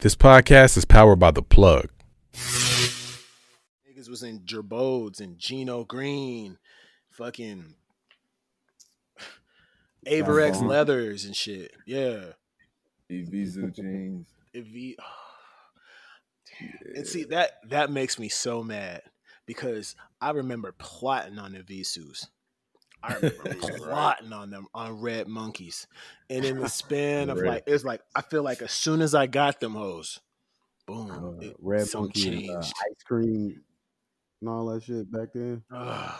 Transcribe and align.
This 0.00 0.14
podcast 0.14 0.78
is 0.78 0.86
powered 0.86 1.18
by 1.18 1.30
The 1.30 1.42
Plug. 1.42 1.90
Niggas 2.32 4.08
was 4.08 4.22
in 4.22 4.40
Girbauds 4.40 5.20
and 5.20 5.38
Gino 5.38 5.84
Green, 5.84 6.56
fucking 7.10 7.74
Avirex 10.06 10.66
leathers 10.66 11.26
and 11.26 11.36
shit. 11.36 11.72
Yeah. 11.86 12.32
Evisu 13.10 13.74
jeans. 13.74 14.26
If 14.54 14.68
he, 14.68 14.96
and 16.94 17.06
see 17.06 17.24
that 17.24 17.58
that 17.68 17.90
makes 17.90 18.18
me 18.18 18.30
so 18.30 18.62
mad 18.62 19.02
because 19.44 19.96
I 20.18 20.30
remember 20.30 20.72
plotting 20.78 21.38
on 21.38 21.52
the 21.52 21.58
Visus. 21.58 22.26
I 23.02 23.14
remember 23.14 23.78
plotting 23.78 24.32
on 24.32 24.50
them 24.50 24.66
on 24.74 25.00
Red 25.00 25.26
Monkeys, 25.28 25.86
and 26.28 26.44
in 26.44 26.58
the 26.58 26.68
span 26.70 27.30
of 27.30 27.38
Red. 27.38 27.48
like 27.48 27.62
it's 27.66 27.84
like 27.84 28.02
I 28.14 28.22
feel 28.22 28.42
like 28.42 28.62
as 28.62 28.72
soon 28.72 29.00
as 29.02 29.14
I 29.14 29.26
got 29.26 29.60
them 29.60 29.74
hoes, 29.74 30.20
boom, 30.86 31.10
Uh, 31.10 31.44
it- 31.46 31.56
Red 31.60 31.86
something 31.86 32.32
Monkey 32.32 32.50
uh, 32.52 32.58
ice 32.58 33.02
cream 33.06 33.62
and 34.40 34.48
all 34.50 34.66
that 34.66 34.82
shit 34.82 35.10
back 35.10 35.28
then. 35.34 35.62
Ugh. 35.74 36.14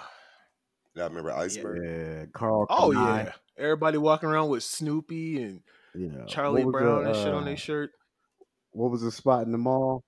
Y'all 0.96 1.08
remember 1.08 1.30
Iceberg? 1.32 1.82
Yeah, 1.84 2.24
Karl. 2.32 2.66
Oh 2.68 2.90
Kani. 2.94 3.24
yeah, 3.26 3.32
everybody 3.56 3.96
walking 3.98 4.28
around 4.28 4.48
with 4.48 4.62
Snoopy 4.64 5.42
and 5.42 5.60
yeah. 5.94 6.24
Charlie 6.26 6.64
Brown 6.64 7.04
the, 7.04 7.10
and 7.10 7.16
shit 7.16 7.28
on 7.28 7.42
uh, 7.42 7.46
their 7.46 7.56
shirt. 7.56 7.90
What 8.72 8.90
was 8.90 9.02
the 9.02 9.12
spot 9.12 9.44
in 9.46 9.52
the 9.52 9.58
mall? 9.58 10.02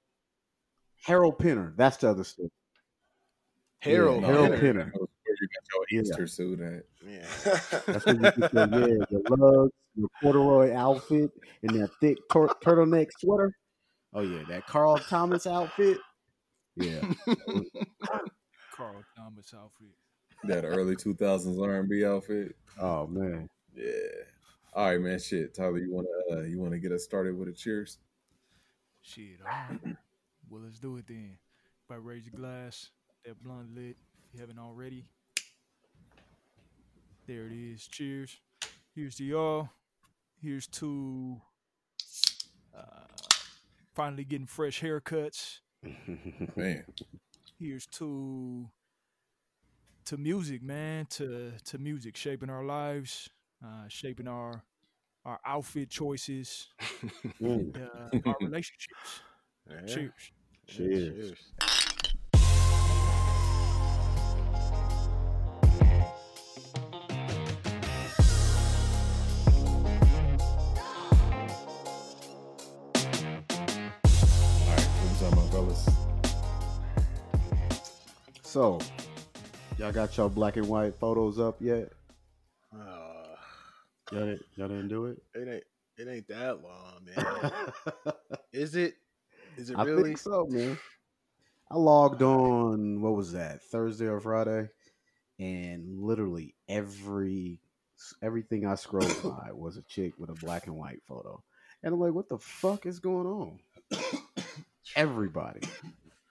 Harold 1.05 1.39
Pinner. 1.39 1.73
That's 1.77 1.97
the 1.99 2.11
other 2.11 2.25
stuff. 2.25 2.47
Harold, 3.81 4.25
Harold 4.25 4.49
Pinner. 4.51 4.61
Pinner. 4.61 4.93
Where 4.95 5.37
you 5.41 5.49
got 5.49 5.75
your 5.75 5.82
Easter 5.93 6.27
suit 6.27 6.61
at? 6.61 6.85
Yeah. 7.07 7.27
That's 7.87 8.07
what 8.07 8.17
you 8.17 8.23
get 8.23 8.39
your, 8.39 8.51
yeah, 8.53 9.05
your 9.11 9.21
Lugz, 9.23 9.71
your 9.95 10.09
corduroy 10.23 10.75
outfit, 10.75 11.31
and 11.63 11.81
that 11.81 11.91
thick 12.01 12.19
tur- 12.31 12.55
turtleneck 12.65 13.09
sweater. 13.19 13.53
Oh 14.15 14.21
yeah, 14.21 14.43
that 14.49 14.67
Carl 14.67 14.99
Thomas 14.99 15.47
outfit. 15.47 15.99
Yeah, 16.77 17.01
Carl 18.75 19.03
Thomas 19.17 19.53
outfit. 19.55 19.95
That 20.45 20.65
early 20.65 20.97
2000s 20.97 21.63
R&B 21.63 22.05
outfit. 22.05 22.57
oh 22.81 23.07
man. 23.07 23.49
Yeah. 23.75 23.93
All 24.75 24.87
right, 24.87 25.01
man. 25.01 25.19
Shit, 25.19 25.55
Tyler, 25.55 25.79
you 25.79 25.93
wanna 25.93 26.41
uh, 26.41 26.45
you 26.45 26.59
wanna 26.59 26.79
get 26.79 26.93
us 26.93 27.05
started 27.05 27.39
with 27.39 27.49
a 27.49 27.53
cheers? 27.53 27.99
Shit, 29.03 29.39
all 29.45 29.49
right. 29.49 29.97
well, 30.49 30.63
let's 30.63 30.79
do 30.79 30.97
it 30.97 31.07
then. 31.07 31.37
Everybody 31.91 32.17
raise 32.17 32.27
your 32.27 32.39
glass. 32.39 32.89
That 33.25 33.43
blunt 33.43 33.75
lit. 33.75 33.97
If 34.29 34.35
you 34.35 34.41
haven't 34.41 34.59
already. 34.59 35.05
There 37.33 37.47
it 37.47 37.53
is. 37.55 37.87
Cheers. 37.87 38.37
Here's 38.95 39.15
to 39.15 39.25
y'all. 39.25 39.71
Here's 40.43 40.67
to 40.67 41.41
uh, 42.77 42.83
finally 43.95 44.25
getting 44.25 44.47
fresh 44.47 44.83
haircuts. 44.83 45.61
Man, 46.57 46.85
Here's 47.59 47.87
to 47.87 48.69
to 50.05 50.17
music, 50.19 50.63
man. 50.63 51.07
To 51.11 51.53
to 51.65 51.79
music 51.79 52.19
shaping 52.19 52.51
our 52.51 52.65
lives, 52.65 53.31
uh, 53.65 53.89
shaping 53.89 54.29
our 54.29 54.63
our 55.25 55.41
outfit 55.47 55.89
choices, 55.89 56.69
and, 57.41 57.79
uh, 57.79 58.19
our 58.27 58.37
relationships. 58.43 59.23
Yeah. 59.71 59.87
Cheers. 59.87 60.33
cheers. 60.67 61.33
all 61.63 61.72
So, 78.53 78.79
y'all 79.79 79.93
got 79.93 80.15
your 80.19 80.29
black 80.29 80.59
and 80.59 80.69
white 80.69 80.95
photos 80.95 81.39
up 81.39 81.57
yet? 81.59 81.91
Uh, 82.71 83.25
Y'all 84.13 84.27
didn't, 84.27 84.43
y'all 84.57 84.69
didn't 84.69 84.89
do 84.89 85.07
it. 85.07 85.23
it 85.35 85.49
ain't 85.49 85.65
it 85.97 86.13
ain't 86.13 86.29
that 86.29 86.63
long, 86.63 87.07
man. 87.07 88.15
Is 88.53 88.75
it? 88.77 88.97
Is 89.57 89.71
it 89.71 89.77
I 89.79 89.85
really? 89.85 90.03
think 90.03 90.19
so, 90.19 90.47
man. 90.51 90.77
I 91.71 91.77
logged 91.79 92.21
on. 92.21 93.01
What 93.01 93.15
was 93.17 93.33
that? 93.33 93.63
Thursday 93.63 94.05
or 94.05 94.21
Friday, 94.21 94.69
and 95.39 95.99
literally 95.99 96.55
every 96.69 97.59
everything 98.23 98.67
I 98.67 98.75
scrolled 98.75 99.17
by 99.25 99.49
was 99.53 99.79
a 99.79 99.83
chick 99.85 100.13
with 100.19 100.29
a 100.29 100.35
black 100.35 100.67
and 100.67 100.77
white 100.77 101.01
photo, 101.09 101.43
and 101.83 101.95
I'm 101.95 102.01
like, 102.01 102.13
what 102.13 102.29
the 102.29 102.37
fuck 102.37 102.85
is 102.85 102.99
going 102.99 103.27
on? 103.27 103.59
Everybody, 104.95 105.61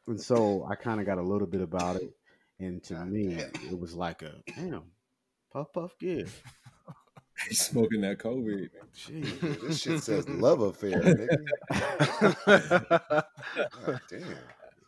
and 0.07 0.19
so 0.19 0.65
I 0.69 0.75
kind 0.75 0.99
of 0.99 1.05
got 1.05 1.17
a 1.17 1.21
little 1.23 1.47
bit 1.47 1.61
about 1.61 1.95
it, 1.97 2.13
and 2.59 2.83
to 2.85 3.05
me, 3.05 3.35
it 3.35 3.79
was 3.79 3.95
like 3.95 4.21
a 4.21 4.33
damn 4.55 4.83
puff 5.51 5.71
puff 5.73 5.91
give. 5.99 6.41
He's 7.47 7.61
smoking 7.61 8.01
that 8.01 8.19
COVID. 8.19 8.69
Jeez. 8.95 9.61
this 9.61 9.81
shit 9.81 10.03
says 10.03 10.27
love 10.29 10.61
affair, 10.61 11.01
nigga. 11.01 11.37
God 13.85 14.01
damn. 14.09 14.35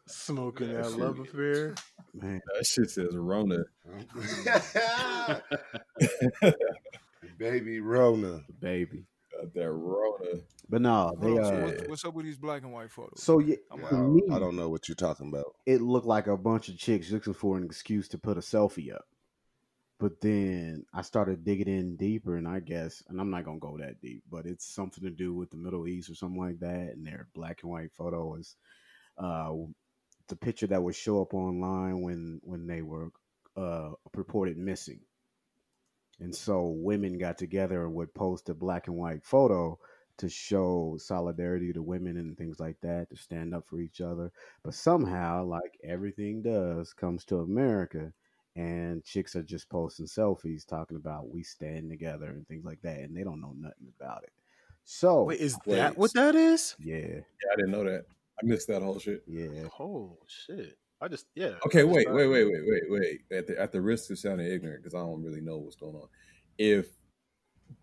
Smoking 0.06 0.68
That 0.74 0.84
that 0.84 0.92
shit. 0.92 1.00
love 1.00 1.20
affair. 1.20 1.74
Man, 2.14 2.42
That 2.56 2.66
shit 2.66 2.92
says 2.92 3.16
Rona. 3.16 3.64
Baby 7.40 7.80
Rona. 7.80 8.42
baby, 8.60 9.06
Got 9.44 9.54
that 9.56 9.72
Rona. 9.72 10.40
but 10.70 10.82
no, 10.82 11.16
they 11.20 11.32
Hold 11.32 11.40
uh. 11.40 11.66
what's, 11.66 11.88
what's 11.88 12.06
up 12.06 12.14
with 12.14 12.26
these 12.26 12.38
black 12.38 12.62
and 12.64 12.72
white 12.72 12.92
photos? 12.92 13.22
So 13.22 13.40
yeah, 13.40 13.56
I'm 13.72 13.80
to 13.80 13.86
I 13.88 13.92
me, 14.02 14.22
don't, 14.22 14.32
I 14.36 14.40
don't 14.40 14.56
know 14.56 14.70
what 14.70 14.88
you're 14.88 14.96
talking 14.96 15.28
about. 15.28 15.56
it 15.66 15.82
looked 15.82 16.06
like 16.06 16.28
a 16.28 16.38
bunch 16.38 16.70
of 16.70 16.78
chicks 16.78 17.12
looking 17.12 17.34
for 17.34 17.58
an 17.58 17.64
excuse 17.64 18.08
to 18.10 18.18
put 18.18 18.38
a 18.38 18.42
selfie 18.42 18.94
up. 18.94 19.06
But 20.00 20.20
then 20.22 20.86
I 20.94 21.02
started 21.02 21.44
digging 21.46 21.68
in 21.68 21.96
deeper, 21.96 22.36
and 22.38 22.48
I 22.48 22.60
guess, 22.60 23.04
and 23.08 23.20
I'm 23.22 23.30
not 23.30 23.46
gonna 23.46 23.60
go 23.60 23.78
that 23.78 24.02
deep, 24.02 24.24
but 24.30 24.46
it's 24.46 24.66
something 24.66 25.04
to 25.04 25.10
do 25.10 25.34
with 25.34 25.50
the 25.52 25.58
Middle 25.58 25.88
East 25.88 26.10
or 26.10 26.16
something 26.16 26.40
like 26.42 26.60
that. 26.60 26.94
And 26.96 27.06
their 27.06 27.28
black 27.34 27.64
and 27.64 27.72
white 27.72 27.92
photo 27.94 28.36
is 28.36 28.56
uh, 29.18 29.52
the 30.28 30.36
picture 30.36 30.68
that 30.68 30.82
would 30.82 30.96
show 30.96 31.22
up 31.22 31.34
online 31.34 32.02
when 32.02 32.42
when 32.44 32.66
they 32.68 32.82
were 32.82 33.12
uh, 33.56 33.92
reported 34.16 34.58
missing. 34.58 35.00
And 36.20 36.34
so 36.36 36.68
women 36.68 37.18
got 37.18 37.38
together 37.38 37.84
and 37.86 37.94
would 37.96 38.14
post 38.14 38.50
a 38.50 38.54
black 38.54 38.88
and 38.88 38.96
white 38.96 39.24
photo 39.24 39.78
to 40.18 40.30
show 40.30 40.96
solidarity 41.00 41.74
to 41.74 41.82
women 41.82 42.18
and 42.18 42.38
things 42.38 42.60
like 42.60 42.80
that, 42.82 43.10
to 43.10 43.18
stand 43.18 43.54
up 43.54 43.68
for 43.68 43.80
each 43.80 44.00
other. 44.00 44.32
But 44.64 44.76
somehow, 44.76 45.44
like 45.46 45.78
everything 45.84 46.42
does, 46.44 46.94
comes 46.94 47.26
to 47.26 47.40
America 47.40 48.14
and 48.56 49.04
chicks 49.04 49.36
are 49.36 49.44
just 49.44 49.68
posting 49.70 50.06
selfies 50.06 50.66
talking 50.66 50.98
about 50.98 51.30
we 51.30 51.42
stand 51.42 51.90
together 51.90 52.28
and 52.28 52.48
things 52.48 52.64
like 52.66 52.82
that, 52.84 53.00
and 53.00 53.18
they 53.18 53.24
don't 53.24 53.42
know 53.42 53.56
nothing 53.58 53.92
about 54.00 54.24
it. 54.24 54.32
So 54.86 55.24
Wait, 55.24 55.40
is 55.40 55.58
that 55.66 55.98
what 55.98 56.14
that 56.14 56.36
is? 56.36 56.76
yeah, 56.80 56.96
Yeah, 56.98 57.52
I 57.52 57.56
didn't 57.56 57.72
know 57.72 57.84
that. 57.86 58.06
I 58.42 58.46
missed 58.46 58.68
that 58.68 58.82
whole 58.84 59.00
shit. 59.00 59.24
yeah. 59.28 59.68
Oh 59.80 60.18
shit! 60.28 60.78
I 61.04 61.08
just 61.10 61.28
yeah. 61.36 61.60
Okay, 61.66 61.84
I 61.86 61.86
wait, 61.86 62.12
wait, 62.12 62.28
wait, 62.28 62.46
wait, 62.46 62.64
wait, 62.68 62.84
wait. 62.90 63.22
At 63.32 63.48
the 63.48 63.60
at 63.60 63.72
the 63.72 63.82
risk 63.82 64.10
of 64.12 64.20
sounding 64.20 64.48
ignorant, 64.48 64.84
because 64.84 64.94
I 64.94 65.00
don't 65.00 65.24
really 65.24 65.40
know 65.42 65.58
what's 65.58 65.78
going 65.78 65.96
on. 65.96 66.10
If 66.58 66.90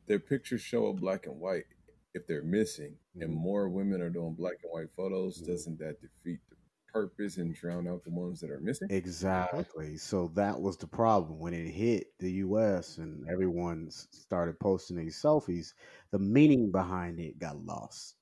their 0.06 0.20
pictures 0.20 0.60
show 0.62 0.90
up 0.90 0.96
black 1.00 1.26
and 1.26 1.40
white, 1.40 1.66
if 2.14 2.26
they're 2.26 2.44
missing, 2.44 2.98
and 3.20 3.32
Mhm. 3.32 3.34
more 3.34 3.68
women 3.70 4.02
are 4.02 4.10
doing 4.10 4.34
black 4.34 4.58
and 4.64 4.72
white 4.72 4.90
photos, 4.96 5.40
Mhm. 5.40 5.42
doesn't 5.42 5.78
that 5.78 6.00
defeat 6.00 6.40
the 6.50 6.56
purpose 6.92 7.38
and 7.38 7.54
drown 7.54 7.88
out 7.88 8.04
the 8.04 8.10
ones 8.10 8.40
that 8.40 8.50
are 8.50 8.60
missing? 8.60 8.90
Exactly. 8.90 9.96
So 9.96 10.28
that 10.28 10.60
was 10.60 10.76
the 10.76 10.86
problem 10.88 11.38
when 11.38 11.54
it 11.54 11.70
hit 11.70 12.18
the 12.18 12.30
US 12.44 12.98
and 12.98 13.26
everyone 13.30 13.90
started 13.90 14.58
posting 14.58 14.96
these 14.96 15.20
selfies. 15.20 15.74
The 16.10 16.18
meaning 16.18 16.70
behind 16.72 17.20
it 17.20 17.38
got 17.38 17.56
lost. 17.64 18.16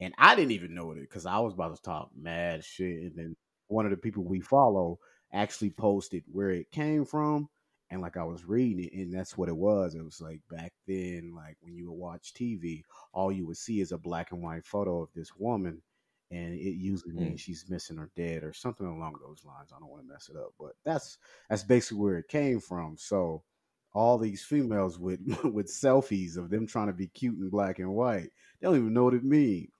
And 0.00 0.14
I 0.18 0.34
didn't 0.36 0.52
even 0.52 0.74
know 0.74 0.92
it 0.92 1.00
because 1.00 1.26
I 1.26 1.38
was 1.38 1.54
about 1.54 1.74
to 1.76 1.82
talk 1.82 2.10
mad 2.14 2.64
shit. 2.64 3.02
And 3.02 3.16
then 3.16 3.36
one 3.68 3.84
of 3.86 3.90
the 3.90 3.96
people 3.96 4.24
we 4.24 4.40
follow 4.40 4.98
actually 5.32 5.70
posted 5.70 6.24
where 6.30 6.50
it 6.50 6.70
came 6.70 7.04
from. 7.04 7.48
And 7.90 8.00
like 8.02 8.16
I 8.16 8.24
was 8.24 8.44
reading 8.44 8.84
it, 8.84 8.92
and 8.94 9.14
that's 9.14 9.38
what 9.38 9.48
it 9.48 9.56
was. 9.56 9.94
It 9.94 10.02
was 10.04 10.20
like 10.20 10.40
back 10.50 10.72
then, 10.88 11.32
like 11.36 11.56
when 11.60 11.76
you 11.76 11.86
would 11.90 11.98
watch 11.98 12.34
TV, 12.34 12.84
all 13.12 13.30
you 13.30 13.46
would 13.46 13.56
see 13.58 13.80
is 13.80 13.92
a 13.92 13.98
black 13.98 14.32
and 14.32 14.42
white 14.42 14.64
photo 14.66 15.02
of 15.02 15.08
this 15.14 15.36
woman 15.36 15.82
and 16.30 16.54
it 16.54 16.74
usually 16.74 17.12
Mm. 17.16 17.22
means 17.28 17.40
she's 17.40 17.68
missing 17.68 17.98
or 17.98 18.10
dead 18.16 18.42
or 18.42 18.52
something 18.52 18.86
along 18.86 19.14
those 19.20 19.44
lines. 19.44 19.70
I 19.74 19.78
don't 19.78 19.88
want 19.90 20.02
to 20.02 20.08
mess 20.12 20.28
it 20.28 20.36
up, 20.36 20.52
but 20.58 20.72
that's 20.84 21.18
that's 21.48 21.62
basically 21.62 21.98
where 21.98 22.18
it 22.18 22.28
came 22.28 22.58
from. 22.60 22.96
So 22.98 23.44
all 23.94 24.18
these 24.18 24.44
females 24.44 24.98
with 24.98 25.20
with 25.44 25.66
selfies 25.68 26.36
of 26.36 26.50
them 26.50 26.66
trying 26.66 26.88
to 26.88 26.92
be 26.92 27.06
cute 27.08 27.38
and 27.38 27.50
black 27.50 27.78
and 27.78 27.94
white, 27.94 28.30
they 28.60 28.66
don't 28.66 28.76
even 28.76 28.92
know 28.94 29.04
what 29.04 29.14
it 29.14 29.24
means. 29.24 29.70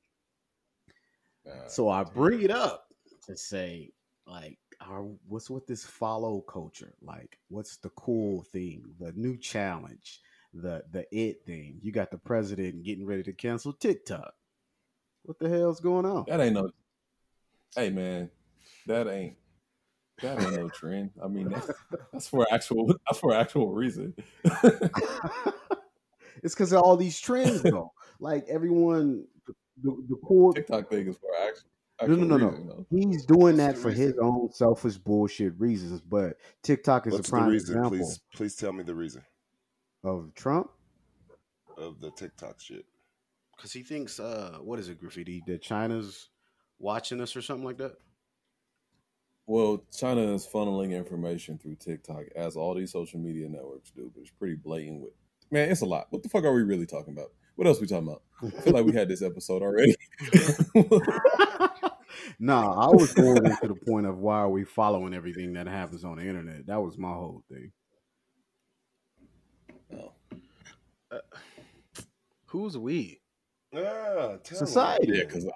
Uh, 1.47 1.50
So 1.67 1.89
I 1.89 2.05
bring 2.05 2.43
it 2.43 2.50
up 2.50 2.86
to 3.26 3.37
say, 3.37 3.93
like, 4.26 4.58
our, 4.81 5.02
what's 5.28 5.50
with 5.50 5.67
this 5.67 5.84
follow 5.84 6.40
culture? 6.40 6.94
Like, 7.00 7.38
what's 7.49 7.76
the 7.76 7.90
cool 7.90 8.43
thing, 8.43 8.84
the 8.99 9.12
new 9.12 9.37
challenge, 9.37 10.20
the 10.52 10.82
the 10.90 11.06
it 11.17 11.44
thing? 11.46 11.78
You 11.82 11.93
got 11.93 12.11
the 12.11 12.19
president 12.19 12.82
getting 12.84 13.06
ready 13.06 13.23
to 13.25 13.32
cancel 13.32 13.73
TikTok. 13.73 14.34
What 15.23 15.38
the 15.38 15.49
hell's 15.49 15.81
going 15.81 16.06
on? 16.06 16.25
That 16.28 16.40
ain't 16.40 16.55
no. 16.55 16.70
Hey 17.75 17.90
man, 17.90 18.31
that 18.87 19.08
ain't 19.08 19.37
that 20.22 20.40
ain't 20.40 20.56
no 20.56 20.69
trend. 20.70 21.11
I 21.22 21.29
mean, 21.29 21.50
that's, 21.50 21.70
that's 22.12 22.29
for 22.29 22.46
actual 22.50 22.87
that's 23.06 23.19
for 23.19 23.34
actual 23.34 23.72
reason. 23.72 24.14
it's 26.43 26.55
because 26.55 26.72
of 26.72 26.82
all 26.82 26.96
these 26.96 27.20
trends, 27.20 27.62
though. 27.62 27.93
like 28.19 28.46
everyone, 28.49 29.26
the, 29.82 29.94
the 30.08 30.17
core. 30.17 30.55
TikTok 30.55 30.88
thing 30.88 31.08
is 31.08 31.17
for 31.19 31.31
actual. 31.46 31.69
No, 32.02 32.14
no, 32.14 32.37
no, 32.37 32.50
no. 32.50 32.87
He's 32.90 33.25
doing 33.25 33.56
that 33.56 33.76
the 33.76 33.81
for 33.81 33.90
his 33.90 34.14
own 34.20 34.52
selfish 34.52 34.98
bullshit 34.98 35.58
reasons. 35.58 36.00
But 36.00 36.37
TikTok 36.62 37.06
is 37.06 37.14
What's 37.14 37.28
a 37.28 37.31
the 37.31 37.37
prime 37.37 37.48
reason? 37.48 37.76
example 37.76 37.98
Please, 37.98 38.20
please 38.34 38.56
tell 38.56 38.72
me 38.72 38.82
the 38.82 38.94
reason 38.94 39.22
of 40.04 40.34
Trump 40.34 40.70
of 41.78 42.00
the 42.00 42.10
TikTok 42.10 42.60
shit. 42.60 42.84
because 43.56 43.72
he 43.72 43.82
thinks, 43.82 44.20
uh, 44.20 44.58
what 44.60 44.78
is 44.78 44.88
it, 44.88 45.00
graffiti? 45.00 45.43
That 45.46 45.62
China's 45.62 46.28
watching 46.78 47.20
us 47.20 47.34
or 47.34 47.43
something 47.43 47.64
like 47.64 47.78
that. 47.78 47.96
Well, 49.46 49.84
China 49.96 50.34
is 50.34 50.46
funneling 50.46 50.93
information 50.93 51.56
through 51.56 51.76
TikTok 51.76 52.25
as 52.34 52.56
all 52.56 52.75
these 52.75 52.93
social 52.93 53.20
media 53.20 53.48
networks 53.48 53.90
do, 53.90 54.10
but 54.14 54.22
it's 54.22 54.31
pretty 54.31 54.56
blatant 54.56 55.02
with 55.02 55.12
man, 55.50 55.70
it's 55.70 55.81
a 55.82 55.87
lot. 55.87 56.08
What 56.10 56.22
the 56.22 56.28
fuck 56.28 56.44
are 56.44 56.52
we 56.52 56.62
really 56.62 56.87
talking 56.87 57.14
about? 57.14 57.31
What 57.54 57.66
else 57.66 57.81
we 57.81 57.87
talking 57.87 58.08
about? 58.08 58.22
I 58.43 58.60
feel 58.60 58.75
like 58.75 58.84
we 58.84 58.93
had 58.93 59.08
this 59.08 59.22
episode 59.22 59.62
already. 59.62 59.94
nah, 62.38 62.73
I 62.73 62.88
was 62.94 63.12
going 63.15 63.37
to 63.43 63.69
the 63.69 63.75
point 63.87 64.06
of 64.06 64.19
why 64.19 64.38
are 64.38 64.50
we 64.50 64.65
following 64.65 65.15
everything 65.15 65.53
that 65.55 65.67
happens 65.67 66.05
on 66.05 66.17
the 66.17 66.25
internet? 66.27 66.67
That 66.67 66.81
was 66.83 66.97
my 66.99 67.09
whole 67.12 67.43
thing. 67.50 67.73
Oh. 69.93 70.12
Who's 72.47 72.79
we? 72.79 73.21
Yeah, 73.73 74.37
tell 74.43 74.59
Society. 74.59 75.09
yeah, 75.12 75.25
because 75.25 75.47
I, 75.47 75.50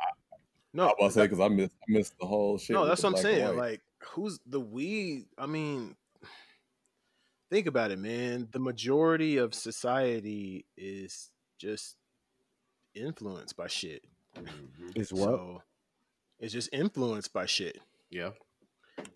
No, 0.74 0.84
I 0.84 0.86
was 0.86 0.94
about 0.98 1.06
to 1.06 1.12
say 1.12 1.22
because 1.24 1.40
I 1.40 1.48
missed 1.48 1.72
I 1.88 1.92
missed 1.92 2.14
the 2.20 2.26
whole 2.26 2.58
shit. 2.58 2.74
no, 2.74 2.86
that's 2.86 3.02
what 3.02 3.14
I'm 3.16 3.22
saying. 3.22 3.44
white. 3.48 3.56
Like, 3.56 3.80
who's 4.12 4.38
the 4.46 4.60
we? 4.60 5.26
I 5.38 5.46
mean, 5.46 5.96
think 7.50 7.66
about 7.66 7.90
it, 7.90 7.98
man. 7.98 8.48
The 8.50 8.58
majority 8.58 9.36
of 9.38 9.54
society 9.54 10.66
is 10.76 11.30
just 11.58 11.96
influenced 12.94 13.56
by 13.56 13.68
shit. 13.68 14.04
Mhm. 14.36 14.96
Is 14.96 15.12
what? 15.12 15.24
So 15.28 15.62
it's 16.40 16.52
just 16.52 16.68
influenced 16.72 17.32
by 17.32 17.46
shit. 17.46 17.78
yeah. 18.10 18.30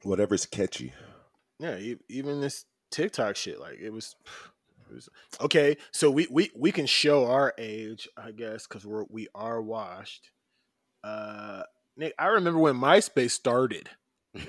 Whatever's 0.03 0.47
catchy. 0.47 0.93
Yeah, 1.59 1.77
e- 1.77 1.99
even 2.09 2.41
this 2.41 2.65
TikTok 2.91 3.37
shit, 3.37 3.61
like 3.61 3.79
it 3.81 3.91
was, 3.91 4.15
it 4.91 4.95
was 4.95 5.09
okay. 5.41 5.77
So 5.93 6.11
we 6.11 6.27
we 6.31 6.51
we 6.57 6.73
can 6.73 6.87
show 6.87 7.27
our 7.27 7.53
age, 7.59 8.09
I 8.17 8.31
guess, 8.33 8.67
because 8.67 8.87
we're 8.87 9.05
we 9.11 9.29
are 9.35 9.61
washed. 9.61 10.31
Uh, 11.03 11.65
Nick, 11.97 12.15
I 12.19 12.29
remember 12.29 12.59
when 12.61 12.77
MySpace 12.77 13.33
started. 13.33 13.91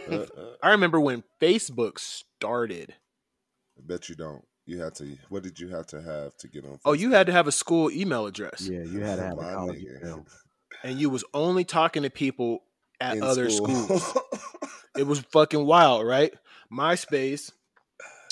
Uh, 0.10 0.16
uh, 0.16 0.26
I 0.64 0.72
remember 0.72 1.00
when 1.00 1.24
Facebook 1.42 2.00
started. 2.00 2.96
I 3.78 3.82
bet 3.86 4.08
you 4.10 4.16
don't. 4.16 4.44
You 4.66 4.82
had 4.82 4.96
to. 4.96 5.18
What 5.30 5.44
did 5.44 5.60
you 5.60 5.68
have 5.68 5.86
to 5.88 6.02
have 6.02 6.36
to 6.38 6.48
get 6.48 6.64
on? 6.66 6.80
Oh, 6.86 6.94
you 6.94 7.12
had 7.12 7.28
to 7.28 7.34
have 7.34 7.48
a 7.48 7.52
school 7.52 7.92
email 7.92 8.26
address, 8.26 8.68
Yeah, 8.68 8.84
you 8.84 9.02
had 9.02 9.18
to 9.18 9.24
have 9.24 9.38
a 9.38 9.54
college 9.54 9.84
email. 9.84 10.26
And 10.86 11.00
you 11.00 11.10
was 11.10 11.24
only 11.34 11.64
talking 11.66 12.04
to 12.04 12.10
people 12.10 12.64
at 13.02 13.18
In 13.18 13.24
other 13.24 13.50
school. 13.50 13.68
schools. 14.00 14.18
it 14.98 15.06
was 15.08 15.20
fucking 15.32 15.66
wild, 15.66 16.06
right? 16.06 16.34
MySpace, 16.72 17.52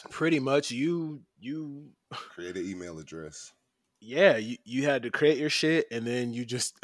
pretty 0.10 0.40
much 0.40 0.72
you 0.72 1.22
you 1.40 1.90
Create 2.12 2.56
an 2.56 2.66
email 2.70 3.00
address. 3.00 3.52
yeah, 4.00 4.38
you, 4.38 4.58
you 4.64 4.86
had 4.86 5.04
to 5.04 5.10
create 5.10 5.38
your 5.40 5.50
shit 5.50 5.88
and 5.92 6.06
then 6.06 6.32
you 6.32 6.46
just 6.46 6.78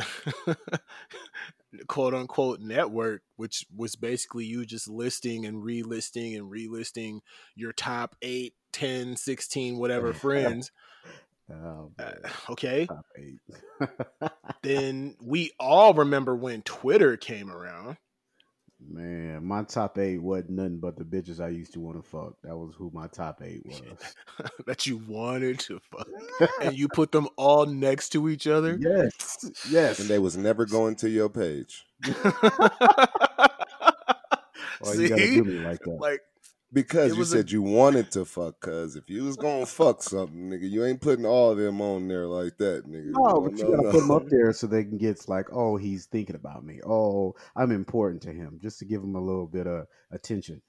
quote 1.87 2.13
unquote 2.13 2.59
network, 2.59 3.21
which 3.35 3.65
was 3.75 3.95
basically 3.95 4.45
you 4.45 4.65
just 4.65 4.87
listing 4.89 5.45
and 5.45 5.63
relisting 5.63 6.35
and 6.37 6.51
relisting 6.51 7.19
your 7.55 7.71
top 7.73 8.15
8, 8.21 8.53
10, 8.73 9.15
16, 9.15 9.77
whatever 9.77 10.13
friends. 10.25 10.71
Oh, 11.51 11.91
Uh, 11.99 12.11
okay. 12.51 12.87
Then 14.61 15.15
we 15.21 15.51
all 15.59 15.93
remember 15.93 16.35
when 16.35 16.61
Twitter 16.63 17.15
came 17.17 17.49
around. 17.49 17.97
Man, 18.81 19.43
my 19.45 19.63
top 19.63 19.97
eight 19.97 20.21
wasn't 20.21 20.51
nothing 20.51 20.79
but 20.79 20.95
the 20.95 21.03
bitches 21.03 21.41
I 21.43 21.49
used 21.49 21.73
to 21.73 21.81
want 21.81 22.01
to 22.01 22.09
fuck. 22.09 22.35
That 22.43 22.55
was 22.55 22.73
who 22.77 22.89
my 22.93 23.07
top 23.07 23.41
eight 23.43 23.61
was. 23.65 24.15
that 24.67 24.87
you 24.87 24.97
wanted 24.97 25.59
to 25.61 25.79
fuck. 25.91 26.07
and 26.61 26.77
you 26.77 26.87
put 26.87 27.11
them 27.11 27.27
all 27.35 27.65
next 27.65 28.09
to 28.09 28.29
each 28.29 28.47
other. 28.47 28.77
yes, 28.79 29.37
yes. 29.69 29.99
And 29.99 30.07
they 30.09 30.19
was 30.19 30.37
never 30.37 30.65
going 30.65 30.95
to 30.97 31.09
your 31.09 31.29
page 31.29 31.85
Why 32.05 32.13
you 34.93 35.09
gotta 35.09 35.27
See? 35.27 35.35
do 35.35 35.43
me 35.43 35.59
like 35.59 35.79
that? 35.79 35.97
like 35.99 36.21
because 36.71 37.13
you 37.13 37.19
was 37.19 37.33
a- 37.33 37.37
said 37.37 37.51
you 37.51 37.61
wanted 37.61 38.11
to 38.11 38.25
fuck. 38.25 38.59
Cause 38.59 38.95
if 38.95 39.09
you 39.09 39.23
was 39.23 39.35
gonna 39.37 39.65
fuck 39.65 40.03
something, 40.03 40.49
nigga, 40.49 40.69
you 40.69 40.85
ain't 40.85 41.01
putting 41.01 41.25
all 41.25 41.51
of 41.51 41.57
them 41.57 41.81
on 41.81 42.07
there 42.07 42.27
like 42.27 42.57
that, 42.57 42.85
nigga. 42.85 43.11
No, 43.11 43.41
but 43.41 43.57
you 43.57 43.75
gotta 43.75 43.91
put 43.91 43.99
them 44.01 44.11
up 44.11 44.23
there 44.29 44.53
so 44.53 44.67
they 44.67 44.83
can 44.83 44.97
get 44.97 45.27
like, 45.27 45.47
oh, 45.51 45.77
he's 45.77 46.05
thinking 46.05 46.35
about 46.35 46.63
me. 46.63 46.79
Oh, 46.85 47.33
I'm 47.55 47.71
important 47.71 48.21
to 48.23 48.31
him, 48.31 48.59
just 48.61 48.79
to 48.79 48.85
give 48.85 49.01
him 49.01 49.15
a 49.15 49.21
little 49.21 49.47
bit 49.47 49.67
of 49.67 49.85
attention. 50.11 50.61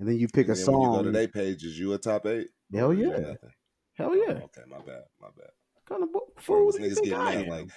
And 0.00 0.08
then 0.08 0.18
you 0.18 0.26
pick 0.28 0.48
a 0.48 0.52
And 0.52 0.58
then 0.60 0.66
when 0.72 0.80
you 0.82 0.88
go 0.88 0.94
song. 0.96 1.04
to 1.04 1.10
their 1.12 1.28
page, 1.28 1.62
is 1.64 1.78
you 1.78 1.92
a 1.92 1.98
top 1.98 2.26
eight? 2.26 2.48
Hell 2.72 2.90
Or 2.90 2.94
is 2.94 3.00
yeah. 3.00 3.34
Hell 3.94 4.10
Oh, 4.10 4.14
yeah, 4.14 4.32
okay, 4.32 4.62
my 4.68 4.78
bad, 4.78 5.02
my 5.20 5.28
bad. 5.36 5.50
kind 5.88 6.02
of 6.02 6.08
Bro, 6.12 6.22
fool. 6.40 6.66
was 6.66 6.76
niggas 6.76 6.94
think 6.94 7.04
getting 7.06 7.14
I 7.14 7.36
mad 7.36 7.46
like 7.48 7.68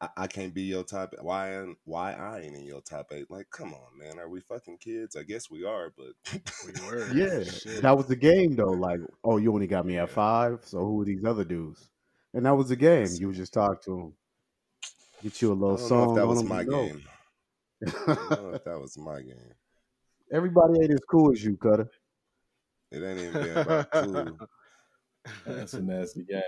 I, 0.00 0.08
I 0.16 0.26
can't 0.26 0.52
be 0.52 0.62
your 0.62 0.84
top. 0.84 1.14
Why? 1.22 1.58
ain't- 1.60 1.78
Why 1.84 2.12
I 2.12 2.40
ain't 2.40 2.54
in 2.56 2.64
your 2.64 2.80
top 2.82 3.12
eight? 3.12 3.30
Like, 3.30 3.48
come 3.50 3.72
on, 3.72 3.98
man. 3.98 4.18
Are 4.18 4.28
we 4.28 4.40
fucking 4.40 4.78
kids? 4.78 5.16
I 5.16 5.22
guess 5.22 5.50
we 5.50 5.64
are, 5.64 5.92
but 5.96 6.40
we 6.66 6.72
were. 6.86 7.08
Yeah, 7.14 7.44
Shit. 7.44 7.82
that 7.82 7.96
was 7.96 8.06
the 8.06 8.16
game 8.16 8.56
though. 8.56 8.72
Like, 8.72 9.00
oh, 9.24 9.38
you 9.38 9.52
only 9.52 9.66
got 9.66 9.86
me 9.86 9.96
at 9.98 10.10
five, 10.10 10.60
so 10.64 10.78
who 10.80 11.00
are 11.02 11.04
these 11.04 11.24
other 11.24 11.44
dudes? 11.44 11.88
And 12.34 12.44
that 12.44 12.54
was 12.56 12.68
the 12.68 12.76
game. 12.76 13.08
You 13.18 13.32
just 13.32 13.54
talk 13.54 13.82
to 13.84 13.90
them, 13.90 14.12
get 15.22 15.40
you 15.40 15.52
a 15.52 15.54
little 15.54 15.76
don't 15.76 15.88
know 15.88 15.88
song. 15.88 16.10
if 16.10 16.16
that 16.16 16.26
was 16.26 16.44
my 16.44 16.60
and 16.60 16.70
game. 16.70 17.02
I 17.86 17.90
don't 18.14 18.30
know 18.30 18.50
if 18.54 18.64
that 18.64 18.78
was 18.80 18.98
my 18.98 19.20
game. 19.22 19.54
Everybody 20.30 20.80
ain't 20.82 20.92
as 20.92 21.00
cool 21.10 21.32
as 21.32 21.42
you, 21.42 21.56
Cutter. 21.56 21.88
It 22.90 23.02
ain't 23.02 23.18
even 23.20 23.32
been 23.32 23.56
about 23.56 23.90
cool. 23.92 24.38
That's 25.46 25.74
a 25.74 25.80
nasty 25.82 26.24
game. 26.24 26.42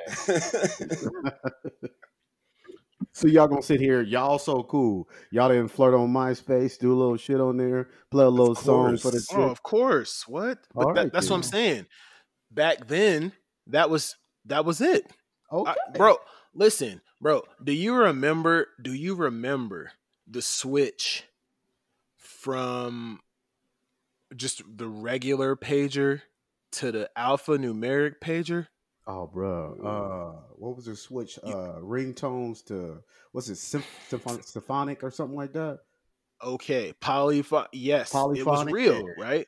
So 3.13 3.29
y'all 3.29 3.47
gonna 3.49 3.63
sit 3.63 3.81
here, 3.81 4.03
y'all 4.03 4.39
so 4.39 4.63
cool. 4.65 5.09
Y'all 5.31 5.49
didn't 5.49 5.69
flirt 5.69 5.95
on 5.95 6.13
MySpace, 6.13 6.79
do 6.79 6.93
a 6.93 6.97
little 6.99 7.17
shit 7.17 7.41
on 7.41 7.57
there, 7.57 7.89
play 8.11 8.25
a 8.25 8.29
little 8.29 8.55
song 8.55 8.97
for 8.97 9.11
the 9.11 9.21
chick. 9.21 9.39
Oh, 9.39 9.51
of 9.51 9.63
course. 9.63 10.27
What? 10.27 10.59
But 10.75 10.95
that- 10.95 11.01
right, 11.03 11.13
that's 11.13 11.31
what 11.31 11.37
I'm 11.37 11.43
saying. 11.43 11.87
Back 12.51 12.87
then, 12.89 13.33
that 13.69 13.91
was 13.91 14.17
that 14.47 14.65
was 14.65 14.81
it. 14.81 15.05
okay, 15.53 15.71
I- 15.71 15.97
bro, 15.97 16.17
listen, 16.55 17.01
bro. 17.21 17.43
Do 17.63 17.73
you 17.73 17.95
remember? 17.95 18.69
Do 18.81 18.93
you 18.93 19.15
remember 19.15 19.93
the 20.27 20.43
switch 20.43 21.25
from 22.17 23.21
just 24.37 24.63
the 24.77 24.89
regular 24.89 25.57
pager 25.57 26.23
to 26.73 26.93
the 26.93 27.11
alphanumeric 27.17 28.15
pager? 28.23 28.67
Oh, 29.11 29.27
bro. 29.27 29.75
Uh, 29.83 30.53
what 30.57 30.77
was 30.77 30.85
the 30.85 30.95
switch? 30.95 31.39
Uh, 31.43 31.77
ringtones 31.81 32.63
to 32.67 33.03
what's 33.33 33.49
it, 33.49 33.57
symph- 33.57 33.87
symphon- 34.11 34.43
symphonic 34.43 35.03
or 35.03 35.11
something 35.11 35.37
like 35.37 35.55
that? 35.55 35.79
Okay, 36.45 36.93
polyphonic. 37.01 37.71
Yes, 37.73 38.15
it 38.15 38.45
was 38.47 38.67
real, 38.67 39.09
right? 39.17 39.47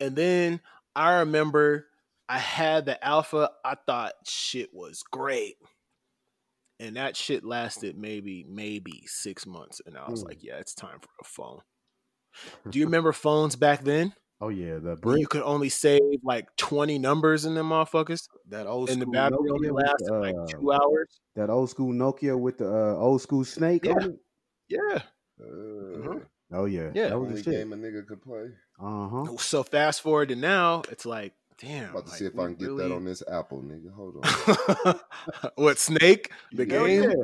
And 0.00 0.16
then 0.16 0.60
I 0.96 1.18
remember 1.18 1.86
I 2.28 2.38
had 2.38 2.86
the 2.86 3.02
alpha. 3.04 3.50
I 3.62 3.76
thought 3.86 4.14
shit 4.26 4.70
was 4.72 5.02
great, 5.02 5.56
and 6.80 6.96
that 6.96 7.14
shit 7.14 7.44
lasted 7.44 7.96
maybe 7.98 8.44
maybe 8.48 9.04
six 9.06 9.46
months, 9.46 9.82
and 9.84 9.98
I 9.98 10.10
was 10.10 10.24
Mm. 10.24 10.28
like, 10.28 10.42
yeah, 10.42 10.56
it's 10.56 10.74
time 10.74 10.98
for 10.98 11.10
a 11.20 11.24
phone. 11.24 11.60
Do 12.68 12.78
you 12.78 12.86
remember 12.86 13.12
phones 13.12 13.54
back 13.54 13.84
then? 13.84 14.14
Oh 14.44 14.48
yeah, 14.48 14.74
the 14.74 14.80
Where 14.80 14.96
brick. 14.96 15.20
you 15.20 15.28
could 15.28 15.42
only 15.42 15.68
save 15.68 16.00
like 16.24 16.48
twenty 16.56 16.98
numbers 16.98 17.44
in 17.44 17.54
them 17.54 17.68
motherfuckers, 17.68 18.28
that 18.48 18.66
old 18.66 18.90
and 18.90 19.00
the 19.00 19.04
school 19.04 19.12
battery 19.12 19.50
only 19.52 19.70
lasted 19.70 20.08
the, 20.08 20.18
like 20.18 20.34
uh, 20.36 20.46
two 20.46 20.72
hours. 20.72 21.20
that 21.36 21.48
old 21.48 21.70
school 21.70 21.92
Nokia 21.92 22.36
with 22.36 22.58
the 22.58 22.66
uh, 22.68 22.96
old 22.96 23.22
school 23.22 23.44
snake 23.44 23.84
Yeah. 23.84 23.92
on 23.92 24.02
it. 24.02 24.18
Yeah. 24.68 25.02
Uh, 25.40 26.18
Oh 26.54 26.64
yeah, 26.64 26.90
Yeah. 26.92 27.10
that 27.10 27.20
was 27.20 27.28
Only 27.28 27.42
the 27.42 27.42
shit. 27.44 27.52
game 27.54 27.72
a 27.72 27.76
nigga 27.76 28.04
could 28.04 28.20
play. 28.20 28.48
Uh 28.80 29.08
huh. 29.08 29.36
So 29.38 29.62
fast 29.62 30.02
forward 30.02 30.30
to 30.30 30.36
now, 30.36 30.82
it's 30.90 31.06
like, 31.06 31.34
damn. 31.58 31.90
About 31.90 32.06
to 32.06 32.10
like, 32.10 32.18
see 32.18 32.24
if 32.26 32.36
I 32.36 32.44
can 32.46 32.56
get 32.56 32.76
that 32.78 32.92
on 32.92 33.04
this 33.04 33.22
Apple, 33.30 33.62
nigga. 33.62 33.94
Hold 33.94 34.16
on. 34.86 35.00
what 35.54 35.78
Snake? 35.78 36.32
The 36.52 36.66
Hell 36.66 36.86
game? 36.86 37.02
yeah. 37.04 37.14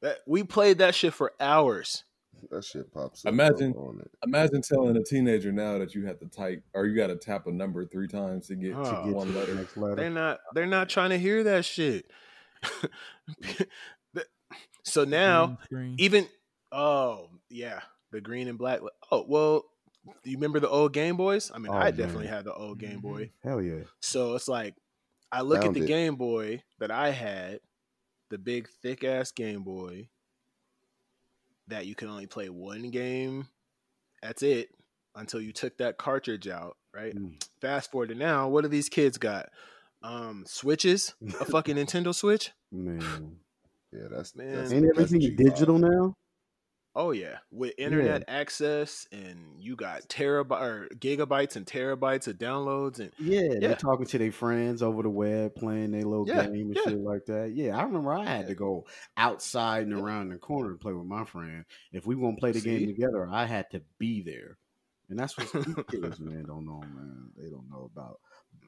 That 0.00 0.18
we 0.26 0.42
played 0.42 0.78
that 0.78 0.94
shit 0.94 1.12
for 1.14 1.32
hours. 1.38 2.04
That 2.50 2.64
shit 2.64 2.92
pops 2.92 3.24
up 3.24 3.32
Imagine- 3.32 3.74
on 3.74 4.00
it. 4.00 4.10
Imagine 4.24 4.62
telling 4.62 4.96
a 4.96 5.02
teenager 5.02 5.52
now 5.52 5.78
that 5.78 5.94
you 5.94 6.06
have 6.06 6.18
to 6.20 6.26
type 6.26 6.62
or 6.74 6.86
you 6.86 6.96
got 6.96 7.08
to 7.08 7.16
tap 7.16 7.46
a 7.46 7.52
number 7.52 7.84
three 7.86 8.08
times 8.08 8.46
to 8.48 8.54
get 8.56 8.74
Oh. 8.74 8.82
to 8.84 8.90
Get 9.06 9.14
one 9.14 9.28
to 9.32 9.38
letter. 9.38 9.54
next 9.54 9.76
letter. 9.76 9.96
They're 9.96 10.10
not. 10.10 10.40
They're 10.54 10.66
not 10.66 10.88
trying 10.88 11.10
to 11.10 11.18
hear 11.18 11.42
that 11.44 11.64
shit. 11.64 12.06
So 14.86 15.04
now 15.04 15.46
Green 15.46 15.58
screen. 15.64 15.94
even 15.98 16.28
oh 16.70 17.30
yeah, 17.48 17.80
the 18.12 18.20
green 18.20 18.48
and 18.48 18.58
black. 18.58 18.80
Oh 19.10 19.24
well, 19.26 19.64
you 20.24 20.36
remember 20.36 20.60
the 20.60 20.68
old 20.68 20.92
Game 20.92 21.16
Boys? 21.16 21.50
I 21.54 21.58
mean, 21.58 21.72
Oh, 21.72 21.76
I 21.76 21.84
man. 21.84 21.96
definitely 21.96 22.26
had 22.26 22.44
the 22.44 22.52
old 22.52 22.78
Game 22.78 22.98
mm-hmm. 22.98 23.08
Boy. 23.08 23.30
Hell 23.42 23.62
yeah. 23.62 23.84
So 24.00 24.34
it's 24.34 24.46
like 24.46 24.74
I 25.32 25.40
look 25.40 25.64
at 25.64 25.72
the 25.72 25.84
it. 25.84 25.86
Game 25.86 26.16
Boy 26.16 26.62
that 26.80 26.90
I 26.90 27.10
had, 27.12 27.60
the 28.28 28.36
big 28.36 28.68
thick 28.82 29.04
ass 29.04 29.32
Game 29.32 29.62
Boy 29.62 30.10
that 31.68 31.86
you 31.86 31.94
can 31.94 32.08
only 32.08 32.26
play 32.26 32.48
one 32.48 32.90
game. 32.90 33.48
That's 34.22 34.42
it 34.42 34.70
until 35.14 35.40
you 35.40 35.52
took 35.52 35.78
that 35.78 35.98
cartridge 35.98 36.48
out, 36.48 36.76
right? 36.94 37.14
Mm. 37.14 37.42
Fast 37.60 37.90
forward 37.90 38.08
to 38.08 38.14
now, 38.14 38.48
what 38.48 38.62
do 38.62 38.68
these 38.68 38.88
kids 38.88 39.18
got? 39.18 39.48
Um, 40.02 40.44
switches, 40.46 41.14
a 41.40 41.44
fucking 41.44 41.76
Nintendo 41.76 42.14
Switch. 42.14 42.52
Man. 42.70 43.36
Yeah, 43.92 44.08
that's 44.10 44.34
Man. 44.34 44.54
That's, 44.54 44.72
Ain't 44.72 44.86
that's 44.86 45.12
everything 45.12 45.36
digital 45.36 45.78
now? 45.78 46.14
Oh 46.96 47.10
yeah, 47.10 47.38
with 47.50 47.74
internet 47.76 48.22
access 48.28 49.08
and 49.10 49.60
you 49.60 49.74
got 49.76 50.08
terabyte 50.08 50.60
or 50.62 50.88
gigabytes 50.94 51.56
and 51.56 51.66
terabytes 51.66 52.28
of 52.28 52.38
downloads 52.38 53.00
and 53.00 53.12
Yeah, 53.16 53.60
Yeah. 53.60 53.60
they're 53.60 53.74
talking 53.76 54.06
to 54.06 54.18
their 54.18 54.32
friends 54.32 54.82
over 54.82 55.02
the 55.02 55.10
web, 55.10 55.54
playing 55.54 55.92
their 55.92 56.02
little 56.02 56.26
Yeah, 56.26 56.46
game 56.46 56.68
and 56.68 56.76
yeah. 56.76 56.82
shit 56.82 56.98
like 56.98 57.24
that. 57.26 57.52
Yeah, 57.52 57.76
I 57.78 57.82
remember 57.84 58.12
I 58.12 58.24
had 58.24 58.46
to 58.48 58.54
go 58.54 58.86
outside 59.16 59.84
and 59.84 59.92
around 59.92 60.30
the 60.30 60.38
corner 60.38 60.72
to 60.72 60.78
play 60.78 60.92
with 60.92 61.06
my 61.06 61.24
friend. 61.24 61.64
If 61.92 62.06
we 62.06 62.16
want 62.16 62.36
to 62.36 62.40
play 62.40 62.52
the 62.52 62.60
See? 62.60 62.70
game 62.70 62.86
together, 62.86 63.28
I 63.30 63.46
had 63.46 63.70
to 63.70 63.82
be 63.98 64.22
there. 64.22 64.58
And 65.08 65.18
that's 65.18 65.38
what 65.38 65.52
these 65.64 65.76
kids, 65.90 66.18
man, 66.20 66.44
don't 66.46 66.66
know, 66.66 66.80
man. 66.80 67.30
They 67.36 67.50
don't 67.50 67.70
know 67.70 67.88
about 67.92 68.20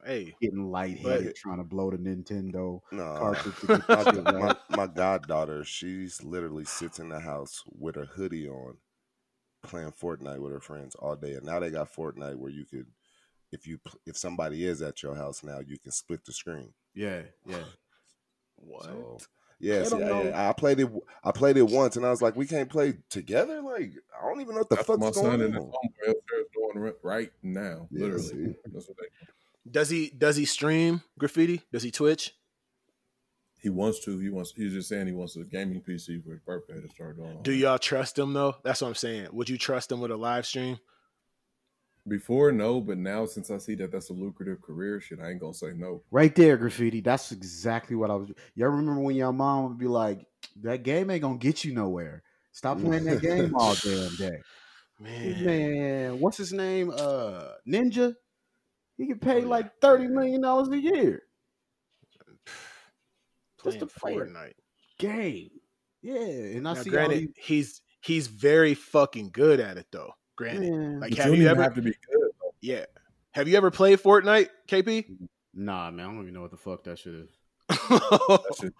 hey, 0.06 0.34
getting 0.40 0.70
lightheaded, 0.70 1.26
But- 1.26 1.36
trying 1.36 1.58
to 1.58 1.64
blow 1.64 1.90
the 1.90 1.96
Nintendo 1.98 2.80
No, 2.92 3.14
cartridge. 3.18 3.54
my, 3.88 4.04
the 4.12 4.22
my, 4.22 4.76
my 4.76 4.86
goddaughter, 4.86 5.64
she's 5.64 6.22
literally 6.22 6.64
sits 6.64 6.98
in 6.98 7.08
the 7.08 7.20
house 7.20 7.62
with 7.66 7.96
her 7.96 8.06
hoodie 8.06 8.48
on, 8.48 8.76
playing 9.62 9.92
Fortnite 9.92 10.38
with 10.40 10.52
her 10.52 10.60
friends 10.60 10.94
all 10.94 11.16
day. 11.16 11.34
And 11.34 11.44
now 11.44 11.58
they 11.60 11.70
got 11.70 11.92
Fortnite 11.92 12.36
where 12.36 12.50
you 12.50 12.64
could, 12.64 12.86
if 13.52 13.66
you 13.66 13.78
if 14.06 14.16
somebody 14.16 14.64
is 14.64 14.82
at 14.82 15.02
your 15.02 15.14
house 15.14 15.42
now, 15.42 15.60
you 15.60 15.78
can 15.78 15.92
split 15.92 16.24
the 16.24 16.32
screen. 16.32 16.72
Yeah, 16.94 17.22
yeah. 17.46 17.64
what? 18.56 18.84
So 18.84 19.18
yeah, 19.60 19.78
They 19.78 19.84
see, 19.84 19.90
don't 19.90 20.02
I, 20.02 20.06
know. 20.08 20.22
yeah, 20.24 20.48
I 20.48 20.52
played 20.52 20.80
it. 20.80 20.88
I 21.24 21.32
played 21.32 21.56
it 21.56 21.62
once, 21.68 21.96
and 21.96 22.04
I 22.04 22.10
was 22.10 22.20
like, 22.20 22.36
"We 22.36 22.46
can't 22.46 22.68
play 22.68 22.94
together." 23.08 23.62
Like, 23.62 23.92
I 24.20 24.28
don't 24.28 24.40
even 24.40 24.54
know 24.54 24.60
what 24.60 24.68
the 24.68 24.76
That's 24.76 24.88
what 24.88 25.00
fuck's 25.00 25.16
my 25.16 25.22
son 25.22 25.38
going 25.38 25.42
and 25.42 25.54
his 25.54 25.62
on. 25.64 25.70
homeboy 25.70 26.10
upstairs 26.10 26.46
doing 26.54 26.92
right 27.02 27.32
now. 27.42 27.88
Yeah, 27.90 28.06
Literally, 28.06 28.56
see? 29.72 29.72
that's 29.72 29.90
what 29.90 29.90
they. 29.90 29.90
Does 29.90 29.90
he 29.90 30.12
does 30.16 30.36
he 30.36 30.44
stream 30.44 31.02
graffiti? 31.18 31.62
Does 31.72 31.82
he 31.82 31.90
Twitch? 31.90 32.34
He 33.58 33.70
wants 33.70 34.04
to. 34.04 34.18
He 34.18 34.28
wants. 34.28 34.52
He's 34.56 34.72
just 34.72 34.88
saying 34.88 35.06
he 35.06 35.12
wants 35.12 35.36
a 35.36 35.44
gaming 35.44 35.82
PC 35.82 36.24
for 36.24 36.30
his 36.30 36.40
birthday 36.40 36.80
to 36.80 36.88
start 36.94 37.16
doing. 37.16 37.42
Do 37.42 37.52
y'all 37.52 37.78
trust 37.78 38.18
him 38.18 38.32
though? 38.32 38.56
That's 38.62 38.80
what 38.80 38.88
I'm 38.88 38.94
saying. 38.94 39.28
Would 39.32 39.48
you 39.48 39.58
trust 39.58 39.90
him 39.90 40.00
with 40.00 40.10
a 40.10 40.16
live 40.16 40.46
stream? 40.46 40.78
Before, 42.08 42.52
no, 42.52 42.80
but 42.80 42.98
now 42.98 43.26
since 43.26 43.50
I 43.50 43.58
see 43.58 43.74
that 43.76 43.90
that's 43.90 44.10
a 44.10 44.12
lucrative 44.12 44.62
career, 44.62 45.00
shit, 45.00 45.18
I 45.20 45.30
ain't 45.30 45.40
gonna 45.40 45.54
say 45.54 45.72
no. 45.74 46.04
Right 46.12 46.32
there, 46.36 46.56
graffiti. 46.56 47.00
That's 47.00 47.32
exactly 47.32 47.96
what 47.96 48.10
I 48.10 48.14
was. 48.14 48.30
Y'all 48.54 48.68
remember 48.68 49.00
when 49.00 49.16
your 49.16 49.32
mom 49.32 49.68
would 49.68 49.78
be 49.78 49.88
like, 49.88 50.24
"That 50.62 50.84
game 50.84 51.10
ain't 51.10 51.22
gonna 51.22 51.38
get 51.38 51.64
you 51.64 51.74
nowhere. 51.74 52.22
Stop 52.52 52.80
playing 52.80 53.04
that 53.04 53.22
game 53.22 53.56
all 53.56 53.74
damn 53.74 54.14
day." 54.16 54.38
Man, 55.00 55.44
Man, 55.44 56.20
what's 56.20 56.36
his 56.36 56.52
name? 56.52 56.92
Uh, 56.96 57.48
Ninja. 57.66 58.14
He 58.96 59.06
could 59.06 59.20
pay 59.20 59.34
Oh, 59.34 59.38
yeah. 59.38 59.46
like 59.46 59.78
thirty 59.80 60.06
million 60.06 60.40
dollars 60.40 60.68
a 60.68 60.78
year. 60.78 61.22
playing 63.58 63.80
to 63.80 63.86
play. 63.86 64.14
Fortnite. 64.14 64.52
Game. 64.98 65.50
Yeah, 66.02 66.14
and 66.16 66.68
I 66.68 66.74
Now, 66.74 66.82
see 66.82 66.90
granted, 66.90 67.28
he's 67.36 67.82
he's 68.00 68.26
very 68.28 68.74
fucking 68.74 69.30
good 69.32 69.60
at 69.60 69.76
it 69.76 69.86
though. 69.90 70.06
all 70.06 70.14
Granted, 70.36 70.62
these, 70.62 70.70
man, 70.70 71.00
like 71.00 71.10
But 71.10 71.18
have 71.18 71.26
don't 71.28 71.36
you 71.40 71.48
ever? 71.48 71.62
have 71.62 71.74
to 71.74 71.82
be 71.82 71.90
good. 71.90 72.30
yeah, 72.60 72.84
have 73.32 73.48
you 73.48 73.56
ever 73.56 73.70
played 73.70 73.98
Fortnite, 74.00 74.48
KP? 74.68 75.04
nah, 75.52 75.90
man, 75.90 76.06
I 76.06 76.08
don't 76.10 76.22
even 76.22 76.34
know 76.34 76.42
what 76.42 76.50
the 76.50 76.56
fuck 76.56 76.84
that 76.84 76.98
shit 76.98 77.14
is. 77.14 77.30
That 77.68 78.56
shit 78.60 78.74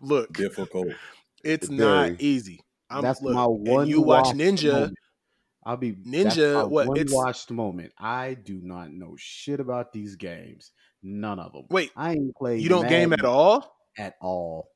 Look, 0.00 0.32
difficult. 0.32 0.88
it's 1.42 1.68
Very. 1.68 2.10
not 2.10 2.20
easy. 2.20 2.60
I'm, 2.90 3.02
that's 3.02 3.20
look, 3.20 3.34
my 3.34 3.44
and 3.44 3.66
one. 3.68 3.88
You 3.88 4.00
watch 4.00 4.28
Ninja. 4.28 4.72
moment. 4.72 4.98
I'll 5.68 5.76
be 5.76 5.90
that's 5.90 6.34
Ninja, 6.34 6.54
my 6.54 6.64
what, 6.64 6.86
One 6.88 6.96
it's- 6.96 7.14
watched 7.14 7.50
moment. 7.50 7.92
I 7.98 8.32
do 8.32 8.58
not 8.62 8.90
know 8.90 9.16
shit 9.18 9.60
about 9.60 9.92
these 9.92 10.16
games. 10.16 10.72
None 11.02 11.38
of 11.38 11.52
them. 11.52 11.64
Wait, 11.68 11.92
I 11.94 12.12
ain't 12.12 12.34
played. 12.34 12.62
you 12.62 12.70
don't 12.70 12.88
game 12.88 13.12
at 13.12 13.22
all? 13.24 13.76
At 13.98 14.14
all. 14.22 14.70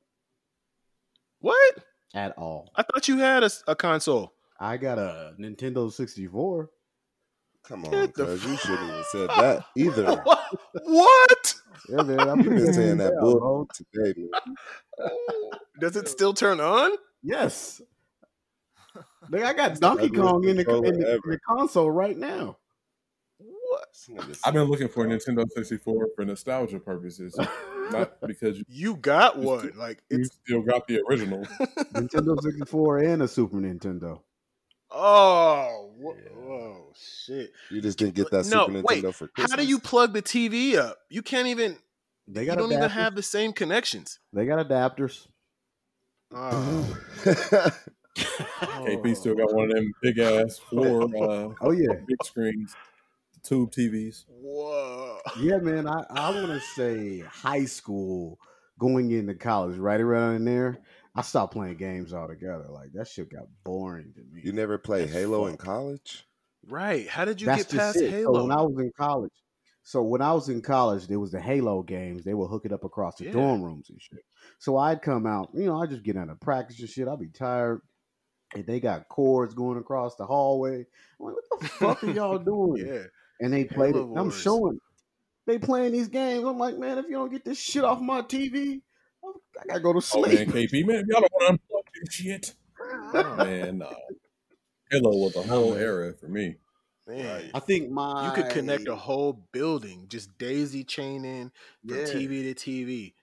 What? 1.41 1.79
At 2.15 2.37
all. 2.37 2.71
I 2.77 2.83
thought 2.83 3.09
you 3.09 3.17
had 3.19 3.43
a 3.67 3.75
console. 3.75 4.35
I 4.61 4.77
got 4.77 4.99
a 4.99 5.33
Nintendo 5.41 5.91
64. 5.91 6.69
Come 7.65 7.85
on, 7.87 8.09
cuz 8.13 8.45
you 8.45 8.57
shouldn't 8.59 8.91
have 8.91 9.07
said 9.07 9.29
that 9.39 9.65
either. 9.77 10.23
what? 10.85 11.55
Yeah, 11.89 12.03
man. 12.03 12.21
I'm 12.21 12.41
You've 12.43 12.55
been 12.57 12.73
saying 12.75 12.99
that 12.99 13.15
bull 13.19 13.67
today, 13.73 14.13
man. 14.19 15.11
Does 15.81 15.97
it 15.97 16.09
still 16.09 16.35
turn 16.35 16.61
on? 16.61 16.91
Yes. 17.23 17.81
Like 19.31 19.43
I 19.45 19.53
got 19.53 19.79
Donkey 19.81 20.11
Kong 20.11 20.45
in 20.47 20.57
the, 20.57 20.69
in, 20.69 20.83
the, 20.83 21.15
in 21.25 21.31
the 21.31 21.39
console 21.49 21.91
right 21.91 22.17
now. 22.17 22.59
What? 23.39 23.89
I've 24.45 24.53
been 24.55 24.65
looking 24.65 24.89
for 24.89 25.05
a 25.05 25.09
Nintendo 25.09 25.49
64 25.51 26.09
for 26.15 26.25
nostalgia 26.25 26.79
purposes, 26.79 27.35
not 27.91 28.21
because 28.27 28.59
you, 28.59 28.65
You 28.69 28.97
got 28.97 29.37
You 29.39 29.43
one. 29.45 29.59
still- 29.61 29.79
Like 29.81 30.03
you 30.11 30.25
still 30.25 30.63
got 30.63 30.87
the 30.87 31.01
original. 31.09 31.41
Nintendo 31.95 32.41
64 32.43 32.99
and 32.99 33.23
a 33.23 33.29
Super 33.29 33.57
Nintendo. 33.57 34.21
oh 34.91 35.91
whoa, 35.97 36.13
whoa 36.35 36.93
shit. 37.25 37.53
You 37.71 37.81
just 37.81 37.99
didn't 37.99 38.15
get 38.15 38.31
that 38.31 38.47
No, 38.47 38.67
Super 38.67 38.83
Nintendo 38.83 39.05
wait, 39.05 39.15
for 39.15 39.31
How 39.37 39.57
do 39.57 39.65
you 39.65 39.79
plug 39.79 40.13
the 40.13 40.23
TV 40.23 40.77
up? 40.77 40.99
You 41.09 41.23
can't 41.23 41.47
even. 41.49 41.77
They 42.29 42.45
You 42.45 42.55
don't 42.55 42.73
even 42.73 42.91
have 42.91 43.15
the 43.15 43.23
same 43.23 43.53
connections. 43.53 44.19
They 44.33 44.45
got 44.47 44.67
adapters. 44.69 45.27
Oh, 46.35 46.99
KP 48.16 49.16
still 49.16 49.35
got 49.35 49.52
one 49.52 49.71
of 49.71 49.76
them 49.76 49.92
big 50.02 50.19
ass 50.19 50.59
floor, 50.59 51.02
uh, 51.23 51.54
Oh 51.61 51.71
yeah, 51.71 51.95
big 52.07 52.23
screens, 52.25 52.75
tube 53.42 53.71
TVs. 53.71 54.25
Whoa. 54.28 55.19
yeah, 55.40 55.59
man. 55.59 55.87
I 55.87 56.04
I 56.11 56.31
want 56.31 56.49
to 56.49 56.61
say 56.61 57.21
high 57.21 57.64
school, 57.64 58.38
going 58.78 59.11
into 59.11 59.35
college, 59.35 59.78
right 59.78 60.00
around 60.00 60.37
in 60.37 60.45
there. 60.45 60.78
I 61.14 61.23
stopped 61.23 61.52
playing 61.52 61.76
games 61.76 62.14
altogether. 62.14 62.66
Like 62.71 62.92
that 62.95 63.07
shit 63.09 63.31
got 63.31 63.45
boring 63.64 64.12
to 64.14 64.21
me. 64.35 64.40
you 64.45 64.52
never 64.52 64.78
played 64.78 65.09
As 65.09 65.12
Halo 65.14 65.47
in 65.47 65.57
college? 65.57 66.25
Right. 66.69 67.09
How 67.09 67.25
did 67.25 67.40
you 67.40 67.47
That's 67.47 67.64
get 67.64 67.76
past 67.76 67.97
it. 68.00 68.11
Halo? 68.11 68.35
So 68.35 68.42
when 68.45 68.52
I 68.52 68.62
was 68.62 68.78
in 68.78 68.92
college, 68.97 69.33
so 69.83 70.02
when 70.02 70.23
I 70.23 70.33
was 70.33 70.49
in 70.49 70.62
college, 70.62 71.09
there 71.09 71.19
was 71.19 71.33
the 71.33 71.40
Halo 71.40 71.83
games. 71.83 72.25
They 72.25 72.35
would 72.35 72.47
hook 72.49 72.64
it 72.64 72.73
up 72.73 72.85
across 72.85 73.16
the 73.16 73.25
Yeah. 73.25 73.33
dorm 73.33 73.62
rooms 73.62 73.90
and 73.90 74.00
shit. 74.00 74.25
So 74.59 74.76
I'd 74.78 75.02
come 75.02 75.26
out, 75.26 75.50
you 75.54 75.64
know, 75.66 75.83
I 75.83 75.87
just 75.87 76.02
get 76.04 76.16
out 76.16 76.31
of 76.31 76.40
practice 76.40 76.78
and 76.81 76.88
shit. 76.88 77.09
I'd 77.09 77.19
be 77.19 77.28
tired, 77.28 77.83
and 78.55 78.67
they 78.67 78.81
got 78.81 79.09
cords 79.09 79.55
going 79.55 79.79
across 79.79 80.17
the 80.17 80.27
hallway. 80.27 80.87
I'm 81.21 81.27
like, 81.27 81.35
what 81.35 81.61
the 81.61 81.69
fuck 81.69 82.05
are 82.05 82.11
y'all 82.11 82.39
doing? 82.45 82.87
yeah. 82.87 83.03
And 83.41 83.53
they 83.53 83.65
played 83.65 83.97
it. 83.97 83.99
Halo 83.99 84.19
I'm 84.19 84.31
showing 84.31 84.79
they 85.47 85.59
playing 85.59 85.93
these 85.93 86.09
games. 86.09 86.45
I'm 86.45 86.59
like, 86.59 86.79
man, 86.79 86.99
if 86.99 87.07
you 87.07 87.13
don't 87.13 87.33
get 87.33 87.45
this 87.45 87.59
shit 87.59 87.85
off 87.85 88.01
my 88.01 88.23
TV, 88.23 88.81
I 89.61 89.67
gotta 89.67 89.81
go 89.81 89.93
to 89.93 89.97
oh, 89.99 90.01
sleep. 90.01 90.25
Oh 90.27 90.31
sleep. 90.31 90.49
man, 90.49 90.67
KP, 90.69 90.87
man, 90.87 91.05
y'all 91.09 91.21
don't 91.21 91.33
want 91.33 91.61
to 91.61 91.75
unplug 91.75 92.05
this 92.05 92.15
shit. 92.15 92.55
Oh, 93.15 93.37
Man, 93.37 93.79
no. 93.79 93.95
Halo 94.91 95.11
was 95.17 95.37
a 95.37 95.43
whole 95.43 95.75
era 95.75 96.13
for 96.15 96.27
me. 96.27 96.57
man. 97.07 97.51
I 97.55 97.61
think 97.61 97.91
my 97.91 98.27
You 98.27 98.33
could 98.43 98.51
connect 98.53 98.89
a 98.89 98.97
whole 98.97 99.35
building, 99.53 100.07
just 100.09 100.37
daisy 100.39 100.83
chaining 100.83 101.53
from 101.87 101.99
Yeah. 101.99 102.05
TV 102.05 102.55
to 102.55 102.55
TV. 102.55 103.15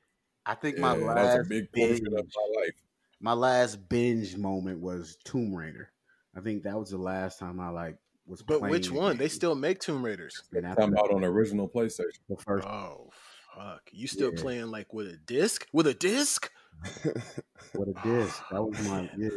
I 0.46 0.56
think 0.56 0.78
Yeah, 0.78 0.82
my 0.82 0.94
that 0.96 0.98
was 0.98 1.16
last 1.16 1.46
a 1.46 1.50
big 1.50 1.72
portion 1.74 2.08
of 2.08 2.14
my 2.14 2.62
life. 2.62 2.76
My 3.20 3.34
last 3.34 3.90
binge 3.90 4.36
moment 4.38 4.80
was 4.80 5.18
Tomb 5.26 5.54
Raider. 5.54 5.90
I 6.36 6.42
think 6.42 6.64
that 6.64 6.78
was 6.78 6.92
the 6.92 6.98
last 6.98 7.40
time 7.40 7.60
I 7.60 7.70
like 7.70 7.98
was. 8.26 8.42
But 8.42 8.60
playing 8.60 8.72
which 8.72 8.90
a 8.90 8.94
one? 8.94 9.18
They 9.18 9.28
still 9.28 9.56
make 9.56 9.80
Tomb 9.80 10.04
Raiders. 10.04 10.42
And 10.54 10.66
after 10.66 10.82
Talking 10.82 10.96
that, 10.96 11.00
about 11.02 11.16
on 11.16 11.22
the 11.22 11.28
original 11.28 11.68
PlayStation. 11.68 12.20
the 12.30 12.38
first. 12.38 12.68
Oh 12.68 13.10
fuck! 13.56 13.82
You 13.92 14.08
still 14.08 14.32
Yeah. 14.34 14.42
playing 14.42 14.68
like 14.68 14.94
with 14.94 15.08
a 15.08 15.18
disc? 15.26 15.68
With 15.74 15.88
a 15.88 15.94
disc? 15.94 16.50
with 17.04 17.90
a 17.90 17.96
disc! 18.04 18.42
That 18.52 18.64
was 18.64 18.88
my 18.88 19.10
yeah. 19.18 19.30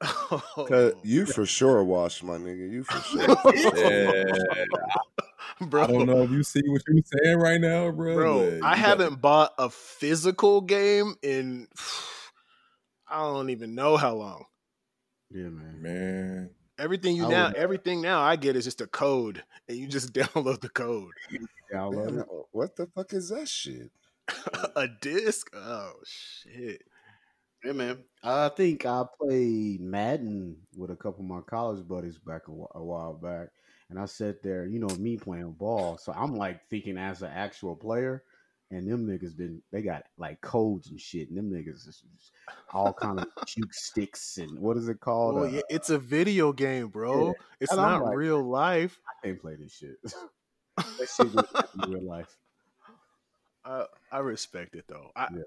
Oh. 0.30 0.66
Cause 0.68 0.92
you 1.02 1.24
for 1.24 1.46
sure 1.46 1.82
washed 1.82 2.22
my 2.24 2.36
nigga. 2.36 2.70
You 2.70 2.84
for 2.84 3.00
sure. 3.00 3.22
Yeah, 3.78 5.23
bro. 5.60 5.82
I 5.84 5.86
don't 5.86 6.06
know 6.06 6.22
if 6.22 6.30
you 6.30 6.42
see 6.42 6.62
what 6.66 6.82
you're 6.88 7.02
saying 7.22 7.38
right 7.38 7.60
now, 7.60 7.90
bro. 7.90 8.14
Bro, 8.14 8.38
but 8.38 8.46
I 8.46 8.54
you 8.54 8.60
got 8.60 8.78
haven't 8.78 9.20
bought 9.20 9.52
a 9.58 9.70
physical 9.70 10.60
game 10.60 11.14
in 11.22 11.68
I 13.08 13.18
don't 13.18 13.50
even 13.50 13.74
know 13.74 13.96
how 13.96 14.14
long. 14.14 14.44
Yeah, 15.30 15.48
man. 15.48 15.82
man. 15.82 16.50
Everything 16.78 17.16
you 17.16 17.26
I 17.26 17.30
now, 17.30 17.46
would- 17.48 17.56
everything 17.56 18.00
now 18.00 18.20
I 18.20 18.36
get 18.36 18.56
is 18.56 18.64
just 18.64 18.80
a 18.80 18.86
code, 18.86 19.42
and 19.68 19.76
you 19.78 19.86
just 19.86 20.12
download 20.12 20.60
the 20.60 20.68
code. 20.68 21.12
Download 21.72 22.20
it. 22.20 22.26
Oh, 22.30 22.48
what 22.52 22.76
the 22.76 22.86
fuck 22.94 23.12
is 23.12 23.28
that 23.28 23.48
shit? 23.48 23.90
a 24.76 24.88
disc? 25.00 25.50
Oh 25.54 25.92
shit. 26.04 26.82
Yeah, 27.64 27.72
man. 27.72 28.04
I 28.22 28.48
think 28.50 28.84
I 28.84 29.04
played 29.20 29.80
Madden 29.80 30.56
with 30.76 30.90
a 30.90 30.96
couple 30.96 31.20
of 31.24 31.30
my 31.30 31.40
college 31.42 31.86
buddies 31.86 32.18
back 32.18 32.42
a, 32.48 32.50
wh- 32.50 32.74
a 32.76 32.82
while 32.82 33.14
back, 33.14 33.48
and 33.90 33.98
I 33.98 34.06
sat 34.06 34.42
there, 34.42 34.66
you 34.66 34.78
know, 34.78 34.88
me 34.98 35.16
playing 35.16 35.52
ball. 35.52 35.98
So 35.98 36.12
I'm 36.12 36.34
like 36.34 36.66
thinking 36.68 36.96
as 36.98 37.22
an 37.22 37.30
actual 37.34 37.76
player, 37.76 38.22
and 38.70 38.90
them 38.90 39.06
niggas 39.06 39.36
been 39.36 39.62
they 39.72 39.82
got 39.82 40.04
like 40.18 40.40
codes 40.40 40.90
and 40.90 41.00
shit, 41.00 41.28
and 41.28 41.36
them 41.38 41.50
niggas 41.50 41.86
is 41.88 42.02
all 42.72 42.92
kind 42.92 43.20
of 43.20 43.26
juke 43.46 43.74
sticks 43.74 44.38
and 44.38 44.58
what 44.58 44.76
is 44.76 44.88
it 44.88 45.00
called? 45.00 45.34
Well, 45.36 45.44
Uh, 45.44 45.48
yeah, 45.48 45.60
it's 45.68 45.90
a 45.90 45.98
video 45.98 46.52
game, 46.52 46.88
bro. 46.88 47.26
Yeah. 47.28 47.32
It's 47.60 47.72
And 47.72 47.80
not 47.80 48.02
like- 48.04 48.16
real 48.16 48.42
life. 48.42 49.00
I 49.08 49.26
can't 49.26 49.40
play 49.40 49.56
this 49.56 49.72
shit. 49.72 49.96
that 50.76 51.08
shit 51.08 51.84
in 51.84 51.90
real 51.92 52.02
life. 52.02 52.36
I 53.64 53.86
I 54.10 54.18
respect 54.18 54.74
it 54.76 54.84
though. 54.88 55.10
I, 55.14 55.28
Yeah. 55.32 55.42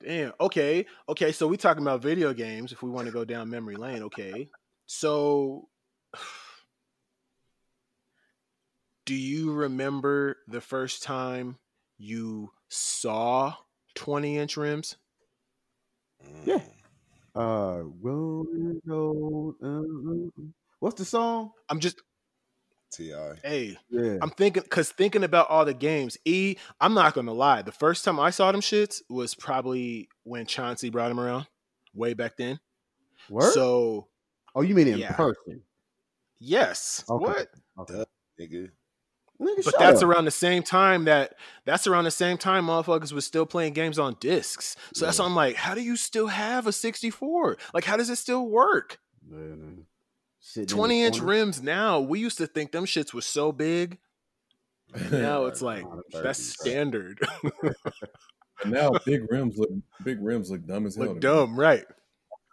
Damn. 0.00 0.32
Okay. 0.40 0.86
Okay. 1.08 1.32
So 1.32 1.46
we 1.48 1.56
talking 1.56 1.82
about 1.82 2.02
video 2.02 2.32
games. 2.32 2.72
If 2.72 2.82
we 2.82 2.90
want 2.90 3.06
to 3.06 3.12
go 3.12 3.24
down 3.24 3.50
memory 3.50 3.74
lane, 3.76 4.02
okay. 4.04 4.48
So, 4.86 5.68
do 9.08 9.14
you 9.14 9.52
remember 9.52 10.36
the 10.48 10.60
first 10.60 11.02
time 11.02 11.56
you 11.96 12.50
saw 12.68 13.54
twenty 13.94 14.36
inch 14.36 14.58
rims? 14.58 14.96
Yeah. 16.44 16.60
Uh, 17.34 17.84
will 18.02 18.44
you 18.52 20.34
what's 20.80 20.96
the 20.96 21.06
song? 21.06 21.52
I'm 21.70 21.80
just 21.80 22.02
Ti. 22.92 23.14
hey. 23.42 23.78
Yeah, 23.88 24.18
I'm 24.20 24.28
thinking 24.28 24.62
because 24.62 24.90
thinking 24.90 25.24
about 25.24 25.48
all 25.48 25.64
the 25.64 25.72
games. 25.72 26.18
E, 26.26 26.56
I'm 26.78 26.92
not 26.92 27.14
gonna 27.14 27.32
lie. 27.32 27.62
The 27.62 27.72
first 27.72 28.04
time 28.04 28.20
I 28.20 28.28
saw 28.28 28.52
them 28.52 28.60
shits 28.60 29.00
was 29.08 29.34
probably 29.34 30.10
when 30.24 30.44
Chauncey 30.44 30.90
brought 30.90 31.08
them 31.08 31.18
around, 31.18 31.46
way 31.94 32.12
back 32.12 32.36
then. 32.36 32.60
Word? 33.30 33.54
So 33.54 34.08
oh, 34.54 34.60
you 34.60 34.74
mean 34.74 34.88
in 34.88 34.98
yeah. 34.98 35.12
person? 35.12 35.62
yes, 36.38 37.04
Okay. 37.08 37.24
what? 37.24 37.48
Okay. 37.78 38.04
Nigga. 38.38 38.70
Nigga, 39.40 39.64
But 39.64 39.78
that's 39.78 40.02
up. 40.02 40.08
around 40.08 40.24
the 40.24 40.30
same 40.32 40.62
time 40.64 41.04
that 41.04 41.34
that's 41.64 41.86
around 41.86 42.04
the 42.04 42.10
same 42.10 42.38
time 42.38 42.66
motherfuckers 42.66 43.12
was 43.12 43.24
still 43.24 43.46
playing 43.46 43.72
games 43.72 43.98
on 43.98 44.16
discs. 44.18 44.74
So 44.94 45.04
that's 45.04 45.18
Yeah. 45.18 45.24
why 45.24 45.28
I'm 45.28 45.36
like, 45.36 45.54
how 45.56 45.74
do 45.74 45.80
you 45.80 45.96
still 45.96 46.26
have 46.26 46.66
a 46.66 46.72
64? 46.72 47.56
Like, 47.72 47.84
how 47.84 47.96
does 47.96 48.10
it 48.10 48.16
still 48.16 48.48
work? 48.48 48.98
Man. 49.28 49.84
Sitting 50.40 50.62
in 50.62 50.76
20 50.76 51.02
inch 51.04 51.18
corner. 51.18 51.26
rims 51.32 51.62
now. 51.62 52.00
We 52.00 52.18
used 52.20 52.38
to 52.38 52.46
think 52.46 52.72
them 52.72 52.84
shits 52.84 53.12
was 53.14 53.26
so 53.26 53.52
big. 53.52 53.98
And 54.94 55.12
now 55.22 55.44
it's 55.46 55.62
like 55.62 55.84
Nah, 55.84 55.96
them 55.96 56.22
that's 56.24 56.42
standard. 56.42 57.20
And 57.62 57.74
now 58.72 58.90
big 59.06 59.30
rims 59.30 59.56
look 59.58 59.70
big 60.02 60.18
rims 60.20 60.50
look 60.50 60.66
dumb 60.66 60.86
as 60.86 60.96
hell. 60.96 61.04
Look 61.04 61.10
to 61.10 61.14
me. 61.16 61.20
dumb, 61.20 61.58
right? 61.60 61.84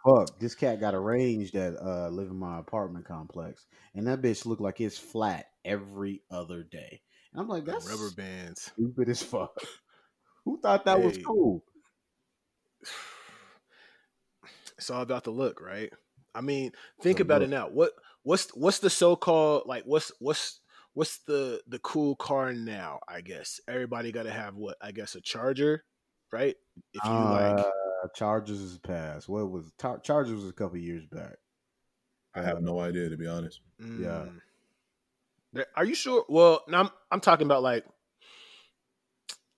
Fuck, 0.06 0.38
this 0.38 0.54
cat 0.54 0.78
got 0.80 0.94
arranged 0.94 1.54
that 1.54 1.76
uh 1.82 2.08
live 2.10 2.28
in 2.30 2.38
my 2.38 2.58
apartment 2.60 3.04
complex, 3.06 3.66
and 3.94 4.06
that 4.06 4.22
bitch 4.22 4.46
looked 4.46 4.62
like 4.62 4.80
it's 4.80 4.96
flat 4.98 5.46
every 5.64 6.22
other 6.30 6.62
day. 6.62 7.00
And 7.32 7.40
I'm 7.40 7.48
like, 7.48 7.64
that's 7.64 7.88
rubber 7.90 8.10
bands. 8.16 8.70
stupid 8.72 9.08
as 9.08 9.22
fuck. 9.22 9.50
Who 10.44 10.60
thought 10.60 10.84
that 10.84 11.02
was 11.02 11.18
cool? 11.18 11.64
It's 14.78 14.90
all 14.90 15.00
about 15.00 15.24
the 15.24 15.30
look, 15.30 15.60
right? 15.62 15.90
I 16.34 16.42
mean, 16.42 16.72
think 17.00 17.16
The 17.16 17.22
about 17.22 17.40
look. 17.40 17.48
it 17.48 17.50
now. 17.50 17.68
What 17.68 17.92
what's 18.22 18.48
what's 18.54 18.78
the 18.78 18.90
so 18.90 19.16
called 19.16 19.62
like 19.66 19.84
what's 19.84 20.12
what's 20.18 20.60
what's 20.92 21.18
the 21.20 21.62
the 21.66 21.78
cool 21.78 22.14
car 22.16 22.52
now? 22.52 23.00
I 23.08 23.22
guess 23.22 23.58
everybody 23.66 24.12
got 24.12 24.24
to 24.24 24.30
have 24.30 24.54
what 24.54 24.76
I 24.82 24.92
guess 24.92 25.14
a 25.14 25.22
charger, 25.22 25.84
right? 26.30 26.54
If 26.92 27.04
you 27.04 27.24
like, 27.24 27.64
Uh, 28.04 28.08
Chargers 28.14 28.60
is 28.60 28.78
past. 28.78 29.28
What 29.28 29.50
was 29.50 29.72
Tar- 29.78 29.98
Chargers 30.00 30.34
was 30.40 30.48
a 30.48 30.52
couple 30.52 30.78
years 30.78 31.04
back. 31.06 31.36
I 32.34 32.42
have 32.42 32.60
no 32.62 32.80
idea 32.80 33.08
to 33.08 33.16
be 33.16 33.26
honest. 33.26 33.60
yeah. 33.80 33.86
mm. 34.26 34.40
There- 35.52 35.66
Are 35.74 35.84
you 35.84 35.94
sure? 35.94 36.24
Well, 36.28 36.62
now 36.68 36.80
I'm 36.80 36.90
I'm 37.10 37.20
talking 37.20 37.46
about 37.46 37.62
like, 37.62 37.84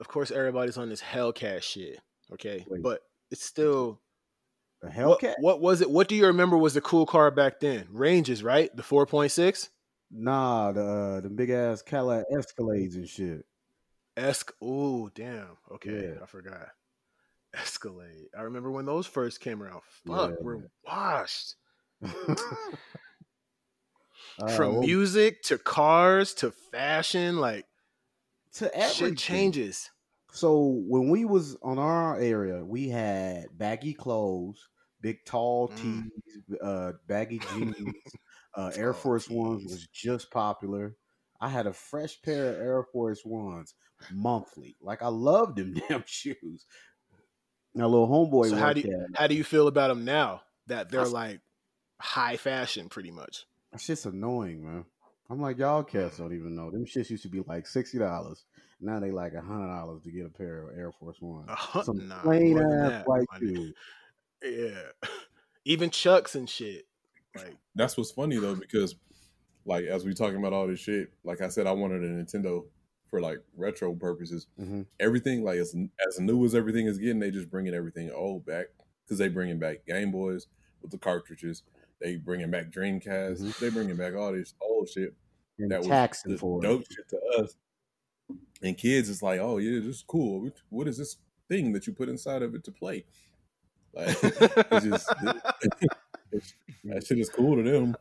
of 0.01 0.09
course, 0.09 0.31
everybody's 0.31 0.79
on 0.79 0.89
this 0.89 1.03
Hellcat 1.03 1.63
shit, 1.63 1.99
okay? 2.33 2.65
Wait. 2.69 2.83
But 2.83 3.01
it's 3.31 3.45
still 3.45 4.01
The 4.81 4.89
what, 4.91 5.21
Hellcat? 5.21 5.35
what 5.41 5.61
was 5.61 5.81
it? 5.81 5.91
What 5.91 6.07
do 6.09 6.15
you 6.15 6.27
remember 6.27 6.57
was 6.57 6.75
the 6.75 6.81
cool 6.81 7.05
car 7.07 7.31
back 7.33 7.59
then? 7.61 7.89
Ranges, 7.91 8.43
right? 8.45 8.75
The 8.77 8.83
four 8.85 9.07
point 9.07 9.33
six. 9.33 9.71
Nah, 10.11 10.73
the 10.73 10.85
uh, 10.85 11.21
the 11.21 11.29
big 11.31 11.51
ass 11.51 11.83
Cadillac 11.83 12.27
Escalades 12.33 12.95
and 12.95 13.09
shit. 13.09 13.45
Esc. 14.17 14.51
Ooh, 14.63 15.11
damn. 15.15 15.57
Okay, 15.73 16.15
Yeah. 16.15 16.23
I 16.23 16.27
forgot. 16.27 16.69
Escalade. 17.55 18.29
I 18.37 18.43
remember 18.43 18.71
when 18.71 18.87
those 18.87 19.07
first 19.07 19.41
came 19.41 19.63
around. 19.63 19.83
Fuck, 20.07 20.31
Yeah, 20.31 20.37
we're 20.41 20.69
washed. 20.85 21.55
Uh, 24.41 24.57
From 24.57 24.81
music 24.81 25.43
to 25.43 25.59
cars 25.59 26.33
to 26.35 26.51
fashion, 26.53 27.39
like 27.39 27.67
to 28.55 28.73
everything. 28.77 29.09
shit 29.11 29.19
changes. 29.19 29.91
So 30.33 30.81
when 30.87 31.09
we 31.09 31.25
was 31.25 31.57
on 31.63 31.79
our 31.79 32.21
area, 32.21 32.65
we 32.65 32.89
had 32.89 33.47
baggy 33.57 33.95
clothes, 33.95 34.69
big 35.01 35.25
tall 35.25 35.69
Mm. 35.71 35.77
tees, 35.77 36.61
uh, 36.63 36.93
baggy 37.09 37.41
jeans. 37.41 37.77
uh, 38.55 38.71
Air 38.77 38.93
Force 38.93 39.29
Ones 39.29 39.65
was 39.65 39.87
just 39.89 40.31
popular. 40.31 40.95
I 41.41 41.49
had 41.49 41.67
a 41.67 41.73
fresh 41.73 42.21
pair 42.23 42.51
of 42.55 42.61
Air 42.61 42.83
Force 42.93 43.25
Ones 43.25 43.75
monthly. 44.13 44.77
Like 44.81 45.03
I 45.03 45.09
loved 45.09 45.57
them 45.57 45.75
damn 45.89 46.05
shoes. 46.07 46.67
Now 47.79 47.87
little 47.87 48.09
homeboy 48.09 48.51
So 48.51 48.57
how 48.57 48.73
do 48.73 48.81
you, 48.81 48.93
at 48.93 49.19
how 49.21 49.27
do 49.29 49.37
you 49.37 49.45
feel 49.45 49.69
about 49.69 49.89
them 49.89 50.05
now? 50.05 50.43
That 50.67 50.91
they're 50.91 51.01
That's- 51.01 51.13
like 51.13 51.41
high 52.01 52.37
fashion, 52.37 52.89
pretty 52.89 53.13
much. 53.13 53.47
that 53.73 53.81
shit's 53.81 54.05
annoying, 54.05 54.65
man. 54.65 54.85
I'm 55.31 55.41
like, 55.41 55.59
y'all 55.59 55.85
cats 55.85 56.17
don't 56.19 56.33
even 56.35 56.57
know. 56.57 56.71
Them 56.71 56.87
shits 56.87 57.09
used 57.11 57.23
to 57.23 57.29
be 57.29 57.41
like 57.47 57.67
sixty 57.67 57.99
dollars. 57.99 58.45
Now 58.81 58.99
they 58.99 59.11
like 59.13 59.35
a 59.35 59.41
hundred 59.41 59.69
dollars 59.69 60.03
to 60.03 60.11
get 60.11 60.27
a 60.27 60.29
pair 60.29 60.69
of 60.69 60.77
Air 60.79 60.91
Force 60.91 61.21
Ones. 61.21 61.47
A 61.49 61.55
hun- 61.55 61.85
Some 61.85 62.09
nah, 62.09 62.21
plain 62.23 62.59
ass 62.59 62.65
that, 62.91 63.09
white 63.09 63.27
my 63.33 63.39
shoes. 63.39 63.75
Yeah, 64.43 64.81
even 65.65 65.91
Chucks 65.91 66.35
and 66.35 66.49
shit. 66.49 66.87
Like, 67.37 67.57
That's 67.77 67.97
what's 67.97 68.11
funny 68.11 68.39
though, 68.39 68.57
because 68.57 68.97
like 69.65 69.85
as 69.85 70.05
we 70.05 70.15
talking 70.15 70.39
about 70.39 70.53
all 70.53 70.67
this 70.67 70.81
shit, 70.81 71.13
like 71.25 71.43
I 71.43 71.49
said, 71.49 71.67
I 71.69 71.73
wanted 71.73 72.03
a 72.03 72.09
Nintendo 72.09 72.65
for 73.09 73.21
like 73.21 73.39
retro 73.57 73.95
purposes. 73.95 74.47
Mhm. 74.61 74.87
Everything 75.01 75.43
like 75.43 75.59
as 75.59 75.75
as 76.07 76.21
new 76.21 76.45
as 76.45 76.55
everything 76.55 76.87
is 76.87 76.99
getting, 76.99 77.19
they 77.19 77.31
just 77.31 77.51
bringing 77.51 77.75
everything 77.75 78.11
old 78.11 78.45
back 78.47 78.67
because 79.05 79.19
they 79.19 79.29
bringing 79.29 79.59
back 79.59 79.87
Game 79.87 80.11
Boys 80.11 80.47
with 80.83 80.91
the 80.91 80.99
cartridges. 80.99 81.63
They 82.01 82.17
bringing 82.17 82.51
back 82.51 82.71
Dreamcast. 82.71 83.41
Mhm. 83.43 83.59
They 83.59 83.71
bringing 83.71 83.97
back 83.97 84.15
all 84.15 84.33
this 84.33 84.55
old 84.61 84.89
shit 84.89 85.15
And 85.59 85.71
that 85.71 85.79
was 85.81 85.89
taxing 85.89 86.37
for 86.39 86.61
it. 86.61 86.63
dope 86.63 86.85
shit 86.91 87.09
to 87.09 87.21
us. 87.43 87.57
And 88.63 88.77
kids, 88.77 89.09
it's 89.09 89.23
like, 89.23 89.41
oh 89.41 89.59
yeah, 89.59 89.81
this 89.81 89.97
is 89.97 90.05
cool. 90.07 90.43
What- 90.43 90.63
What 90.69 90.89
is 90.89 90.99
this 90.99 91.17
thing 91.49 91.73
that 91.73 91.87
you 91.87 91.93
put 91.95 92.09
inside 92.11 92.43
of 92.43 92.55
it 92.55 92.63
to 92.65 92.73
play? 92.73 93.05
Like, 93.95 94.09
it's 94.23 94.85
just 94.85 95.09
that 96.85 97.07
shit 97.07 97.19
is 97.19 97.31
cool 97.31 97.57
to 97.57 97.63
them. 97.63 97.97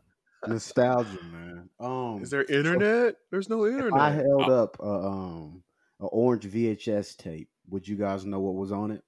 Nostalgia, 0.48 1.18
man. 1.32 1.47
Um, 1.80 2.22
is 2.22 2.30
there 2.30 2.44
internet? 2.46 3.16
There's 3.32 3.50
no 3.50 3.64
if 3.66 3.74
internet. 3.74 4.00
I 4.00 4.12
held 4.12 4.50
up 4.50 4.78
a, 4.80 4.84
um 4.90 5.64
an 6.00 6.10
orange 6.12 6.46
VHS 6.46 7.18
tape, 7.18 7.50
would 7.70 7.88
you 7.88 7.96
guys 7.96 8.26
know 8.26 8.40
what 8.40 8.56
was 8.56 8.72
on 8.72 8.92
it? 8.92 9.04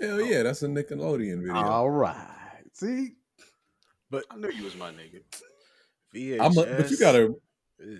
Hell 0.00 0.20
yeah, 0.20 0.42
that's 0.42 0.62
a 0.62 0.66
Nickelodeon 0.68 1.38
video. 1.40 1.54
All 1.54 1.90
right. 1.90 2.62
See, 2.72 3.12
but 4.10 4.24
I 4.30 4.36
knew 4.36 4.50
you 4.50 4.64
was 4.64 4.76
my 4.76 4.90
nigga. 4.90 5.22
VHS. 6.14 6.40
I'm 6.40 6.58
a, 6.58 6.76
but 6.76 6.90
you 6.90 6.98
gotta 6.98 7.34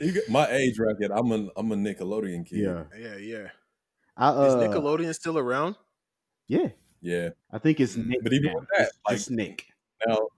you 0.00 0.12
got 0.12 0.28
my 0.28 0.46
age 0.50 0.76
bracket. 0.76 1.10
I'm 1.14 1.32
a 1.32 1.48
I'm 1.56 1.72
a 1.72 1.76
Nickelodeon 1.76 2.46
kid. 2.46 2.58
Yeah. 2.58 2.84
yeah, 2.98 3.16
yeah. 3.16 3.48
I, 4.16 4.28
uh, 4.28 4.44
Is 4.44 4.54
Nickelodeon 4.54 5.14
still 5.14 5.38
around? 5.38 5.76
Yeah, 6.48 6.68
yeah. 7.00 7.30
I 7.50 7.58
think 7.58 7.80
it's 7.80 7.96
Mm, 7.96 8.06
Nick. 8.06 8.22
but 8.22 8.32
even 8.32 8.52
now. 8.52 8.58
with 8.60 8.68
that, 8.78 8.90
like- 9.06 9.16
just 9.16 9.30
Nick. 9.30 9.66
Now 10.06 10.28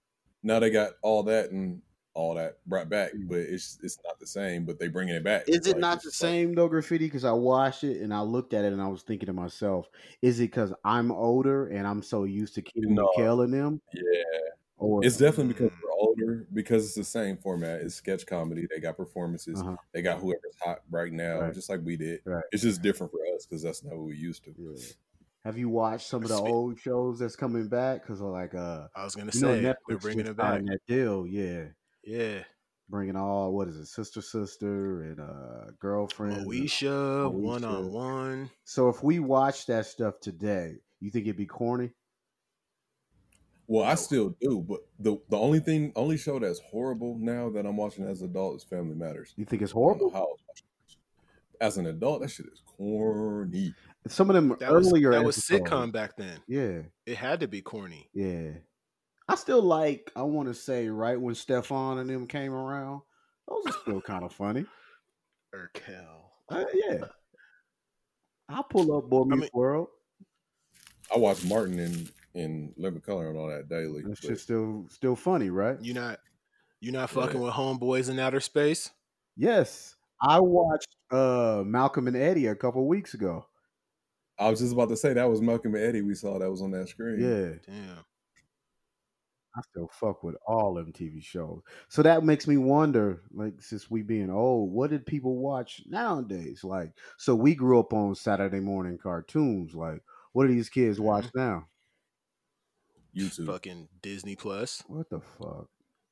now 0.43 0.59
they 0.59 0.71
got 0.71 0.93
all 1.03 1.23
that 1.25 1.51
and 1.51 1.81
all 2.15 2.35
that 2.35 2.57
brought 2.67 2.89
back, 2.89 3.13
Mm. 3.15 3.29
but 3.29 3.39
it's 3.39 3.79
it's 3.83 3.99
not 4.05 4.19
the 4.19 4.27
same. 4.27 4.65
But 4.65 4.79
they 4.81 4.89
bringing 4.89 5.15
it 5.15 5.23
back. 5.23 5.49
Is 5.49 5.67
it 5.69 5.73
like- 5.75 5.77
not 5.79 6.03
the 6.03 6.09
like- 6.09 6.15
same 6.15 6.53
though, 6.55 6.67
graffiti? 6.69 7.07
Because 7.07 7.25
I 7.25 7.33
watched 7.33 7.85
it 7.85 8.01
and 8.03 8.13
I 8.13 8.23
looked 8.23 8.55
at 8.55 8.65
it 8.65 8.73
and 8.73 8.83
I 8.83 8.89
was 8.89 9.03
thinking 9.03 9.27
to 9.27 9.33
myself, 9.33 9.89
is 10.21 10.41
it 10.41 10.45
because 10.51 10.73
I'm 10.85 11.13
older 11.13 11.69
and 11.69 11.87
I'm 11.87 12.03
so 12.03 12.25
used 12.25 12.55
to 12.57 12.63
Kenan 12.63 12.95
No. 12.95 13.09
And 13.17 13.53
them? 13.55 13.81
Yeah, 13.93 14.03
Or 14.79 15.05
it's 15.05 15.17
definitely 15.17 15.53
because 15.55 15.71
we're 15.83 15.93
older. 15.93 16.47
Because 16.53 16.87
it's 16.87 16.95
the 16.97 17.05
same 17.05 17.37
format. 17.37 17.83
It's 17.83 17.95
sketch 17.95 18.27
comedy. 18.27 18.67
They 18.69 18.81
got 18.81 18.97
performances. 18.97 19.61
Uh-huh. 19.61 19.77
They 19.93 20.03
got 20.03 20.19
whoever's 20.21 20.57
hot 20.61 20.83
right 20.91 21.13
now, 21.13 21.41
Right. 21.43 21.55
just 21.55 21.69
like 21.69 21.81
we 21.85 21.97
did. 21.97 22.21
Right. 22.25 22.45
It's 22.51 22.63
just 22.65 22.83
different 22.83 23.13
for 23.13 23.21
us 23.37 23.47
because 23.47 23.63
that's 23.63 23.85
not 23.85 23.97
what 23.97 24.07
we 24.07 24.17
used 24.17 24.43
to. 24.45 24.55
Yeah. 24.59 24.75
Have 25.45 25.57
you 25.57 25.69
watched 25.69 26.07
some 26.07 26.23
of 26.23 26.29
the 26.29 26.35
old 26.37 26.79
shows 26.79 27.21
that's 27.21 27.37
coming 27.37 27.69
back? 27.69 28.03
Because 28.03 28.21
like 28.21 28.55
uh, 28.55 28.89
I 28.95 29.05
was 29.05 29.15
gonna 29.15 29.27
know, 29.27 29.31
say 29.31 29.63
Netflix 29.63 29.75
they're 29.89 29.99
bringing 29.99 30.27
it 30.27 30.37
back. 30.37 30.63
that 30.65 30.81
deal. 30.87 31.27
Yeah, 31.27 31.67
Yeah, 32.05 32.43
bringing 32.89 33.17
all 33.17 33.53
what 33.53 33.69
is 33.69 33.77
it, 33.77 33.87
sister, 33.87 34.21
sister, 34.21 35.03
and 35.03 35.21
uh, 35.21 35.71
girlfriend. 35.81 36.47
Moesha, 36.47 37.33
one 37.33 37.65
on 37.65 37.93
one. 37.93 38.51
So 38.65 38.89
if 38.89 39.03
we 39.03 39.21
watch 39.21 39.67
that 39.67 39.87
stuff 39.87 40.15
today, 40.21 40.75
you 41.01 41.11
think 41.11 41.27
it'd 41.27 41.37
be 41.37 41.47
corny? 41.47 41.93
Well, 43.69 43.85
I 43.85 43.97
still 43.97 44.35
do, 44.41 44.65
but 44.67 44.81
the 44.99 45.19
the 45.29 45.37
only 45.39 45.61
thing, 45.61 45.93
only 45.95 46.17
show 46.17 46.39
that's 46.39 46.61
horrible 46.71 47.19
now 47.21 47.51
that 47.51 47.67
I'm 47.67 47.77
watching 47.77 48.05
as 48.07 48.23
an 48.23 48.31
adult 48.31 48.57
is 48.57 48.65
Family 48.65 48.95
Matters. 48.95 49.35
You 49.37 49.45
think 49.45 49.63
it's 49.63 49.73
I 49.73 49.75
don't 49.75 49.83
know 49.83 50.09
horrible? 50.09 50.11
how 50.11 50.19
I 50.19 50.23
was 50.23 50.39
watching 50.49 50.67
it. 50.89 51.65
As 51.65 51.77
an 51.77 51.87
adult, 51.87 52.23
that 52.23 52.31
shit 52.31 52.47
is 52.47 52.63
corny. 52.77 53.75
Some 54.09 54.31
of 54.31 54.35
them 54.35 54.57
That 54.61 54.73
was 54.73 54.89
earlier 54.91 55.11
that 55.13 55.25
was 55.25 55.39
episodes- 55.39 55.71
sitcom 55.71 55.93
back 55.93 56.17
then. 56.17 56.39
Yeah, 56.47 56.83
It 57.07 57.17
had 57.17 57.41
to 57.41 57.49
be 57.49 57.61
corny. 57.63 58.09
yeah. 58.13 58.51
I 59.31 59.35
still 59.35 59.61
like. 59.63 60.11
I 60.17 60.23
want 60.23 60.49
to 60.49 60.55
say 60.55 60.89
right 60.89 61.21
when 61.21 61.35
Stefan 61.35 61.99
and 61.99 62.09
them 62.09 62.27
came 62.27 62.53
around, 62.55 63.03
those 63.47 63.67
are 63.67 63.79
still 63.83 64.01
kind 64.01 64.25
of 64.25 64.33
funny. 64.33 64.65
Urkel. 65.55 66.07
Uh, 66.49 66.65
yeah. 66.73 67.05
I'll 68.49 68.63
pull 68.65 68.97
up 68.97 69.11
Boy 69.11 69.23
I 69.23 69.25
Meets 69.27 69.41
mean- 69.43 69.51
World. 69.53 69.89
I 71.15 71.19
watch 71.19 71.45
Martin 71.45 71.79
and 71.79 72.11
and 72.35 72.73
Living 72.77 73.01
Color 73.01 73.29
and 73.31 73.39
all 73.39 73.49
that 73.49 73.69
daily. 73.69 74.03
That's 74.07 74.21
but 74.21 74.31
just 74.31 74.45
still 74.45 74.87
still 74.91 75.17
funny, 75.17 75.51
right? 75.51 75.77
You're 75.83 75.95
not 75.95 76.21
you're 76.81 76.93
not 76.93 77.11
Yeah. 77.15 77.23
fucking 77.23 77.41
with 77.41 77.53
homeboys 77.53 78.09
in 78.09 78.19
outer 78.19 78.41
space? 78.41 78.91
Yes. 79.37 79.95
I 80.23 80.41
watched 80.41 80.97
uh 81.11 81.63
Malcolm 81.67 82.07
and 82.09 82.17
Eddie 82.17 82.47
a 82.47 82.55
couple 82.55 82.87
weeks 82.89 83.13
ago. 83.15 83.47
I 84.39 84.51
was 84.51 84.61
just 84.61 84.73
about 84.73 84.89
to 84.91 84.97
say 84.97 85.13
that 85.13 85.29
was 85.29 85.41
Malcolm 85.41 85.75
and 85.75 85.85
Eddie 85.85 86.03
we 86.03 86.15
saw 86.15 86.39
that 86.39 86.51
was 86.51 86.63
on 86.63 86.71
that 86.73 86.89
screen. 86.89 87.21
Yeah. 87.21 87.75
Damn. 87.75 88.05
I 89.57 89.61
still 89.71 89.91
fuck 89.93 90.23
with 90.23 90.37
all 90.47 90.75
them 90.75 90.93
TV 90.93 91.23
shows. 91.23 91.63
So 91.89 92.03
that 92.03 92.23
makes 92.23 92.47
me 92.47 92.59
wonder, 92.59 93.23
like, 93.33 93.61
since 93.61 93.91
we 93.91 94.03
being 94.03 94.31
old, 94.31 94.71
what 94.73 94.91
did 94.91 95.05
people 95.05 95.37
watch 95.37 95.83
nowadays? 95.89 96.63
Like, 96.63 96.93
so 97.17 97.35
we 97.35 97.57
grew 97.57 97.81
up 97.81 97.93
on 97.93 98.15
Saturday 98.15 98.61
morning 98.61 98.99
cartoons. 99.03 99.75
Like, 99.75 100.03
what 100.33 100.47
do 100.47 100.55
these 100.55 100.69
kids 100.69 100.99
mm-hmm. 100.99 101.07
watch 101.07 101.27
now? 101.35 101.67
YouTube. 103.17 103.47
Fucking 103.47 103.89
Disney 104.01 104.37
Plus. 104.37 104.85
What 104.87 105.11
the 105.11 105.21
fuck? 105.21 105.67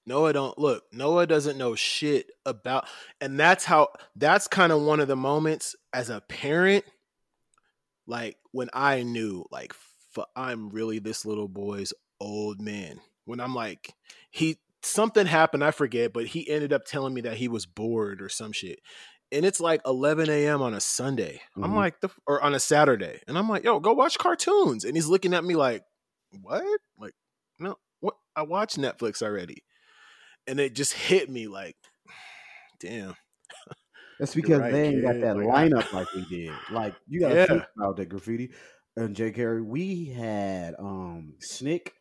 Noah 0.07 0.33
don't 0.33 0.59
look. 0.59 0.85
Noah 0.93 1.27
doesn't 1.27 1.59
know 1.59 1.75
shit 1.75 2.31
about, 2.45 2.87
and 3.21 3.39
that's 3.39 3.65
how. 3.65 3.89
That's 4.15 4.47
kind 4.49 4.73
of 4.73 4.83
one 4.83 5.01
of 5.01 5.09
the 5.09 5.17
moments 5.17 5.75
as 5.93 6.11
a 6.11 6.21
parent, 6.21 6.85
like 8.07 8.37
when 8.53 8.69
I 8.73 9.03
knew, 9.03 9.45
like, 9.51 9.73
f- 10.17 10.25
I'm 10.37 10.69
really 10.71 10.99
this 10.99 11.25
little 11.27 11.49
boy's 11.49 11.93
old 12.21 12.61
man. 12.61 13.01
When 13.25 13.41
I'm 13.41 13.55
like, 13.55 13.93
he 14.31 14.59
something 14.83 15.27
happened, 15.27 15.65
I 15.65 15.71
forget, 15.73 16.13
but 16.13 16.27
he 16.27 16.49
ended 16.49 16.73
up 16.73 16.85
telling 16.85 17.13
me 17.13 17.23
that 17.23 17.37
he 17.37 17.49
was 17.49 17.67
bored 17.67 18.23
or 18.23 18.29
some 18.29 18.53
shit. 18.53 18.79
And 19.33 19.45
it's 19.45 19.59
like 19.61 19.81
11 19.85 20.31
a.m. 20.31 20.63
on 20.63 20.73
a 20.75 20.81
Sunday. 20.81 21.41
I'm 21.57 21.73
Mhm. 21.73 21.77
like, 21.77 22.01
the, 22.01 22.09
or 22.29 22.41
on 22.41 22.55
a 22.55 22.61
Saturday, 22.61 23.21
and 23.27 23.37
I'm 23.37 23.49
like, 23.49 23.65
yo, 23.65 23.81
go 23.81 23.93
watch 23.93 24.19
cartoons. 24.19 24.85
And 24.85 24.95
he's 24.97 25.09
looking 25.09 25.35
at 25.35 25.45
me 25.45 25.57
like, 25.57 25.83
what? 26.41 26.63
Like, 26.99 27.15
no, 27.59 27.77
what? 28.01 28.15
I 28.37 28.43
watched 28.43 28.79
Netflix 28.79 29.23
already 29.23 29.65
and 30.47 30.61
it 30.61 30.75
just 30.75 30.93
hit 30.93 31.29
me 31.31 31.49
like, 31.49 31.77
damn. 32.81 33.17
That's 34.19 34.35
because 34.35 34.61
right, 34.61 34.73
they 34.73 34.89
ain't 34.89 35.03
got 35.03 35.21
that 35.21 35.37
lineup 35.37 35.93
like 35.93 36.09
we 36.15 36.25
did. 36.25 36.53
Like, 36.73 36.97
you 37.09 37.21
got 37.21 37.29
to 37.31 37.37
Yeah. 37.37 37.47
think 37.47 37.65
about 37.77 37.97
that 37.97 38.09
graffiti. 38.09 38.53
And 38.97 39.15
Jay 39.15 39.31
Carey, 39.31 39.61
we 39.61 40.07
had 40.07 40.75
um 40.79 41.35
Snick. 41.39 41.93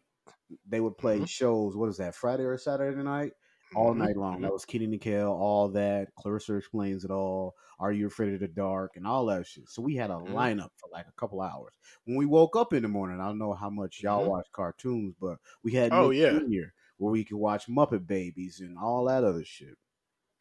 They 0.67 0.79
would 0.79 0.97
play 0.97 1.19
Mhm. 1.19 1.27
shows. 1.27 1.75
What 1.75 1.89
is 1.89 1.97
that? 1.97 2.15
Friday 2.15 2.43
or 2.43 2.57
Saturday 2.57 3.01
night? 3.03 3.33
all 3.75 3.93
Mhm, 3.93 3.97
night 3.97 4.15
long. 4.15 4.39
That 4.41 4.53
was 4.53 4.63
Kenan 4.63 4.93
and 4.93 5.01
Kel, 5.01 5.27
all 5.33 5.67
that. 5.69 6.15
Clarissa 6.15 6.55
explains 6.55 7.03
it 7.03 7.11
all. 7.11 7.55
Are 7.79 7.91
you 7.91 8.07
afraid 8.07 8.33
of 8.33 8.39
the 8.39 8.47
dark 8.47 8.95
and 8.95 9.05
all 9.05 9.25
that 9.25 9.45
shit? 9.47 9.67
So 9.67 9.81
we 9.81 9.95
had 9.95 10.11
a 10.11 10.13
Mhm. 10.13 10.33
lineup 10.33 10.69
for 10.77 10.87
like 10.93 11.07
a 11.09 11.11
couple 11.19 11.41
hours. 11.41 11.73
When 12.05 12.15
we 12.15 12.25
woke 12.25 12.55
up 12.55 12.71
in 12.71 12.83
the 12.83 12.87
morning, 12.87 13.19
I 13.19 13.25
don't 13.25 13.37
know 13.39 13.53
how 13.53 13.69
much 13.69 14.01
y'all 14.01 14.23
Mhm. 14.23 14.29
watch 14.29 14.47
cartoons, 14.53 15.13
but 15.19 15.39
we 15.63 15.73
had 15.73 15.91
Oh, 15.91 16.09
Nick 16.09 16.19
yeah. 16.19 16.39
Jr., 16.39 16.73
where 16.97 17.11
we 17.11 17.25
could 17.25 17.35
watch 17.37 17.67
Muppet 17.67 18.07
Babies 18.07 18.61
and 18.61 18.77
all 18.77 19.03
that 19.05 19.25
other 19.25 19.43
shit. 19.43 19.77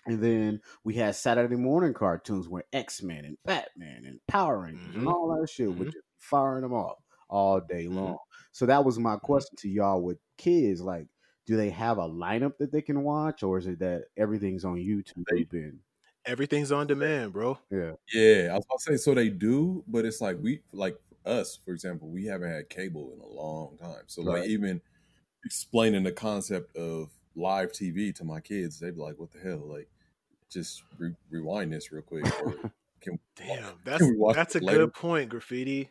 And 0.06 0.22
then 0.22 0.60
we 0.84 0.94
had 0.94 1.14
Saturday 1.16 1.56
morning 1.56 1.94
cartoons 1.94 2.48
where 2.48 2.64
X 2.72 3.02
Men 3.02 3.24
and 3.24 3.38
Batman 3.46 4.04
and 4.04 4.20
Power 4.28 4.60
Rangers 4.60 4.94
and 4.96 4.96
Mhm. 4.96 5.14
all 5.14 5.38
that 5.40 5.48
shit 5.48 5.74
would 5.74 5.88
Mhm. 5.88 5.92
just 5.92 6.04
firing 6.18 6.62
them 6.62 6.74
off 6.74 6.98
all 7.28 7.60
day 7.60 7.88
Mhm. 7.88 7.88
long. 7.88 8.18
So 8.52 8.66
that 8.66 8.84
was 8.84 8.98
my 8.98 9.16
question 9.16 9.56
to 9.58 9.68
y'all 9.68 10.02
with 10.02 10.18
kids. 10.38 10.80
Like, 10.82 11.08
do 11.46 11.56
they 11.56 11.70
have 11.70 11.98
a 11.98 12.08
lineup 12.08 12.58
that 12.58 12.72
they 12.72 12.82
can 12.82 13.02
watch, 13.02 13.42
or 13.42 13.58
is 13.58 13.66
it 13.66 13.78
that 13.80 14.04
everything's 14.16 14.64
on 14.64 14.76
YouTube? 14.76 15.52
And 15.52 15.80
Everything's 16.26 16.70
on 16.72 16.86
demand, 16.86 17.32
bro. 17.32 17.58
yeah, 17.70 17.94
Yeah, 18.12 18.50
I 18.52 18.56
was 18.56 18.64
about 18.66 18.78
to 18.80 18.84
say 18.84 18.96
so 18.98 19.14
they 19.14 19.30
do, 19.30 19.82
but 19.86 20.04
it's 20.04 20.20
like 20.20 20.38
we 20.40 20.62
like 20.72 20.98
us, 21.24 21.56
for 21.56 21.72
example, 21.72 22.08
we 22.08 22.26
haven't 22.26 22.50
had 22.50 22.68
cable 22.68 23.12
in 23.14 23.20
a 23.20 23.26
long 23.26 23.78
time. 23.78 24.04
So 24.06 24.22
Right. 24.22 24.42
like 24.42 24.44
even 24.44 24.82
explaining 25.44 26.04
the 26.04 26.12
concept 26.12 26.76
of 26.76 27.10
live 27.36 27.72
TV 27.72 28.12
to 28.14 28.24
my 28.24 28.40
kids, 28.40 28.80
they'd 28.80 28.94
be 28.96 29.00
like, 29.02 29.18
"What 29.18 29.32
the 29.32 29.40
hell?" 29.40 29.60
Like, 29.68 29.90
just 30.50 30.82
re- 30.98 31.16
rewind 31.30 31.72
this 31.72 31.92
real 31.92 32.02
quick. 32.02 32.26
Or 32.42 32.54
can 33.00 33.18
Damn, 33.36 33.74
that's 33.84 34.02
we 34.02 34.16
that's 34.32 34.54
a 34.56 34.60
later? 34.60 34.78
good 34.78 34.94
point, 34.94 35.28
graffiti. 35.30 35.90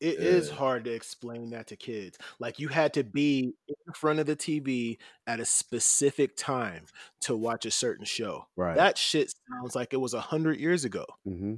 It 0.00 0.18
is 0.18 0.48
Yeah. 0.48 0.54
hard 0.56 0.84
to 0.84 0.92
explain 0.92 1.50
that 1.50 1.68
to 1.68 1.76
kids. 1.76 2.18
Like 2.40 2.58
you 2.58 2.66
had 2.68 2.92
to 2.94 3.04
be 3.04 3.54
in 3.68 3.92
front 3.94 4.18
of 4.18 4.26
the 4.26 4.34
TV 4.34 4.98
at 5.28 5.38
a 5.38 5.44
specific 5.44 6.36
time 6.36 6.86
to 7.20 7.36
watch 7.36 7.66
a 7.66 7.70
certain 7.70 8.04
show. 8.04 8.46
right. 8.56 8.76
That 8.76 8.98
shit 8.98 9.32
sounds 9.48 9.76
like 9.76 9.92
it 9.92 9.98
was 9.98 10.14
a 10.14 10.20
hundred 10.20 10.58
years 10.58 10.84
ago. 10.84 11.06
hmm 11.24 11.54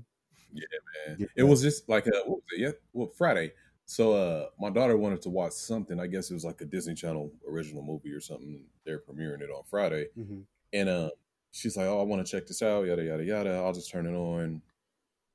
man. 0.52 1.16
Yeah. 1.18 1.26
It 1.36 1.42
was 1.44 1.62
just 1.62 1.88
like 1.88 2.06
uh, 2.06 2.10
what 2.26 2.36
was 2.36 2.42
it? 2.52 2.60
Yeah, 2.60 2.70
well, 2.92 3.08
Friday. 3.08 3.52
So 3.86 4.12
uh, 4.14 4.46
my 4.58 4.70
daughter 4.70 4.96
wanted 4.96 5.20
to 5.22 5.30
watch 5.30 5.52
something. 5.52 6.00
I 6.00 6.06
guess 6.06 6.30
it 6.30 6.34
was 6.34 6.44
like 6.44 6.60
a 6.60 6.64
Disney 6.64 6.94
Channel 6.94 7.30
original 7.48 7.82
movie 7.82 8.12
or 8.12 8.20
something. 8.20 8.62
They're 8.84 9.00
premiering 9.00 9.40
it 9.42 9.50
on 9.50 9.62
Friday, 9.64 10.08
hmm 10.14 10.40
and 10.72 10.88
uh, 10.88 11.10
she's 11.54 11.76
like, 11.76 11.86
"Oh, 11.86 12.00
I 12.00 12.02
want 12.02 12.24
to 12.24 12.30
check 12.30 12.46
this 12.46 12.62
out." 12.62 12.86
Yada 12.86 13.02
yada 13.02 13.24
yada. 13.24 13.54
I'll 13.54 13.72
just 13.72 13.90
turn 13.90 14.06
it 14.06 14.14
on, 14.14 14.60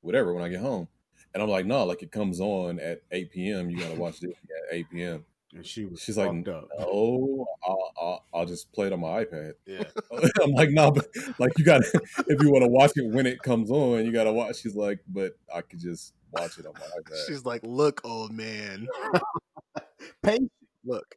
whatever, 0.02 0.32
when 0.32 0.44
I 0.44 0.48
get 0.48 0.60
home. 0.60 0.88
And 1.34 1.42
I'm 1.42 1.48
like, 1.48 1.66
"No, 1.66 1.84
like 1.84 2.02
it 2.02 2.12
comes 2.12 2.40
on 2.40 2.78
at 2.78 3.02
8 3.10 3.30
p.m. 3.30 3.70
You 3.70 3.78
gotta 3.78 3.98
watch 3.98 4.20
this 4.20 4.30
at 4.30 4.74
8 4.74 4.90
p.m." 4.90 5.24
And 5.52 5.66
she 5.66 5.84
was 5.84 6.00
She's 6.00 6.16
like, 6.16 6.28
fucked 6.30 6.48
up. 6.48 6.68
"No, 6.78 7.46
I'll, 7.66 7.92
I'll, 8.00 8.26
I'll 8.32 8.46
just 8.46 8.72
play 8.72 8.86
it 8.86 8.92
on 8.92 9.00
my 9.00 9.24
iPad." 9.24 9.54
Yeah. 9.66 9.82
I'm 10.42 10.52
like, 10.52 10.70
no, 10.70 10.92
but 10.92 11.06
like 11.38 11.52
you 11.58 11.64
got 11.64 11.82
to 11.82 12.00
if 12.28 12.42
you 12.42 12.50
want 12.50 12.62
to 12.62 12.68
watch 12.68 12.92
it 12.96 13.06
when 13.06 13.26
it 13.26 13.42
comes 13.42 13.70
on, 13.70 14.04
you 14.04 14.12
got 14.12 14.24
to 14.24 14.32
watch. 14.32 14.60
She's 14.60 14.76
like, 14.76 15.00
but 15.08 15.32
I 15.52 15.62
could 15.62 15.80
just 15.80 16.14
watch 16.32 16.58
it 16.58 16.66
on 16.66 16.74
my 16.74 16.80
iPad. 17.00 17.26
She's 17.26 17.44
like, 17.44 17.62
look, 17.64 18.00
old 18.04 18.32
man. 18.32 18.86
Patience. 20.22 20.50
Look. 20.84 21.16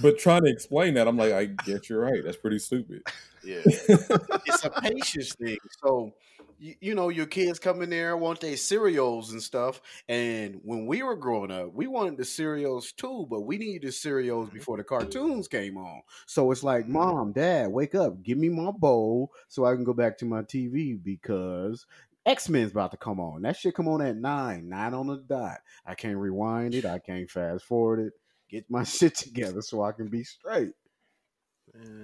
But 0.00 0.18
trying 0.18 0.44
to 0.44 0.50
explain 0.50 0.94
that, 0.94 1.08
I'm 1.08 1.16
like, 1.16 1.32
I 1.32 1.46
get 1.46 1.88
you're 1.88 2.00
right. 2.00 2.22
That's 2.24 2.36
pretty 2.36 2.58
stupid. 2.58 3.02
Yeah. 3.44 3.62
it's 3.66 4.64
a 4.64 4.70
patience 4.70 5.34
thing. 5.34 5.58
So, 5.82 6.14
you, 6.60 6.76
you 6.80 6.94
know, 6.94 7.08
your 7.08 7.26
kids 7.26 7.58
come 7.58 7.82
in 7.82 7.90
there 7.90 8.16
want 8.16 8.40
their 8.40 8.56
cereals 8.56 9.32
and 9.32 9.42
stuff. 9.42 9.82
And 10.08 10.60
when 10.62 10.86
we 10.86 11.02
were 11.02 11.16
growing 11.16 11.50
up, 11.50 11.74
we 11.74 11.88
wanted 11.88 12.18
the 12.18 12.24
cereals 12.24 12.92
too, 12.92 13.26
but 13.28 13.40
we 13.40 13.58
needed 13.58 13.88
the 13.88 13.90
cereals 13.90 14.46
mm-hmm. 14.46 14.58
before 14.58 14.76
the 14.76 14.84
cartoons 14.84 15.48
came 15.48 15.76
on. 15.76 16.02
So 16.26 16.52
it's 16.52 16.62
like, 16.62 16.86
mom, 16.86 17.32
dad, 17.32 17.72
wake 17.72 17.96
up, 17.96 18.22
give 18.22 18.38
me 18.38 18.48
my 18.48 18.70
bowl 18.70 19.32
so 19.48 19.64
I 19.64 19.74
can 19.74 19.82
go 19.82 19.92
back 19.92 20.18
to 20.18 20.24
my 20.24 20.42
TV 20.42 20.96
because 21.02 21.84
X 22.24 22.48
Men's 22.48 22.70
about 22.70 22.92
to 22.92 22.96
come 22.96 23.18
on. 23.18 23.42
That 23.42 23.56
shit 23.56 23.74
come 23.74 23.88
on 23.88 24.00
at 24.00 24.16
nine, 24.16 24.68
nine 24.68 24.94
on 24.94 25.08
the 25.08 25.16
dot. 25.16 25.58
I 25.84 25.94
can't 25.94 26.16
rewind 26.16 26.74
it. 26.74 26.84
I 26.84 27.00
can't 27.00 27.28
fast 27.28 27.64
forward 27.64 27.98
it. 27.98 28.12
Get 28.52 28.70
my 28.70 28.84
shit 28.84 29.14
together 29.16 29.62
so 29.62 29.82
I 29.82 29.90
can 29.92 30.06
be 30.08 30.22
straight. 30.22 30.72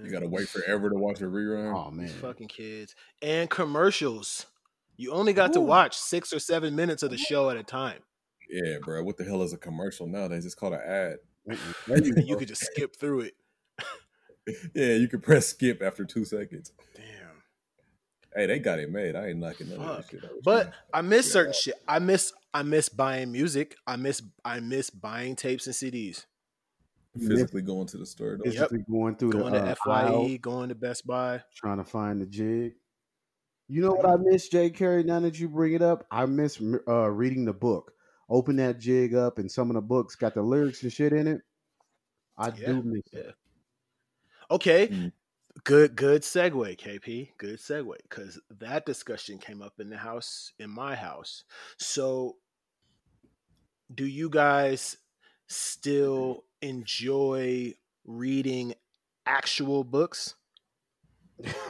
You 0.02 0.11
got 0.11 0.20
to 0.20 0.28
wait 0.28 0.48
forever 0.48 0.88
to 0.88 0.96
watch 0.96 1.20
a 1.20 1.24
rerun. 1.24 1.74
Oh 1.76 1.90
man, 1.90 2.08
fucking 2.08 2.48
kids 2.48 2.94
and 3.20 3.50
commercials. 3.50 4.46
You 4.96 5.12
only 5.12 5.32
got 5.34 5.52
to 5.52 5.61
watch 5.61 5.96
six 5.96 6.32
or 6.32 6.38
seven 6.38 6.74
minutes 6.74 7.02
of 7.02 7.11
the 7.11 7.18
show 7.18 7.50
at 7.50 7.56
a 7.58 7.62
time. 7.62 8.00
Yeah, 8.50 8.78
bro. 8.82 9.02
What 9.04 9.18
the 9.18 9.24
hell 9.24 9.42
is 9.42 9.52
a 9.52 9.58
commercial 9.58 10.06
nowadays? 10.06 10.46
It's 10.46 10.54
called 10.54 10.72
an 10.72 10.80
ad. 10.84 11.16
You 11.87 12.14
you 12.16 12.37
could 12.37 12.48
just 12.48 12.64
skip 12.64 12.96
through 12.96 13.20
it. 13.20 13.34
Yeah, 14.74 14.94
you 14.94 15.08
could 15.08 15.22
press 15.22 15.48
skip 15.48 15.82
after 15.82 16.06
two 16.06 16.24
seconds. 16.24 16.72
Damn. 16.96 17.42
Hey, 18.34 18.46
they 18.46 18.58
got 18.58 18.78
it 18.78 18.90
made. 18.90 19.14
I 19.14 19.28
ain't 19.28 19.38
knocking 19.40 19.68
none 19.68 19.80
of 19.80 19.87
that 19.87 20.02
Fuck. 20.04 20.11
shit. 20.11 20.24
out. 20.24 20.30
But 20.42 20.72
I 20.94 21.02
miss 21.02 21.26
Yeah. 21.26 21.32
certain 21.32 21.52
shit. 21.52 21.74
I 21.87 21.98
miss 21.98 22.32
I 22.54 22.62
miss 22.62 22.88
buying 22.88 23.30
music. 23.30 23.76
I 23.87 23.96
miss 23.96 24.22
I 24.46 24.61
miss 24.61 24.88
buying 24.88 25.37
tapes 25.37 25.66
and 25.66 25.74
CDs. 25.76 26.24
Physically 27.18 27.62
going 27.62 27.87
to 27.88 27.96
the 27.98 28.07
store. 28.07 28.37
Though. 28.38 28.44
Yep. 28.50 28.54
Physically 28.54 28.85
going 28.90 29.16
through 29.16 29.33
Going 29.33 29.52
the 29.52 29.61
to 29.61 29.70
uh, 29.70 29.74
FYE, 29.85 30.02
aisle, 30.02 30.38
going 30.38 30.68
to 30.68 30.74
Best 30.74 31.07
Buy. 31.07 31.42
trying 31.54 31.78
to 31.78 31.85
find 31.85 32.20
the 32.20 32.26
jig. 32.26 32.74
You 33.68 33.83
know 33.83 33.92
what 33.92 34.07
I 34.07 34.16
miss, 34.16 34.48
Jay 34.48 34.70
Carey? 34.70 35.02
Now 35.02 35.20
that 35.20 35.38
you 35.38 35.48
bring 35.48 35.74
it 35.74 35.83
up, 35.83 36.07
I 36.11 36.24
miss 36.26 36.61
uh, 36.88 37.11
reading 37.11 37.44
the 37.44 37.52
book. 37.52 37.92
Open 38.31 38.57
that 38.57 38.78
jig 38.78 39.14
up, 39.14 39.38
and 39.38 39.50
some 39.50 39.70
of 39.70 39.74
the 39.74 39.83
books 39.83 40.14
got 40.14 40.35
the 40.35 40.42
lyrics 40.42 40.83
and 40.83 40.92
shit 40.92 41.12
in 41.12 41.26
it. 41.26 41.40
I 42.37 42.48
Yeah, 42.57 42.66
do 42.66 42.83
miss 42.83 43.02
yeah. 43.12 43.20
it. 43.20 43.35
Okay. 44.50 44.88
Mm. 44.88 45.12
Good, 45.64 45.96
good 45.96 46.22
segue, 46.22 46.78
KP. 46.78 47.31
Good 47.37 47.59
segue, 47.59 47.96
because 48.09 48.40
that 48.59 48.87
discussion 48.87 49.38
came 49.38 49.61
up 49.61 49.81
in 49.81 49.90
the 49.90 49.96
house, 49.96 50.52
in 50.59 50.70
my 50.70 50.94
house. 50.94 51.44
So, 51.78 52.37
do 53.94 54.07
you 54.07 54.31
guys 54.31 54.96
still 55.48 56.44
enjoy 56.62 57.74
reading 58.04 58.74
actual 59.26 59.84
books? 59.84 60.34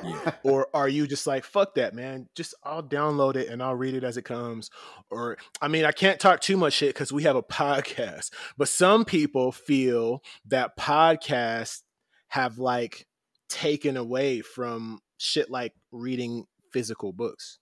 Yeah. 0.03 0.33
or 0.45 0.69
are 0.73 0.89
you 0.89 1.07
just 1.07 1.27
like 1.27 1.45
fuck 1.45 1.75
that 1.75 1.95
man 1.95 2.27
just 2.35 2.55
i'll 2.65 2.83
download 2.83 3.37
it 3.37 3.49
and 3.51 3.63
i'll 3.63 3.75
read 3.75 3.93
it 3.93 4.03
as 4.03 4.17
it 4.17 4.23
comes 4.23 4.71
or 5.11 5.37
i 5.61 5.69
mean 5.69 5.85
i 5.85 5.93
can't 5.93 6.19
talk 6.19 6.41
too 6.41 6.57
much 6.57 6.73
shit 6.73 6.95
because 6.95 7.13
we 7.13 7.25
have 7.25 7.37
a 7.37 7.43
podcast 7.43 8.31
but 8.57 8.69
some 8.69 9.05
people 9.05 9.53
feel 9.53 10.23
that 10.47 10.75
podcasts 10.79 11.83
have 12.29 12.59
like 12.59 13.07
taken 13.51 13.99
away 13.99 14.41
from 14.41 15.01
shit 15.19 15.51
like 15.51 15.75
reading 15.93 16.47
physical 16.73 17.13
books 17.13 17.59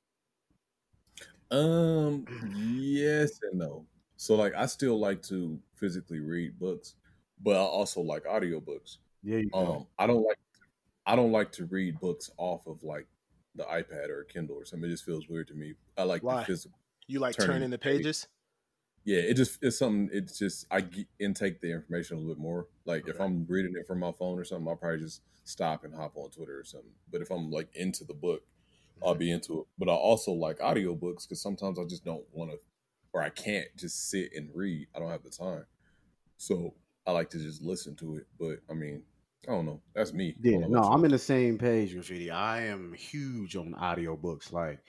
Um, 1.51 2.25
yes 2.79 3.39
and 3.51 3.59
no. 3.59 3.87
So 4.17 4.35
like 4.35 4.55
I 4.55 4.67
still 4.67 4.99
like 4.99 5.23
to 5.25 5.59
physically 5.77 6.21
read 6.21 6.59
books, 6.59 6.95
but 7.43 7.57
I 7.57 7.61
also 7.61 8.01
like 8.01 8.25
audiobooks. 8.25 8.99
Yeah. 9.23 9.43
Um, 9.55 9.87
I 9.99 10.07
don't 10.07 10.23
like 10.23 10.39
I 11.07 11.17
don't 11.17 11.33
like 11.33 11.53
to 11.53 11.65
read 11.67 12.01
books 12.01 12.31
off 12.37 12.67
of 12.67 12.83
like 12.83 13.07
the 13.55 13.65
iPad 13.65 14.09
or 14.11 14.25
Kindle 14.25 14.57
or 14.57 14.65
something. 14.65 14.89
It 14.89 14.93
just 14.93 15.05
feels 15.05 15.29
weird 15.29 15.49
to 15.49 15.55
me. 15.55 15.75
I 15.97 16.03
like 16.03 16.23
Why? 16.23 16.41
the 16.41 16.47
physical. 16.47 16.79
you 17.07 17.21
like 17.21 17.37
Turning 17.37 17.53
turning 17.53 17.71
the 17.71 17.77
the 17.77 17.83
page. 17.83 17.99
pages 17.99 18.27
Yeah, 19.05 19.19
it 19.19 19.35
just 19.35 19.59
it's 19.63 19.79
something. 19.79 20.11
It's 20.13 20.39
just 20.39 20.67
I 20.71 20.81
get, 20.83 21.07
intake 21.19 21.61
the 21.61 21.73
information 21.73 22.17
a 22.17 22.21
little 22.21 22.35
bit 22.35 22.43
more. 22.43 22.67
Like 22.85 23.09
if 23.09 23.21
I'm 23.21 23.47
reading 23.49 23.73
it 23.77 23.87
from 23.87 24.01
my 24.01 24.13
phone 24.13 24.39
or 24.39 24.45
something, 24.45 24.69
I'll 24.69 24.77
probably 24.77 25.01
just 25.01 25.23
stop 25.45 25.85
and 25.85 25.95
hop 25.95 26.17
on 26.17 26.31
Twitter 26.31 26.59
or 26.59 26.65
something. 26.65 26.91
But 27.11 27.23
if 27.23 27.31
I'm 27.31 27.51
like 27.51 27.69
into 27.75 28.05
the 28.05 28.15
book, 28.15 28.43
I'll 29.05 29.15
be 29.15 29.31
into 29.31 29.61
it. 29.61 29.67
But 29.79 29.89
I 29.89 29.93
also 29.93 30.33
like 30.33 30.59
audiobooks 30.59 31.23
because 31.29 31.41
sometimes 31.41 31.79
I 31.79 31.85
just 31.85 32.05
don't 32.05 32.25
want 32.33 32.51
to, 32.51 32.59
or 33.13 33.23
I 33.23 33.31
can't 33.31 33.69
just 33.77 34.11
sit 34.11 34.31
and 34.35 34.51
read. 34.55 34.89
I 34.95 34.99
don't 34.99 35.11
have 35.11 35.23
the 35.23 35.31
time, 35.31 35.67
so 36.37 36.75
I 37.07 37.13
like 37.13 37.31
to 37.31 37.39
just 37.39 37.63
listen 37.63 37.95
to 37.97 38.17
it. 38.17 38.27
But 38.39 38.59
I 38.71 38.75
mean, 38.75 39.03
I 39.49 39.53
don't 39.53 39.67
know. 39.67 39.81
That's 39.95 40.13
me. 40.13 40.37
I 40.39 40.51
Yeah, 40.51 40.59
don't 40.61 40.73
know 40.73 40.81
no, 40.81 40.89
I'm 40.89 41.05
in 41.05 41.11
the 41.13 41.19
same 41.19 41.59
page, 41.59 41.95
Graffiti. 41.95 42.31
I 42.31 42.67
am 42.67 42.93
huge 42.93 43.57
on 43.57 43.75
audiobooks. 43.75 44.53
Like 44.53 44.81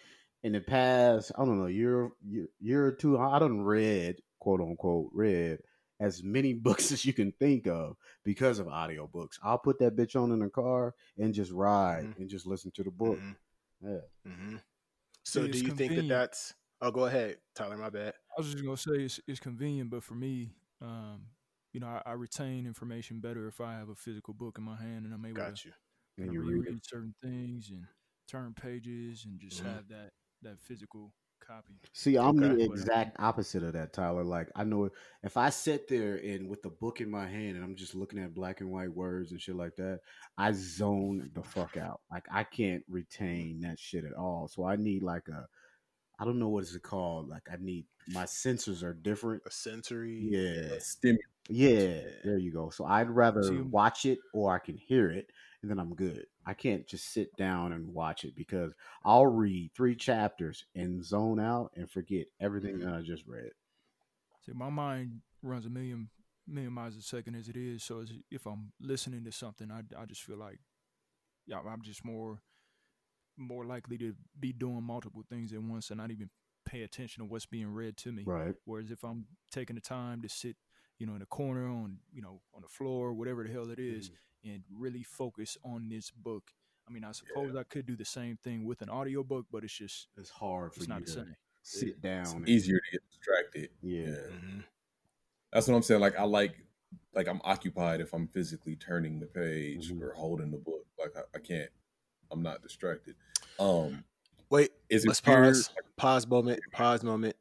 in 0.43 0.53
the 0.53 0.61
past, 0.61 1.31
I 1.37 1.45
don't 1.45 1.59
know, 1.59 1.67
year 1.67 2.09
year, 2.25 2.47
year 2.59 2.85
or 2.85 2.91
two, 2.91 3.17
I 3.19 3.39
done 3.39 3.61
read, 3.61 4.17
quote 4.39 4.61
unquote, 4.61 5.09
read 5.13 5.59
as 5.99 6.23
many 6.23 6.53
books 6.67 6.91
as 6.91 7.05
you 7.05 7.13
can 7.13 7.31
think 7.33 7.67
of 7.67 7.95
because 8.23 8.59
of 8.59 8.67
audiobooks. 8.67 9.37
I'll 9.43 9.57
put 9.57 9.79
that 9.79 9.95
bitch 9.95 10.15
on 10.21 10.31
in 10.31 10.39
the 10.39 10.49
car 10.49 10.93
and 11.17 11.33
just 11.33 11.51
ride 11.51 12.03
Mhm. 12.05 12.17
and 12.19 12.29
just 12.29 12.45
listen 12.47 12.71
to 12.75 12.83
the 12.83 12.91
book. 12.91 13.19
Mhm. 13.19 13.35
Yeah. 13.81 14.31
hmm 14.31 14.55
so 15.23 15.43
it's 15.43 15.59
do 15.59 15.65
you 15.65 15.71
think 15.71 15.95
that 15.95 16.07
that's 16.07 16.53
oh 16.81 16.89
go 16.89 17.05
ahead 17.05 17.37
tyler 17.53 17.77
my 17.77 17.89
bad 17.89 18.13
I 18.35 18.41
was 18.41 18.51
just 18.51 18.63
gonna 18.63 18.77
say 18.77 19.03
it's, 19.03 19.19
it's 19.27 19.39
convenient, 19.39 19.89
but 19.89 20.03
for 20.03 20.15
me, 20.15 20.51
um, 20.81 21.21
you 21.77 21.81
know, 21.81 21.89
I, 21.89 22.01
I 22.07 22.13
retain 22.13 22.65
information 22.65 23.19
better 23.19 23.47
if 23.47 23.61
I 23.61 23.73
have 23.73 23.89
a 23.89 23.95
physical 23.95 24.33
book 24.33 24.57
in 24.57 24.63
my 24.63 24.75
hand 24.75 25.05
and 25.05 25.13
I'm 25.13 25.23
able 25.23 25.35
got 25.35 25.55
to 25.57 25.67
you 25.67 25.73
And 26.17 26.33
you 26.33 26.41
read 26.41 26.53
reread 26.55 26.79
it. 26.79 26.87
certain 26.89 27.13
things 27.21 27.69
and 27.69 27.85
turn 28.27 28.55
pages 28.59 29.25
and 29.25 29.39
just 29.39 29.61
Mhm. 29.61 29.75
have 29.75 29.87
that 29.89 30.09
that 30.41 30.59
physical 30.59 31.13
copy. 31.39 31.75
See, 31.93 32.17
I'm 32.17 32.39
Okay. 32.39 32.47
the 32.47 32.63
exact 32.63 33.17
opposite 33.19 33.61
of 33.61 33.73
that, 33.73 33.93
Tyler. 33.93 34.23
Like 34.23 34.49
I 34.55 34.63
know 34.63 34.89
if 35.21 35.37
I 35.37 35.51
sit 35.51 35.87
there 35.87 36.15
and 36.15 36.49
with 36.49 36.63
the 36.63 36.71
book 36.71 36.99
in 36.99 37.11
my 37.11 37.27
hand 37.27 37.57
and 37.57 37.63
I'm 37.63 37.75
just 37.75 37.93
looking 37.93 38.17
at 38.17 38.33
black 38.33 38.59
and 38.59 38.71
white 38.71 38.91
words 38.91 39.31
and 39.31 39.39
shit 39.39 39.55
like 39.55 39.75
that, 39.75 39.99
I 40.35 40.51
zone 40.53 41.29
the 41.35 41.43
fuck 41.43 41.77
out. 41.77 42.01
Like 42.11 42.25
I 42.31 42.43
can't 42.43 42.83
retain 42.89 43.61
that 43.61 43.77
shit 43.77 44.03
at 44.03 44.13
all. 44.13 44.47
So 44.47 44.65
I 44.65 44.77
need 44.77 45.03
like 45.03 45.27
a 45.27 45.45
I 46.19 46.25
don't 46.25 46.39
know 46.39 46.49
what 46.49 46.63
is 46.63 46.75
it 46.75 46.83
called. 46.83 47.29
Like 47.29 47.43
I 47.51 47.57
need 47.59 47.85
my 48.07 48.23
sensors 48.23 48.83
are 48.83 48.93
different. 48.93 49.43
a 49.45 49.51
sensory 49.51 50.19
Yeah. 50.29 50.75
A 50.75 50.79
stimulant. 50.79 51.21
Yeah, 51.49 52.01
there 52.25 52.37
you 52.37 52.51
go. 52.51 52.69
So 52.69 52.85
I'd 52.85 53.09
rather 53.09 53.63
watch 53.63 54.05
it 54.05 54.19
or 54.33 54.53
I 54.53 54.59
can 54.59 54.77
hear 54.77 55.09
it 55.09 55.29
and 55.61 55.71
then 55.71 55.79
I'm 55.79 55.95
good. 55.95 56.25
I 56.45 56.53
can't 56.53 56.87
just 56.87 57.13
sit 57.13 57.35
down 57.37 57.73
and 57.73 57.93
watch 57.93 58.23
it 58.25 58.35
because 58.35 58.73
I'll 59.03 59.27
read 59.27 59.71
three 59.75 59.95
chapters 59.95 60.65
and 60.75 61.03
zone 61.03 61.39
out 61.39 61.71
and 61.75 61.89
forget 61.89 62.27
everything 62.39 62.75
mm-hmm. 62.77 62.89
that 62.89 62.95
I 62.95 63.01
just 63.01 63.25
read. 63.27 63.51
See, 64.45 64.53
my 64.53 64.69
mind 64.69 65.21
runs 65.41 65.65
a 65.65 65.69
million 65.69 66.09
million 66.47 66.73
miles 66.73 66.95
a 66.95 67.01
second 67.01 67.35
as 67.35 67.49
it 67.49 67.57
is. 67.57 67.83
So 67.83 67.99
as, 68.01 68.11
if 68.31 68.45
I'm 68.45 68.71
listening 68.79 69.23
to 69.25 69.31
something, 69.31 69.69
I, 69.71 69.81
I 69.99 70.05
just 70.05 70.23
feel 70.23 70.37
like, 70.37 70.59
yeah, 71.45 71.59
I'm 71.59 71.81
just 71.81 72.05
more 72.05 72.41
more 73.37 73.65
likely 73.65 73.97
to 73.99 74.13
be 74.39 74.51
doing 74.53 74.83
multiple 74.83 75.23
things 75.29 75.53
at 75.53 75.61
once 75.61 75.89
and 75.89 75.97
not 75.99 76.11
even 76.11 76.29
pay 76.65 76.83
attention 76.83 77.23
to 77.23 77.29
what's 77.29 77.45
being 77.45 77.67
read 77.67 77.95
to 77.97 78.11
me. 78.11 78.23
Right. 78.25 78.55
Whereas 78.65 78.91
if 78.91 79.03
I'm 79.03 79.25
taking 79.51 79.75
the 79.75 79.81
time 79.81 80.21
to 80.23 80.29
sit, 80.29 80.55
you 80.99 81.05
know, 81.05 81.15
in 81.15 81.21
a 81.21 81.25
corner 81.27 81.67
on, 81.67 81.99
you 82.11 82.21
know, 82.21 82.41
on 82.53 82.61
the 82.61 82.67
floor, 82.67 83.13
whatever 83.13 83.43
the 83.43 83.51
hell 83.53 83.69
it 83.69 83.79
is, 83.79 84.11
and 84.43 84.63
really 84.75 85.03
focus 85.03 85.57
on 85.63 85.89
this 85.89 86.11
book. 86.11 86.51
I 86.87 86.91
mean, 86.91 87.03
I 87.03 87.11
suppose 87.11 87.55
I 87.55 87.63
could 87.63 87.85
do 87.85 87.95
the 87.95 88.05
same 88.05 88.37
thing 88.43 88.65
with 88.65 88.81
an 88.81 88.89
audiobook, 88.89 89.45
but 89.51 89.63
it's 89.63 89.73
just 89.77 90.07
It's 90.17 90.29
hard 90.29 90.73
for 90.73 90.79
it's 90.79 90.87
you 90.87 90.93
not 90.93 91.01
the 91.01 91.05
to 91.05 91.11
same. 91.11 91.35
sit 91.61 92.01
down. 92.01 92.21
It's 92.21 92.33
and- 92.33 92.49
easier 92.49 92.77
to 92.79 92.91
get 92.91 93.01
distracted. 93.09 93.69
Yeah. 93.81 94.01
Yeah. 94.07 94.13
Mhm. 94.15 94.63
That's 95.51 95.67
what 95.67 95.75
I'm 95.75 95.83
saying. 95.83 96.01
Like 96.01 96.17
I 96.17 96.23
like, 96.23 96.55
like 97.13 97.27
I'm 97.27 97.41
occupied 97.43 97.99
if 98.01 98.13
I'm 98.13 98.27
physically 98.27 98.75
turning 98.75 99.19
the 99.19 99.25
page 99.27 99.91
Mhm. 99.91 100.01
or 100.01 100.13
holding 100.13 100.51
the 100.51 100.57
book. 100.57 100.85
Like 100.97 101.15
I, 101.17 101.21
I 101.35 101.39
can't. 101.39 101.69
I'm 102.31 102.41
not 102.43 102.61
distracted. 102.61 103.15
Um, 103.59 104.03
wait 104.49 104.71
is 104.89 105.05
it 105.05 105.07
let's 105.07 105.25
weird? 105.25 105.43
pause 105.45 105.69
pause 105.97 106.27
moment 106.27 106.59
pause 106.71 107.03
moment 107.03 107.35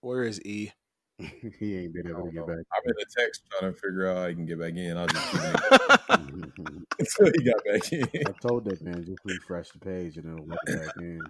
where 0.00 0.24
is 0.24 0.40
e 0.44 0.70
he 1.58 1.76
ain't 1.78 1.92
been 1.94 2.08
able 2.08 2.24
to 2.24 2.30
get 2.32 2.46
know. 2.46 2.46
back. 2.46 2.56
I'm 2.56 2.82
in 2.86 2.94
the 2.98 3.06
text 3.16 3.42
trying 3.50 3.72
to 3.72 3.78
figure 3.78 4.08
out 4.08 4.16
how 4.16 4.24
I 4.24 4.32
can 4.34 4.46
get 4.46 4.58
back 4.58 4.74
in. 4.74 4.96
I'll 4.96 5.06
just 5.06 5.30
keep 5.30 5.42
until 6.98 7.32
he 7.36 7.44
got 7.44 7.64
back 7.64 7.92
in. 7.92 8.08
I 8.26 8.32
told 8.40 8.64
that 8.64 8.82
man 8.82 9.04
just 9.04 9.20
refresh 9.24 9.70
the 9.70 9.78
page 9.78 10.16
and 10.16 10.26
it'll 10.26 10.46
let 10.46 10.58
it 10.66 10.86
back 10.86 10.96
in. 10.98 11.20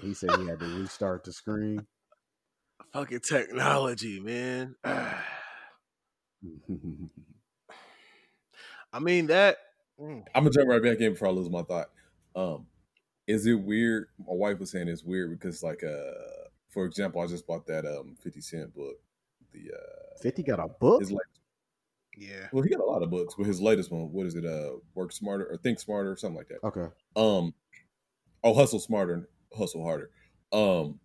He 0.00 0.14
said 0.14 0.30
he 0.38 0.46
had 0.46 0.60
to 0.60 0.66
restart 0.80 1.24
the 1.24 1.32
screen. 1.32 1.86
fucking 2.92 3.20
technology 3.20 4.20
man 4.20 4.74
i 4.84 5.14
mean 9.00 9.26
that 9.26 9.56
mm, 10.00 10.22
I'm 10.34 10.44
gonna 10.44 10.50
jump 10.50 10.68
right 10.68 10.82
back 10.82 11.00
in 11.00 11.12
before 11.12 11.28
I 11.28 11.32
lose 11.32 11.50
my 11.50 11.62
thought. 11.62 11.90
Um, 12.36 12.66
is 13.26 13.46
it 13.46 13.54
weird? 13.54 14.08
My 14.18 14.34
wife 14.34 14.58
was 14.58 14.70
saying 14.70 14.88
it's 14.88 15.04
weird 15.04 15.30
because, 15.30 15.62
like, 15.62 15.82
uh, 15.82 16.48
for 16.68 16.84
example, 16.84 17.20
I 17.20 17.26
just 17.26 17.46
bought 17.46 17.66
that 17.66 17.86
um 17.86 18.16
50 18.22 18.40
Cent 18.40 18.74
book. 18.74 18.96
The 19.52 19.70
uh, 19.72 20.18
50 20.22 20.42
got 20.42 20.58
a 20.58 20.68
book? 20.68 21.00
his 21.00 21.12
like, 21.12 21.22
yeah 22.16 22.48
well, 22.52 22.62
he 22.62 22.70
got 22.70 22.80
a 22.80 22.84
lot 22.84 23.02
of 23.02 23.10
books, 23.10 23.34
but 23.36 23.46
his 23.46 23.60
latest 23.60 23.90
one, 23.90 24.12
what 24.12 24.26
is 24.26 24.34
it? 24.34 24.44
Uh, 24.44 24.72
Work 24.94 25.12
Smarter 25.12 25.46
or 25.46 25.56
Think 25.58 25.78
Smarter 25.78 26.12
or 26.12 26.16
something 26.16 26.36
like 26.36 26.48
that. 26.48 26.64
Okay. 26.64 26.92
Um, 27.16 27.54
oh, 28.42 28.54
Hustle 28.54 28.80
Smarter, 28.80 29.28
Hustle 29.56 29.84
Harder. 29.84 30.10
Um, 30.52 31.00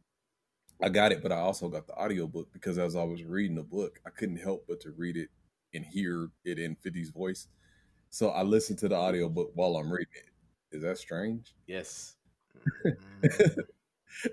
I 0.82 0.90
got 0.90 1.12
it, 1.12 1.22
but 1.22 1.32
I 1.32 1.38
also 1.38 1.68
got 1.68 1.88
the 1.88 1.96
audio 1.96 2.26
book 2.26 2.48
because 2.54 2.78
as 2.78 2.96
I 2.96 3.04
was 3.04 3.24
reading 3.24 3.56
the 3.56 3.64
book, 3.64 4.00
I 4.06 4.10
couldn't 4.10 4.38
help 4.38 4.66
but 4.68 4.80
to 4.82 4.92
read 4.92 5.18
it 5.18 5.30
and 5.74 5.86
hear 5.86 6.30
it 6.46 6.58
in 6.58 6.76
50's 6.86 7.10
voice. 7.10 7.48
So 8.10 8.30
I 8.30 8.44
listen 8.44 8.76
to 8.78 8.88
the 8.88 8.96
audiobook 8.96 9.52
while 9.54 9.76
I'm 9.78 9.92
reading 9.92 10.14
it. 10.16 10.76
Is 10.76 10.84
that 10.84 10.98
strange? 10.98 11.54
Yes. 11.68 12.16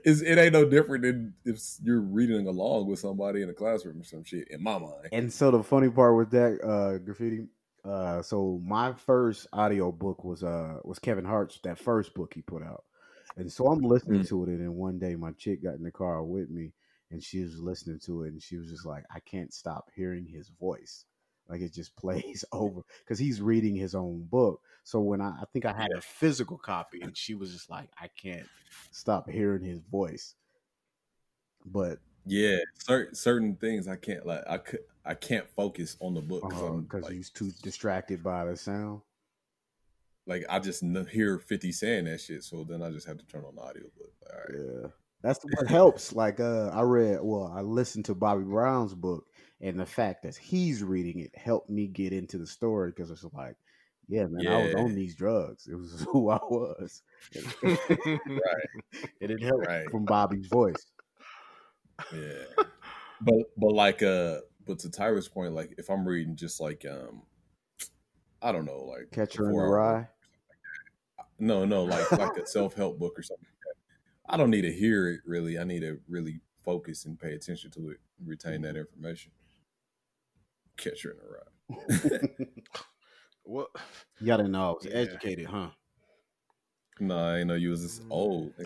It 0.05 0.39
ain't 0.39 0.55
no 0.55 0.65
different 0.69 1.05
than 1.05 1.35
if 1.45 1.61
you're 1.83 2.01
reading 2.01 2.47
along 2.49 2.89
with 2.89 2.99
somebody 2.99 3.43
in 3.43 3.51
a 3.51 3.55
classroom 3.55 4.01
or 4.01 4.05
some 4.05 4.25
shit. 4.25 4.49
In 4.51 4.63
my 4.63 4.79
mind, 4.79 5.09
And 5.13 5.33
so 5.33 5.51
the 5.51 5.63
funny 5.63 5.91
part 5.91 6.17
with 6.17 6.31
that 6.31 6.59
uh 6.65 6.99
graffiti 6.99 7.47
uh 7.85 8.23
so 8.23 8.61
my 8.65 8.95
first 8.95 9.47
audio 9.53 9.93
book 9.93 10.25
was 10.25 10.43
uh 10.43 10.79
was 10.83 10.99
Kevin 10.99 11.25
Hart's 11.27 11.61
that 11.63 11.79
first 11.79 12.15
book 12.15 12.33
he 12.35 12.43
put 12.43 12.63
out. 12.63 12.85
And 13.37 13.53
so 13.53 13.67
I'm 13.67 13.83
listening 13.83 14.23
Mm. 14.23 14.29
to 14.29 14.43
it 14.45 14.49
and 14.49 14.61
then 14.61 14.75
one 14.75 14.99
day 14.99 15.15
my 15.15 15.33
chick 15.33 15.63
got 15.63 15.75
in 15.75 15.83
the 15.83 15.93
car 15.93 16.25
with 16.25 16.49
me 16.49 16.73
and 17.11 17.23
she 17.23 17.43
was 17.43 17.59
listening 17.61 18.01
to 18.07 18.23
it 18.25 18.33
and 18.33 18.43
she 18.43 18.57
was 18.57 18.71
just 18.71 18.87
like 18.87 19.05
I 19.15 19.21
can't 19.21 19.53
stop 19.53 19.91
hearing 19.95 20.27
his 20.27 20.49
voice. 20.59 21.05
Like 21.49 21.61
it 21.61 21.73
just 21.73 21.95
plays 22.03 22.45
over 22.53 22.83
cuz 23.07 23.19
he's 23.19 23.41
reading 23.41 23.75
his 23.75 23.95
own 23.95 24.25
book. 24.25 24.61
So 24.85 25.01
when 25.01 25.21
I 25.21 25.31
I 25.31 25.45
think 25.53 25.65
I 25.65 25.73
had 25.73 25.93
a 25.93 26.01
physical 26.01 26.59
copy 26.59 27.01
and 27.03 27.17
she 27.17 27.35
was 27.35 27.53
just 27.53 27.71
like 27.71 27.89
I 28.01 28.09
can't 28.09 28.49
stop 28.91 29.29
hearing 29.29 29.63
his 29.63 29.81
voice. 29.81 30.35
But 31.65 31.99
yeah, 32.25 32.59
certain 32.79 33.15
certain 33.15 33.57
things 33.57 33.89
I 33.89 33.97
can't 33.97 34.27
like. 34.27 34.43
I 34.49 34.59
could 34.59 34.81
I 35.05 35.15
can't 35.15 35.49
focus 35.49 35.97
on 36.01 36.15
the 36.15 36.21
book 36.21 36.43
because 36.43 36.63
I'm 36.63 36.89
like, 36.93 37.05
uh, 37.05 37.09
he's 37.09 37.31
too 37.31 37.53
distracted 37.63 38.23
by 38.23 38.45
the 38.45 38.57
sound. 38.57 39.03
like 40.27 40.45
I 40.49 40.59
just 40.59 40.83
hear 41.11 41.39
Fifty 41.39 41.71
saying 41.71 42.07
that 42.07 42.21
shit, 42.21 42.43
so 42.43 42.65
then 42.65 42.83
I 42.83 42.91
just 42.91 43.07
have 43.07 43.19
to 43.19 43.27
turn 43.27 43.45
on 43.45 43.55
the 43.55 43.63
audiobook. 43.63 44.13
All 44.31 44.39
right, 44.39 44.83
Yeah. 44.83 44.89
That's 45.23 45.41
what 45.45 45.67
helps. 45.69 46.13
Like 46.13 46.41
uh 46.41 46.71
I 46.73 46.83
read 46.83 47.21
well, 47.23 47.53
I 47.55 47.61
listened 47.61 48.05
to 48.07 48.15
Bobby 48.15 48.45
Brown's 48.45 48.95
book 48.95 49.27
and 49.61 49.79
the 49.79 49.87
fact 49.87 50.23
that 50.23 50.37
he's 50.37 50.83
reading 50.83 51.21
it 51.21 51.31
helped 51.37 51.71
me 51.71 51.87
get 51.87 52.13
into 52.13 52.39
the 52.39 52.47
story 52.47 52.91
because 52.91 53.11
it's 53.11 53.25
like 53.33 53.57
yeah, 54.09 54.27
man, 54.31 54.47
I 54.47 54.63
was 54.63 54.75
on 54.77 54.95
these 54.95 55.17
drugs. 55.17 55.67
It 55.67 55.75
was 55.75 56.07
who 56.13 56.31
I 56.31 56.39
was. 56.43 57.03
Right. 57.65 58.21
And 59.21 59.31
it 59.33 59.43
helped 59.43 59.67
Right. 59.67 59.91
from 59.91 60.05
Bobby's 60.05 60.47
voice. 60.47 60.87
Yeah. 62.15 62.45
but 63.21 63.35
but 63.57 63.73
like 63.73 64.03
uh 64.03 64.39
but 64.67 64.79
to 64.81 64.91
Tyler's 64.91 65.29
point, 65.29 65.55
like 65.55 65.75
if 65.79 65.89
I'm 65.91 66.07
reading 66.07 66.37
just 66.37 66.61
like 66.61 66.85
um 66.89 67.23
I 68.43 68.53
don't 68.53 68.65
know, 68.67 68.85
like 68.85 69.11
Catcher 69.13 69.43
in 69.43 69.49
the 69.49 69.53
before 69.55 69.65
I 69.65 69.69
work- 69.71 69.95
Rye. 69.97 70.09
No, 71.39 71.65
no, 71.65 71.85
like 71.85 72.11
like 72.13 72.37
a 72.37 72.47
self 72.47 72.75
help 72.75 72.99
book 72.99 73.19
or 73.19 73.23
something 73.23 73.45
like 73.47 73.75
that. 73.75 74.33
I 74.35 74.37
don't 74.37 74.51
need 74.51 74.63
to 74.63 74.73
hear 74.73 75.09
it 75.09 75.21
really. 75.27 75.59
I 75.59 75.65
need 75.65 75.81
to 75.81 75.99
really 76.09 76.41
focus 76.65 77.05
and 77.07 77.19
pay 77.19 77.33
attention 77.33 77.71
to 77.73 77.91
it, 77.91 77.99
and 78.19 78.29
retain 78.29 78.63
that 78.63 78.77
information. 78.77 79.33
Catcher 80.77 81.11
in 81.13 81.17
the 81.19 81.25
rye. 81.29 82.47
What? 83.45 83.69
Y'all 84.21 84.39
didn't 84.39 84.53
know 84.53 84.71
I 84.71 84.73
was 84.73 84.87
Yeah. 84.87 84.93
educated, 84.93 85.47
huh? 85.47 85.69
no, 87.01 87.17
I 87.19 87.33
didn't 87.35 87.49
know 87.49 87.55
you 87.55 87.71
was 87.71 87.83
this 87.83 88.01
old. 88.11 88.53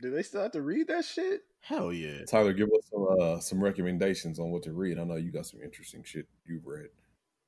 Do 0.00 0.10
they 0.10 0.22
still 0.22 0.42
have 0.42 0.52
to 0.52 0.62
read 0.62 0.88
that 0.88 1.04
shit? 1.04 1.42
Hell 1.60 1.92
yeah. 1.92 2.24
Tyler, 2.24 2.52
give 2.52 2.68
us 2.68 2.88
some 2.90 3.06
uh, 3.20 3.40
some 3.40 3.60
recommendations 3.62 4.38
on 4.38 4.50
what 4.50 4.62
to 4.64 4.72
read. 4.72 4.98
I 4.98 5.04
know 5.04 5.16
you 5.16 5.32
got 5.32 5.46
some 5.46 5.60
interesting 5.62 6.02
shit 6.04 6.26
you've 6.46 6.66
read. 6.66 6.88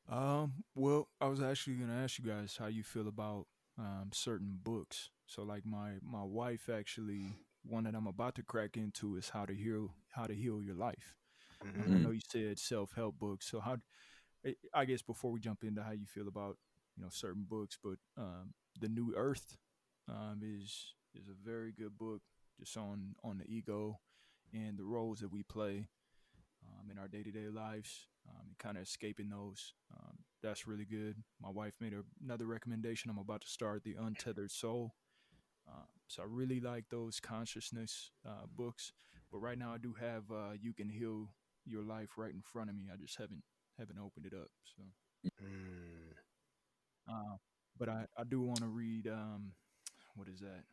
Um, 0.09 0.55
well, 0.75 1.09
I 1.21 1.27
was 1.29 1.41
actually 1.43 1.77
gonna 1.77 2.03
ask 2.03 2.19
you 2.19 2.25
guys 2.25 2.57
how 2.59 2.67
you 2.67 2.83
feel 2.83 3.09
about 3.09 3.47
um 3.79 4.11
certain 4.13 4.59
books. 4.63 5.11
So 5.27 5.43
like 5.43 5.65
my 5.65 5.93
my 6.03 6.25
wife 6.25 6.69
actually 6.69 7.37
one 7.65 7.85
that 7.85 7.95
I'm 7.95 8.07
about 8.07 8.35
to 8.37 8.43
crack 8.43 8.77
into 8.77 9.17
is 9.17 9.31
how 9.31 9.45
to 9.47 9.55
heal 9.55 9.95
how 10.11 10.25
to 10.27 10.35
heal 10.35 10.63
your 10.63 10.75
life. 10.75 11.17
And 11.81 11.95
I 11.95 11.99
know 11.99 12.11
you 12.11 12.21
said 12.29 12.59
self 12.59 12.93
help 12.95 13.19
books. 13.19 13.47
So 13.51 13.61
how 13.61 13.79
I- 14.47 14.57
I 14.75 14.85
guess 14.85 15.03
before 15.03 15.31
we 15.33 15.41
jump 15.41 15.65
into 15.65 15.83
how 15.83 15.93
you 15.93 16.07
feel 16.07 16.29
about 16.29 16.59
you 16.97 17.03
know 17.03 17.11
certain 17.11 17.45
books, 17.45 17.79
but 17.83 17.99
um, 18.17 18.55
the 18.81 18.89
New 18.89 19.15
Earth 19.17 19.57
um, 20.09 20.41
is 20.43 20.95
is 21.15 21.29
a 21.29 21.35
very 21.45 21.73
good 21.73 21.97
book 21.99 22.23
just 22.59 22.77
on 22.77 23.15
on 23.25 23.39
the 23.39 23.47
ego 23.49 24.01
and 24.53 24.79
the 24.79 24.85
roles 24.85 25.21
that 25.21 25.31
we 25.33 25.43
play 25.43 25.89
um, 26.67 26.91
in 26.91 26.99
our 26.99 27.09
day 27.09 27.23
to 27.23 27.31
day 27.31 27.49
lives 27.49 28.09
um, 28.29 28.47
and 28.49 28.59
kind 28.59 28.77
of 28.77 28.83
escaping 28.83 29.29
those. 29.31 29.75
Um, 29.95 30.19
that's 30.43 30.67
really 30.67 30.85
good. 30.85 31.17
My 31.41 31.51
wife 31.51 31.75
made 31.81 31.93
a, 31.93 32.03
another 32.23 32.47
recommendation. 32.47 33.11
I'm 33.11 33.19
about 33.19 33.43
to 33.43 33.49
start 33.49 33.83
the 33.85 33.97
Untethered 33.99 34.51
Soul. 34.51 34.95
Uh, 35.71 35.85
so 36.09 36.23
I 36.23 36.27
really 36.29 36.61
like 36.61 36.87
those 36.91 37.21
consciousness 37.21 38.11
uh, 38.27 38.47
books. 38.57 38.93
But 39.33 39.39
right 39.39 39.59
now 39.59 39.73
I 39.75 39.79
do 39.79 39.95
have 40.01 40.25
uh, 40.33 40.53
You 40.61 40.73
Can 40.75 40.89
Heal 40.89 41.29
Your 41.67 41.85
Life 41.85 42.11
right 42.19 42.33
in 42.35 42.43
front 42.43 42.71
of 42.71 42.77
me. 42.77 42.89
I 42.93 42.97
just 42.97 43.17
haven't 43.19 43.43
haven't 43.79 43.99
opened 43.99 44.27
it 44.27 44.35
up. 44.35 44.51
So, 44.77 44.83
Mm. 45.43 46.15
uh, 47.09 47.37
but 47.79 47.89
I, 47.89 48.07
I 48.17 48.25
do 48.25 48.41
want 48.41 48.61
to 48.61 48.69
read 48.69 49.07
um, 49.09 49.53
what 50.17 50.29
is 50.29 50.41
that? 50.41 50.65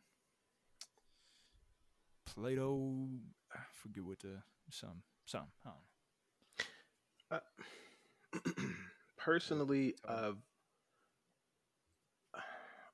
Plato. 2.26 3.08
I 3.52 3.58
forget 3.82 4.04
what 4.04 4.18
the 4.20 4.42
some 4.70 5.02
some. 5.26 5.46
I 5.64 5.70
don't 7.30 7.42
know. 8.54 8.70
Personally, 9.16 9.94
uh, 10.06 10.32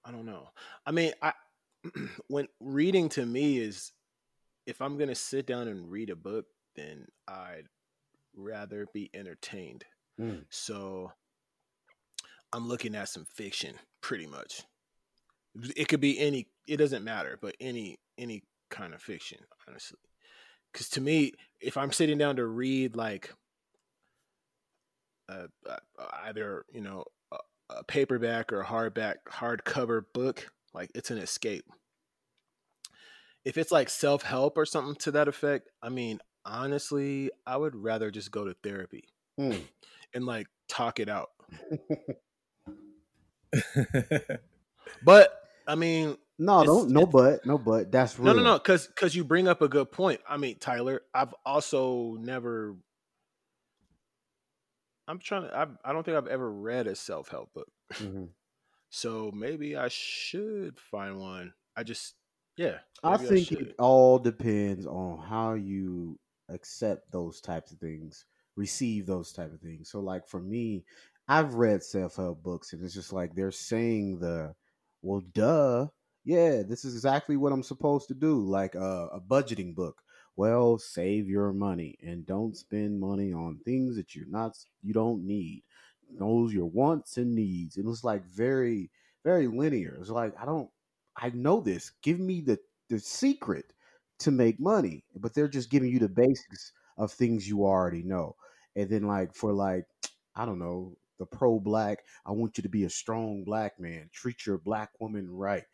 I 0.04 0.10
don't 0.10 0.26
know. 0.26 0.50
I 0.86 0.90
mean, 0.92 1.12
I 1.22 1.32
when 2.28 2.48
reading 2.60 3.08
to 3.10 3.24
me 3.24 3.58
is 3.58 3.92
if 4.66 4.80
I'm 4.80 4.98
gonna 4.98 5.14
sit 5.14 5.46
down 5.46 5.68
and 5.68 5.90
read 5.90 6.10
a 6.10 6.16
book, 6.16 6.46
then 6.76 7.06
I'd 7.28 7.68
rather 8.36 8.86
be 8.92 9.10
entertained. 9.14 9.84
Mm. 10.20 10.44
So 10.50 11.12
I'm 12.52 12.68
looking 12.68 12.94
at 12.94 13.08
some 13.08 13.24
fiction, 13.24 13.74
pretty 14.00 14.26
much. 14.26 14.62
It 15.76 15.88
could 15.88 16.00
be 16.00 16.18
any. 16.18 16.48
It 16.66 16.78
doesn't 16.78 17.04
matter, 17.04 17.38
but 17.40 17.56
any 17.60 17.98
any 18.18 18.42
kind 18.70 18.94
of 18.94 19.02
fiction, 19.02 19.38
honestly. 19.68 19.98
Because 20.72 20.88
to 20.90 21.00
me, 21.00 21.32
if 21.60 21.76
I'm 21.76 21.92
sitting 21.92 22.18
down 22.18 22.36
to 22.36 22.46
read 22.46 22.96
like 22.96 23.32
uh, 25.28 25.46
uh, 25.68 25.76
either 26.24 26.64
you 26.72 26.80
know 26.80 27.04
a, 27.32 27.36
a 27.70 27.84
paperback 27.84 28.52
or 28.52 28.60
a 28.60 28.66
hardback 28.66 29.16
hardcover 29.28 30.04
book, 30.12 30.50
like 30.74 30.90
it's 30.94 31.10
an 31.10 31.18
escape. 31.18 31.64
If 33.44 33.56
it's 33.58 33.70
like 33.72 33.88
self 33.90 34.22
help 34.22 34.56
or 34.58 34.64
something 34.66 34.94
to 34.96 35.10
that 35.12 35.28
effect, 35.28 35.68
I 35.82 35.88
mean, 35.90 36.18
honestly, 36.44 37.30
I 37.46 37.56
would 37.56 37.74
rather 37.76 38.10
just 38.10 38.30
go 38.30 38.44
to 38.44 38.54
therapy 38.62 39.04
Mm. 39.38 39.62
and 40.14 40.24
like 40.26 40.46
talk 40.68 41.00
it 41.00 41.08
out. 41.08 41.30
But 45.02 45.32
I 45.66 45.74
mean, 45.74 46.16
No, 46.38 46.64
don't 46.64 46.90
no 46.90 47.06
but, 47.06 47.44
no 47.46 47.58
but. 47.58 47.90
That's 47.90 48.18
no, 48.18 48.32
real. 48.32 48.36
no, 48.36 48.42
no, 48.42 48.58
because 48.58 48.86
because 48.86 49.14
you 49.14 49.24
bring 49.24 49.48
up 49.48 49.62
a 49.62 49.68
good 49.68 49.90
point. 49.92 50.20
I 50.28 50.36
mean, 50.36 50.56
Tyler, 50.58 51.02
I've 51.14 51.34
also 51.44 52.16
never. 52.20 52.76
I'm 55.08 55.18
trying 55.18 55.42
to. 55.48 55.54
I 55.56 55.66
I 55.84 55.92
don't 55.92 56.04
think 56.04 56.16
I've 56.16 56.26
ever 56.26 56.50
read 56.50 56.86
a 56.86 56.94
self 56.94 57.28
help 57.28 57.52
book, 57.54 57.68
Mhm. 57.94 58.28
So 58.94 59.32
maybe 59.34 59.76
I 59.76 59.88
should 59.88 60.78
find 60.78 61.18
one. 61.18 61.52
I 61.76 61.82
just, 61.82 62.14
yeah, 62.56 62.78
I 63.02 63.16
think 63.16 63.48
should. 63.48 63.60
it 63.60 63.74
all 63.78 64.20
depends 64.20 64.86
on 64.86 65.18
how 65.18 65.54
you 65.54 66.18
accept 66.48 67.10
those 67.10 67.40
types 67.40 67.72
of 67.72 67.78
things, 67.78 68.24
receive 68.54 69.06
those 69.06 69.32
type 69.32 69.52
of 69.52 69.60
things. 69.60 69.90
So, 69.90 69.98
like 69.98 70.28
for 70.28 70.40
me, 70.40 70.84
I've 71.26 71.54
read 71.54 71.82
self 71.82 72.16
help 72.16 72.42
books, 72.44 72.72
and 72.72 72.84
it's 72.84 72.94
just 72.94 73.12
like 73.12 73.34
they're 73.34 73.50
saying 73.50 74.20
the, 74.20 74.54
well, 75.02 75.22
duh, 75.32 75.88
yeah, 76.24 76.62
this 76.62 76.84
is 76.84 76.94
exactly 76.94 77.36
what 77.36 77.52
I'm 77.52 77.64
supposed 77.64 78.06
to 78.08 78.14
do. 78.14 78.40
Like 78.40 78.76
uh, 78.76 79.08
a 79.12 79.20
budgeting 79.20 79.74
book. 79.74 80.02
Well, 80.36 80.78
save 80.78 81.28
your 81.28 81.52
money 81.52 81.96
and 82.00 82.26
don't 82.26 82.56
spend 82.56 83.00
money 83.00 83.32
on 83.32 83.58
things 83.64 83.96
that 83.96 84.14
you're 84.14 84.28
not 84.28 84.56
you 84.82 84.92
don't 84.94 85.26
need. 85.26 85.64
Those 86.18 86.52
your 86.52 86.66
wants 86.66 87.16
and 87.16 87.34
needs. 87.34 87.76
It 87.76 87.84
was 87.84 88.04
like 88.04 88.24
very, 88.26 88.90
very 89.24 89.46
linear. 89.46 89.96
It's 90.00 90.10
like 90.10 90.34
I 90.40 90.44
don't 90.44 90.70
I 91.16 91.30
know 91.30 91.60
this. 91.60 91.92
Give 92.02 92.18
me 92.20 92.40
the 92.40 92.58
the 92.88 92.98
secret 92.98 93.72
to 94.20 94.30
make 94.30 94.60
money, 94.60 95.04
but 95.16 95.34
they're 95.34 95.48
just 95.48 95.70
giving 95.70 95.90
you 95.90 95.98
the 95.98 96.08
basics 96.08 96.72
of 96.98 97.12
things 97.12 97.48
you 97.48 97.64
already 97.64 98.02
know. 98.02 98.36
And 98.76 98.88
then 98.88 99.06
like 99.06 99.34
for 99.34 99.52
like 99.52 99.84
I 100.36 100.44
don't 100.44 100.58
know, 100.58 100.96
the 101.18 101.26
pro 101.26 101.60
black, 101.60 102.04
I 102.26 102.32
want 102.32 102.58
you 102.58 102.62
to 102.62 102.68
be 102.68 102.84
a 102.84 102.90
strong 102.90 103.44
black 103.44 103.78
man. 103.78 104.10
Treat 104.12 104.46
your 104.46 104.58
black 104.58 104.90
woman 105.00 105.28
right. 105.30 105.64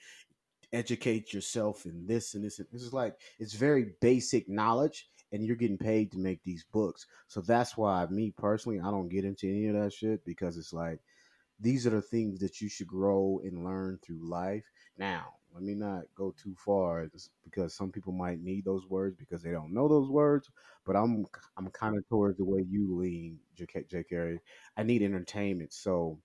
Educate 0.72 1.33
yourself 1.33 1.85
in 1.85 2.07
this 2.07 2.35
and 2.35 2.44
this 2.44 2.59
and 2.61 2.68
this 2.72 2.83
is 2.83 2.92
like 2.92 3.16
it's 3.38 3.55
very 3.55 3.94
basic 4.00 4.48
knowledge 4.48 5.09
and 5.33 5.45
you're 5.45 5.57
getting 5.57 5.79
paid 5.79 6.12
to 6.12 6.19
make 6.19 6.43
these 6.43 6.64
books. 6.73 7.07
So 7.29 7.40
that's 7.40 7.77
why 7.77 8.07
me 8.07 8.33
personally, 8.37 8.81
I 8.81 8.90
don't 8.90 9.09
get 9.09 9.25
into 9.25 9.49
any 9.49 9.66
of 9.69 9.75
that 9.75 9.93
shit 9.93 10.25
because 10.25 10.57
it's 10.57 10.73
like 10.73 11.01
these 11.61 11.87
are 11.87 11.90
the 11.90 12.03
things 12.03 12.40
that 12.40 12.61
you 12.61 12.69
should 12.69 12.87
grow 12.87 13.40
and 13.45 13.64
learn 13.64 13.99
through 14.03 14.29
life. 14.29 14.64
Now, 14.97 15.35
let 15.53 15.62
me 15.62 15.75
not 15.75 16.05
go 16.14 16.35
too 16.43 16.55
far 16.64 17.09
because 17.45 17.75
some 17.75 17.90
people 17.90 18.12
might 18.12 18.40
need 18.40 18.64
those 18.64 18.87
words 18.87 19.16
because 19.16 19.43
they 19.43 19.51
don't 19.51 19.75
know 19.75 19.88
those 19.88 20.09
words. 20.09 20.49
But 20.87 20.97
I'm 20.97 21.27
I'm 21.57 21.69
kind 21.71 21.97
of 21.97 22.09
towards 22.09 22.38
the 22.38 22.45
way 22.45 22.64
you 22.69 22.97
lean, 22.97 23.38
J. 23.57 23.66
J. 23.88 24.05
Carey. 24.05 24.40
I 24.77 24.83
need 24.83 25.03
entertainment, 25.03 25.73
so 25.73 26.19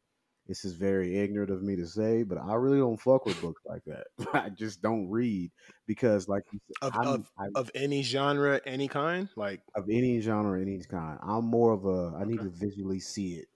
this 0.47 0.63
is 0.65 0.73
very 0.73 1.17
ignorant 1.17 1.49
of 1.51 1.63
me 1.63 1.75
to 1.75 1.87
say, 1.87 2.23
but 2.23 2.37
I 2.37 2.53
really 2.55 2.77
don't 2.77 2.99
fuck 2.99 3.25
with 3.25 3.41
books 3.41 3.63
like 3.65 3.83
that. 3.85 4.07
I 4.33 4.49
just 4.49 4.81
don't 4.81 5.09
read 5.09 5.51
because, 5.87 6.27
like 6.27 6.43
of 6.81 6.93
I'm, 6.95 7.07
of, 7.07 7.31
I, 7.39 7.47
of 7.55 7.71
any 7.73 8.03
genre, 8.03 8.61
any 8.65 8.87
kind, 8.87 9.29
like 9.35 9.61
of 9.75 9.89
any 9.89 10.19
genre, 10.21 10.61
any 10.61 10.79
kind. 10.83 11.19
I'm 11.21 11.45
more 11.45 11.73
of 11.73 11.85
a. 11.85 12.15
I 12.17 12.25
need 12.25 12.41
to 12.41 12.49
visually 12.49 12.99
see 12.99 13.35
it. 13.35 13.47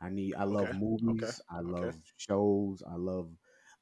I 0.00 0.08
need. 0.08 0.34
I 0.34 0.44
love 0.44 0.70
Okay, 0.70 0.78
movies. 0.78 1.40
I 1.50 1.58
okay. 1.60 1.68
love 1.68 1.94
shows. 2.16 2.82
I 2.88 2.96
love. 2.96 3.30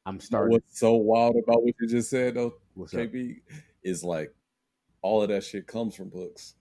I'm 0.07 0.17
You 0.17 0.19
know 0.19 0.25
starting. 0.27 0.53
What's 0.53 0.79
so 0.79 0.95
wild 0.95 1.37
about 1.37 1.63
what 1.63 1.75
you 1.81 1.89
just 1.89 2.11
said 2.11 2.35
though, 2.35 2.55
What's 2.75 2.95
up? 2.95 3.09
Is 3.83 4.03
like 4.03 4.35
all 5.03 5.23
of 5.23 5.29
that 5.29 5.45
shit 5.45 5.67
comes 5.67 5.95
from 5.95 6.09
books. 6.09 6.55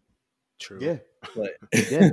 True. 0.60 0.80
Yeah, 0.82 0.98
Like, 1.36 1.58
Yeah. 1.92 2.10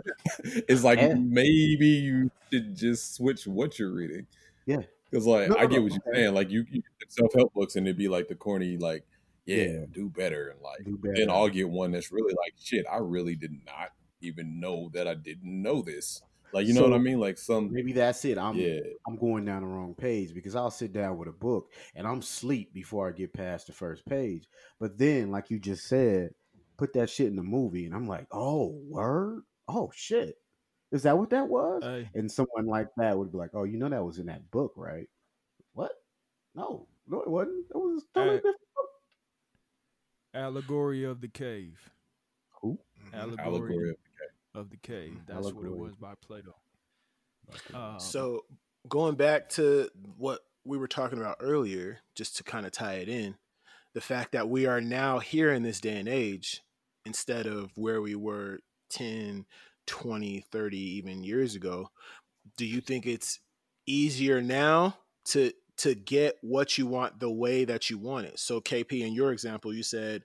it's 0.68 0.84
like 0.84 0.98
Yeah. 1.00 1.14
maybe 1.14 1.86
you 1.86 2.30
should 2.52 2.76
just 2.76 3.14
switch 3.16 3.46
what 3.46 3.78
you're 3.78 3.92
reading. 3.92 4.26
Yeah. 4.66 4.82
because 5.10 5.26
like 5.26 5.48
No, 5.50 5.56
I 5.56 5.66
get 5.66 5.82
what 5.82 5.92
you're 5.92 6.14
saying. 6.14 6.34
Like 6.34 6.50
you, 6.50 6.64
you 6.70 6.82
self 7.08 7.32
help 7.34 7.52
books 7.54 7.76
and 7.76 7.86
it'd 7.86 7.96
be 7.98 8.08
like 8.08 8.28
the 8.28 8.34
corny, 8.34 8.76
like 8.76 9.04
yeah, 9.46 9.56
Yeah. 9.64 9.84
do 9.92 10.08
better, 10.08 10.48
and 10.48 10.60
like 10.62 10.84
do 10.84 10.98
then. 11.02 11.28
I'll 11.30 11.48
get 11.48 11.68
one 11.68 11.92
that's 11.92 12.10
really 12.10 12.34
like 12.34 12.54
shit. 12.58 12.86
I 12.90 12.96
really 12.98 13.36
did 13.36 13.52
not 13.66 13.90
even 14.22 14.58
know 14.58 14.90
that 14.94 15.06
I 15.06 15.14
didn't 15.14 15.62
know 15.62 15.82
this. 15.82 16.22
Like 16.54 16.66
you 16.66 16.72
know 16.72 16.82
what 16.82 16.92
I 16.94 16.98
mean? 16.98 17.18
Like 17.18 17.36
some 17.36 17.70
Maybe 17.72 17.92
that's 17.92 18.24
it. 18.24 18.38
I'm 18.38 18.54
yeah. 18.56 18.78
I'm 19.06 19.16
going 19.16 19.44
down 19.44 19.62
the 19.62 19.66
wrong 19.68 19.92
page 19.94 20.32
because 20.32 20.54
I'll 20.56 20.70
sit 20.70 20.92
down 20.92 21.18
with 21.18 21.28
a 21.28 21.32
book 21.32 21.72
and 21.96 22.06
I'm 22.06 22.22
sleep 22.22 22.72
before 22.72 23.08
I 23.08 23.12
get 23.12 23.32
past 23.32 23.66
the 23.66 23.72
first 23.72 24.06
page. 24.06 24.46
But 24.78 24.96
then, 24.96 25.30
like 25.32 25.50
you 25.50 25.58
just 25.58 25.88
said, 25.88 26.30
put 26.76 26.92
that 26.94 27.10
shit 27.10 27.28
in 27.28 27.36
the 27.36 27.42
movie 27.42 27.86
and 27.86 27.94
I'm 27.94 28.06
like, 28.08 28.26
oh, 28.32 28.68
word, 28.88 29.42
oh 29.68 29.90
shit. 29.94 30.36
Is 30.92 31.02
that 31.02 31.18
what 31.18 31.30
that 31.30 31.48
was? 31.48 31.82
Hey, 31.82 32.08
And 32.14 32.30
someone 32.30 32.66
like 32.66 32.88
that 32.98 33.18
would 33.18 33.32
be 33.32 33.38
like, 33.38 33.50
"Oh, 33.52 33.64
you 33.64 33.78
know 33.78 33.88
that 33.88 34.04
was 34.04 34.18
in 34.20 34.26
that 34.26 34.48
book, 34.52 34.74
right?" 34.76 35.08
What? 35.72 35.90
No, 36.54 36.86
no, 37.08 37.20
it 37.20 37.28
wasn't. 37.28 37.66
It 37.68 37.76
was 37.76 38.04
totally 38.14 38.36
Hey. 38.36 38.38
different 38.38 38.60
book. 38.76 38.90
allegory 40.34 41.02
of 41.04 41.20
the 41.20 41.26
cave. 41.28 41.90
Who? 42.60 42.78
Allegory, 43.12 43.44
Allegory 43.44 43.90
of 43.90 43.96
of 44.54 44.70
the 44.70 44.76
cave. 44.76 45.18
That's 45.26 45.52
what 45.52 45.64
it 45.64 45.76
was 45.76 45.96
by 45.96 46.14
Plato. 46.20 46.54
Um, 47.72 47.98
So 47.98 48.44
going 48.88 49.16
back 49.16 49.48
to 49.50 49.90
what 50.16 50.40
we 50.64 50.78
were 50.78 50.86
talking 50.88 51.18
about 51.18 51.38
earlier, 51.40 51.98
just 52.14 52.36
to 52.36 52.44
kind 52.44 52.66
of 52.66 52.72
tie 52.72 52.94
it 52.94 53.08
in, 53.08 53.36
the 53.94 54.00
fact 54.00 54.32
that 54.32 54.48
we 54.48 54.66
are 54.66 54.80
now 54.80 55.20
here 55.20 55.52
in 55.52 55.62
this 55.62 55.80
day 55.80 55.96
and 55.98 56.08
age 56.08 56.62
instead 57.06 57.46
of 57.46 57.70
where 57.76 58.02
we 58.02 58.14
were 58.14 58.58
10, 58.90 59.46
20, 59.86 60.44
30 60.50 60.76
even 60.76 61.22
years 61.24 61.54
ago, 61.54 61.90
do 62.56 62.66
you 62.66 62.80
think 62.80 63.06
it's 63.06 63.40
easier 63.86 64.42
now 64.42 64.96
to 65.26 65.52
to 65.76 65.92
get 65.94 66.36
what 66.40 66.78
you 66.78 66.86
want 66.86 67.18
the 67.18 67.30
way 67.30 67.64
that 67.64 67.88
you 67.88 67.98
want 67.98 68.26
it? 68.26 68.38
So 68.38 68.60
KP 68.60 69.00
in 69.00 69.12
your 69.12 69.32
example, 69.32 69.72
you 69.72 69.82
said 69.82 70.24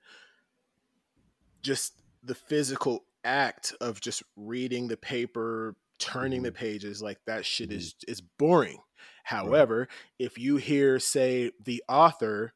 just 1.62 1.94
the 2.24 2.36
physical 2.36 3.06
act 3.24 3.74
of 3.82 4.00
just 4.00 4.24
reading 4.36 4.88
the 4.88 4.98
paper, 4.98 5.76
turning 6.00 6.44
the 6.44 6.50
mm-hmm. 6.50 6.58
pages, 6.58 7.02
like 7.02 7.20
that 7.26 7.46
shit 7.46 7.70
mm-hmm. 7.70 7.78
is 7.78 7.96
is 8.08 8.22
boring. 8.22 8.80
However, 9.24 9.88
if 10.18 10.38
you 10.38 10.58
hear 10.58 11.00
say 11.00 11.52
the 11.64 11.84
author 11.88 12.54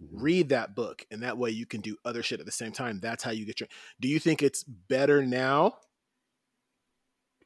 Mhm. 0.00 0.22
read 0.22 0.48
that 0.50 0.74
book 0.74 1.06
and 1.10 1.22
that 1.22 1.38
way 1.38 1.50
you 1.50 1.66
can 1.66 1.80
do 1.80 1.96
other 2.04 2.22
shit 2.22 2.40
at 2.40 2.46
the 2.46 2.52
same 2.52 2.72
time, 2.72 3.00
that's 3.00 3.22
how 3.22 3.30
you 3.30 3.46
get 3.46 3.60
your 3.60 3.68
Do 4.00 4.08
you 4.08 4.18
think 4.18 4.42
it's 4.42 4.62
better 4.64 5.24
now 5.24 5.78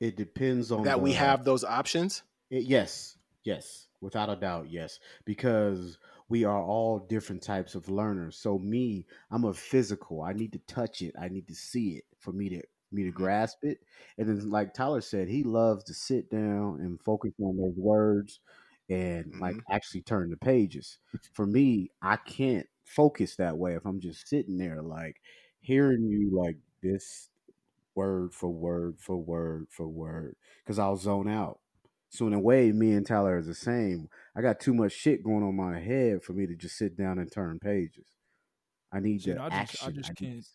It 0.01 0.17
depends 0.17 0.73
on 0.73 0.85
that 0.85 1.01
we 1.01 1.13
have 1.13 1.45
those 1.45 1.63
options? 1.65 2.23
It- 2.51 2.65
yes, 2.65 3.19
yes, 3.45 3.89
without 4.01 4.31
a 4.31 4.37
doubt, 4.37 4.71
yes, 4.71 4.99
because 5.25 5.99
we 6.29 6.45
are 6.45 6.63
all 6.63 6.99
different 6.99 7.43
types 7.43 7.75
of 7.75 7.89
learners. 7.89 8.37
So 8.37 8.59
me, 8.59 9.07
I'm 9.31 9.45
a 9.45 9.55
physical. 9.55 10.23
I 10.23 10.33
need 10.33 10.53
to 10.53 10.59
touch 10.61 11.03
it. 11.03 11.15
I 11.19 11.29
need 11.29 11.49
to 11.49 11.55
see 11.55 11.97
it 11.97 12.05
for 12.19 12.33
me 12.33 12.49
to 12.51 12.63
me 12.93 13.05
to 13.05 13.13
grasp 13.13 13.59
it. 13.65 13.85
And 14.19 14.29
then, 14.29 14.51
like 14.51 14.75
Tyler 14.75 15.01
said, 15.01 15.29
he 15.29 15.45
loves 15.45 15.85
to 15.85 15.95
sit 15.95 16.29
down 16.29 16.81
and 16.81 17.01
focus 17.01 17.33
on 17.41 17.57
those 17.57 17.77
words 17.77 18.41
and 18.91 19.33
like 19.41 19.55
mm-hmm. 19.55 19.73
actually 19.73 20.03
turn 20.03 20.31
the 20.31 20.37
pages. 20.37 20.99
For 21.33 21.47
me, 21.47 21.91
I 22.03 22.17
can't 22.17 22.67
focus 22.85 23.37
that 23.37 23.57
way 23.57 23.75
if 23.75 23.87
I'm 23.87 24.01
just 24.01 24.29
sitting 24.29 24.59
there 24.59 24.83
like 24.83 25.21
hearing 25.61 26.03
you 26.03 26.37
like 26.37 26.57
this 26.83 27.29
word 27.95 28.35
for 28.35 28.51
word 28.51 28.99
for 28.99 29.17
word 29.17 29.67
for 29.71 29.89
word 29.89 30.35
because 30.65 30.79
I'll 30.79 30.97
zone 30.97 31.29
out. 31.29 31.61
So 32.09 32.27
in 32.27 32.35
a 32.35 32.41
way, 32.41 32.73
me 32.73 32.93
and 32.93 33.07
Tyler 33.07 33.39
is 33.39 33.47
the 33.47 33.55
same. 33.55 34.09
I 34.35 34.43
got 34.43 34.59
too 34.59 34.75
much 34.75 34.93
shit 34.93 35.23
going 35.23 35.45
on 35.45 35.55
my 35.55 35.79
head 35.79 36.25
for 36.25 36.33
me 36.33 36.47
to 36.47 36.57
just 36.57 36.77
sit 36.77 36.97
down 36.97 37.21
and 37.21 37.31
turn 37.31 37.61
pages. 37.61 38.07
I 38.93 38.99
need 38.99 39.23
the 39.23 39.41
I 39.41 39.65
just- 39.65 39.87
I 39.87 39.93
just 39.93 40.11
need 40.11 40.17
can't- 40.17 40.47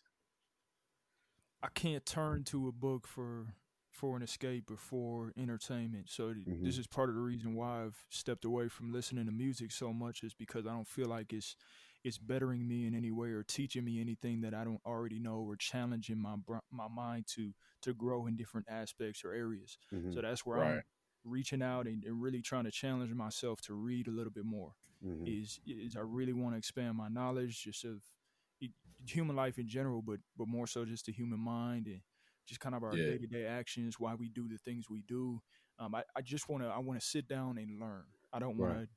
I 1.62 1.68
can't 1.68 2.04
turn 2.04 2.44
to 2.44 2.68
a 2.68 2.72
book 2.72 3.06
for 3.06 3.54
for 3.96 4.16
an 4.16 4.22
escape 4.22 4.70
or 4.70 4.76
for 4.76 5.32
entertainment. 5.36 6.10
So 6.10 6.34
th- 6.34 6.46
Mhm. 6.46 6.56
this 6.62 6.78
is 6.78 6.86
part 6.86 7.08
of 7.08 7.14
the 7.16 7.20
reason 7.22 7.54
why 7.54 7.84
I've 7.84 8.04
stepped 8.10 8.44
away 8.44 8.68
from 8.68 8.92
listening 8.92 9.26
to 9.26 9.32
music 9.32 9.72
so 9.72 9.92
much 9.92 10.22
is 10.22 10.34
because 10.34 10.66
I 10.66 10.72
don't 10.72 10.88
feel 10.88 11.08
like 11.08 11.32
it's 11.32 11.56
it's 12.04 12.18
bettering 12.18 12.68
me 12.68 12.86
in 12.86 12.94
any 12.94 13.10
way 13.10 13.30
or 13.30 13.42
teaching 13.42 13.84
me 13.84 14.00
anything 14.00 14.40
that 14.42 14.54
I 14.54 14.64
don't 14.64 14.80
already 14.86 15.18
know 15.18 15.38
or 15.40 15.56
challenging 15.56 16.18
my 16.18 16.36
my 16.70 16.88
mind 16.88 17.26
to 17.34 17.52
to 17.82 17.94
grow 17.94 18.26
in 18.26 18.36
different 18.36 18.66
aspects 18.70 19.24
or 19.24 19.32
areas. 19.32 19.78
Mhm, 19.92 20.18
So 20.18 20.20
that's 20.22 20.46
where 20.46 20.62
I'm 20.62 20.82
reaching 21.24 21.62
out 21.62 21.86
and, 21.86 22.04
and 22.04 22.22
really 22.22 22.42
trying 22.42 22.64
to 22.64 22.70
challenge 22.70 23.12
myself 23.12 23.60
to 23.62 23.74
read 23.74 24.06
a 24.08 24.12
little 24.12 24.32
bit 24.32 24.44
more 24.44 24.74
mhm. 25.00 25.36
is 25.36 25.58
is 25.66 25.96
I 25.96 26.00
really 26.00 26.32
want 26.32 26.54
to 26.54 26.58
expand 26.58 26.96
my 26.96 27.08
knowledge 27.08 27.62
just 27.62 27.84
of 27.84 28.02
human 29.06 29.36
life 29.36 29.58
in 29.58 29.68
general, 29.68 30.02
but 30.02 30.20
but 30.36 30.48
more 30.48 30.66
so 30.66 30.84
just 30.84 31.06
the 31.06 31.12
human 31.12 31.40
mind 31.40 31.86
and 31.86 32.00
just 32.46 32.60
kind 32.60 32.74
of 32.74 32.82
our 32.82 32.96
Yeah. 32.96 33.12
day 33.12 33.18
to 33.18 33.26
day 33.26 33.46
actions, 33.46 33.98
why 33.98 34.14
we 34.14 34.28
do 34.28 34.48
the 34.48 34.58
things 34.58 34.88
we 34.88 35.02
do. 35.02 35.40
Um, 35.78 35.94
I, 35.94 36.04
I 36.16 36.22
just 36.22 36.48
want 36.48 36.62
to 36.62 36.68
I 36.68 36.78
want 36.78 37.00
to 37.00 37.06
sit 37.06 37.28
down 37.28 37.58
and 37.58 37.78
learn. 37.80 38.04
I 38.32 38.38
don't 38.38 38.56
want 38.56 38.72
Right. 38.72 38.82
to 38.84 38.88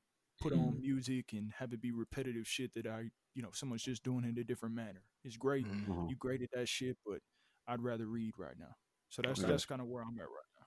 put 0.41 0.53
on 0.53 0.79
music 0.81 1.33
and 1.33 1.51
have 1.57 1.73
it 1.73 1.81
be 1.81 1.91
repetitive 1.91 2.47
shit 2.47 2.73
that 2.75 2.87
I 2.87 3.09
you 3.35 3.41
know 3.41 3.49
someone's 3.53 3.83
just 3.83 4.03
doing 4.03 4.23
in 4.23 4.37
a 4.37 4.43
different 4.43 4.75
manner. 4.75 5.03
It's 5.23 5.37
great, 5.37 5.65
Uh-huh. 5.67 6.07
you 6.07 6.15
at 6.43 6.51
that 6.53 6.69
shit, 6.69 6.97
but 7.05 7.19
I'd 7.67 7.81
rather 7.81 8.05
read 8.07 8.33
right 8.37 8.57
now. 8.57 8.75
So 9.09 9.21
that's 9.21 9.39
Okay. 9.39 9.49
that's 9.51 9.65
kind 9.65 9.81
of 9.81 9.87
where 9.87 10.01
I'm 10.03 10.17
at 10.17 10.23
right 10.23 10.51
now. 10.59 10.65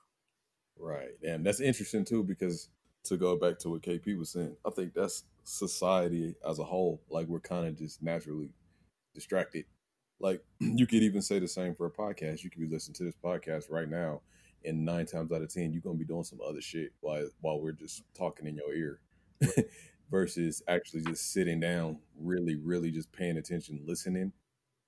Right. 0.79 1.11
And 1.23 1.47
that's 1.47 1.61
interesting 1.61 2.05
too 2.05 2.23
because 2.25 2.69
to 3.05 3.17
go 3.17 3.37
back 3.37 3.59
to 3.61 3.71
what 3.71 3.83
KP 3.83 4.17
was 4.19 4.31
saying, 4.31 4.57
I 4.67 4.71
think 4.71 4.95
that's 4.95 5.25
society 5.45 6.35
as 6.49 6.59
a 6.59 6.65
whole. 6.65 7.01
Like 7.09 7.27
we're 7.27 7.41
kind 7.41 7.67
of 7.67 7.77
just 7.77 8.03
naturally 8.03 8.51
distracted. 9.15 9.65
Like 10.23 10.43
you 10.61 10.87
could 10.87 11.03
even 11.03 11.21
say 11.21 11.39
the 11.39 11.49
same 11.49 11.75
for 11.75 11.87
a 11.87 11.91
podcast. 11.91 12.43
You 12.43 12.49
could 12.51 12.61
be 12.63 12.69
listening 12.69 12.95
to 12.95 13.05
this 13.05 13.17
podcast 13.23 13.71
right 13.71 13.89
now, 13.89 14.23
and 14.65 14.85
nine 14.85 15.05
times 15.05 15.33
out 15.33 15.43
of 15.43 15.53
ten, 15.53 15.73
you're 15.73 15.83
gonna 15.83 15.99
be 15.99 16.05
doing 16.07 16.25
some 16.25 16.39
other 16.47 16.63
shit 16.63 16.93
while 17.01 17.29
while 17.41 17.61
we're 17.61 17.73
just 17.73 18.05
talking 18.15 18.47
in 18.47 18.55
your 18.57 18.73
ear. 18.73 19.01
Versus 20.11 20.63
actually 20.69 21.03
just 21.05 21.33
sitting 21.33 21.59
down, 21.59 21.99
really, 22.19 22.55
really 22.57 22.91
just 22.91 23.11
paying 23.13 23.39
attention, 23.39 23.81
listening. 23.87 24.31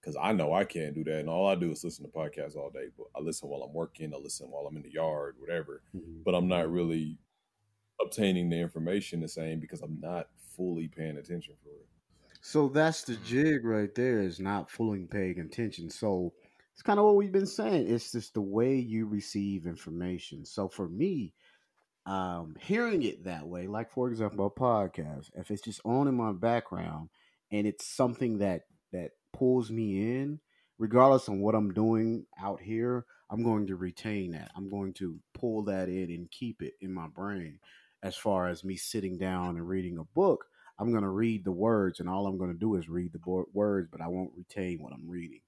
Because 0.00 0.16
I 0.20 0.32
know 0.32 0.52
I 0.52 0.64
can't 0.64 0.94
do 0.94 1.02
that, 1.04 1.20
and 1.20 1.30
all 1.30 1.46
I 1.48 1.54
do 1.54 1.70
is 1.72 1.82
listen 1.82 2.04
to 2.04 2.10
podcasts 2.10 2.56
all 2.56 2.68
day. 2.70 2.88
But 2.96 3.06
I 3.16 3.20
listen 3.22 3.48
while 3.48 3.62
I'm 3.62 3.72
working, 3.72 4.12
I 4.14 4.18
listen 4.18 4.48
while 4.50 4.66
I'm 4.66 4.76
in 4.76 4.82
the 4.82 4.92
yard, 4.92 5.36
whatever 5.38 5.82
Mhm. 5.96 6.22
but 6.24 6.34
I'm 6.34 6.46
not 6.46 6.70
really 6.70 7.18
obtaining 8.02 8.50
the 8.50 8.58
information 8.58 9.20
the 9.20 9.28
same 9.28 9.60
because 9.60 9.80
I'm 9.80 9.98
not 9.98 10.28
fully 10.56 10.88
paying 10.88 11.16
attention 11.16 11.54
for 11.62 11.70
it. 11.70 11.88
So 12.46 12.68
that's 12.68 13.04
the 13.04 13.16
jig 13.24 13.64
right 13.64 13.92
there 13.94 14.20
is 14.20 14.38
not 14.38 14.70
fully 14.70 15.06
paying 15.06 15.40
attention. 15.40 15.88
So 15.88 16.34
it's 16.74 16.82
kind 16.82 16.98
of 16.98 17.06
what 17.06 17.16
we've 17.16 17.32
been 17.32 17.46
saying. 17.46 17.88
It's 17.88 18.12
just 18.12 18.34
the 18.34 18.42
way 18.42 18.74
you 18.74 19.06
receive 19.06 19.64
information. 19.64 20.44
So 20.44 20.68
for 20.68 20.86
me, 20.86 21.32
um, 22.04 22.54
hearing 22.60 23.02
it 23.02 23.24
that 23.24 23.48
way, 23.48 23.66
like 23.66 23.90
for 23.90 24.10
example, 24.10 24.44
a 24.44 24.50
podcast, 24.50 25.30
if 25.34 25.50
it's 25.50 25.62
just 25.62 25.80
on 25.86 26.06
in 26.06 26.16
my 26.16 26.32
background 26.32 27.08
and 27.50 27.66
it's 27.66 27.86
something 27.86 28.36
that 28.38 28.64
that 28.92 29.12
pulls 29.32 29.70
me 29.70 30.20
in, 30.20 30.38
regardless 30.78 31.28
of 31.28 31.36
what 31.36 31.54
I'm 31.54 31.72
doing 31.72 32.26
out 32.38 32.60
here, 32.60 33.06
I'm 33.30 33.42
going 33.42 33.68
to 33.68 33.76
retain 33.76 34.32
that. 34.32 34.50
I'm 34.54 34.68
going 34.68 34.92
to 34.94 35.18
pull 35.32 35.62
that 35.64 35.88
in 35.88 36.10
and 36.10 36.30
keep 36.30 36.60
it 36.60 36.74
in 36.82 36.92
my 36.92 37.06
brain. 37.08 37.58
As 38.02 38.16
far 38.18 38.48
as 38.48 38.64
me 38.64 38.76
sitting 38.76 39.16
down 39.16 39.56
and 39.56 39.66
reading 39.66 39.96
a 39.96 40.04
book, 40.04 40.44
I'm 40.78 40.90
going 40.90 41.02
to 41.04 41.08
read 41.08 41.44
the 41.44 41.52
words, 41.52 42.00
and 42.00 42.08
all 42.08 42.26
I'm 42.26 42.38
going 42.38 42.52
to 42.52 42.58
do 42.58 42.74
is 42.74 42.88
read 42.88 43.12
the 43.12 43.18
bo- 43.18 43.48
words, 43.52 43.88
but 43.90 44.00
I 44.00 44.08
won't 44.08 44.32
retain 44.36 44.82
what 44.82 44.92
I'm 44.92 45.08
reading, 45.08 45.40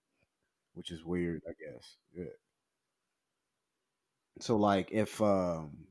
which 0.74 0.90
is 0.90 1.04
weird, 1.04 1.42
I 1.48 1.52
guess. 1.52 1.96
Yeah. 2.14 2.24
So, 4.40 4.56
like, 4.56 4.92
if 4.92 5.20
um, 5.20 5.86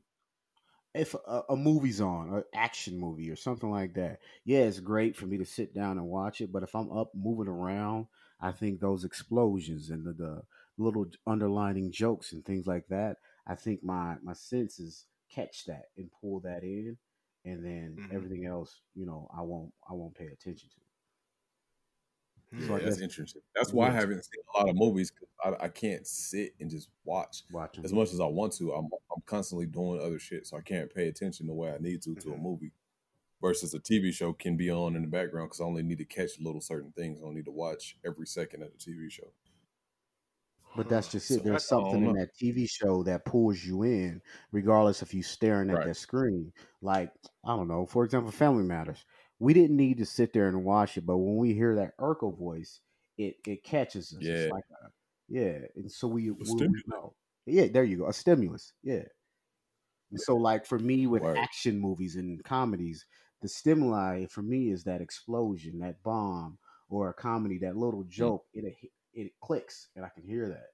if 0.94 1.14
a, 1.14 1.42
a 1.50 1.56
movie's 1.56 2.00
on, 2.00 2.32
an 2.32 2.44
action 2.54 2.98
movie 2.98 3.30
or 3.30 3.36
something 3.36 3.70
like 3.70 3.94
that, 3.94 4.20
yeah, 4.44 4.60
it's 4.60 4.80
great 4.80 5.16
for 5.16 5.26
me 5.26 5.36
to 5.38 5.44
sit 5.44 5.74
down 5.74 5.98
and 5.98 6.06
watch 6.06 6.40
it. 6.40 6.50
But 6.50 6.62
if 6.62 6.74
I'm 6.74 6.90
up 6.90 7.12
moving 7.14 7.48
around, 7.48 8.06
I 8.40 8.52
think 8.52 8.80
those 8.80 9.04
explosions 9.04 9.90
and 9.90 10.04
the, 10.04 10.12
the 10.12 10.42
little 10.78 11.06
underlining 11.26 11.92
jokes 11.92 12.32
and 12.32 12.44
things 12.44 12.66
like 12.66 12.86
that, 12.88 13.16
I 13.46 13.54
think 13.54 13.82
my 13.84 14.16
my 14.22 14.32
senses 14.32 15.04
catch 15.34 15.66
that 15.66 15.86
and 15.96 16.10
pull 16.20 16.40
that 16.40 16.62
in, 16.62 16.96
and 17.46 17.64
then 17.64 18.02
Mhm. 18.02 18.06
everything 18.10 18.46
else, 18.46 18.82
you 18.94 19.06
know, 19.06 19.28
I 19.36 19.42
won't 19.42 19.74
I 19.90 19.94
won't 19.94 20.16
pay 20.16 20.28
attention 20.28 20.70
to. 20.70 20.80
Yeah, 22.58 22.68
So 22.68 22.74
I 22.74 22.80
that's 22.80 23.00
interesting. 23.00 23.42
That's 23.54 23.72
why 23.72 23.88
I 23.88 23.92
haven't 23.92 24.24
seen 24.24 24.42
a 24.54 24.58
lot 24.58 24.68
of 24.70 24.76
movies 24.76 25.12
I, 25.44 25.54
I 25.64 25.68
can't 25.68 26.06
sit 26.06 26.54
and 26.60 26.70
just 26.70 26.88
watch 27.04 27.42
Watching 27.48 27.84
as 27.84 27.92
much 27.92 28.12
as 28.12 28.20
I 28.20 28.26
want 28.26 28.54
to. 28.54 28.72
I'm 28.72 28.86
I'm 29.14 29.22
constantly 29.26 29.66
doing 29.66 30.00
other 30.00 30.18
shit, 30.18 30.46
so 30.46 30.56
I 30.56 30.62
can't 30.62 30.92
pay 30.92 31.08
attention 31.08 31.46
the 31.46 31.54
way 31.54 31.72
I 31.72 31.78
need 31.78 32.02
to 32.02 32.16
to 32.16 32.32
a 32.32 32.36
Mhm. 32.36 32.38
movie. 32.38 32.72
Versus 33.42 33.74
a 33.74 33.80
TV 33.80 34.12
show 34.12 34.32
can 34.34 34.56
be 34.56 34.70
on 34.70 34.96
in 34.96 35.02
the 35.02 35.08
background 35.08 35.48
because 35.50 35.60
I 35.60 35.64
only 35.64 35.82
need 35.84 35.98
to 35.98 36.06
catch 36.06 36.40
little 36.40 36.60
certain 36.62 36.92
things. 36.92 37.20
I 37.20 37.24
don't 37.24 37.34
need 37.36 37.46
to 37.46 37.52
watch 37.52 37.98
every 38.04 38.26
second 38.26 38.62
of 38.62 38.72
the 38.72 38.78
TV 38.78 39.10
show. 39.10 39.32
But 40.76 40.88
that's 40.88 41.08
just 41.08 41.30
it. 41.30 41.34
So 41.38 41.40
There's 41.42 41.72
I- 41.72 41.76
I 41.76 41.80
don't 41.80 41.90
something 41.90 42.04
in 42.04 42.12
that 42.14 42.34
TV 42.36 42.66
show 42.66 43.02
that 43.04 43.24
pulls 43.24 43.64
you 43.64 43.82
in, 43.82 44.22
regardless 44.52 45.02
if 45.02 45.14
you're 45.14 45.22
staring 45.22 45.70
at 45.70 45.76
Right. 45.76 45.86
that 45.86 45.96
screen. 45.96 46.52
Like 46.82 47.12
I 47.44 47.56
don't 47.56 47.68
know, 47.68 47.86
for 47.86 48.04
example, 48.04 48.30
Family 48.32 48.64
Matters. 48.64 49.04
We 49.38 49.52
didn't 49.54 49.76
need 49.76 49.98
to 49.98 50.06
sit 50.06 50.32
there 50.32 50.48
and 50.48 50.64
watch 50.64 50.96
it, 50.96 51.06
but 51.06 51.18
when 51.18 51.36
we 51.36 51.52
hear 51.54 51.74
that 51.76 51.96
Urkel 51.98 52.36
voice, 52.38 52.80
it 53.18 53.36
it 53.46 53.64
catches 53.64 54.12
us. 54.14 54.22
Yeah. 54.22 54.34
It's 54.34 54.52
like 54.52 54.64
a, 54.82 54.90
yeah, 55.28 55.58
and 55.76 55.90
so 55.90 56.08
we, 56.08 56.30
we, 56.30 56.44
we 56.54 56.82
know. 56.86 57.14
Yeah, 57.46 57.66
there 57.68 57.84
you 57.84 57.98
go, 57.98 58.06
a 58.08 58.12
stimulus. 58.12 58.72
Yeah. 58.82 59.04
And 60.10 60.20
so, 60.20 60.36
like 60.36 60.64
for 60.66 60.78
me, 60.78 61.06
with 61.06 61.22
action 61.24 61.78
movies 61.78 62.16
and 62.16 62.42
comedies, 62.44 63.06
the 63.42 63.48
stimuli 63.48 64.26
for 64.26 64.42
me 64.42 64.70
is 64.70 64.84
that 64.84 65.00
explosion, 65.00 65.78
that 65.80 66.02
bomb, 66.02 66.58
or 66.88 67.08
a 67.10 67.14
comedy, 67.14 67.58
that 67.58 67.76
little 67.76 68.04
Mm. 68.04 68.08
joke. 68.08 68.46
It 68.54 68.64
it 69.16 69.32
clicks, 69.40 69.88
and 69.96 70.04
I 70.04 70.08
can 70.10 70.22
hear 70.22 70.48
that. 70.48 70.68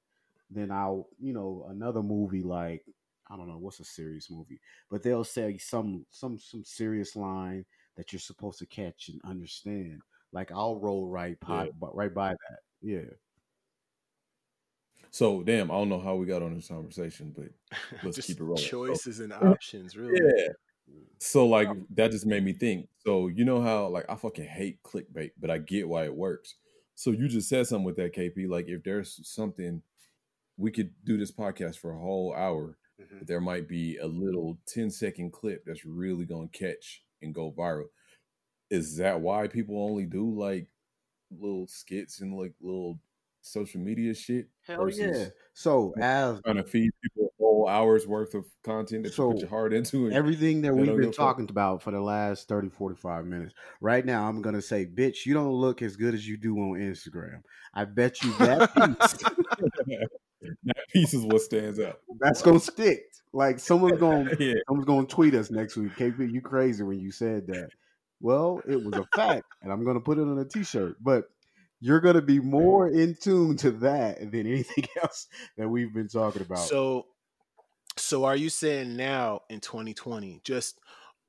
Then 0.51 0.71
I'll, 0.71 1.09
you 1.19 1.33
know, 1.33 1.67
another 1.71 2.03
movie 2.03 2.43
like 2.43 2.85
I 3.31 3.37
don't 3.37 3.49
know 3.49 3.57
what's 3.57 3.81
a 3.81 3.85
serious 3.85 4.31
movie, 4.31 4.61
but 4.91 5.03
they'll 5.03 5.25
say 5.25 5.57
some 5.57 6.05
some 6.11 6.39
some 6.39 6.63
serious 6.65 7.17
line 7.17 7.65
that 7.97 8.13
you're 8.13 8.21
supposed 8.21 8.59
to 8.59 8.67
catch 8.67 9.09
and 9.09 9.21
understand. 9.25 10.03
Like 10.33 10.51
I'll 10.53 10.77
roll 10.81 11.09
right 11.09 11.39
by, 11.41 11.71
right 11.81 12.13
by 12.13 12.31
that. 12.31 12.59
Yeah. 12.83 13.11
So 15.11 15.43
damn, 15.43 15.71
I 15.71 15.75
don't 15.75 15.89
know 15.89 16.01
how 16.01 16.15
we 16.15 16.27
got 16.27 16.43
on 16.43 16.55
this 16.55 16.69
conversation, 16.69 17.35
but 17.37 17.49
let's 18.03 18.17
Just 18.17 18.29
keep 18.29 18.41
it 18.41 18.45
rolling. 18.45 18.63
So- 18.63 18.87
Choices 18.87 19.21
and 19.21 19.33
options, 19.43 19.97
really. 19.97 20.19
Yeah. 20.37 20.49
So 21.19 21.47
like 21.47 21.69
that 21.95 22.11
just 22.11 22.27
made 22.27 22.45
me 22.45 22.53
think. 22.53 22.89
So 23.07 23.29
you 23.29 23.45
know 23.45 23.63
how 23.63 23.87
like 23.89 24.07
I 24.09 24.17
fucking 24.17 24.47
hate 24.47 24.83
clickbait, 24.83 25.31
but 25.41 25.51
I 25.51 25.59
get 25.59 25.89
why 25.89 26.05
it 26.05 26.15
works. 26.15 26.57
So 26.95 27.11
you 27.11 27.29
just 27.29 27.49
said 27.49 27.67
something 27.67 27.85
with 27.85 27.97
that 27.97 28.15
KP. 28.15 28.47
Like 28.49 28.69
if 28.69 28.83
there's 28.85 29.21
something 29.29 29.83
we 30.57 30.71
could 30.71 30.95
do 31.05 31.17
this 31.19 31.33
podcast 31.33 31.79
for 31.79 31.93
a 31.93 31.99
whole 32.01 32.35
hour, 32.35 32.79
Mhm. 33.01 33.21
but 33.21 33.27
there 33.29 33.41
might 33.41 33.69
be 33.69 33.97
a 33.99 34.07
little 34.07 34.61
10 34.67 34.91
second 34.91 35.33
clip 35.33 35.65
that's 35.65 35.85
really 35.85 36.27
gonna 36.27 36.49
catch 36.49 37.05
and 37.23 37.35
go 37.35 37.53
viral. 37.53 37.89
Is 38.71 38.97
that 38.99 39.21
why 39.21 39.49
people 39.49 39.79
only 39.83 40.07
do 40.07 40.31
like 40.31 40.69
little 41.31 41.67
skits 41.67 42.21
and 42.21 42.37
like 42.37 42.55
little 42.61 43.01
social 43.43 43.81
media 43.81 44.15
shit? 44.15 44.51
Hell 44.63 44.89
yeah. 44.91 45.31
So 45.55 45.95
as 46.01 46.41
Trying 46.43 46.57
to 46.57 46.65
feed 46.65 46.91
people 47.03 47.32
whole 47.53 47.69
hour's 47.69 48.07
worth 48.07 48.35
of 48.35 48.45
content 48.65 49.05
that 49.05 49.17
you 49.17 49.29
put 49.31 49.39
your 49.41 49.49
heart 49.49 49.73
into. 49.73 50.07
and- 50.07 50.15
everything 50.15 50.63
that 50.63 50.75
we've 50.75 50.87
been 50.87 50.97
give 50.97 51.05
fuck. 51.07 51.15
talking 51.17 51.49
about 51.51 51.83
for 51.83 51.91
the 51.91 52.01
last 52.01 52.49
30 52.49 52.69
45 52.71 53.27
minutes 53.27 53.55
right 53.81 54.05
now 54.07 54.27
i'm 54.29 54.41
gonna 54.43 54.63
say 54.63 54.87
bitch 54.87 55.27
you 55.27 55.35
don't 55.35 55.53
look 55.53 55.83
as 55.83 55.97
good 55.97 56.15
as 56.15 56.27
you 56.27 56.37
do 56.37 56.57
on 56.57 56.79
instagram 56.79 57.43
i 57.75 57.85
bet 57.85 58.23
you 58.23 58.33
that 58.39 58.73
piece 59.87 59.99
that 60.65 60.77
piece 60.93 61.15
is 61.15 61.25
what 61.25 61.41
stands 61.41 61.79
out. 61.79 62.01
that's 62.21 62.43
gonna 62.43 62.59
stick 62.61 63.03
like 63.33 63.59
someone's 63.59 63.99
gonna 63.99 64.31
yeah. 64.39 64.55
someone's 64.69 64.87
gonna 64.87 65.07
tweet 65.07 65.35
us 65.35 65.51
next 65.51 65.77
week 65.77 65.93
kp 65.97 66.33
you 66.33 66.41
crazy 66.41 66.83
when 66.83 66.99
you 66.99 67.11
said 67.11 67.47
that 67.47 67.69
well 68.21 68.61
it 68.69 68.83
was 68.83 68.95
a 68.95 69.07
fact 69.17 69.45
and 69.63 69.73
i'm 69.73 69.85
gonna 69.85 70.01
put 70.01 70.19
it 70.19 70.23
on 70.23 70.39
a 70.39 70.45
t-shirt 70.45 70.97
but 71.01 71.25
you're 71.81 72.01
gonna 72.01 72.23
be 72.23 72.39
more 72.41 72.89
in 72.89 73.17
tune 73.21 73.57
to 73.57 73.71
that 73.73 74.19
than 74.21 74.47
anything 74.47 74.85
else 75.03 75.27
that 75.57 75.69
we've 75.69 75.93
been 75.93 76.09
talking 76.09 76.43
about 76.43 76.59
So, 76.61 77.07
so 77.97 78.25
are 78.25 78.37
you 78.37 78.49
saying 78.51 78.97
now 78.97 79.43
in 79.49 79.61
2020, 79.61 80.41
just 80.45 80.79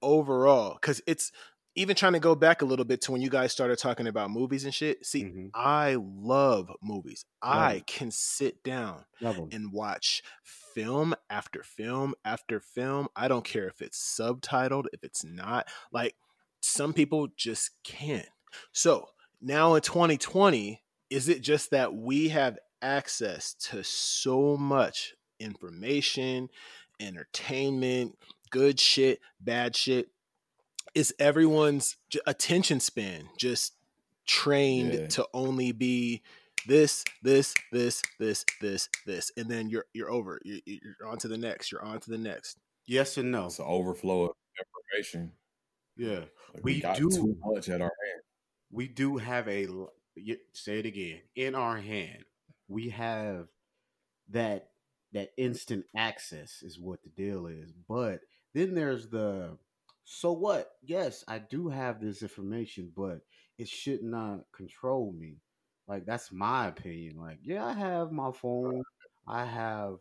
overall, 0.01 0.74
because 0.76 1.01
it's 1.07 1.32
even 1.76 1.95
trying 1.95 2.14
to 2.14 2.20
go 2.20 2.36
back 2.36 2.61
a 2.61 2.66
little 2.66 2.86
bit 2.86 3.01
to 3.01 3.11
when 3.11 3.22
you 3.22 3.30
guys 3.30 3.51
started 3.51 3.78
talking 3.80 4.07
about 4.07 4.30
movies 4.30 4.64
and 4.64 4.74
shit. 4.74 5.03
See, 5.05 5.24
Mhm. 5.26 5.49
I 5.55 5.95
love 5.99 6.72
movies. 6.82 7.26
I 7.41 7.76
it. 7.78 7.88
can 7.88 8.11
sit 8.11 8.64
down 8.64 9.05
and 9.51 9.72
watch 9.74 10.24
film 10.43 11.16
after 11.30 11.64
film 11.64 12.14
after 12.24 12.59
film. 12.59 13.07
I 13.16 13.28
don't 13.28 13.43
care 13.45 13.68
if 13.68 13.82
it's 13.82 13.97
subtitled, 13.99 14.86
if 14.93 15.03
it's 15.03 15.24
not. 15.24 15.68
Like 15.91 16.16
some 16.61 16.93
people 16.93 17.28
just 17.36 17.72
can't. 17.84 18.30
So 18.72 19.09
now 19.41 19.74
in 19.76 19.82
2020, 19.82 20.84
is 21.09 21.28
it 21.30 21.41
just 21.41 21.72
that 21.72 21.93
we 21.93 22.30
have 22.30 22.57
access 22.82 23.53
to 23.55 23.84
so 23.84 24.57
much 24.57 25.14
information, 25.43 26.49
entertainment, 26.99 28.17
good 28.49 28.79
shit, 28.79 29.19
bad 29.39 29.75
shit? 29.75 30.09
Is 30.95 31.13
everyone's 31.19 31.97
attention 32.27 32.79
span 32.79 33.27
just 33.37 33.73
trained 34.25 34.93
Yeah. 34.93 35.07
to 35.07 35.27
only 35.33 35.71
be 35.71 36.21
this, 36.67 37.03
this, 37.23 37.53
this, 37.71 38.01
this, 38.19 38.45
this, 38.61 38.89
this, 39.05 39.31
and 39.35 39.49
then 39.49 39.69
you're 39.69 39.85
you're 39.93 40.09
over. 40.11 40.39
You- 40.45 40.61
you- 40.65 40.79
You're 40.99 41.07
on 41.09 41.17
to 41.19 41.27
the 41.27 41.37
next. 41.37 41.71
You're 41.71 41.83
on 41.83 41.99
to 41.99 42.09
the 42.09 42.17
next. 42.17 42.57
Yes 42.85 43.17
and 43.17 43.31
no. 43.31 43.47
It's 43.47 43.59
an 43.59 43.65
overflow 43.65 44.25
of 44.25 44.31
information. 44.57 45.33
Yeah. 45.97 46.25
Like 46.53 46.63
we, 46.63 46.75
We 46.75 46.81
got 46.81 46.97
do- 46.97 47.09
too 47.09 47.37
much 47.43 47.69
at 47.69 47.81
our 47.81 47.91
hand. 48.05 48.21
we 48.71 48.87
do 48.87 49.17
have 49.17 49.47
a 49.47 49.67
say 50.53 50.79
it 50.79 50.85
again 50.85 51.19
in 51.35 51.55
our 51.55 51.77
hand 51.77 52.23
we 52.67 52.89
have 52.89 53.47
that 54.29 54.69
that 55.14 55.32
instant 55.38 55.86
access 55.95 56.61
is 56.64 56.80
what 56.80 57.01
the 57.03 57.09
deal 57.09 57.47
is 57.47 57.72
but 57.88 58.22
then 58.53 58.74
there's 58.74 59.09
the 59.09 59.57
so 60.05 60.32
what? 60.34 60.72
Yes 60.84 61.24
i 61.28 61.39
do 61.39 61.70
have 61.70 62.01
this 62.01 62.22
information 62.22 62.91
but 62.95 63.22
it 63.57 63.68
should 63.68 64.03
not 64.03 64.41
control 64.51 65.14
me. 65.18 65.38
Like 65.88 66.05
that's 66.05 66.32
my 66.32 66.68
opinion. 66.68 67.18
Like 67.18 67.39
yeah 67.43 67.66
i 67.66 67.74
have 67.74 68.11
my 68.11 68.32
phone. 68.32 68.84
I 69.28 69.45
have 69.45 69.97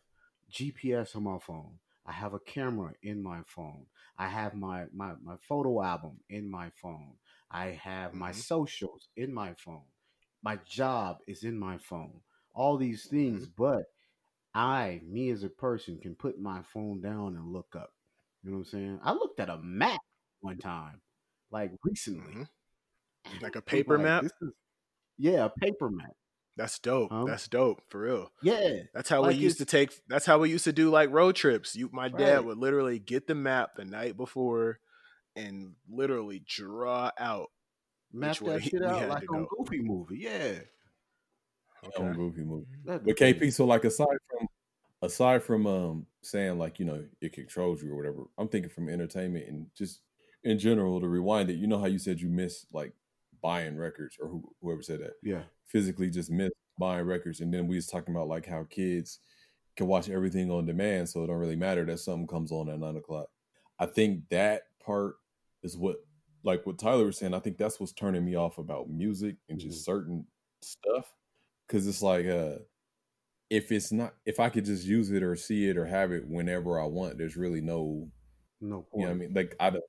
gps 0.53 1.17
on 1.17 1.25
my 1.25 1.39
phone. 1.39 1.79
I 2.07 2.13
have 2.13 2.35
a 2.35 2.41
camera 2.41 2.93
in 3.03 3.23
my 3.23 3.43
phone. 3.47 3.87
I 4.19 4.29
have 4.29 4.55
my 4.55 4.87
my, 4.95 5.13
my 5.23 5.37
photo 5.49 5.83
album 5.83 6.21
in 6.29 6.51
my 6.51 6.71
phone. 6.83 7.15
I 7.51 7.67
have 7.83 8.15
my 8.15 8.33
Mhm. 8.33 8.35
socials 8.35 9.09
in 9.17 9.33
my 9.33 9.55
phone. 9.55 9.87
My 10.43 10.57
job 10.57 11.19
is 11.27 11.45
in 11.45 11.59
my 11.59 11.79
phone. 11.79 12.21
All 12.55 12.77
these 12.77 13.07
things 13.07 13.47
but 13.49 13.85
i 14.55 15.01
me 15.07 15.31
as 15.31 15.43
a 15.45 15.49
person 15.49 15.99
can 16.01 16.15
put 16.15 16.39
my 16.41 16.61
phone 16.73 17.01
down 17.01 17.37
and 17.37 17.53
look 17.53 17.75
up 17.77 17.91
you 18.43 18.51
know 18.51 18.59
what 18.59 18.67
i'm 18.67 18.71
saying 18.71 18.99
i 19.03 19.13
looked 19.13 19.41
at 19.41 19.49
a 19.49 19.59
map 19.59 20.01
one 20.41 20.59
time 20.59 21.01
like 21.51 21.71
recently 21.85 22.35
Mhm. 22.35 22.49
Like 23.41 23.57
a 23.57 23.63
paper 23.75 23.95
like, 23.97 24.05
map? 24.05 24.25
is- 24.25 24.33
yeah 25.19 25.45
a 25.45 25.49
paper 25.51 25.89
map 25.91 26.11
That's 26.57 26.79
dope. 26.81 27.11
Huh? 27.13 27.25
That's 27.25 27.47
dope 27.49 27.81
for 27.89 28.01
real. 28.01 28.31
yeah 28.43 28.81
That's 28.93 29.09
how 29.09 29.23
Like 29.23 29.37
we 29.37 29.43
used 29.43 29.59
to 29.59 29.65
take. 29.65 29.93
That's 30.09 30.27
how 30.27 30.39
we 30.39 30.51
used 30.51 30.65
to 30.65 30.73
do 30.73 30.91
like 30.91 31.11
road 31.11 31.35
trips. 31.37 31.75
You, 31.77 31.89
my 31.93 32.09
dad 32.09 32.37
Right. 32.37 32.45
would 32.45 32.59
literally 32.59 32.99
get 32.99 33.27
the 33.27 33.35
map 33.35 33.77
the 33.77 33.85
night 33.87 34.17
before, 34.19 34.79
and 35.37 35.75
literally 35.89 36.43
draw 36.47 37.11
out. 37.19 37.51
map 38.13 38.37
that 38.39 38.63
shit 38.69 38.83
out 38.85 39.09
like 39.09 39.31
on 39.33 39.45
go. 39.45 39.49
goofy 39.57 39.81
movie 39.81 40.19
yeah 40.19 40.59
On 41.83 41.91
Okay. 42.09 42.17
Goofy 42.17 42.43
movie. 42.43 42.67
That'd 42.85 43.05
But 43.05 43.17
KP, 43.17 43.39
crazy. 43.39 43.51
so 43.51 43.65
like 43.65 43.85
aside 43.85 44.07
from 44.31 44.47
aside 45.03 45.43
from 45.43 45.67
um 45.67 46.07
saying 46.23 46.59
like 46.59 46.79
you 46.79 46.85
know 46.85 47.05
it 47.21 47.33
controls 47.33 47.83
you 47.83 47.93
or 47.93 47.97
whatever, 47.97 48.23
I'm 48.39 48.49
thinking 48.49 48.71
from 48.71 48.89
entertainment 48.89 49.49
and 49.49 49.67
just 49.77 50.01
in 50.45 50.59
general 50.59 51.01
to 51.01 51.09
rewind 51.09 51.51
it. 51.51 51.55
You 51.57 51.67
know 51.67 51.79
how 51.79 51.87
you 51.87 51.99
said 51.99 52.21
you 52.21 52.29
miss 52.29 52.67
like 52.73 52.93
buying 53.43 53.77
records 53.77 54.17
or 54.21 54.29
who, 54.29 54.49
whoever 54.61 54.83
said 54.83 55.01
that 55.01 55.15
yeah 55.23 55.43
physically 55.67 56.09
just 56.11 56.31
miss 56.31 56.51
buying 56.79 57.05
records, 57.07 57.41
and 57.41 57.53
then 57.53 57.67
we 57.67 57.77
was 57.77 57.87
talking 57.89 58.15
about 58.15 58.29
like 58.29 58.47
how 58.47 58.65
kids 58.71 59.19
can 59.77 59.87
watch 59.87 60.09
everything 60.09 60.51
on 60.51 60.67
demand, 60.67 61.09
so 61.09 61.25
it 61.25 61.27
don't 61.27 61.37
really 61.37 61.57
matter 61.57 61.85
that 61.85 61.99
something 61.99 62.27
comes 62.27 62.53
on 62.53 62.69
at 62.69 62.79
nine 62.79 62.97
o'clock. 62.97 63.27
I 63.79 63.87
think 63.87 64.29
that 64.29 64.65
part 64.85 65.17
is 65.63 65.77
what 65.77 65.97
like 66.45 66.65
what 66.67 66.79
Tyler 66.79 67.07
was 67.07 67.19
saying. 67.19 67.35
I 67.35 67.39
think 67.41 67.59
that's 67.59 67.81
what's 67.81 67.93
turning 67.93 68.25
me 68.25 68.37
off 68.37 68.59
about 68.59 68.89
music 68.89 69.37
and 69.49 69.59
just 69.59 69.85
certain 69.85 70.25
stuff 70.61 71.13
because 71.67 71.87
it's 71.87 72.03
like 72.03 72.27
uh 72.27 72.57
if 73.51 73.71
it's 73.71 73.93
not 73.93 74.15
if 74.25 74.41
I 74.41 74.49
could 74.49 74.65
just 74.65 74.85
use 74.87 75.11
it 75.11 75.23
or 75.23 75.37
see 75.37 75.69
it 75.69 75.77
or 75.77 75.85
have 75.87 76.13
it 76.13 76.27
whenever 76.27 76.81
I 76.81 76.85
want, 76.85 77.19
there's 77.19 77.37
really 77.37 77.61
no 77.61 78.09
no 78.61 78.83
point 78.83 78.89
you 78.95 79.01
know 79.01 79.07
what 79.09 79.11
I 79.11 79.15
mean 79.19 79.35
like 79.35 79.57
I 79.61 79.71
don't 79.71 79.85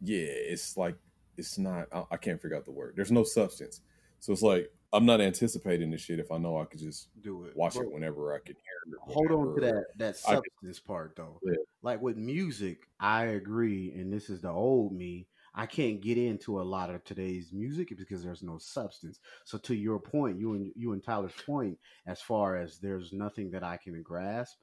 yeah 0.00 0.26
it's 0.26 0.76
like 0.76 0.96
it's 1.36 1.58
not 1.58 1.88
I, 1.92 2.04
I 2.12 2.16
can't 2.16 2.40
figure 2.40 2.56
out 2.56 2.64
the 2.64 2.72
word. 2.72 2.94
There's 2.96 3.12
no 3.12 3.24
substance, 3.24 3.80
so 4.20 4.32
it's 4.32 4.42
like 4.42 4.70
I'm 4.94 5.06
not 5.06 5.22
anticipating 5.22 5.90
this 5.90 6.02
shit 6.02 6.18
if 6.18 6.30
I 6.30 6.36
know 6.36 6.60
I 6.60 6.66
could 6.66 6.80
just 6.80 7.08
do 7.22 7.44
it 7.44 7.56
watch 7.56 7.74
But- 7.74 7.84
it 7.84 7.92
whenever 7.92 8.34
I 8.34 8.38
can 8.40 8.56
hear 8.56 8.92
it. 8.94 8.98
hold 9.00 9.30
on 9.30 9.54
to 9.54 9.60
that 9.62 9.84
that 9.96 10.16
substance 10.16 10.80
part 10.80 11.14
though. 11.16 11.38
Yeah. 11.44 11.54
Like 11.82 12.02
with 12.02 12.16
music, 12.16 12.88
I 13.00 13.24
agree, 13.26 13.92
and 13.92 14.12
this 14.12 14.28
is 14.28 14.42
the 14.42 14.50
old 14.50 14.92
me. 14.92 15.26
I 15.54 15.66
can't 15.66 16.00
get 16.00 16.18
into 16.18 16.60
a 16.60 16.62
lot 16.62 16.90
of 16.90 17.04
today's 17.04 17.52
music 17.52 17.96
because 17.96 18.22
there's 18.22 18.42
no 18.42 18.58
substance. 18.58 19.20
So 19.44 19.58
to 19.58 19.74
your 19.74 20.00
point, 20.00 20.38
you 20.38 20.54
and 20.54 20.72
you 20.76 20.92
and 20.92 21.02
Tyler's 21.04 21.34
point, 21.46 21.78
as 22.06 22.22
far 22.22 22.56
as 22.56 22.78
there's 22.78 23.12
nothing 23.12 23.50
that 23.50 23.62
I 23.62 23.76
can 23.76 24.02
grasp. 24.02 24.58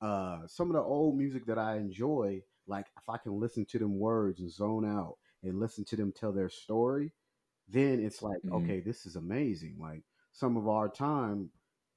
Uh, 0.00 0.46
some 0.46 0.68
of 0.70 0.74
the 0.74 0.82
old 0.82 1.16
music 1.16 1.46
that 1.46 1.58
I 1.58 1.76
enjoy, 1.76 2.42
like 2.66 2.86
if 2.96 3.08
I 3.08 3.18
can 3.18 3.38
listen 3.40 3.64
to 3.66 3.78
them 3.78 3.98
words 3.98 4.40
and 4.40 4.50
zone 4.50 4.84
out 4.84 5.18
and 5.42 5.58
listen 5.60 5.84
to 5.86 5.96
them 5.96 6.12
tell 6.12 6.32
their 6.32 6.48
story, 6.50 7.12
then 7.68 8.04
it's 8.04 8.22
like, 8.22 8.40
Mhm. 8.42 8.52
okay, 8.52 8.80
this 8.80 9.06
is 9.06 9.16
amazing. 9.16 9.78
Like 9.78 10.04
some 10.32 10.56
of 10.56 10.68
our 10.68 10.88
time, 10.88 11.50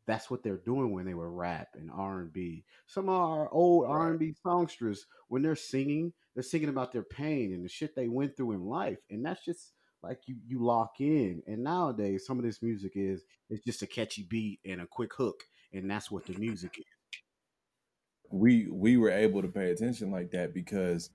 that's 0.08 0.32
what 0.32 0.42
they're 0.42 0.58
doing 0.58 0.92
when 0.92 1.06
they 1.06 1.14
were 1.14 1.32
rap 1.32 1.68
and 1.76 1.92
R 1.92 2.22
and 2.22 2.34
B. 2.34 2.64
Some 2.88 3.10
of 3.10 3.16
our 3.16 3.50
old 3.52 3.84
Right. 3.84 3.92
R 3.92 4.10
and 4.12 4.20
B 4.20 4.34
songsters, 4.46 5.00
when 5.28 5.42
they're 5.42 5.56
singing, 5.56 6.14
they're 6.34 6.44
singing 6.44 6.70
about 6.70 6.92
their 6.94 7.04
pain 7.04 7.54
and 7.54 7.64
the 7.64 7.70
shit 7.70 7.96
they 7.96 8.08
went 8.08 8.36
through 8.38 8.54
in 8.54 8.66
life, 8.66 9.00
and 9.10 9.24
that's 9.26 9.44
just 9.44 9.74
like 10.04 10.22
you 10.28 10.38
you 10.48 10.64
lock 10.64 11.02
in. 11.02 11.44
And 11.48 11.64
nowadays, 11.64 12.26
some 12.26 12.40
of 12.40 12.46
this 12.46 12.62
music 12.64 12.94
is 12.96 13.26
it's 13.50 13.64
just 13.66 13.82
a 13.82 13.88
catchy 13.88 14.24
beat 14.30 14.60
and 14.66 14.82
a 14.82 14.88
quick 14.88 15.14
hook, 15.14 15.44
and 15.74 15.90
that's 15.92 16.10
what 16.10 16.26
the 16.26 16.34
music 16.38 16.78
is. 16.80 16.86
we 18.32 18.68
we 18.72 18.98
were 18.98 19.10
able 19.12 19.42
to 19.42 19.48
pay 19.48 19.72
attention 19.72 20.12
like 20.12 20.32
that 20.32 20.54
because 20.54 21.10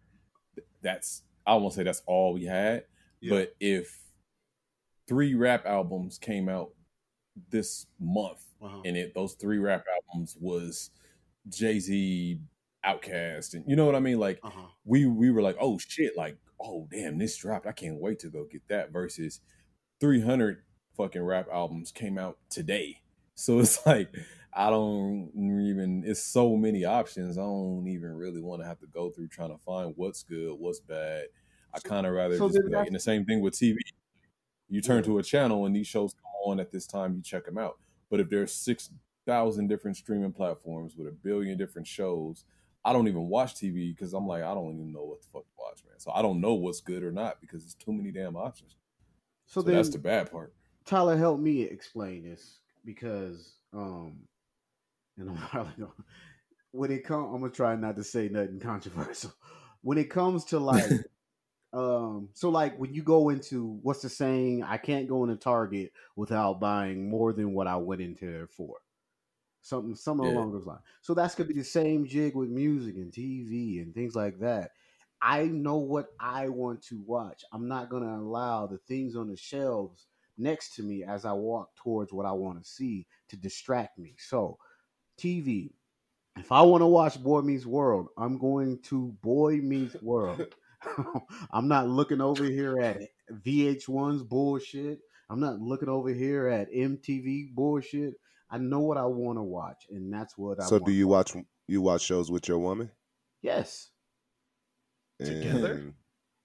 that's 0.82 1.22
I 1.47 1.55
won't 1.55 1.74
say 1.74 1.82
that's 1.82 2.03
all 2.07 2.34
we 2.34 2.45
had, 2.45 2.84
Yeah. 3.20 3.30
but 3.30 3.55
if 3.61 4.01
three 5.09 5.34
rap 5.34 5.64
albums 5.66 6.18
came 6.18 6.49
out 6.49 6.70
this 7.51 7.86
month 7.99 8.45
Uh-huh. 8.63 8.81
and 8.85 8.97
it 8.97 9.15
those 9.15 9.35
three 9.35 9.59
rap 9.59 9.85
albums 10.13 10.37
was 10.41 10.91
Jay 11.49 11.79
Z, 11.81 12.39
OutKast, 12.85 13.55
and 13.55 13.65
you 13.67 13.77
know 13.77 13.87
what 13.87 13.95
I 13.97 14.01
mean. 14.01 14.19
Like 14.19 14.39
Uh-huh. 14.43 14.67
we 14.85 15.07
we 15.07 15.31
were 15.31 15.43
like, 15.43 15.57
oh 15.61 15.79
shit, 15.79 16.17
like 16.17 16.37
oh 16.61 16.87
damn, 16.91 17.19
this 17.19 17.37
dropped. 17.37 17.67
I 17.67 17.73
can't 17.73 18.01
wait 18.01 18.19
to 18.21 18.29
go 18.29 18.45
get 18.51 18.67
that. 18.69 18.93
Versus 18.93 19.41
three 20.01 20.21
hundred 20.21 20.63
fucking 20.97 21.23
rap 21.23 21.49
albums 21.53 21.91
came 21.93 22.19
out 22.19 22.39
today, 22.51 23.03
so 23.35 23.59
it's 23.61 23.85
like 23.87 24.09
I 24.55 24.69
don't 24.71 25.31
even. 25.35 26.03
It's 26.07 26.23
so 26.23 26.57
many 26.57 26.85
options. 26.85 27.39
I 27.39 27.43
don't 27.43 27.87
even 27.89 28.15
really 28.15 28.43
want 28.43 28.61
to 28.63 28.67
have 28.69 28.79
to 28.81 28.87
go 28.87 29.11
through 29.11 29.29
trying 29.29 29.51
to 29.51 29.59
find 29.65 29.95
what's 29.97 30.23
good, 30.23 30.55
what's 30.59 30.81
bad. 30.81 31.25
I 31.75 31.79
kind 31.81 32.07
of 32.07 32.13
rather 32.13 32.37
so 32.37 32.49
just 32.49 32.61
like, 32.71 32.87
and 32.87 32.95
the 32.95 33.01
same 33.01 33.25
thing 33.25 33.41
with 33.41 33.55
TV. 33.55 33.77
You 34.69 34.81
turn 34.83 35.03
to 35.05 35.19
a 35.19 35.23
channel 35.23 35.65
and 35.67 35.75
these 35.75 35.87
shows 35.87 36.13
come 36.15 36.31
on 36.53 36.61
at 36.61 36.71
this 36.71 36.87
time, 36.87 37.15
you 37.15 37.23
check 37.23 37.45
them 37.47 37.57
out. 37.59 37.79
But 38.13 38.21
if 38.21 38.29
there's 38.29 38.53
six 38.53 38.91
thousand 39.25 39.69
different 39.69 39.97
streaming 39.97 40.35
platforms 40.35 40.97
with 40.99 41.09
a 41.09 41.13
billion 41.13 41.57
different 41.57 41.89
shows, 41.89 42.45
I 42.85 42.93
don't 42.93 43.09
even 43.09 43.27
watch 43.27 43.55
TV 43.55 43.97
because 43.97 44.13
I'm 44.13 44.27
like, 44.27 44.43
I 44.43 44.53
don't 44.53 44.75
even 44.75 44.93
know 44.93 45.05
what 45.05 45.23
the 45.23 45.29
fuck 45.33 45.45
to 45.45 45.55
watch, 45.59 45.81
man. 45.89 45.99
So 45.99 46.13
I 46.13 46.21
don't 46.21 46.43
know 46.43 46.53
what's 46.53 46.83
good 46.83 47.05
or 47.05 47.11
not 47.11 47.41
because 47.41 47.63
there's 47.63 47.75
too 47.75 47.91
many 47.91 48.13
damn 48.13 48.37
options. 48.37 48.77
So, 49.47 49.63
So 49.63 49.67
then 49.67 49.77
that's 49.77 49.89
the 49.89 49.99
bad 49.99 50.31
part. 50.31 50.53
Tyler, 50.85 51.17
help 51.17 51.41
me 51.41 51.63
explain 51.63 52.23
this 52.23 52.59
because, 52.85 53.55
um, 53.73 54.19
and 55.17 55.31
I'm 55.31 55.37
probably 55.49 55.73
gonna, 55.79 55.93
when 56.73 56.91
it 56.91 57.07
comes, 57.07 57.31
I'm 57.33 57.41
gonna 57.41 57.51
try 57.51 57.75
not 57.77 57.97
to 57.97 58.05
say 58.05 58.29
nothing 58.29 58.61
controversial. 58.61 59.33
When 59.81 59.97
it 59.97 60.11
comes 60.11 60.45
to 60.47 60.59
like, 60.59 60.85
um, 61.73 62.29
so 62.35 62.51
like 62.51 62.79
when 62.79 62.93
you 62.95 63.03
go 63.03 63.31
into 63.31 63.79
what's 63.83 64.03
the 64.03 64.09
saying? 64.09 64.62
I 64.62 64.77
can't 64.77 65.09
go 65.09 65.25
into 65.25 65.37
Target 65.37 65.93
without 66.16 66.61
buying 66.61 67.09
more 67.09 67.33
than 67.33 67.55
what 67.55 67.66
I 67.66 67.77
went 67.77 68.01
into 68.03 68.27
there 68.31 68.47
for. 68.47 68.79
Something, 69.62 69.95
something 69.95 70.27
Yeah. 70.27 70.33
along 70.33 70.53
those 70.53 70.66
lines. 70.66 70.83
So 71.03 71.14
that's 71.14 71.35
gonna 71.35 71.49
be 71.49 71.55
the 71.55 71.64
same 71.64 72.07
jig 72.07 72.35
with 72.35 72.49
music 72.51 72.97
and 72.97 73.12
TV 73.12 73.81
and 73.81 73.95
things 73.95 74.14
like 74.16 74.39
that. 74.41 74.73
I 75.23 75.45
know 75.45 75.77
what 75.77 76.09
I 76.18 76.49
want 76.49 76.83
to 76.87 77.01
watch. 77.01 77.45
I'm 77.53 77.68
not 77.68 77.89
gonna 77.89 78.18
allow 78.18 78.66
the 78.66 78.79
things 78.79 79.14
on 79.16 79.29
the 79.29 79.37
shelves 79.37 80.09
next 80.37 80.75
to 80.77 80.83
me 80.83 81.05
as 81.05 81.25
I 81.25 81.33
walk 81.33 81.75
towards 81.77 82.12
what 82.12 82.27
I 82.27 82.33
want 82.33 82.62
to 82.62 82.68
see 82.68 83.07
to 83.29 83.37
distract 83.37 83.99
me. 83.99 84.16
So, 84.18 84.59
TV. 85.16 85.75
If 86.37 86.51
I 86.53 86.62
want 86.62 86.83
to 86.83 86.87
watch 86.87 87.23
Boy 87.23 87.43
Meets 87.43 87.66
World, 87.66 88.09
I'm 88.16 88.39
going 88.39 88.81
to 88.85 89.12
Boy 89.23 89.57
Meets 89.59 90.01
World. 90.03 90.47
I'm 91.53 91.68
not 91.68 91.89
looking 91.89 92.20
over 92.20 92.45
here 92.45 92.78
at 92.78 93.03
VH1's 93.45 94.22
bullshit. 94.22 95.01
I'm 95.30 95.41
not 95.41 95.61
looking 95.61 95.89
over 95.89 96.11
here 96.11 96.49
at 96.49 96.72
MTV 96.72 97.55
bullshit. 97.55 98.14
I 98.51 98.59
know 98.59 98.80
what 98.80 98.99
I 98.99 99.07
want 99.07 99.39
to 99.39 99.43
watch, 99.43 99.87
and 99.91 100.12
that's 100.12 100.37
what 100.37 100.61
I. 100.61 100.66
So 100.66 100.78
do 100.78 100.93
you 100.93 101.05
to 101.05 101.09
watch 101.09 101.35
you 101.66 101.80
watch 101.80 102.03
shows 102.03 102.30
with 102.30 102.49
your 102.49 102.59
woman? 102.59 102.91
Yes. 103.41 103.91
Together? 105.18 105.72
And 105.72 105.95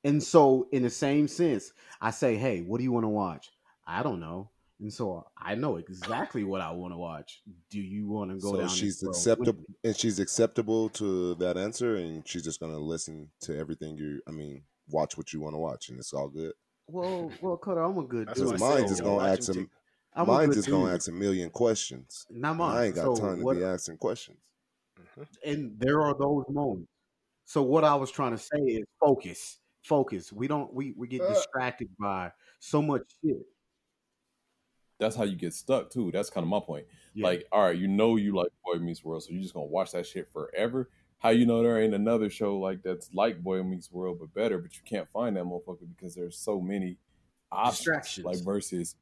And 0.04 0.24
so, 0.24 0.68
in 0.72 0.84
the 0.84 0.90
same 0.90 1.28
sense, 1.28 1.74
I 2.00 2.12
say, 2.12 2.38
"Hey, 2.38 2.62
what 2.62 2.78
do 2.78 2.84
you 2.84 2.92
want 2.94 3.04
to 3.04 3.10
watch?" 3.10 3.50
I 3.86 4.04
don't 4.04 4.20
know, 4.20 4.52
and 4.80 4.94
so 4.94 5.26
I 5.38 5.56
know 5.56 5.78
exactly 5.78 6.44
what 6.44 6.62
I 6.62 6.72
want 6.72 6.94
to 6.94 6.98
watch. 6.98 7.42
Do 7.72 7.80
you 7.82 8.08
want 8.08 8.32
to 8.32 8.38
go 8.38 8.52
so 8.54 8.58
down? 8.60 8.70
she's 8.70 9.00
this 9.00 9.04
road 9.28 9.40
with 9.40 9.50
acceptable 9.50 9.64
and 9.84 9.96
she's 9.98 10.20
acceptable 10.20 10.90
to 10.90 11.36
that 11.36 11.58
answer 11.58 11.96
and 11.96 12.28
she's 12.28 12.44
just 12.44 12.60
gonna 12.60 12.78
listen 12.78 13.30
to 13.42 13.58
everything 13.58 13.98
you 13.98 14.22
I 14.28 14.32
mean, 14.32 14.64
watch 14.90 15.18
what 15.18 15.34
you 15.34 15.42
want 15.42 15.56
to 15.56 15.60
watch 15.60 15.90
and 15.90 15.98
it's 16.00 16.14
all 16.14 16.30
good. 16.30 16.54
Well, 16.88 17.32
well, 17.42 17.58
Cutter, 17.58 17.82
I'm 17.84 17.98
a 17.98 18.04
good 18.04 18.28
That's 18.28 18.40
dude. 18.40 18.48
what 18.48 18.54
Because 18.58 18.80
mine's 18.80 18.92
is 18.92 19.00
yo, 19.00 19.06
gonna 19.18 19.28
ask 19.30 19.38
him 19.50 19.54
some 19.56 19.70
I'm 20.16 20.28
mine's 20.28 20.56
just 20.56 20.70
gonna 20.70 20.94
ask 20.94 21.08
a 21.10 21.12
million 21.12 21.50
questions. 21.50 22.26
Not 22.30 22.50
And 22.52 22.58
mine. 22.60 22.78
I 22.78 22.86
ain't 22.86 22.96
got 22.96 23.16
So 23.18 23.22
time 23.24 23.40
to 23.40 23.44
what- 23.44 23.58
be 23.58 23.64
asking 23.64 23.98
questions. 23.98 24.40
Mhm. 25.18 25.28
and 25.46 25.80
there 25.80 26.02
are 26.02 26.16
those 26.18 26.44
moments. 26.50 26.90
So 27.46 27.62
what 27.64 27.84
I 27.84 27.96
was 27.96 28.10
trying 28.12 28.32
to 28.32 28.38
say 28.38 28.58
is 28.60 28.84
focus, 29.00 29.60
focus. 29.84 30.32
We 30.34 30.48
don't 30.48 30.74
we 30.74 30.94
we 30.98 31.08
get 31.08 31.22
Uh. 31.22 31.30
distracted 31.34 31.88
by 32.00 32.32
so 32.60 32.82
much 32.82 33.04
shit. 33.24 33.38
That's 35.00 35.16
how 35.16 35.24
you 35.24 35.36
get 35.36 35.54
stuck 35.54 35.90
too. 35.92 36.12
That's 36.12 36.30
kind 36.30 36.44
of 36.44 36.50
my 36.50 36.60
point. 36.60 36.86
Yeah. 37.14 37.26
Like, 37.26 37.48
all 37.52 37.64
right, 37.64 37.78
you 37.78 37.88
know 37.88 38.16
you 38.16 38.36
like 38.36 38.52
Boy 38.66 38.80
Meets 38.80 39.04
World, 39.04 39.24
so 39.24 39.32
you're 39.32 39.42
just 39.42 39.54
gonna 39.54 39.66
watch 39.68 39.92
that 39.92 40.06
shit 40.06 40.32
forever. 40.32 40.90
How 41.20 41.30
you 41.30 41.46
know 41.46 41.62
there 41.64 41.82
ain't 41.82 41.94
another 41.96 42.30
show 42.30 42.58
like 42.58 42.84
that's 42.84 43.14
like 43.14 43.42
Boy 43.44 43.62
Meets 43.64 43.92
World 43.92 44.20
but 44.20 44.34
better, 44.34 44.58
but 44.60 44.76
you 44.76 44.82
can't 44.86 45.10
find 45.12 45.36
that 45.38 45.44
motherfucker 45.46 45.88
because 45.96 46.16
there's 46.16 46.38
so 46.38 46.60
many 46.62 46.98
options. 47.52 47.78
Distractions. 47.78 48.26
Like 48.26 48.40
versus 48.44 48.96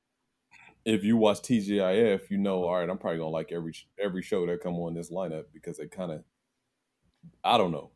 if 0.86 1.04
you 1.04 1.18
watch 1.18 1.42
TGIF, 1.42 2.30
you 2.30 2.38
know, 2.38 2.64
all 2.66 2.76
right, 2.80 2.90
I'm 2.90 2.98
probably 2.98 3.20
gonna 3.20 3.30
like 3.30 3.52
every 3.52 3.74
every 4.00 4.22
show 4.22 4.46
that 4.46 4.62
come 4.62 4.76
on 4.76 4.94
this 4.94 5.12
lineup 5.12 5.46
because 5.54 5.80
it 5.80 5.92
kind 5.92 6.12
of, 6.12 6.24
I 7.44 7.58
don't 7.58 7.72
know, 7.72 7.92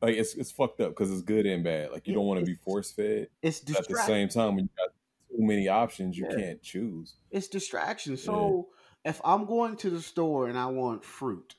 like 0.00 0.16
it's 0.16 0.34
it's 0.34 0.50
fucked 0.50 0.80
up 0.80 0.90
because 0.90 1.10
it's 1.12 1.22
good 1.22 1.46
and 1.46 1.62
bad. 1.64 1.92
Like 1.92 2.06
you 2.06 2.12
Yeah, 2.12 2.14
don't 2.14 2.26
want 2.26 2.40
to 2.40 2.46
be 2.46 2.54
force 2.54 2.92
fed. 2.92 3.28
it's 3.42 3.60
At 3.74 3.88
the 3.88 3.96
same 3.96 4.28
time, 4.28 4.56
when 4.56 4.64
you 4.64 4.70
got 4.76 4.90
too 5.36 5.42
many 5.42 5.68
options, 5.68 6.16
you 6.16 6.26
Yeah. 6.30 6.36
can't 6.36 6.62
choose. 6.62 7.16
It's 7.30 7.48
distraction. 7.48 8.16
So 8.16 8.68
if 9.04 9.20
I'm 9.24 9.44
going 9.46 9.76
to 9.78 9.90
the 9.90 10.00
store 10.00 10.48
and 10.48 10.58
I 10.58 10.66
want 10.66 11.04
fruit, 11.04 11.56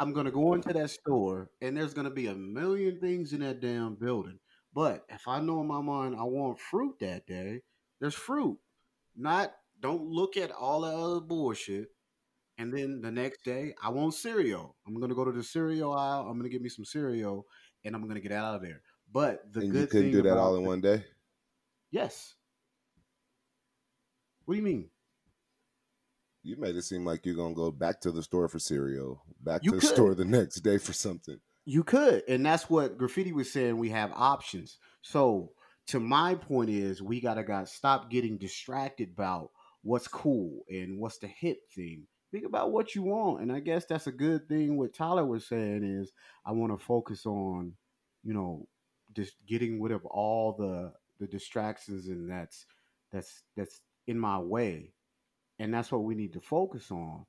I'm 0.00 0.12
gonna 0.12 0.32
go 0.32 0.54
into 0.54 0.72
that 0.72 0.90
store 0.90 1.50
and 1.60 1.76
there's 1.76 1.94
gonna 1.94 2.10
be 2.10 2.26
a 2.26 2.34
million 2.34 2.98
things 2.98 3.32
in 3.32 3.40
that 3.40 3.60
damn 3.60 3.94
building. 3.94 4.40
But 4.72 5.04
if 5.08 5.28
I 5.28 5.40
know 5.40 5.60
in 5.60 5.66
my 5.68 5.80
mind 5.80 6.16
I 6.16 6.24
want 6.24 6.58
fruit 6.58 6.98
that 7.00 7.26
day, 7.26 7.62
there's 8.00 8.14
fruit. 8.14 8.58
Not 9.14 9.54
don't 9.80 10.04
look 10.04 10.36
at 10.36 10.50
all 10.50 10.80
the 10.80 10.88
other 10.88 11.20
bullshit. 11.20 11.94
And 12.58 12.72
then 12.72 13.00
the 13.00 13.10
next 13.10 13.44
day 13.44 13.74
I 13.82 13.90
want 13.90 14.14
cereal. 14.14 14.76
I'm 14.86 14.98
gonna 14.98 15.14
go 15.14 15.24
to 15.24 15.32
the 15.32 15.42
cereal 15.44 15.92
aisle. 15.92 16.26
I'm 16.28 16.36
gonna 16.38 16.48
get 16.48 16.62
me 16.62 16.68
some 16.68 16.84
cereal 16.84 17.46
and 17.84 17.94
I'm 17.94 18.06
gonna 18.08 18.20
get 18.20 18.32
out 18.32 18.56
of 18.56 18.62
there. 18.62 18.82
But 19.12 19.52
the 19.52 19.60
and 19.60 19.70
good 19.70 19.80
you 19.82 19.86
couldn't 19.86 20.02
thing 20.04 20.12
do 20.12 20.22
that 20.22 20.38
all 20.38 20.56
in 20.56 20.64
one 20.64 20.80
day? 20.80 21.04
Yes. 21.90 22.34
What 24.44 24.54
do 24.54 24.58
you 24.58 24.64
mean? 24.64 24.88
You 26.42 26.56
made 26.56 26.74
it 26.74 26.82
seem 26.82 27.04
like 27.04 27.24
you're 27.24 27.36
gonna 27.36 27.54
go 27.54 27.70
back 27.70 28.00
to 28.00 28.10
the 28.10 28.22
store 28.22 28.48
for 28.48 28.58
cereal, 28.58 29.22
back 29.40 29.62
You 29.62 29.70
to 29.72 29.76
the 29.76 29.86
store 29.86 30.14
the 30.14 30.24
next 30.24 30.56
day 30.56 30.78
for 30.78 30.92
something. 30.92 31.38
You 31.64 31.84
could, 31.84 32.24
and 32.28 32.44
that's 32.44 32.68
what 32.68 32.98
graffiti 32.98 33.32
was 33.32 33.52
saying. 33.52 33.78
We 33.78 33.90
have 33.90 34.10
options. 34.12 34.78
So, 35.02 35.52
to 35.88 36.00
my 36.00 36.34
point 36.34 36.70
is, 36.70 37.00
we 37.00 37.20
gotta 37.20 37.44
got 37.44 37.68
stop 37.68 38.10
getting 38.10 38.38
distracted 38.38 39.10
about 39.12 39.50
what's 39.82 40.08
cool 40.08 40.64
and 40.68 40.98
what's 40.98 41.18
the 41.18 41.28
hip 41.28 41.58
thing. 41.74 42.06
Think 42.32 42.46
about 42.46 42.72
what 42.72 42.96
you 42.96 43.02
want, 43.02 43.42
and 43.42 43.52
I 43.52 43.60
guess 43.60 43.84
that's 43.84 44.08
a 44.08 44.12
good 44.12 44.48
thing. 44.48 44.76
What 44.76 44.94
Tyler 44.94 45.24
was 45.24 45.46
saying 45.46 45.84
is, 45.84 46.10
I 46.44 46.50
want 46.52 46.72
to 46.72 46.84
focus 46.84 47.24
on, 47.26 47.74
you 48.24 48.34
know, 48.34 48.66
just 49.14 49.34
getting 49.46 49.80
rid 49.80 49.92
of 49.92 50.04
all 50.06 50.54
the 50.58 50.92
the 51.20 51.28
distractions, 51.28 52.08
and 52.08 52.28
that's 52.28 52.66
that's 53.12 53.44
that's 53.56 53.80
in 54.06 54.18
my 54.18 54.38
way, 54.38 54.92
and 55.58 55.72
that's 55.72 55.90
what 55.92 56.04
we 56.04 56.14
need 56.14 56.32
to 56.34 56.40
focus 56.40 56.90
on. 56.90 57.26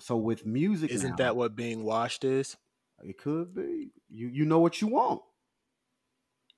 So 0.00 0.16
with 0.16 0.46
music, 0.46 0.90
Isn't 0.90 1.10
now- 1.10 1.16
that 1.16 1.36
what 1.36 1.54
being 1.56 1.84
washed 1.84 2.24
is? 2.24 2.56
it 3.02 3.16
could 3.18 3.54
be. 3.54 3.92
You 4.10 4.28
you 4.28 4.44
know 4.44 4.58
what 4.60 4.80
you 4.82 4.88
want. 4.88 5.22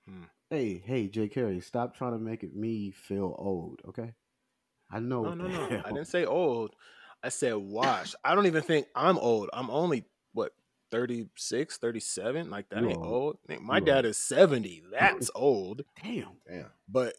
Hmm. 0.09 0.25
Hey, 0.51 0.83
hey, 0.85 1.09
Jay 1.09 1.29
Carey, 1.29 1.61
stop 1.61 1.97
trying 1.97 2.13
to 2.13 2.19
make 2.19 2.43
it 2.43 2.55
me 2.55 2.91
feel 2.91 3.35
old, 3.39 3.81
okay? 3.89 4.13
I 4.91 4.99
know. 5.01 5.23
No, 5.23 5.35
no, 5.35 5.47
no. 5.47 5.67
hell. 5.69 5.83
I 5.85 5.93
didn't 5.93 6.09
say 6.09 6.25
old. 6.25 6.75
I 7.23 7.29
said 7.31 7.55
washed. 7.57 8.17
I 8.25 8.35
don't 8.35 8.47
even 8.47 8.63
think 8.63 8.87
I'm 8.95 9.17
old. 9.19 9.49
I'm 9.53 9.71
only 9.71 10.05
what 10.35 10.53
36, 10.91 11.79
37? 11.79 12.51
Like 12.51 12.69
that 12.71 12.83
You 12.83 12.89
ain't 12.91 12.99
old. 12.99 13.39
old. 13.49 13.61
My 13.63 13.79
You 13.79 13.85
dad 13.85 14.05
is 14.05 14.19
70. 14.19 14.83
That's 14.91 15.31
old. 15.35 15.85
Damn. 16.03 16.33
Damn. 16.47 16.67
But 16.89 17.15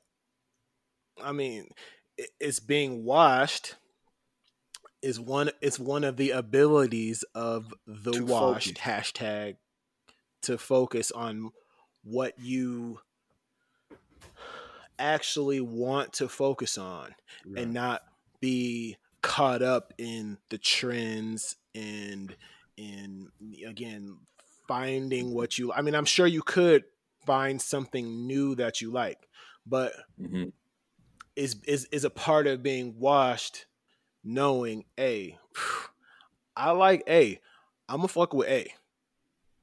I 1.21 1.31
mean, 1.31 1.69
it's 2.39 2.59
being 2.59 3.03
washed 3.03 3.75
is 5.01 5.19
one 5.19 5.49
it's 5.61 5.79
one 5.79 6.03
of 6.03 6.17
the 6.17 6.31
abilities 6.31 7.23
of 7.35 7.73
the 7.85 8.11
To 8.11 8.23
washed 8.23 8.77
focus. 8.77 8.79
hashtag 8.79 9.57
to 10.43 10.57
focus 10.57 11.11
on 11.11 11.51
what 12.03 12.37
you 12.39 12.99
actually 14.99 15.61
want 15.61 16.13
to 16.13 16.29
focus 16.29 16.77
on 16.77 17.15
and 17.55 17.73
not 17.73 18.01
be 18.39 18.97
caught 19.21 19.61
up 19.61 19.93
in 19.97 20.37
the 20.49 20.57
trends 20.57 21.55
and 21.73 22.35
in 22.77 23.31
again 23.65 24.17
finding 24.67 25.33
what 25.33 25.57
you 25.57 25.71
I 25.73 25.81
mean 25.81 25.95
I'm 25.95 26.05
sure 26.05 26.27
you 26.27 26.41
could 26.43 26.83
find 27.25 27.61
something 27.61 28.27
new 28.27 28.55
that 28.55 28.81
you 28.81 28.91
like 28.91 29.27
but 29.65 29.93
hmm 30.17 30.49
is 31.35 31.55
is 31.67 31.85
is 31.91 32.03
a 32.03 32.09
part 32.09 32.47
of 32.47 32.61
being 32.63 32.99
washed 32.99 33.65
knowing 34.23 34.85
a 34.99 35.37
I 36.55 36.71
like 36.71 37.03
A 37.07 37.39
I'm 37.89 37.97
gonna 37.97 38.07
fuck 38.07 38.33
with 38.33 38.47
A 38.47 38.67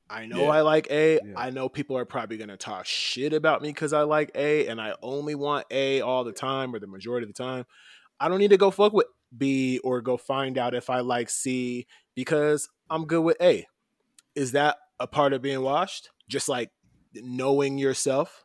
I 0.08 0.26
know 0.26 0.42
Yeah. 0.42 0.48
I 0.50 0.60
like 0.62 0.90
A. 0.90 1.20
Yeah. 1.24 1.34
I 1.36 1.50
know 1.50 1.68
people 1.68 1.96
are 1.96 2.04
probably 2.04 2.36
gonna 2.36 2.56
talk 2.56 2.84
shit 2.84 3.32
about 3.32 3.62
me 3.62 3.68
because 3.68 3.92
I 3.92 4.02
like 4.02 4.32
A 4.34 4.66
and 4.66 4.80
I 4.80 4.94
only 5.02 5.36
want 5.36 5.66
A 5.70 6.00
all 6.00 6.24
the 6.24 6.32
time 6.32 6.74
or 6.74 6.80
the 6.80 6.88
majority 6.88 7.28
of 7.28 7.32
the 7.32 7.42
time. 7.42 7.64
I 8.18 8.28
don't 8.28 8.40
need 8.40 8.50
to 8.50 8.56
go 8.56 8.72
fuck 8.72 8.92
with 8.92 9.06
B 9.36 9.78
or 9.84 10.00
go 10.00 10.16
find 10.16 10.58
out 10.58 10.74
if 10.74 10.90
I 10.90 10.98
like 11.00 11.30
C 11.30 11.86
because 12.16 12.68
I'm 12.90 13.06
good 13.06 13.22
with 13.22 13.40
A. 13.40 13.66
is 14.34 14.52
that 14.52 14.78
a 14.98 15.06
part 15.06 15.32
of 15.32 15.42
being 15.42 15.62
washed? 15.62 16.10
Just 16.28 16.48
like 16.48 16.70
knowing 17.14 17.78
yourself. 17.78 18.44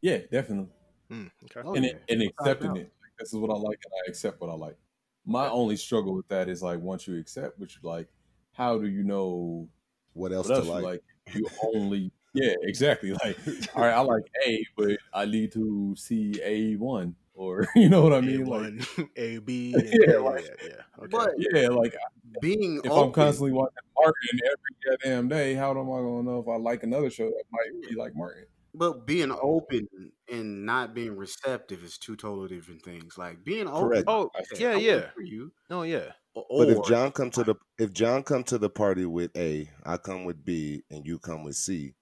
Yeah, 0.00 0.18
definitely. 0.30 0.70
Hmm, 1.08 1.26
okay. 1.44 1.60
Oh, 1.64 1.74
and 1.74 1.84
yeah. 1.84 1.92
it, 1.92 2.02
and 2.08 2.22
accepting 2.22 2.76
it. 2.76 2.92
Like, 3.00 3.12
this 3.18 3.32
is 3.32 3.38
what 3.38 3.50
I 3.50 3.54
like, 3.54 3.78
and 3.84 3.92
I 4.06 4.10
accept 4.10 4.40
what 4.40 4.50
I 4.50 4.54
like. 4.54 4.76
My 5.24 5.48
only 5.48 5.76
struggle 5.76 6.14
with 6.14 6.28
that 6.28 6.48
is 6.48 6.62
like 6.62 6.80
once 6.80 7.06
you 7.08 7.18
accept 7.18 7.58
what 7.58 7.70
you 7.74 7.80
like, 7.82 8.08
how 8.52 8.78
do 8.78 8.86
you 8.88 9.02
know 9.02 9.68
What 10.12 10.32
else 10.32 10.48
what 10.48 10.54
to 10.54 10.60
else 10.60 10.82
like? 10.82 10.82
you 10.82 10.86
like? 10.86 11.02
You 11.34 11.48
only 11.74 12.12
yeah, 12.34 12.52
exactly. 12.62 13.12
Like, 13.12 13.38
all 13.74 13.82
right, 13.82 13.94
I 13.94 14.00
like 14.00 14.24
A, 14.46 14.64
but 14.76 14.98
I 15.14 15.24
need 15.24 15.52
to 15.52 15.94
see 15.96 16.38
A 16.44 16.76
one, 16.76 17.16
or 17.34 17.66
you 17.76 17.88
know 17.88 18.02
what 18.02 18.12
I 18.12 18.20
mean? 18.20 18.42
A 18.42 18.50
Like, 18.50 18.60
one, 18.60 18.86
A 19.16 19.38
B, 19.38 19.74
Yeah, 19.74 20.12
yeah, 20.12 20.18
like- 20.18 20.44
yeah, 20.44 20.68
yeah. 20.68 20.82
Okay. 20.98 21.08
But 21.10 21.30
yeah, 21.38 21.68
like 21.68 21.94
being 22.40 22.78
if 22.84 22.90
open, 22.90 23.04
I'm 23.08 23.12
constantly 23.12 23.52
watching 23.52 23.74
Martin 23.98 24.40
every 24.44 24.98
goddamn 24.98 25.28
day, 25.28 25.54
how 25.54 25.70
am 25.70 25.78
I 25.90 25.98
gonna 25.98 26.22
know 26.22 26.38
if 26.40 26.48
I 26.48 26.56
like 26.56 26.82
another 26.82 27.10
show 27.10 27.26
that 27.26 27.44
might 27.50 27.88
be 27.88 27.96
like 27.96 28.14
Martin? 28.14 28.44
But 28.76 29.06
being 29.06 29.32
open 29.42 29.88
and 30.30 30.66
not 30.66 30.94
being 30.94 31.16
receptive 31.16 31.82
is 31.82 31.96
two 31.96 32.14
totally 32.14 32.48
different 32.48 32.82
things. 32.82 33.16
Like 33.16 33.42
being 33.42 33.66
open. 33.66 33.88
Correct. 33.88 34.04
oh, 34.06 34.30
yeah, 34.58 34.76
yeah. 34.76 35.10
for 35.14 35.22
you. 35.22 35.50
No, 35.70 35.82
yeah. 35.82 36.12
Or, 36.34 36.66
But 36.66 36.68
if 36.68 36.84
John 36.84 37.10
come 37.12 37.30
to 37.30 37.44
the 37.44 37.54
if 37.78 37.92
John 37.94 38.22
come 38.22 38.44
to 38.44 38.58
the 38.58 38.68
party 38.68 39.06
with 39.06 39.34
A, 39.36 39.70
I 39.84 39.96
come 39.96 40.26
with 40.26 40.44
B, 40.44 40.82
and 40.90 41.06
you 41.06 41.18
come 41.18 41.42
with 41.42 41.56
C, 41.56 41.94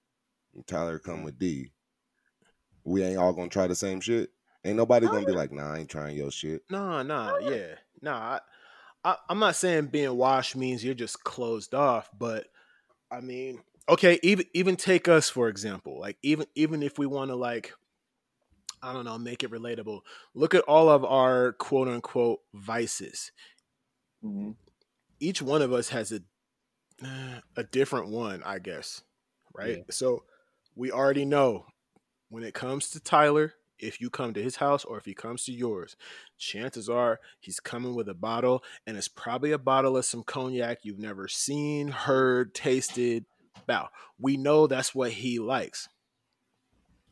and 0.53 0.67
Tyler 0.67 0.99
come 0.99 1.21
mm. 1.21 1.25
with 1.25 1.39
D, 1.39 1.71
we 2.83 3.03
ain't 3.03 3.17
all 3.17 3.31
gonna 3.31 3.47
try 3.47 3.67
the 3.67 3.75
same 3.75 4.01
shit. 4.01 4.31
Ain't 4.65 4.75
nobody 4.75 5.07
gonna 5.07 5.25
be 5.25 5.31
like, 5.31 5.53
nah, 5.53 5.75
I 5.75 5.79
ain't 5.79 5.89
trying 5.89 6.17
your 6.17 6.31
shit. 6.31 6.63
No, 6.69 7.01
no, 7.01 7.37
yeah. 7.39 7.75
No, 8.01 8.11
I, 8.11 8.39
I 9.05 9.15
I'm 9.29 9.39
not 9.39 9.55
saying 9.55 9.87
being 9.87 10.17
washed 10.17 10.57
means 10.57 10.83
you're 10.83 10.93
just 10.93 11.23
closed 11.23 11.73
off, 11.73 12.09
but 12.17 12.47
I 13.09 13.21
mean, 13.21 13.61
okay, 13.87 14.19
even 14.23 14.45
even 14.53 14.75
take 14.75 15.07
us 15.07 15.29
for 15.29 15.47
example. 15.47 15.99
Like 15.99 16.17
even 16.21 16.45
even 16.55 16.83
if 16.83 16.97
we 16.97 17.05
want 17.05 17.31
to 17.31 17.35
like 17.35 17.73
I 18.81 18.93
don't 18.93 19.05
know, 19.05 19.17
make 19.17 19.43
it 19.43 19.51
relatable. 19.51 20.01
Look 20.35 20.53
at 20.53 20.63
all 20.63 20.89
of 20.89 21.03
our 21.03 21.53
quote 21.53 21.87
unquote 21.87 22.39
vices. 22.53 23.31
Mm-hmm. 24.23 24.51
each 25.19 25.41
one 25.41 25.61
of 25.61 25.71
us 25.71 25.89
has 25.89 26.11
a 26.11 26.21
a 27.55 27.63
different 27.63 28.09
one, 28.09 28.41
I 28.43 28.59
guess. 28.59 29.03
Right? 29.53 29.83
So 29.91 30.23
we 30.75 30.91
already 30.91 31.25
know 31.25 31.65
when 32.29 32.43
it 32.43 32.53
comes 32.53 32.89
to 32.89 32.99
Tyler, 32.99 33.53
if 33.77 34.01
you 34.01 34.09
come 34.09 34.33
to 34.33 34.41
his 34.41 34.57
house 34.57 34.83
or 34.85 34.97
if 34.97 35.05
he 35.05 35.13
comes 35.13 35.45
to 35.45 35.51
yours, 35.51 35.95
chances 36.37 36.89
are 36.89 37.19
he's 37.39 37.59
coming 37.59 37.95
with 37.95 38.09
a 38.09 38.13
bottle 38.13 38.63
and 38.87 38.97
it's 38.97 39.07
probably 39.07 39.51
a 39.51 39.57
bottle 39.57 39.97
of 39.97 40.05
some 40.05 40.23
cognac 40.23 40.79
you've 40.83 40.99
never 40.99 41.27
seen, 41.27 41.89
heard, 41.89 42.53
tasted. 42.53 43.25
About. 43.63 43.89
We 44.19 44.37
know 44.37 44.67
that's 44.67 44.93
what 44.93 45.11
he 45.11 45.39
likes. 45.39 45.87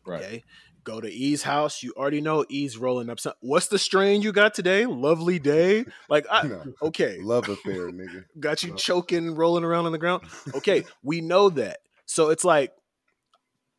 Right. 0.05 0.21
Okay. 0.23 0.43
Go 0.83 0.99
to 0.99 1.09
E's 1.09 1.43
house. 1.43 1.81
You 1.81 1.93
already 1.95 2.19
know 2.19 2.45
E's 2.49 2.77
rolling 2.77 3.09
up 3.09 3.19
some. 3.19 3.33
What's 3.39 3.67
the 3.67 3.79
strain 3.79 4.21
you 4.21 4.33
got 4.33 4.53
today? 4.53 4.85
Lovely 4.85 5.39
day. 5.39 5.85
Like, 6.09 6.25
I, 6.29 6.43
No. 6.47 6.61
okay, 6.83 7.19
Love 7.21 7.47
affair, 7.47 7.89
nigga. 7.89 8.25
got 8.37 8.63
you 8.63 8.75
choking, 8.75 9.33
rolling 9.35 9.63
around 9.63 9.85
on 9.85 9.93
the 9.93 9.97
ground. 9.97 10.23
Okay, 10.53 10.83
we 11.01 11.21
know 11.21 11.49
that. 11.51 11.79
So 12.05 12.31
it's 12.31 12.43
like, 12.43 12.73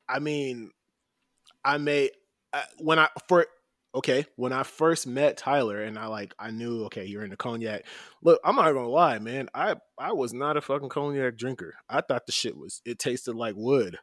I 0.08 0.18
mean, 0.18 0.70
I 1.62 1.76
may 1.76 2.10
uh, 2.54 2.62
when 2.78 2.98
I 2.98 3.08
for 3.28 3.46
okay 3.94 4.26
when 4.36 4.52
I 4.52 4.64
first 4.64 5.06
met 5.06 5.36
Tyler 5.36 5.82
and 5.82 5.98
I 5.98 6.06
like 6.06 6.34
I 6.38 6.50
knew 6.50 6.84
okay 6.86 7.04
you're 7.04 7.24
into 7.24 7.36
cognac. 7.36 7.86
Look, 8.22 8.40
I'm 8.44 8.56
not 8.56 8.72
gonna 8.72 8.88
lie, 8.88 9.18
man. 9.18 9.48
I 9.54 9.76
I 9.98 10.12
was 10.12 10.32
not 10.32 10.56
a 10.56 10.60
fucking 10.60 10.88
cognac 10.88 11.36
drinker. 11.36 11.74
I 11.88 12.00
thought 12.00 12.26
the 12.26 12.32
shit 12.32 12.56
was 12.56 12.82
it 12.84 12.98
tasted 12.98 13.34
like 13.34 13.54
wood, 13.56 13.98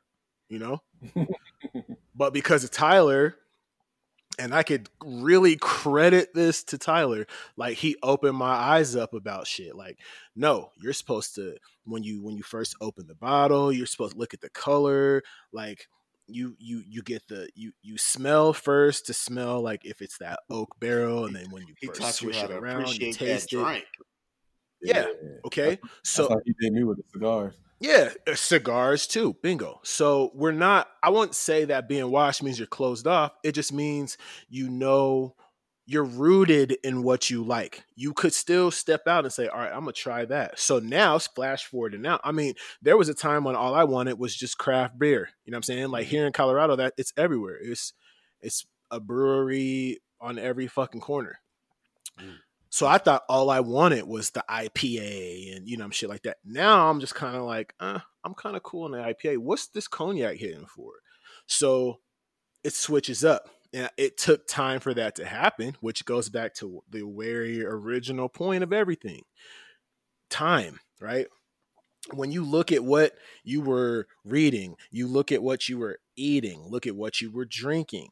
you 0.50 0.60
know. 0.60 0.82
but 2.16 2.34
because 2.34 2.64
of 2.64 2.72
Tyler. 2.72 3.36
And 4.40 4.56
I 4.56 4.64
could 4.64 4.90
really 5.04 5.58
credit 5.58 6.34
this 6.34 6.64
to 6.64 6.78
Tyler. 6.78 7.28
Like 7.58 7.78
he 7.78 7.98
opened 8.02 8.38
my 8.38 8.54
eyes 8.54 8.96
up 8.96 9.14
about 9.14 9.46
shit. 9.46 9.76
Like, 9.76 10.00
no, 10.38 10.72
you're 10.82 10.94
supposed 10.94 11.36
to 11.36 11.58
when 11.84 12.02
you 12.04 12.24
when 12.24 12.38
you 12.38 12.42
first 12.42 12.76
open 12.80 13.08
the 13.08 13.14
bottle, 13.14 13.74
you're 13.74 13.86
supposed 13.86 14.14
to 14.14 14.18
look 14.18 14.34
at 14.34 14.40
the 14.40 14.50
color. 14.50 15.22
Like 15.52 15.90
you 16.34 16.56
you 16.60 16.84
you 16.88 17.02
get 17.02 17.28
the 17.28 17.50
you 17.56 17.72
you 17.82 17.98
smell 17.98 18.54
first 18.54 19.06
to 19.08 19.14
smell 19.14 19.62
like 19.62 19.86
if 19.86 20.02
it's 20.02 20.18
that 20.20 20.40
oak 20.50 20.80
barrel, 20.80 21.26
and 21.26 21.36
then 21.36 21.50
when 21.52 21.66
you 21.68 21.74
he 21.80 21.88
first 21.88 22.00
taught 22.00 22.08
you 22.22 22.34
swish 22.34 22.44
it 22.44 22.52
around, 22.52 22.80
you 22.82 22.86
appreciate 22.86 23.20
that 23.20 23.26
taste 23.26 23.54
it. 23.54 23.58
drink. 23.58 23.86
Yeah. 24.82 25.06
Okay, 25.46 25.78
So 26.04 26.24
so 26.24 26.24
That's 26.24 26.34
how 26.34 26.42
he 26.46 26.54
did 26.60 26.74
me 26.74 26.84
with 26.84 26.98
the 26.98 27.04
cigars. 27.14 27.54
yeah, 27.80 28.10
uh, 28.28 28.36
cigars 28.36 29.06
too. 29.08 29.36
Bingo. 29.44 29.80
So 29.84 30.32
we're 30.34 30.52
not. 30.52 30.90
I 31.04 31.10
won't 31.12 31.36
say 31.36 31.66
that 31.66 31.88
being 31.88 32.10
washed 32.10 32.42
means 32.42 32.58
you're 32.58 32.68
closed 32.68 33.06
off. 33.08 33.34
It 33.44 33.52
just 33.54 33.74
means 33.74 34.18
you 34.50 34.70
know 34.70 35.36
you're 35.92 36.04
rooted 36.06 36.78
in 36.84 37.04
what 37.04 37.30
you 37.30 37.44
like. 37.44 37.84
You 37.96 38.14
could 38.14 38.34
still 38.34 38.72
step 38.72 39.08
out 39.08 39.26
and 39.26 39.34
say, 39.34 39.48
"All 39.48 39.60
right, 39.60 39.72
I'm 39.72 39.82
gonna 39.82 39.92
try 39.92 40.24
that." 40.26 40.58
So 40.58 40.80
now, 40.80 41.20
flash 41.20 41.66
forward 41.66 41.94
and 41.94 42.04
now. 42.04 42.20
I 42.24 42.32
mean, 42.32 42.54
there 42.82 42.96
was 42.96 43.10
a 43.10 43.14
time 43.14 43.44
when 43.44 43.56
all 43.56 43.76
I 43.76 43.84
wanted 43.84 44.18
was 44.18 44.36
just 44.36 44.58
craft 44.58 44.98
beer. 44.98 45.30
You 45.44 45.52
know 45.52 45.56
what 45.56 45.60
I'm 45.60 45.64
saying? 45.64 45.90
Like 45.90 46.08
here 46.08 46.26
in 46.26 46.32
Colorado, 46.32 46.78
that 46.78 46.94
it's 46.98 47.14
everywhere. 47.18 47.58
It's 47.62 47.94
it's 48.40 48.66
a 48.90 49.00
brewery 49.02 50.00
on 50.22 50.40
every 50.40 50.68
fucking 50.68 51.02
corner. 51.02 51.40
So 52.70 52.88
I 52.88 52.98
thought 53.00 53.24
all 53.28 53.50
I 53.50 53.60
wanted 53.60 54.08
was 54.08 54.30
the 54.30 54.46
IPA 54.50 55.58
and 55.58 55.68
you 55.68 55.76
know 55.76 55.90
shit 55.90 56.10
like 56.10 56.24
that. 56.24 56.38
Now 56.46 56.90
I'm 56.90 57.02
just 57.02 57.16
kind 57.16 57.36
of 57.36 57.44
like, 57.44 57.74
uh, 57.82 58.00
I'm 58.24 58.34
kind 58.34 58.56
of 58.56 58.64
cool 58.64 58.86
on 58.86 58.92
the 58.92 59.00
IPA. 59.00 59.40
What's 59.40 59.68
this 59.68 59.90
cognac 59.90 60.38
hitting 60.38 60.66
for? 60.68 60.94
So 61.48 62.00
it 62.64 62.74
switches 62.74 63.26
up. 63.26 63.50
And 63.74 63.90
it 63.98 64.18
took 64.18 64.48
time 64.48 64.80
for 64.82 64.94
that 64.94 65.16
to 65.16 65.26
happen, 65.26 65.78
which 65.80 66.04
goes 66.06 66.30
back 66.30 66.54
to 66.56 66.84
the 66.90 67.04
very 67.06 67.64
original 67.64 68.28
point 68.28 68.64
of 68.64 68.74
everything. 68.74 69.24
Time, 70.30 70.80
right? 71.00 71.28
When 72.14 72.32
you 72.32 72.44
look 72.44 72.72
at 72.72 72.84
what 72.84 73.14
you 73.44 73.62
were 73.62 74.08
reading, 74.26 74.76
you 74.90 75.08
look 75.08 75.32
at 75.32 75.44
what 75.44 75.70
you 75.70 75.78
were 75.78 76.00
eating, 76.16 76.64
look 76.68 76.86
at 76.88 76.96
what 76.96 77.22
you 77.22 77.32
were 77.32 77.46
drinking, 77.46 78.10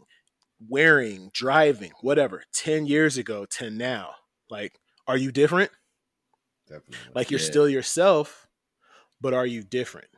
wearing, 0.66 1.30
driving, 1.34 1.92
whatever, 2.02 2.44
10 2.54 2.86
years 2.86 3.18
ago 3.18 3.46
to 3.46 3.70
now. 3.70 4.16
Like, 4.50 4.80
are 5.08 5.18
you 5.18 5.32
different? 5.32 5.72
Definitely. 6.68 7.12
Like 7.16 7.32
you're 7.32 7.40
Yeah. 7.40 7.46
still 7.46 7.68
yourself, 7.68 8.48
but 9.20 9.34
are 9.34 9.46
you 9.46 9.64
different? 9.64 10.10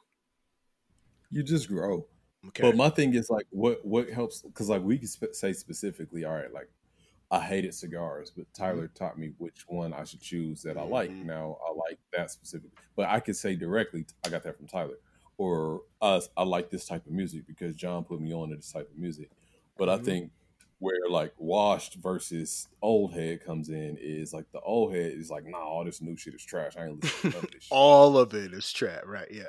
You 1.29 1.43
just 1.43 1.67
grow. 1.67 2.07
Okay. 2.47 2.63
But 2.63 2.75
my 2.75 2.89
thing 2.89 3.13
is 3.13 3.29
like, 3.29 3.45
what 3.51 3.85
what 3.85 4.09
helps? 4.09 4.41
Because 4.41 4.69
like 4.69 4.81
we 4.81 4.97
can 4.97 5.07
spe- 5.07 5.33
say 5.33 5.53
specifically, 5.53 6.25
all 6.25 6.33
right, 6.33 6.51
like 6.51 6.69
I 7.29 7.39
hated 7.39 7.73
cigars, 7.73 8.31
but 8.35 8.51
Tyler 8.53 8.87
taught 8.89 9.17
me 9.17 9.31
which 9.37 9.63
one 9.67 9.93
I 9.93 10.03
should 10.03 10.21
choose 10.21 10.61
that 10.63 10.75
I 10.77 10.83
like. 10.83 11.11
Mhm. 11.11 11.25
Now 11.25 11.57
I 11.65 11.71
like 11.73 11.99
that 12.13 12.31
specific, 12.31 12.71
but 12.95 13.07
I 13.09 13.19
could 13.19 13.35
say 13.35 13.55
directly, 13.55 14.05
I 14.25 14.29
got 14.29 14.43
that 14.43 14.57
from 14.57 14.67
Tyler, 14.67 14.97
or 15.37 15.83
us, 16.01 16.29
I 16.35 16.43
like 16.43 16.69
this 16.71 16.85
type 16.85 17.05
of 17.05 17.11
music 17.11 17.45
because 17.47 17.75
John 17.75 18.03
put 18.03 18.19
me 18.19 18.33
on 18.33 18.49
to 18.49 18.55
this 18.55 18.71
type 18.71 18.89
of 18.89 18.97
music. 18.97 19.29
But 19.77 19.87
I 19.89 19.97
Mhm. 19.99 20.03
think 20.05 20.31
where 20.79 21.07
like 21.09 21.33
washed 21.37 21.93
versus 21.95 22.67
old 22.81 23.13
head 23.13 23.45
comes 23.45 23.69
in 23.69 23.97
is 24.01 24.33
like 24.33 24.51
the 24.51 24.59
old 24.61 24.93
head 24.95 25.11
is 25.13 25.29
like, 25.29 25.45
nah, 25.45 25.59
all 25.59 25.85
this 25.85 26.01
new 26.01 26.17
shit 26.17 26.33
is 26.33 26.43
trash. 26.43 26.75
I 26.75 26.87
ain't 26.87 27.01
listening 27.03 27.33
to 27.33 27.37
none 27.37 27.45
of 27.45 27.51
this 27.51 27.63
shit. 27.65 27.71
All 27.71 28.17
of 28.17 28.33
it 28.33 28.51
is 28.51 28.73
trash, 28.73 29.03
right? 29.05 29.29
Yeah. 29.31 29.43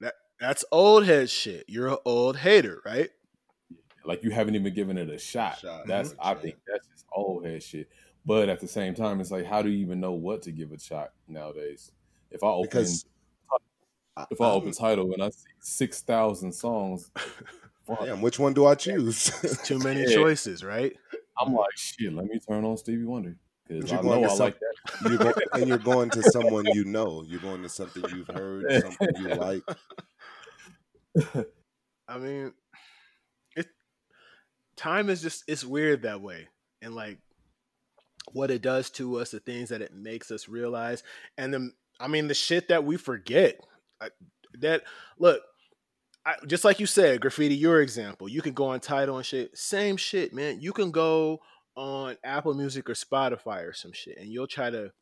That 0.00 0.14
that's 0.40 0.64
old 0.72 1.06
head 1.06 1.30
shit. 1.30 1.64
You're 1.68 1.88
an 1.88 1.96
old 2.04 2.36
hater, 2.38 2.80
right? 2.84 3.10
Like 4.04 4.22
you 4.22 4.30
haven't 4.30 4.54
even 4.54 4.72
given 4.74 4.98
it 4.98 5.08
a 5.10 5.18
shot. 5.18 5.58
Shot, 5.58 5.86
That's. 5.86 6.14
I 6.20 6.34
think 6.34 6.56
that's 6.66 6.86
just 6.88 7.06
old 7.12 7.44
head 7.44 7.62
shit. 7.62 7.88
But 8.24 8.48
at 8.48 8.60
the 8.60 8.68
same 8.68 8.94
time, 8.94 9.20
it's 9.20 9.30
like 9.30 9.46
how 9.46 9.62
do 9.62 9.68
you 9.68 9.78
even 9.78 10.00
know 10.00 10.12
what 10.12 10.42
to 10.42 10.52
give 10.52 10.72
a 10.72 10.78
shot 10.78 11.12
nowadays? 11.28 11.92
If 12.30 12.42
I 12.42 12.48
open 12.48 12.68
Because 12.68 13.04
if 14.30 14.40
I 14.40 14.50
open 14.50 14.72
Tidal 14.72 15.12
and 15.12 15.22
I 15.22 15.30
see 15.30 15.48
six 15.60 16.00
thousand 16.02 16.52
songs, 16.52 17.10
damn, 18.04 18.20
which 18.20 18.38
one 18.38 18.52
do 18.54 18.66
I 18.66 18.74
choose? 18.74 19.30
Too 19.64 19.78
many 19.78 20.02
Yeah. 20.02 20.14
choices, 20.14 20.62
right? 20.64 20.96
I'm 21.40 21.52
like 21.54 21.76
shit. 21.76 22.12
Let 22.12 22.26
me 22.26 22.38
turn 22.38 22.64
on 22.64 22.76
Stevie 22.76 23.04
Wonder 23.04 23.36
because 23.68 23.92
I 23.92 24.00
know 24.00 24.24
I 24.24 24.28
some- 24.28 24.38
like 24.38 24.58
that. 24.60 25.10
you're 25.10 25.34
and 25.60 25.68
you're 25.68 25.78
going 25.78 26.10
to 26.10 26.22
someone 26.30 26.64
you 26.66 26.84
know. 26.84 27.24
You're 27.26 27.40
going 27.40 27.62
to 27.62 27.68
something 27.68 28.04
you've 28.14 28.28
heard, 28.28 28.64
something 28.82 29.08
you 29.16 29.28
like. 29.34 29.62
I 32.08 32.18
mean, 32.18 32.52
it 33.56 33.66
time 34.76 35.10
is 35.10 35.22
just 35.22 35.44
it's 35.48 35.64
weird 35.64 36.02
that 36.02 36.20
way, 36.20 36.48
and 36.82 36.94
like 36.94 37.18
what 38.32 38.50
it 38.50 38.62
does 38.62 38.90
to 38.90 39.18
us, 39.18 39.30
the 39.30 39.40
things 39.40 39.68
that 39.70 39.82
it 39.82 39.94
makes 39.94 40.30
us 40.30 40.48
realize, 40.48 41.02
and 41.38 41.52
then 41.52 41.72
I 42.00 42.08
mean 42.08 42.28
the 42.28 42.34
shit 42.34 42.68
that 42.68 42.84
we 42.84 42.96
forget. 42.96 43.58
I, 44.00 44.08
that 44.60 44.82
look, 45.18 45.40
I, 46.24 46.34
just 46.46 46.64
like 46.64 46.80
you 46.80 46.86
said, 46.86 47.20
graffiti. 47.20 47.54
Your 47.54 47.80
example, 47.80 48.28
you 48.28 48.42
can 48.42 48.52
go 48.52 48.66
on 48.66 48.80
Tidal 48.80 49.16
and 49.16 49.26
shit. 49.26 49.56
Same 49.56 49.96
shit, 49.96 50.34
man. 50.34 50.60
You 50.60 50.72
can 50.72 50.90
go 50.90 51.40
on 51.76 52.16
Apple 52.24 52.54
Music 52.54 52.88
or 52.90 52.94
Spotify 52.94 53.66
or 53.66 53.72
some 53.72 53.92
shit, 53.92 54.18
and 54.18 54.28
you'll 54.28 54.46
try 54.46 54.70
to 54.70 54.92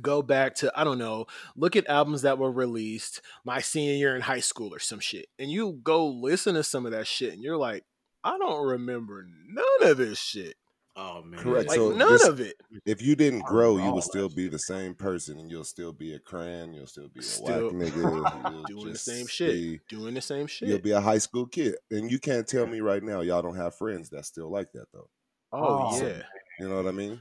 go 0.00 0.22
back 0.22 0.54
to 0.56 0.72
I 0.74 0.84
don't 0.84 0.98
know, 0.98 1.26
look 1.56 1.76
at 1.76 1.88
albums 1.88 2.22
that 2.22 2.38
were 2.38 2.50
released 2.52 3.20
my 3.44 3.60
senior 3.60 3.94
year 3.94 4.16
in 4.16 4.22
high 4.22 4.40
school 4.40 4.74
or 4.74 4.78
some 4.78 5.00
shit, 5.00 5.26
and 5.38 5.50
you 5.50 5.78
go 5.82 6.06
listen 6.06 6.54
to 6.54 6.62
some 6.64 6.86
of 6.86 6.92
that 6.92 7.06
shit, 7.06 7.32
and 7.32 7.42
you're 7.42 7.56
like, 7.56 7.84
I 8.22 8.38
don't 8.38 8.66
remember 8.66 9.26
none 9.48 9.90
of 9.90 9.96
this 9.98 10.18
shit. 10.18 10.56
Oh 10.96 11.22
man, 11.24 11.40
Correct. 11.40 11.68
Like 11.70 11.76
So 11.76 11.90
none 11.90 12.12
this- 12.12 12.24
of 12.28 12.38
it. 12.40 12.54
If 12.86 13.02
you 13.02 13.16
didn't 13.16 13.40
grow, 13.44 13.78
you 13.78 13.90
would 13.92 14.04
still 14.04 14.28
be 14.28 14.46
the 14.46 14.60
same 14.60 14.94
person, 14.94 15.40
and 15.40 15.50
you'll 15.50 15.64
still 15.64 15.92
be 15.92 16.14
a 16.14 16.20
crayon. 16.20 16.72
You'll 16.72 16.86
still 16.86 17.08
be 17.08 17.18
a 17.18 17.22
Still 17.24 17.72
whack 17.72 17.90
nigga. 17.92 18.68
You'll 18.68 18.80
Doing 18.82 18.92
the 18.92 18.98
same 18.98 19.26
shit. 19.26 19.50
be- 19.50 19.80
Doing 19.88 20.14
the 20.14 20.20
same 20.20 20.46
shit. 20.46 20.68
You'll 20.68 20.78
be 20.78 20.92
a 20.92 21.00
high 21.00 21.18
school 21.18 21.46
kid, 21.46 21.74
and 21.90 22.10
you 22.12 22.20
can't 22.20 22.46
tell 22.46 22.66
me 22.68 22.80
right 22.80 23.02
now 23.02 23.22
y'all 23.22 23.42
don't 23.42 23.56
have 23.56 23.74
friends 23.74 24.08
that 24.10 24.24
still 24.24 24.48
like 24.52 24.70
that 24.74 24.86
though. 24.92 25.08
oh 25.52 25.88
Oh. 25.90 26.00
yeah. 26.06 26.22
You 26.60 26.68
know 26.68 26.76
what 26.76 26.86
I 26.86 26.92
mean? 26.92 27.20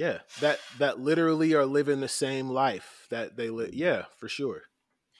Yeah. 0.00 0.18
That 0.40 0.58
that 0.78 0.98
literally 0.98 1.52
are 1.54 1.66
living 1.66 2.00
the 2.00 2.08
same 2.08 2.48
life 2.48 3.06
that 3.10 3.36
they 3.36 3.50
live. 3.50 3.74
Yeah, 3.74 4.04
for 4.18 4.28
sure. 4.28 4.62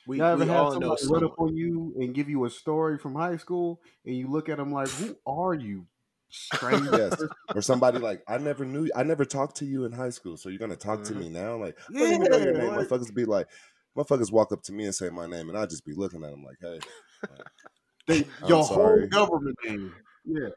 We, 0.06 0.16
you 0.16 0.24
ever 0.24 0.42
we 0.44 0.50
all 0.50 0.64
know 0.64 0.70
somebody 0.70 0.88
run 0.88 0.98
someone. 0.98 1.24
up 1.24 1.34
on 1.38 1.54
you 1.56 1.92
and 2.00 2.14
give 2.14 2.30
you 2.30 2.46
a 2.46 2.50
story 2.50 2.96
from 2.96 3.14
high 3.14 3.36
school, 3.36 3.82
and 4.06 4.16
you 4.16 4.26
look 4.28 4.48
at 4.48 4.56
them 4.56 4.72
like, 4.72 4.88
"Who 4.88 5.14
are 5.26 5.52
you, 5.52 5.86
stranger?" 6.30 6.90
Yes. 6.96 7.22
Or 7.54 7.60
somebody 7.60 7.98
like, 7.98 8.22
I 8.26 8.38
never 8.38 8.64
knew, 8.64 8.88
I 8.96 9.02
never 9.02 9.26
talked 9.26 9.56
to 9.58 9.66
you 9.66 9.84
in 9.84 9.92
high 9.92 10.08
school, 10.08 10.38
so 10.38 10.48
you're 10.48 10.58
gonna 10.58 10.76
talk 10.76 11.02
to 11.04 11.12
Mhm. 11.12 11.18
me 11.20 11.28
now? 11.28 11.56
Like, 11.58 11.76
I 11.90 11.92
don't 11.98 12.12
even 12.14 12.22
know 12.32 12.38
your 12.38 12.52
name. 12.54 12.68
like- 12.74 12.88
Motherfuckers 12.88 13.14
be 13.14 13.26
like, 13.26 13.48
motherfuckers 13.94 14.32
walk 14.32 14.50
up 14.50 14.62
to 14.62 14.72
me 14.72 14.84
and 14.86 14.94
say 14.94 15.10
my 15.10 15.26
name, 15.26 15.50
and 15.50 15.58
I 15.58 15.66
just 15.66 15.84
be 15.84 15.92
looking 15.92 16.24
at 16.24 16.30
them 16.30 16.42
like, 16.42 16.56
hey, 16.62 16.80
They, 18.06 18.18
I'm 18.42 18.48
your 18.48 18.64
sorry. 18.64 19.00
whole 19.00 19.08
government 19.08 19.56
name. 19.66 19.92
Yeah. 20.24 20.48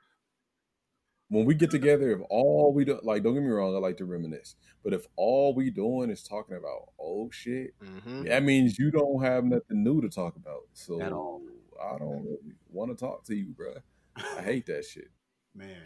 When 1.34 1.46
we 1.46 1.56
get 1.56 1.72
together, 1.72 2.12
if 2.12 2.20
all 2.30 2.74
we 2.74 2.86
do, 2.86 3.00
like, 3.04 3.24
don't 3.24 3.34
get 3.34 3.44
me 3.44 3.50
wrong, 3.50 3.76
I 3.76 3.80
like 3.80 3.98
to 3.98 4.06
reminisce, 4.06 4.56
but 4.84 4.94
if 4.94 5.08
all 5.16 5.54
we 5.56 5.70
doing 5.70 6.10
is 6.10 6.24
talking 6.24 6.56
about 6.58 6.90
old 7.00 7.34
shit, 7.34 7.74
Mhm. 7.82 8.28
that 8.28 8.44
means 8.44 8.78
you 8.78 8.92
don't 8.92 9.22
have 9.24 9.44
nothing 9.46 9.84
new 9.84 10.02
to 10.02 10.10
talk 10.10 10.36
about. 10.36 10.68
So 10.74 11.02
At 11.02 11.12
all. 11.12 11.42
I 11.82 11.98
don't 11.98 12.24
really 12.24 12.54
want 12.70 12.92
to 12.92 12.96
talk 12.98 13.24
to 13.26 13.36
you, 13.36 13.54
bruh. 13.58 13.82
I 14.16 14.42
hate 14.42 14.66
that 14.68 14.86
shit. 14.86 15.10
man. 15.56 15.82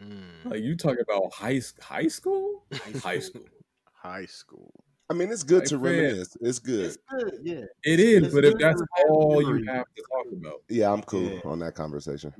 Mm. 0.00 0.44
like 0.44 0.62
you 0.62 0.76
talking 0.76 1.00
about 1.02 1.32
high 1.32 1.60
high 1.80 2.08
school, 2.08 2.64
high 3.02 3.18
school. 3.18 3.44
High 3.92 4.26
school. 4.26 4.72
I 5.10 5.14
mean, 5.14 5.30
it's 5.32 5.42
good 5.42 5.60
Like, 5.60 5.68
to 5.68 5.74
fam, 5.76 5.82
reminisce. 5.82 6.36
It's 6.40 6.58
good. 6.58 6.84
It's 6.86 6.98
good. 7.08 7.34
Yeah. 7.42 7.64
It 7.84 7.98
is, 7.98 8.24
It's 8.24 8.34
but 8.34 8.44
if 8.44 8.54
that's 8.58 8.80
to 8.80 8.86
have 8.96 9.06
all 9.10 9.40
you 9.42 9.64
have 9.66 9.86
to 9.96 10.02
talk 10.12 10.26
about, 10.32 10.62
Yeah, 10.68 10.92
I'm 10.92 11.02
cool 11.02 11.22
Yeah. 11.22 11.40
on 11.44 11.58
that 11.60 11.74
conversation. 11.74 12.32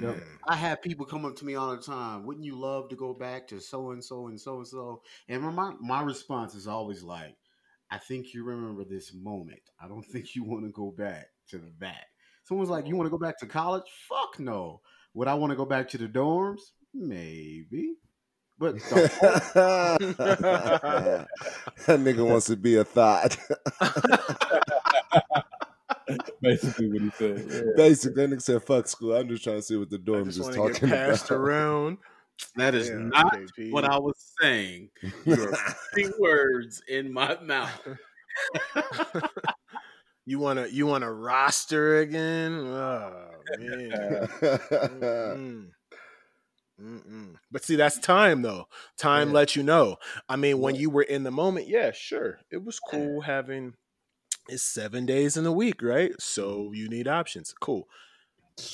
Yep. 0.00 0.16
Mm. 0.16 0.22
I 0.48 0.56
have 0.56 0.82
people 0.82 1.06
come 1.06 1.24
up 1.24 1.36
to 1.36 1.44
me 1.44 1.54
all 1.54 1.74
the 1.74 1.82
time. 1.82 2.26
Wouldn't 2.26 2.44
you 2.44 2.58
love 2.58 2.88
to 2.90 2.96
go 2.96 3.14
back 3.14 3.48
to 3.48 3.60
so 3.60 3.90
and 3.92 4.04
so 4.04 4.26
and 4.28 4.40
so 4.40 4.56
and 4.56 4.66
so? 4.66 5.02
And 5.28 5.42
my 5.42 5.72
my 5.80 6.02
response 6.02 6.54
is 6.54 6.66
always 6.66 7.02
like, 7.02 7.36
I 7.90 7.98
think 7.98 8.34
you 8.34 8.44
remember 8.44 8.84
this 8.84 9.12
moment. 9.14 9.62
I 9.80 9.88
don't 9.88 10.02
think 10.12 10.34
you 10.34 10.44
want 10.44 10.64
to 10.64 10.72
go 10.72 10.92
back 10.96 11.26
to 11.50 11.58
the 11.58 11.70
back. 11.78 12.06
Someone's 12.44 12.70
like, 12.70 12.86
you 12.86 12.96
want 12.96 13.06
to 13.06 13.10
go 13.10 13.18
back 13.18 13.38
to 13.40 13.46
college? 13.46 13.84
Fuck 14.08 14.38
no. 14.38 14.80
Would 15.14 15.28
I 15.28 15.34
want 15.34 15.50
to 15.50 15.56
go 15.56 15.64
back 15.64 15.88
to 15.90 15.98
the 15.98 16.06
dorms? 16.06 16.60
Maybe. 16.94 17.94
But 18.58 18.74
that 18.90 19.98
nigga 21.86 22.26
wants 22.26 22.46
to 22.46 22.56
be 22.56 22.76
a 22.76 22.84
thought. 22.84 23.36
basically 26.50 26.88
what 26.92 27.02
he 27.02 27.10
said. 27.10 27.46
Yeah. 27.50 27.62
Basically, 27.76 28.26
that 28.26 28.30
nigga 28.36 28.42
said, 28.42 28.62
"Fuck 28.62 28.86
school." 28.88 29.14
I'm 29.14 29.28
just 29.28 29.44
trying 29.44 29.56
to 29.56 29.62
see 29.62 29.76
what 29.76 29.90
the 29.90 29.96
I 29.96 30.00
dorms 30.00 30.26
just 30.26 30.50
is 30.50 30.56
want 30.56 30.74
to 30.76 30.80
get 30.80 30.90
passed 30.90 31.26
about. 31.30 31.38
around. 31.40 31.98
that 32.56 32.74
is 32.74 32.88
Yeah, 32.88 32.96
not 32.96 33.34
KP. 33.34 33.72
what 33.72 33.84
I 33.84 33.98
was 33.98 34.16
saying. 34.40 34.90
You 35.24 35.42
are 35.48 35.52
putting 35.94 36.12
words 36.18 36.82
in 36.88 37.12
my 37.12 37.38
mouth. 37.40 37.70
you 40.26 40.38
wanna 40.38 40.66
you 40.66 40.86
wanna 40.86 41.10
roster 41.12 42.00
again? 42.00 42.52
Oh 42.66 43.30
man. 43.58 44.28
Mm-mm. 44.40 45.70
Mm-mm. 46.80 47.34
But 47.50 47.64
see, 47.64 47.76
that's 47.76 47.98
time 47.98 48.42
though. 48.42 48.68
Time 48.98 49.28
Yeah. 49.28 49.34
lets 49.34 49.56
you 49.56 49.62
know. 49.62 49.96
I 50.28 50.36
mean, 50.36 50.60
when 50.60 50.74
Yeah. 50.74 50.82
you 50.82 50.90
were 50.90 51.02
in 51.02 51.22
the 51.22 51.30
moment, 51.30 51.68
yeah, 51.68 51.90
sure, 51.92 52.40
it 52.50 52.62
was 52.64 52.78
cool 52.80 53.22
having. 53.22 53.74
It's 54.48 54.62
seven 54.62 55.06
days 55.06 55.36
in 55.36 55.46
a 55.46 55.52
week, 55.52 55.82
right? 55.82 56.12
So 56.20 56.58
mm-hmm. 56.58 56.74
you 56.74 56.88
need 56.88 57.08
options. 57.08 57.54
Cool. 57.60 57.88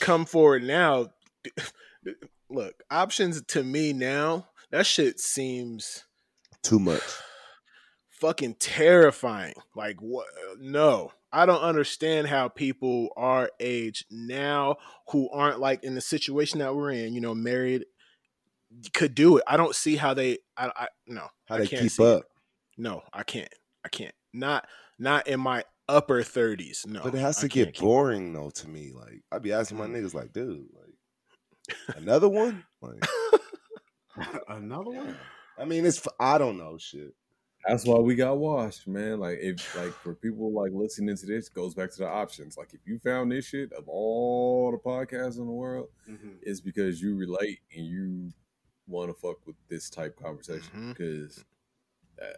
Come 0.00 0.24
forward 0.24 0.62
now. 0.62 1.08
Look, 2.50 2.82
options 2.90 3.42
to 3.42 3.64
me 3.64 3.92
now. 3.92 4.48
That 4.70 4.86
shit 4.86 5.20
seems 5.20 6.04
Too 6.62 6.78
much. 6.78 7.02
fucking 8.20 8.56
terrifying. 8.58 9.54
Like 9.74 9.96
what? 10.00 10.26
No, 10.60 11.12
I 11.32 11.46
don't 11.46 11.62
understand 11.62 12.28
how 12.28 12.48
people 12.48 13.08
our 13.16 13.50
age 13.58 14.04
now 14.10 14.76
who 15.08 15.28
aren't 15.30 15.60
like 15.60 15.82
in 15.82 15.94
the 15.94 16.00
situation 16.00 16.60
that 16.60 16.74
we're 16.74 16.92
in. 16.92 17.14
You 17.14 17.20
know, 17.20 17.34
married 17.34 17.84
could 18.92 19.14
do 19.14 19.38
it. 19.38 19.44
I 19.46 19.56
don't 19.56 19.74
see 19.74 19.96
how 19.96 20.14
they. 20.14 20.38
I, 20.56 20.70
I 20.74 20.88
no. 21.06 21.26
How 21.46 21.56
I 21.56 21.58
they 21.58 21.66
can't 21.66 21.82
keep 21.82 21.92
see 21.92 22.02
it. 22.02 22.16
up? 22.16 22.24
No, 22.78 23.02
I 23.12 23.22
can't. 23.22 23.52
I 23.84 23.88
can't. 23.88 24.14
Not 24.32 24.66
not 25.02 25.26
in 25.26 25.40
my 25.40 25.64
upper 25.88 26.22
thirties. 26.22 26.84
No, 26.88 27.02
But 27.02 27.14
it 27.14 27.18
has 27.20 27.38
to 27.38 27.48
get 27.48 27.74
keep- 27.74 27.82
boring 27.82 28.32
though 28.32 28.50
to 28.50 28.68
me. 28.68 28.92
Like 28.94 29.22
I'd 29.30 29.42
be 29.42 29.52
asking 29.52 29.78
my 29.78 29.86
niggas, 29.86 30.14
like, 30.14 30.32
dude, 30.32 30.66
like 30.74 31.96
another 31.96 32.28
one. 32.28 32.64
Like, 32.80 33.02
Another 34.48 34.90
one. 34.90 35.16
I 35.58 35.64
mean, 35.64 35.84
it's 35.86 36.06
I 36.20 36.38
don't 36.38 36.58
know 36.58 36.76
shit. 36.78 37.14
That's 37.66 37.86
why 37.86 37.98
we 37.98 38.14
got 38.16 38.38
washed, 38.38 38.88
man. 38.88 39.20
Like 39.20 39.38
if 39.40 39.76
like 39.76 39.92
for 39.92 40.14
people 40.14 40.52
like 40.52 40.72
listening 40.74 41.16
to 41.16 41.26
this, 41.26 41.48
goes 41.48 41.74
back 41.74 41.90
to 41.92 41.98
the 41.98 42.08
options. 42.08 42.56
Like 42.56 42.74
if 42.74 42.80
you 42.86 42.98
found 42.98 43.30
this 43.30 43.46
shit 43.46 43.72
of 43.72 43.88
all 43.88 44.72
the 44.72 44.78
podcasts 44.78 45.38
in 45.38 45.46
the 45.46 45.52
world, 45.52 45.88
Mhm. 46.08 46.36
it's 46.42 46.60
because 46.60 47.00
you 47.00 47.16
relate 47.16 47.60
and 47.76 47.86
you 47.86 48.32
want 48.88 49.10
to 49.10 49.14
fuck 49.14 49.46
with 49.46 49.56
this 49.68 49.88
type 49.88 50.16
of 50.18 50.24
conversation 50.24 50.70
Mhm. 50.74 50.88
because 50.88 51.44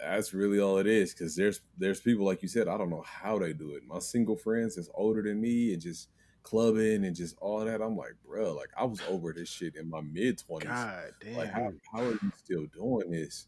that's 0.00 0.34
really 0.34 0.60
all 0.60 0.78
it 0.78 0.86
is. 0.86 1.12
Because 1.12 1.36
there's 1.36 1.60
there's 1.78 2.00
people 2.00 2.24
like 2.24 2.42
you 2.42 2.48
said, 2.48 2.68
I 2.68 2.76
don't 2.76 2.90
know 2.90 3.04
how 3.06 3.38
they 3.38 3.52
do 3.52 3.74
it. 3.74 3.82
My 3.86 3.98
single 3.98 4.36
friends 4.36 4.76
that's 4.76 4.90
older 4.94 5.22
than 5.22 5.40
me 5.40 5.72
and 5.72 5.82
just 5.82 6.08
clubbing 6.42 7.04
and 7.04 7.16
just 7.16 7.36
all 7.40 7.64
that. 7.64 7.80
I'm 7.80 7.96
like, 7.96 8.14
bro, 8.26 8.54
like 8.54 8.70
I 8.76 8.84
was 8.84 9.00
over 9.08 9.32
this 9.32 9.48
shit 9.48 9.76
in 9.76 9.88
my 9.88 10.00
mid 10.00 10.38
twenties. 10.38 10.68
God 10.68 11.12
damn. 11.20 11.36
Like 11.36 11.52
how 11.52 11.72
how 11.92 12.02
are 12.02 12.12
you 12.12 12.32
still 12.36 12.66
doing 12.74 13.10
this? 13.10 13.46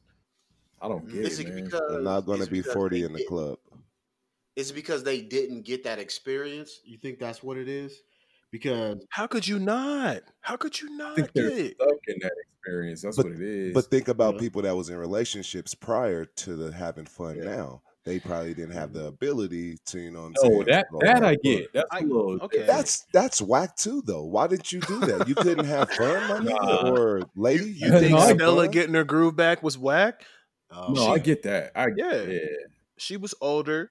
I 0.80 0.88
don't 0.88 1.06
mm-hmm. 1.06 1.16
get 1.16 1.32
Is 1.32 1.40
it, 1.40 1.48
it 1.48 1.54
man. 1.54 1.80
I'm 1.90 2.04
not 2.04 2.26
going 2.26 2.40
to 2.40 2.50
be 2.50 2.62
40 2.62 3.04
in 3.04 3.12
the 3.12 3.24
club. 3.24 3.58
it's 4.56 4.70
because 4.70 5.02
they 5.02 5.22
didn't 5.22 5.62
get 5.62 5.84
that 5.84 5.98
experience? 5.98 6.80
You 6.84 6.98
think 6.98 7.18
that's 7.18 7.42
what 7.42 7.56
it 7.56 7.68
is? 7.68 8.02
Because 8.62 9.04
How 9.10 9.26
could 9.26 9.46
you 9.46 9.58
not? 9.58 10.22
How 10.40 10.56
could 10.56 10.80
you 10.80 10.90
not 10.96 11.16
think 11.16 11.32
get 11.34 11.44
it? 11.44 11.74
stuck 11.76 11.98
in 12.08 12.16
that 12.22 12.32
experience. 12.58 13.02
That's 13.02 13.16
But- 13.16 13.26
what 13.26 13.34
it 13.34 13.40
is. 13.40 13.74
But 13.74 13.84
think 13.86 14.08
about 14.08 14.34
Yeah. 14.34 14.40
people 14.40 14.62
that 14.62 14.74
was 14.76 14.88
in 14.88 14.96
relationships 14.96 15.74
prior 15.74 16.24
to 16.24 16.56
the 16.56 16.72
having 16.72 17.06
fun 17.06 17.36
Yeah. 17.36 17.44
now. 17.56 17.82
They 18.04 18.20
probably 18.20 18.54
didn't 18.54 18.74
have 18.74 18.92
the 18.92 19.06
ability 19.06 19.78
to, 19.86 19.98
you 19.98 20.12
know 20.12 20.20
what 20.22 20.26
I'm 20.26 20.32
no, 20.44 20.48
saying? 20.50 20.64
that 20.68 20.86
go 20.92 20.98
that 21.02 21.16
I 21.16 21.26
hard. 21.26 21.38
get. 21.42 21.72
That's 21.72 21.88
I- 21.90 21.98
a 21.98 22.02
little 22.02 22.38
okay. 22.42 22.62
That's 22.62 23.04
that's 23.12 23.42
whack 23.42 23.76
too, 23.76 24.00
though. 24.06 24.24
Why 24.24 24.46
didn't 24.46 24.70
you 24.72 24.80
do 24.80 25.00
that? 25.00 25.26
You 25.28 25.34
couldn't 25.34 25.64
have 25.66 25.90
fun, 25.90 26.28
my 26.28 26.38
nigga, 26.52 26.82
Nah. 26.84 26.90
or 26.92 27.22
lady. 27.34 27.72
you 27.72 27.88
No, 27.90 27.98
think 27.98 28.14
I- 28.16 28.32
Stella 28.34 28.62
fun? 28.64 28.70
getting 28.70 28.94
her 28.94 29.02
groove 29.04 29.34
back 29.36 29.62
was 29.62 29.76
whack? 29.76 30.24
um, 30.70 30.94
no, 30.94 31.08
I 31.08 31.18
get 31.18 31.42
that. 31.42 31.72
I 31.74 31.88
Yeah. 31.96 32.22
yeah. 32.22 32.38
She 32.96 33.16
was 33.16 33.34
older. 33.40 33.90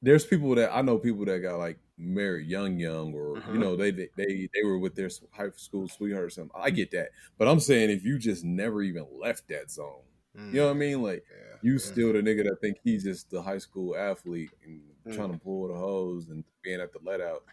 There's 0.00 0.24
people 0.24 0.54
that 0.54 0.70
I 0.74 0.80
know 0.82 0.96
people 0.98 1.24
that 1.26 1.40
got 1.40 1.58
like 1.58 1.78
married 1.98 2.46
young, 2.46 2.78
young, 2.78 3.12
or 3.12 3.36
Mhm. 3.36 3.52
you 3.52 3.58
know 3.58 3.76
they 3.76 3.90
they 3.90 4.06
they 4.16 4.62
were 4.64 4.78
with 4.78 4.94
their 4.94 5.10
high 5.32 5.50
school 5.56 5.88
sweetheart 5.88 6.24
or 6.24 6.30
something. 6.30 6.52
I 6.54 6.70
get 6.70 6.90
that, 6.92 7.10
but 7.36 7.48
I'm 7.48 7.60
saying 7.60 7.90
if 7.90 8.04
you 8.04 8.18
just 8.18 8.44
never 8.44 8.82
even 8.82 9.06
left 9.18 9.48
that 9.48 9.70
zone, 9.70 10.02
Mm. 10.36 10.52
you 10.52 10.60
know 10.60 10.66
what 10.66 10.76
I 10.76 10.78
mean? 10.78 11.02
Like 11.02 11.24
Yeah. 11.30 11.56
you 11.62 11.78
still 11.78 12.12
the 12.12 12.20
nigga 12.20 12.44
that 12.44 12.60
think 12.60 12.78
he's 12.84 13.02
just 13.04 13.30
the 13.30 13.42
high 13.42 13.58
school 13.58 13.96
athlete 13.96 14.50
and 14.64 14.82
Mm. 15.06 15.14
trying 15.14 15.32
to 15.32 15.38
pull 15.38 15.68
the 15.68 15.74
hose 15.74 16.28
and 16.28 16.44
being 16.62 16.80
at 16.80 16.92
the 16.92 16.98
let 17.02 17.20
out. 17.20 17.44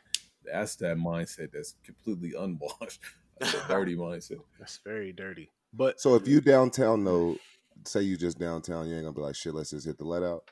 That's 0.44 0.76
that 0.78 0.98
mindset 0.98 1.52
that's 1.52 1.76
completely 1.84 2.34
unwashed. 2.38 3.02
That's 3.40 3.54
a 3.54 3.68
dirty 3.68 3.96
mindset. 3.98 4.42
That's 4.60 4.78
very 4.78 5.12
dirty. 5.12 5.52
But 5.74 6.00
So 6.00 6.16
if 6.16 6.26
you 6.28 6.40
downtown 6.40 7.04
though, 7.04 7.38
say 7.86 8.02
you 8.04 8.16
just 8.16 8.38
downtown, 8.40 8.88
you 8.88 8.96
ain't 8.96 9.04
gonna 9.04 9.14
be 9.16 9.22
like 9.22 9.36
shit. 9.36 9.54
Let's 9.54 9.72
just 9.72 9.86
hit 9.86 9.98
the 9.98 10.06
let 10.06 10.24
out. 10.24 10.50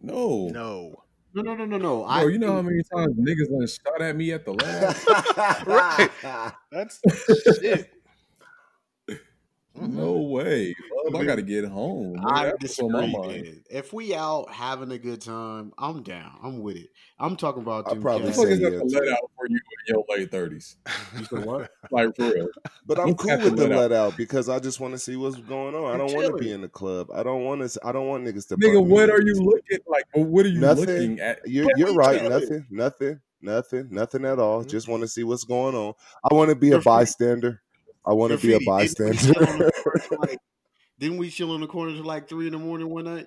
No, 0.00 0.48
no. 0.48 1.02
No, 1.34 1.42
no, 1.42 1.54
no, 1.54 1.64
no, 1.64 1.76
no. 1.78 1.96
Bro, 1.98 2.04
I 2.06 2.24
you 2.26 2.38
know 2.38 2.52
how 2.52 2.62
many 2.62 2.82
times 2.94 3.14
niggas 3.16 3.48
done 3.50 3.66
shot 3.66 4.00
at 4.02 4.16
me 4.16 4.32
at 4.32 4.44
the 4.44 4.52
let 4.52 4.84
out? 4.84 5.66
Right. 5.66 6.10
That's 6.70 7.00
shit. 7.60 7.90
Mm-hmm. 9.76 9.96
No 9.96 10.12
way. 10.18 10.74
Bub, 11.04 11.16
I 11.20 11.24
gotta 11.24 11.42
get 11.42 11.64
home. 11.64 12.16
nigga. 12.16 12.32
I 12.32 12.44
That's 12.44 12.78
what's 12.78 12.80
on 12.80 12.92
my 12.92 13.00
disagree. 13.06 13.42
man. 13.42 13.64
If 13.70 13.92
we 13.92 14.14
out 14.14 14.48
having 14.52 14.92
a 14.92 14.98
good 14.98 15.20
time, 15.20 15.72
I'm 15.76 16.02
down. 16.04 16.30
I'm 16.44 16.60
with 16.62 16.76
it. 16.76 16.90
I'm 17.18 17.36
talking 17.36 17.62
about 17.62 17.88
I'll 17.88 17.96
probably 17.96 18.28
the 18.28 18.32
fuck 18.34 18.46
say 18.46 18.54
yeah, 18.54 18.70
the 18.70 18.84
let 18.84 19.08
out 19.08 19.30
for 19.36 19.48
you 19.48 19.56
in 19.56 19.73
your 19.86 20.04
late 20.08 20.30
thirties. 20.30 20.76
You 21.18 21.24
said 21.24 21.44
what? 21.44 21.70
Like 21.90 22.14
for 22.16 22.24
real. 22.32 22.48
But 22.86 22.98
I'm 22.98 23.14
cool 23.14 23.36
with 23.38 23.56
the 23.56 23.68
let 23.68 23.92
out. 23.92 24.12
out 24.12 24.16
because 24.16 24.48
I 24.48 24.58
just 24.58 24.80
want 24.80 24.92
to 24.94 24.98
see 24.98 25.16
what's 25.16 25.36
going 25.36 25.74
on. 25.74 25.94
I 25.94 25.98
don't 25.98 26.12
want 26.14 26.26
to 26.36 26.42
be 26.42 26.50
in 26.52 26.60
the 26.62 26.68
club. 26.68 27.08
I 27.14 27.22
don't 27.22 27.44
want 27.44 27.68
to. 27.68 27.80
I 27.84 27.92
don't 27.92 28.06
want 28.06 28.24
niggas 28.24 28.48
to. 28.48 28.56
Nigga, 28.56 28.84
what 28.84 29.10
are 29.10 29.20
you 29.22 29.34
looking 29.34 29.78
like? 29.86 30.04
What 30.14 30.46
are 30.46 30.48
you 30.50 30.60
Nothing. 30.60 30.86
looking 30.86 31.20
at? 31.20 31.40
You're 31.46 31.68
you're 31.76 31.94
right. 31.94 32.22
Nothing. 32.22 32.66
Nothing. 32.70 33.20
Nothing. 33.42 33.88
Nothing 33.90 34.24
at 34.24 34.38
all. 34.38 34.64
Mhm. 34.64 34.68
Just 34.68 34.88
want 34.88 35.02
to 35.02 35.08
see 35.08 35.22
what's 35.24 35.44
going 35.44 35.74
on. 35.74 35.92
I 36.30 36.34
want 36.34 36.50
to 36.50 36.56
be 36.56 36.72
a 36.72 36.80
bystander. 36.80 37.60
I 38.06 38.12
want 38.12 38.32
to 38.32 38.38
be 38.38 38.54
a 38.54 38.58
Graffiti, 38.58 38.94
didn't 38.94 39.12
we 39.12 39.24
bystander. 39.26 39.70
the 40.10 40.16
like- 40.20 40.38
Didn't 40.98 41.18
we 41.18 41.28
chill 41.30 41.50
on 41.52 41.60
the 41.60 41.66
corner 41.66 41.92
till 41.92 42.04
like 42.04 42.28
three 42.28 42.46
in 42.46 42.52
the 42.52 42.58
morning 42.58 42.88
one 42.88 43.04
night? 43.04 43.26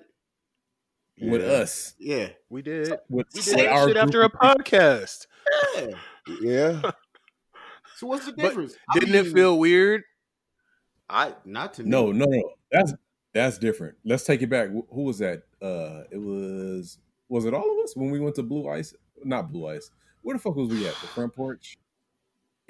With 1.20 1.42
us. 1.42 1.94
Yeah. 1.98 2.28
we 2.48 2.62
did. 2.62 2.92
With, 3.08 3.26
We 3.34 3.40
did 3.42 3.58
that 3.58 3.66
our 3.66 3.88
shit 3.88 3.96
after 3.96 4.22
a 4.22 4.30
podcast. 4.30 5.26
Yeah. 5.76 5.86
Yeah. 6.40 6.82
So 7.96 8.06
what's 8.06 8.26
the 8.26 8.32
difference? 8.32 8.76
I 8.88 9.00
Didn't 9.00 9.16
it 9.16 9.24
mean, 9.24 9.34
feel 9.34 9.58
weird? 9.58 10.04
I 11.10 11.34
not 11.44 11.74
to 11.74 11.82
me. 11.82 11.90
No, 11.90 12.12
no, 12.12 12.26
no. 12.26 12.52
That's 12.70 12.94
that's 13.34 13.58
different. 13.58 13.96
Let's 14.04 14.22
take 14.22 14.40
it 14.40 14.48
back. 14.48 14.68
Who 14.68 15.02
was 15.02 15.18
that? 15.18 15.42
Uh 15.60 16.04
it 16.12 16.18
was 16.18 16.98
was 17.28 17.44
it 17.44 17.54
all 17.54 17.68
of 17.68 17.82
us 17.82 17.96
when 17.96 18.12
we 18.12 18.20
went 18.20 18.36
to 18.36 18.44
Blue 18.44 18.68
Ice? 18.68 18.94
Not 19.24 19.50
Blue 19.50 19.66
Ice. 19.66 19.90
Where 20.22 20.36
the 20.36 20.40
fuck 20.40 20.54
was 20.54 20.68
we 20.68 20.86
at? 20.86 20.94
The 21.00 21.08
front 21.08 21.34
porch? 21.34 21.76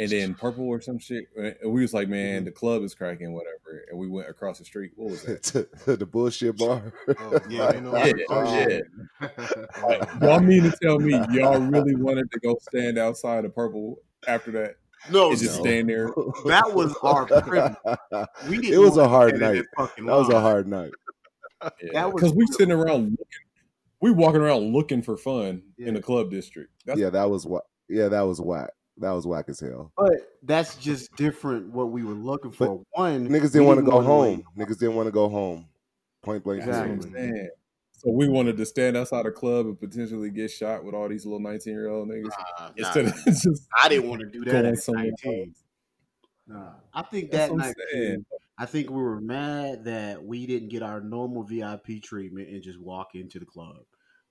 And 0.01 0.09
then 0.11 0.35
purple 0.35 0.65
or 0.69 0.81
some 0.81 0.99
shit. 1.01 1.25
And 1.37 1.73
we 1.73 1.83
was 1.83 1.93
like, 1.93 2.05
Mm-hmm. 2.07 2.13
man, 2.13 2.45
the 2.45 2.53
club 2.53 2.83
is 2.85 2.95
cracking, 2.95 3.33
whatever. 3.33 3.85
And 3.91 3.99
we 3.99 4.07
went 4.09 4.29
across 4.29 4.59
the 4.61 4.65
street. 4.65 4.93
What 4.95 5.11
was 5.11 5.23
that? 5.25 5.43
to, 5.45 5.65
to 5.85 5.97
the 5.97 6.07
bullshit 6.07 6.57
bar. 6.57 6.93
Oh, 7.19 7.41
Yeah, 7.49 7.75
you 7.75 7.81
know, 7.81 7.97
Yeah, 8.05 8.13
oh, 8.31 8.69
yeah. 8.69 8.79
Like, 9.83 10.09
y'all 10.23 10.41
mean 10.41 10.63
to 10.63 10.77
tell 10.81 10.99
me 11.01 11.15
y'all 11.33 11.59
really 11.61 11.97
wanted 11.97 12.31
to 12.31 12.39
go 12.41 12.57
stand 12.61 12.97
outside 12.97 13.45
of 13.45 13.55
purple 13.55 13.99
after 14.29 14.51
that 14.53 14.77
No, 15.11 15.31
and 15.31 15.39
just 15.39 15.57
no. 15.57 15.63
stand 15.65 15.89
there? 15.89 16.07
That 16.47 16.73
was 16.73 16.95
our 17.03 17.27
privilege. 17.27 17.75
We 18.49 18.59
didn't 18.61 18.75
it 18.75 18.79
was 18.79 18.97
a 18.99 19.09
hard 19.09 19.41
night. 19.41 19.55
that 19.57 19.67
fucking 19.77 20.07
That 20.07 20.15
was 20.17 20.29
a 20.29 20.41
hard 20.41 20.69
night. 20.69 20.93
That 21.93 22.13
was 22.13 22.15
because 22.23 22.35
we 22.35 22.47
sitting 22.47 22.71
around 22.73 23.11
looking, 23.19 23.27
we 24.01 24.13
walking 24.13 24.41
around 24.41 24.73
looking 24.73 25.03
for 25.03 25.17
fun 25.17 25.63
in 25.77 25.95
the 25.95 26.01
club 26.01 26.31
district. 26.31 26.71
That's 26.87 27.01
yeah, 27.01 27.11
that 27.11 27.29
was 27.29 27.45
what. 27.47 27.65
Yeah, 27.89 28.09
that 28.09 28.21
was 28.23 28.41
whack. 28.41 28.71
That 29.01 29.13
was 29.13 29.27
whack 29.27 29.47
as 29.49 29.61
hell. 29.61 29.93
But 29.97 30.13
that's 30.43 30.77
just 30.77 31.15
different. 31.17 31.69
What 31.71 31.91
we 31.91 32.03
were 32.05 32.15
looking 32.15 32.51
for. 32.51 32.83
One, 32.93 33.29
Niggas 33.29 33.53
didn't 33.53 33.67
want 33.67 33.79
to 33.79 33.85
go 33.85 34.01
home. 34.01 34.45
wait. 34.57 34.69
Niggas 34.69 34.79
didn't 34.79 34.97
want 34.97 35.07
to 35.07 35.13
go 35.13 35.29
home. 35.29 35.67
Point 36.23 36.43
blank. 36.45 36.65
That's 36.65 36.77
what 36.79 36.85
period. 36.85 37.05
I'm 37.05 37.13
saying. 37.13 37.49
So 37.93 38.11
we 38.13 38.29
wanted 38.29 38.57
to 38.59 38.67
stand 38.67 38.97
outside 38.97 39.27
a 39.27 39.33
club 39.33 39.67
and 39.67 39.79
potentially 39.79 40.31
get 40.31 40.51
shot 40.53 40.85
with 40.85 40.95
all 40.95 41.09
these 41.09 41.25
little 41.27 41.41
19 41.41 41.73
year 41.73 41.89
old 41.89 42.09
niggas 42.09 42.25
Nah, 42.29 42.67
nah, 42.67 42.71
instead 42.77 43.05
nah. 43.07 43.11
of 43.11 43.25
just 43.25 43.67
I 43.83 43.89
didn't 43.89 44.09
want 44.09 44.21
to 44.21 44.27
do 44.29 44.45
that 44.45 44.53
going 44.53 44.67
at 44.67 44.79
somewhere 44.79 45.11
19. 45.25 45.55
Nah, 46.47 46.71
I 46.95 47.03
think 47.03 47.31
That's 47.31 47.51
that 47.51 47.57
night. 47.57 47.75
saying. 47.93 48.17
too, 48.31 48.37
I 48.57 48.67
think 48.67 48.91
we 48.91 49.03
were 49.03 49.21
mad 49.21 49.85
that 49.85 50.23
we 50.25 50.47
didn't 50.47 50.69
get 50.69 50.83
our 50.83 51.01
normal 51.01 51.43
VIP 51.43 52.03
treatment 52.03 52.49
and 52.49 52.63
just 52.63 52.81
walk 52.81 53.15
into 53.15 53.39
the 53.39 53.47
club. 53.47 53.79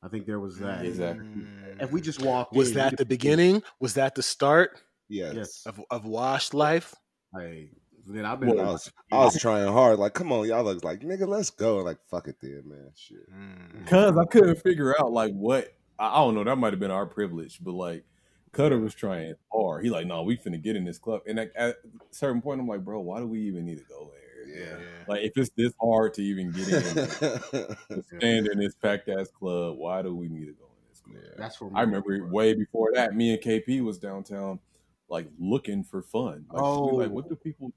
I 0.04 0.08
think 0.10 0.26
there 0.26 0.40
was 0.40 0.58
that. 0.60 0.86
Exactly. 0.86 1.26
If 1.80 1.92
we 1.92 2.02
just 2.02 2.22
walked, 2.22 2.54
Was 2.54 2.70
in, 2.70 2.76
that 2.76 2.86
we 2.86 2.90
the 2.92 2.98
could- 2.98 3.08
beginning? 3.08 3.64
Was 3.80 3.94
that 3.96 4.16
the 4.16 4.24
start 4.24 4.82
Yes. 5.10 5.34
Yes. 5.36 5.64
of, 5.66 5.82
of 5.90 6.06
washed 6.06 6.54
life? 6.54 6.94
Hey, 7.36 7.70
then 8.06 8.26
I've 8.26 8.40
been. 8.40 8.52
I 8.60 8.64
was, 8.64 8.92
I 9.12 9.18
was 9.26 9.40
trying 9.40 9.72
hard. 9.72 10.00
Like, 10.00 10.14
come 10.14 10.32
on, 10.32 10.48
y'all. 10.48 10.64
Was 10.64 10.84
like, 10.84 11.02
nigga, 11.02 11.28
let's 11.28 11.50
go. 11.50 11.78
Like, 11.78 11.98
fuck 12.10 12.28
it, 12.28 12.36
then, 12.42 12.64
man. 12.66 12.92
Shit. 12.96 13.30
Mm. 13.32 13.88
Cause 13.88 14.18
I 14.18 14.26
couldn't 14.26 14.62
figure 14.62 14.96
out 15.00 15.12
like 15.12 15.34
what 15.34 15.74
I, 16.00 16.08
I 16.08 16.16
don't 16.20 16.36
know. 16.36 16.44
That 16.44 16.58
might 16.58 16.74
have 16.74 16.80
been 16.80 16.92
our 16.92 17.06
privilege, 17.06 17.60
but 17.62 17.74
like 17.74 18.04
Cutter 18.54 18.80
was 18.80 18.94
trying 18.96 19.36
hard. 19.52 19.84
He 19.84 19.90
like, 19.90 20.08
no, 20.08 20.24
we 20.24 20.38
finna 20.38 20.62
get 20.62 20.76
in 20.76 20.84
this 20.86 20.98
club. 20.98 21.22
And 21.28 21.38
like, 21.38 21.52
at 21.56 21.70
a 21.70 21.76
certain 22.12 22.42
point, 22.42 22.62
I'm 22.62 22.68
like, 22.68 22.84
bro, 22.84 23.00
why 23.02 23.20
do 23.20 23.28
we 23.28 23.42
even 23.42 23.66
need 23.66 23.78
to 23.78 23.84
go 23.90 24.10
there? 24.14 24.22
Yeah. 24.48 24.78
Like, 25.08 25.22
if 25.22 25.34
it's 25.36 25.50
this 25.56 25.74
hard 25.82 26.14
to 26.16 26.24
even 26.24 26.52
get 26.52 26.68
in, 26.68 28.04
stand 28.20 28.48
in 28.48 28.60
this 28.60 28.76
packed 28.76 29.10
ass 29.10 29.30
club, 29.30 29.78
why 29.78 30.02
do 30.02 30.16
we 30.16 30.28
need 30.28 30.46
to 30.46 30.54
go 30.54 30.66
in 30.66 30.90
this 30.90 31.00
club? 31.02 31.38
That's 31.38 31.60
where 31.62 31.72
I 31.76 31.82
remember 31.82 32.28
way 32.28 32.54
before 32.54 32.92
that, 32.94 33.16
me 33.16 33.34
and 33.34 33.42
KP 33.42 33.82
was 33.84 34.00
downtown, 34.00 34.60
like 35.10 35.28
looking 35.40 35.84
for 35.84 36.02
fun. 36.02 36.46
Like, 36.52 36.62
we 36.62 36.98
like 36.98 37.10
Oh. 37.10 37.10
what 37.10 37.30
do 37.30 37.36
oh. 37.36 37.44
people, 37.44 37.72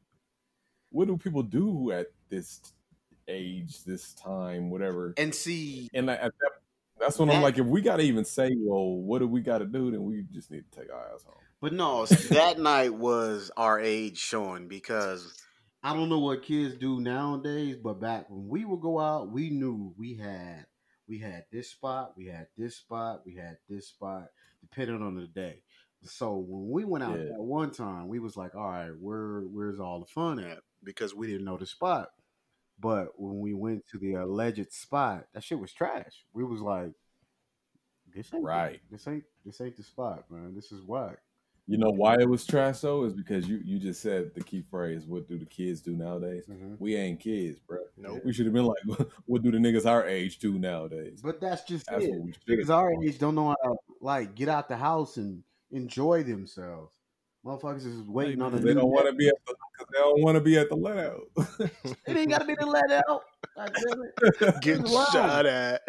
what 0.91 1.09
do 1.09 1.16
people 1.16 1.43
do 1.43 1.93
at 1.93 2.09
this 2.29 2.61
age, 3.29 3.85
this 3.85 4.14
time, 4.14 4.71
whatever? 4.71 5.14
And 5.16 5.35
see, 5.35 5.89
And 5.95 6.07
like, 6.07 6.18
at 6.21 6.33
that, 6.41 6.51
that's 6.99 7.18
when 7.18 7.31
I'm 7.31 7.41
like, 7.43 7.57
if 7.59 7.66
we 7.66 7.81
gotta 7.81 8.03
even 8.03 8.25
say, 8.25 8.55
well, 8.59 8.97
what 8.97 9.21
do 9.21 9.27
we 9.27 9.41
gotta 9.41 9.64
do? 9.64 9.91
Then 9.91 10.05
we 10.05 10.25
just 10.33 10.51
need 10.51 10.64
to 10.71 10.81
take 10.81 10.93
our 10.93 11.09
ass 11.14 11.25
home. 11.25 11.37
but 11.61 11.73
no, 11.73 12.05
that 12.07 12.59
night 12.59 12.93
was 12.93 13.51
our 13.57 13.81
age 13.81 14.18
showing 14.18 14.68
because 14.68 15.39
I 15.83 15.95
don't 15.95 16.09
know 16.11 16.18
what 16.18 16.43
kids 16.43 16.74
do 16.76 17.01
nowadays, 17.01 17.76
but 17.76 18.01
back 18.01 18.26
when 18.28 18.49
we 18.49 18.64
would 18.64 18.81
go 18.81 18.99
out, 19.01 19.31
we 19.31 19.51
knew 19.51 19.95
we 19.97 20.14
had 20.14 20.66
we 21.09 21.18
had 21.18 21.45
this 21.51 21.70
spot, 21.70 22.12
we 22.16 22.26
had 22.26 22.49
this 22.57 22.76
spot, 22.76 23.22
we 23.26 23.35
had 23.35 23.59
this 23.68 23.89
spot, 23.89 24.28
depending 24.61 25.03
on 25.03 25.14
the 25.16 25.26
day. 25.26 25.62
So 26.05 26.37
when 26.37 26.70
we 26.70 26.85
went 26.85 27.05
out 27.05 27.18
Yeah. 27.18 27.24
that 27.33 27.43
one 27.43 27.70
time, 27.70 28.09
we 28.09 28.18
was 28.18 28.37
like, 28.37 28.55
all 28.55 28.68
right, 28.68 28.91
where 28.99 29.41
where's 29.43 29.81
all 29.81 30.01
the 30.01 30.07
fun 30.07 30.39
at? 30.39 30.59
Because 30.85 31.14
we 31.14 31.26
didn't 31.26 31.45
know 31.45 31.57
the 31.59 31.66
spot. 31.66 32.09
But 32.78 33.20
when 33.20 33.41
we 33.41 33.53
went 33.55 33.87
to 33.89 33.99
the 33.99 34.14
alleged 34.14 34.72
spot, 34.72 35.26
that 35.35 35.45
shit 35.45 35.59
was 35.59 35.72
trash. 35.72 36.24
We 36.33 36.45
was 36.45 36.61
like, 36.61 36.93
this 38.14 38.33
ain't 38.35 38.45
Right. 38.45 38.81
This 38.91 39.07
ain't 39.09 39.24
this 39.45 39.61
ain't 39.61 39.76
the 39.76 39.83
spot, 39.83 40.31
man. 40.31 40.55
This 40.55 40.72
is 40.72 40.83
whack. 40.83 41.18
You 41.71 41.79
know 41.79 41.91
why 41.91 42.16
it 42.16 42.29
was 42.29 42.45
trash 42.45 42.81
though? 42.81 43.05
Is 43.05 43.12
because 43.12 43.49
you 43.49 43.61
you 43.64 43.79
just 43.79 44.03
said 44.03 44.35
the 44.35 44.43
key 44.43 44.64
phrase, 44.73 45.07
what 45.07 45.29
do 45.29 45.39
the 45.39 45.47
kids 45.47 45.81
do 45.81 45.93
nowadays? 45.93 46.43
Mhm. 46.51 46.75
We 46.81 46.97
ain't 46.97 47.21
kids, 47.21 47.61
bro. 47.61 47.79
Nope. 47.97 48.23
We 48.25 48.33
should 48.33 48.47
have 48.47 48.53
been 48.53 48.66
like, 48.66 48.83
what 49.27 49.43
do 49.43 49.53
the 49.53 49.59
niggas 49.59 49.87
our 49.87 50.05
age 50.05 50.41
do 50.41 50.59
nowadays? 50.59 51.21
But 51.23 51.41
that's 51.41 51.62
just 51.62 51.87
That's 51.87 52.05
it. 52.05 52.11
what 52.11 52.23
we 52.23 52.33
should 52.33 52.45
Because 52.45 52.71
our 52.71 52.93
age 53.05 53.21
don't 53.21 53.37
know 53.37 53.55
how 53.62 53.71
to 53.71 53.77
like 54.01 54.35
get 54.35 54.49
out 54.49 54.68
the 54.68 54.77
house 54.77 55.16
and 55.16 55.45
enjoy 55.71 56.25
themselves. 56.25 56.97
Motherfuckers 57.47 57.87
is 57.87 58.03
waiting 58.03 58.43
on 58.43 58.49
a 58.49 58.51
Because 58.57 58.64
they 58.64 58.75
don't 58.75 58.91
want 58.91 59.07
to 59.07 59.12
be 59.12 59.29
at 59.29 59.35
the 59.47 59.55
because 59.73 59.93
they 59.93 59.99
don't 60.01 60.23
want 60.23 60.35
to 60.35 60.41
be 60.41 60.59
at 60.59 60.68
the 60.71 60.75
let 60.75 60.99
out. 60.99 61.23
It 62.05 62.16
ain't 62.16 62.31
gotta 62.31 62.47
be 62.47 62.57
the 62.59 62.66
let 62.66 62.91
out. 62.91 63.23
God. 63.57 64.61
Getting 64.61 64.87
shot 64.87 65.47
at. 65.47 65.83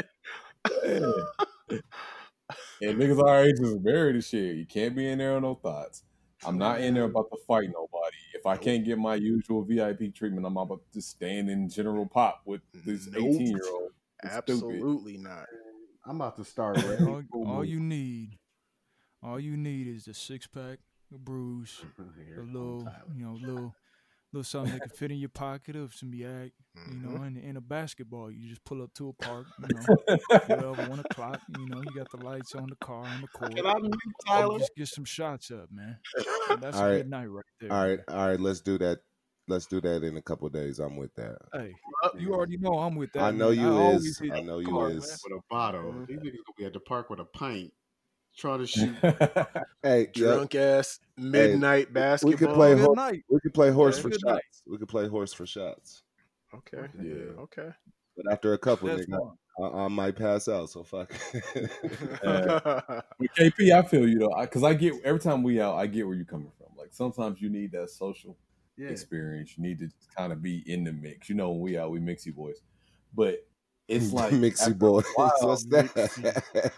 And 2.82 2.98
niggas 2.98 3.22
our 3.24 3.44
age 3.44 3.60
is 3.60 3.80
married 3.80 4.16
and 4.16 4.24
shit. 4.24 4.56
You 4.56 4.66
can't 4.66 4.96
be 4.96 5.08
in 5.08 5.20
there 5.20 5.36
on 5.36 5.44
no 5.44 5.56
thoughts. 5.56 6.04
I'm 6.44 6.58
not 6.58 6.82
in 6.82 6.96
there 6.96 7.04
about 7.04 7.30
to 7.32 7.38
fight 7.48 7.70
nobody. 7.72 8.18
If 8.34 8.46
I 8.48 8.58
can't 8.58 8.84
get 8.84 8.98
my 8.98 9.16
usual 9.16 9.64
VIP 9.64 10.14
treatment, 10.14 10.46
I'm 10.46 10.58
about 10.58 10.82
to 10.94 11.02
stand 11.02 11.50
in 11.50 11.70
general 11.70 12.08
pop 12.08 12.42
with 12.46 12.62
this 12.74 13.08
18 13.08 13.46
year 13.46 13.62
old. 13.72 13.92
Absolutely 14.24 15.18
not. 15.18 15.46
I'm 16.06 16.16
about 16.16 16.36
to 16.38 16.44
start. 16.44 16.84
all, 17.02 17.24
all 17.46 17.66
you 17.66 17.80
need, 17.80 18.40
all 19.22 19.40
you 19.40 19.56
need 19.56 19.88
is 19.88 20.06
the 20.06 20.16
six 20.16 20.48
pack, 20.48 20.80
the 21.12 21.20
bruise, 21.20 21.82
a 22.00 22.42
little, 22.42 22.88
you 23.16 23.26
know, 23.26 23.38
little, 23.40 23.76
little 24.34 24.44
something 24.44 24.72
that 24.74 24.82
can 24.82 24.92
fit 24.92 25.12
in 25.12 25.18
your 25.18 25.30
pocket 25.30 25.76
of 25.76 25.94
some 25.94 26.14
yak, 26.14 26.52
you 26.86 27.00
Mm-hmm. 27.04 27.16
know, 27.18 27.24
and, 27.24 27.38
and 27.38 27.58
a 27.58 27.62
basketball. 27.62 28.32
You 28.32 28.50
just 28.50 28.64
pull 28.64 28.82
up 28.82 28.94
to 28.96 29.10
a 29.10 29.14
park, 29.14 29.48
you 29.58 29.74
know, 29.74 29.88
12, 30.48 30.80
1 30.80 31.00
o'clock, 31.00 31.42
you 31.48 31.68
know, 31.68 31.82
you 31.82 31.94
got 31.94 32.10
the 32.10 32.18
lights 32.18 32.56
on 32.56 32.70
the 32.70 32.76
car 32.78 33.06
on 33.08 33.22
the 33.22 33.28
court. 33.28 33.56
Can 33.56 33.66
I 33.66 33.80
meet 33.80 34.00
Tyler? 34.26 34.58
Just 34.58 34.76
get 34.76 34.88
some 34.88 35.06
shots 35.06 35.52
up, 35.52 35.70
man. 35.72 35.98
And 36.50 36.62
that's 36.62 36.78
All 36.78 36.84
a 36.84 36.88
right. 36.88 36.98
good 36.98 37.10
night 37.10 37.26
right 37.28 37.46
there. 37.60 37.72
All 37.72 37.88
right, 37.88 38.00
all 38.10 38.28
right. 38.28 38.40
Let's 38.40 38.62
do 38.62 38.78
that. 38.80 39.00
Let's 39.48 39.66
do 39.66 39.82
that 39.82 40.04
in 40.04 40.18
a 40.18 40.22
couple 40.22 40.48
of 40.48 40.54
days. 40.54 40.80
I'm 40.80 40.96
with 40.98 41.14
that. 41.16 41.38
Hey, 41.54 41.76
you 42.20 42.34
already 42.34 42.58
know 42.58 42.80
I'm 42.80 42.96
with 42.96 43.12
that. 43.14 43.24
I 43.24 43.32
know 43.32 43.50
man. 43.50 43.60
you 43.60 43.78
always 43.78 44.22
is. 44.22 44.22
I 44.32 44.42
know 44.42 44.60
you 44.60 44.68
car, 44.70 44.88
man. 44.90 44.98
is. 44.98 45.22
with 45.24 45.34
a 45.34 45.42
bottle. 45.50 45.84
Mhm. 45.84 46.08
These 46.08 46.20
niggas 46.20 46.24
gonna 46.24 46.58
be 46.58 46.66
at 46.66 46.74
the 46.74 46.80
park 46.80 47.10
with 47.10 47.20
a 47.20 47.26
pint, 47.26 47.74
trying 48.38 48.60
to 48.60 48.68
shoot. 48.68 48.96
Hey, 49.84 50.10
yeah, 50.16 50.26
Drunk 50.34 50.54
ass 50.56 51.00
midnight 51.18 51.92
basketball. 51.92 52.32
we 52.34 52.38
could 52.38 52.54
play 52.54 52.78
horse. 52.78 52.96
night. 52.96 53.24
We 53.30 53.40
could 53.40 53.54
play 53.54 53.72
horse 53.72 53.98
Yeah, 53.98 54.02
for 54.04 54.12
shots. 54.12 54.24
night. 54.24 54.44
We 54.68 54.78
could 54.78 54.88
play 54.90 55.08
horse 55.08 55.34
for 55.34 55.46
shots. 55.48 56.04
Okay. 56.54 56.86
Yeah. 57.02 57.40
Okay. 57.42 57.70
But 58.16 58.32
after 58.32 58.54
a 58.54 58.58
couple, 58.60 58.90
That's 58.90 59.08
nigga. 59.08 59.34
I, 59.60 59.86
I 59.86 59.88
might 59.88 60.16
pass 60.16 60.48
out. 60.48 60.70
So 60.70 60.84
fuck. 60.84 61.12
With 61.44 61.72
KP, 63.38 63.72
I 63.74 63.82
feel 63.82 64.08
you 64.08 64.20
though, 64.20 64.36
because 64.42 64.64
I, 64.64 64.74
get 64.76 64.94
every 65.04 65.20
time 65.20 65.42
we 65.44 65.60
out, 65.60 65.76
I 65.76 65.88
get 65.88 66.06
where 66.06 66.16
you're 66.16 66.26
coming 66.26 66.52
from. 66.58 66.68
Like 66.78 66.90
sometimes 66.94 67.42
you 67.42 67.50
need 67.50 67.72
that 67.72 67.90
social 67.90 68.38
Yeah. 68.78 68.90
experience. 68.90 69.58
You 69.58 69.64
need 69.64 69.80
to 69.80 69.90
kind 70.16 70.32
of 70.32 70.42
be 70.42 70.60
in 70.72 70.84
the 70.84 70.94
mix. 70.94 71.28
You 71.30 71.36
know, 71.36 71.50
when 71.52 71.62
we 71.62 71.78
out, 71.78 71.92
we 71.92 72.00
mixy 72.00 72.34
boys, 72.34 72.62
but 73.16 73.46
it's 73.92 74.14
like 74.14 74.32
a 74.32 74.38
while, 75.16 75.34
What's 75.42 75.66
that? 75.66 76.72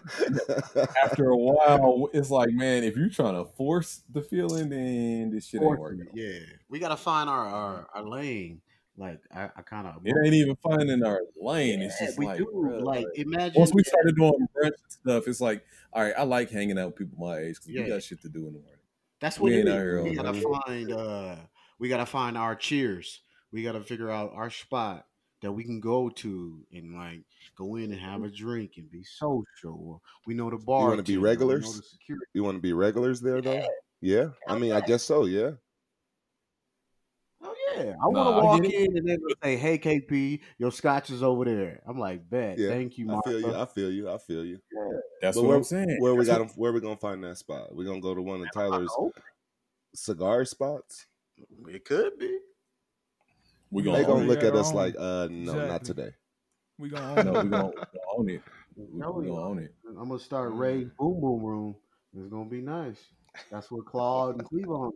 After 1.04 1.28
a 1.30 1.36
while, 1.36 2.08
it's 2.12 2.30
like, 2.30 2.50
man, 2.50 2.84
if 2.84 2.96
you're 2.96 3.08
trying 3.08 3.34
to 3.34 3.50
force 3.52 4.02
the 4.12 4.22
feeling, 4.22 4.68
then 4.68 5.30
this 5.30 5.46
shit 5.46 5.62
ain't 5.62 5.78
working. 5.78 6.06
Yeah. 6.14 6.40
We 6.68 6.78
gotta 6.78 6.96
find 6.96 7.30
our 7.30 7.46
Our, 7.46 7.86
our 7.94 8.08
lane. 8.08 8.60
Like 8.96 9.20
I, 9.34 9.44
I 9.56 9.62
kind 9.62 9.88
of. 9.88 10.02
It 10.04 10.14
ain't 10.24 10.34
even 10.34 10.56
finding 10.56 11.02
our 11.04 11.20
lane. 11.40 11.82
It's 11.82 11.98
just 11.98 12.16
we 12.18 12.26
like, 12.26 12.38
do. 12.38 12.78
like 12.80 13.06
imagine. 13.16 13.58
once 13.58 13.74
we 13.74 13.82
started 13.82 14.14
doing 14.16 14.46
brunch 14.56 14.70
stuff, 14.88 15.26
it's 15.26 15.40
like, 15.40 15.64
all 15.92 16.02
right, 16.02 16.14
I 16.16 16.22
like 16.22 16.50
hanging 16.50 16.78
out 16.78 16.86
with 16.86 16.96
people 16.96 17.18
my 17.18 17.38
age 17.38 17.56
because 17.56 17.68
Yeah. 17.70 17.82
we 17.82 17.88
got 17.88 18.02
shit 18.04 18.22
to 18.22 18.28
do 18.28 18.46
in 18.46 18.52
the 18.54 18.60
morning. 18.60 18.70
That's 19.20 19.40
what 19.40 19.52
ain't 19.52 19.68
it 19.68 19.72
out 19.72 19.78
is. 19.78 19.82
here 19.82 20.02
We 20.04 20.14
gotta 20.14 20.40
find 20.64 20.92
uh 20.92 21.36
we 21.80 21.88
gotta 21.88 22.06
find 22.06 22.38
our 22.38 22.54
cheers. 22.54 23.20
We 23.50 23.62
gotta 23.64 23.80
figure 23.80 24.10
out 24.10 24.32
our 24.34 24.50
spot 24.50 25.06
that 25.44 25.52
we 25.52 25.62
can 25.62 25.78
go 25.78 26.08
to 26.08 26.64
and 26.72 26.94
like 26.94 27.20
go 27.56 27.76
in 27.76 27.92
and 27.92 28.00
have 28.00 28.20
mm-hmm. 28.20 28.24
a 28.24 28.30
drink 28.30 28.72
and 28.76 28.90
be 28.90 29.04
social. 29.04 29.44
Or 29.64 30.00
we 30.26 30.34
know 30.34 30.50
the 30.50 30.56
bar. 30.56 30.82
You 30.82 30.88
wanna 30.88 31.02
be 31.02 31.16
regulars? 31.18 31.64
know. 32.08 32.16
You 32.32 32.44
want 32.44 32.56
to 32.56 32.62
be 32.62 32.72
regulars 32.72 33.20
there 33.20 33.40
though? 33.40 33.62
Yeah. 34.00 34.28
I 34.48 34.58
mean, 34.58 34.72
I 34.72 34.80
guess 34.80 35.02
so. 35.02 35.26
Yeah. 35.26 35.52
Oh 37.42 37.54
yeah, 37.76 37.94
I 38.02 38.06
want 38.06 38.14
to 38.14 38.30
Nah, 38.30 38.44
walk 38.44 38.64
in 38.64 38.96
and 38.96 39.06
then 39.06 39.18
say, 39.42 39.56
"Hey 39.56 39.76
KP, 39.76 40.40
your 40.56 40.72
scotch 40.72 41.10
is 41.10 41.22
over 41.22 41.44
there." 41.44 41.82
I'm 41.86 41.98
like, 41.98 42.28
"Bet, 42.30 42.58
Yeah. 42.58 42.70
thank 42.70 42.96
you, 42.96 43.10
I 43.10 43.20
feel 43.20 43.40
you. 43.40 43.54
I 43.54 43.66
feel 43.66 43.90
you. 43.90 44.10
I 44.10 44.16
feel 44.16 44.44
you. 44.46 44.58
That's 45.20 45.36
But 45.36 45.42
what 45.42 45.48
where, 45.48 45.56
I'm 45.58 45.64
saying. 45.64 45.96
Where 45.98 46.14
we 46.14 46.24
got 46.24 46.40
what- 46.40 46.56
Where 46.56 46.72
we 46.72 46.80
gonna 46.80 46.96
find 46.96 47.22
that 47.24 47.36
spot? 47.36 47.74
We 47.74 47.84
gonna 47.84 48.00
go 48.00 48.14
to 48.14 48.22
one 48.22 48.40
of 48.40 48.48
Tyler's 48.54 48.90
cigar 49.94 50.46
spots? 50.46 51.06
It 51.68 51.84
could 51.84 52.18
be. 52.18 52.38
We 53.74 53.82
They 53.82 53.90
gonna 53.90 54.04
gonna 54.04 54.26
look 54.26 54.44
at 54.44 54.54
us 54.54 54.68
own. 54.68 54.76
like, 54.76 54.94
uh, 54.96 55.26
no, 55.32 55.66
not 55.66 55.84
today. 55.84 56.10
We 56.78 56.88
gonna 56.90 57.20
it. 57.20 57.26
own 57.26 57.26
No, 57.26 57.40
it. 57.40 57.44
we 57.44 57.50
gonna, 57.50 57.66
we 57.66 57.72
gonna 57.74 58.16
own 58.16 58.30
it. 58.30 58.42
We, 58.76 59.00
Hell 59.00 59.12
we 59.14 59.26
gonna 59.26 59.40
own 59.42 59.58
it. 59.58 59.74
I'm 59.84 60.08
gonna 60.08 60.20
start. 60.20 60.52
Ray 60.54 60.84
Boom 60.96 61.20
Boom 61.20 61.42
Room. 61.42 61.74
It's 62.16 62.28
gonna 62.28 62.48
be 62.48 62.60
nice. 62.60 62.98
That's 63.50 63.72
what 63.72 63.84
Claude 63.84 64.36
and 64.36 64.44
Cleavon. 64.44 64.92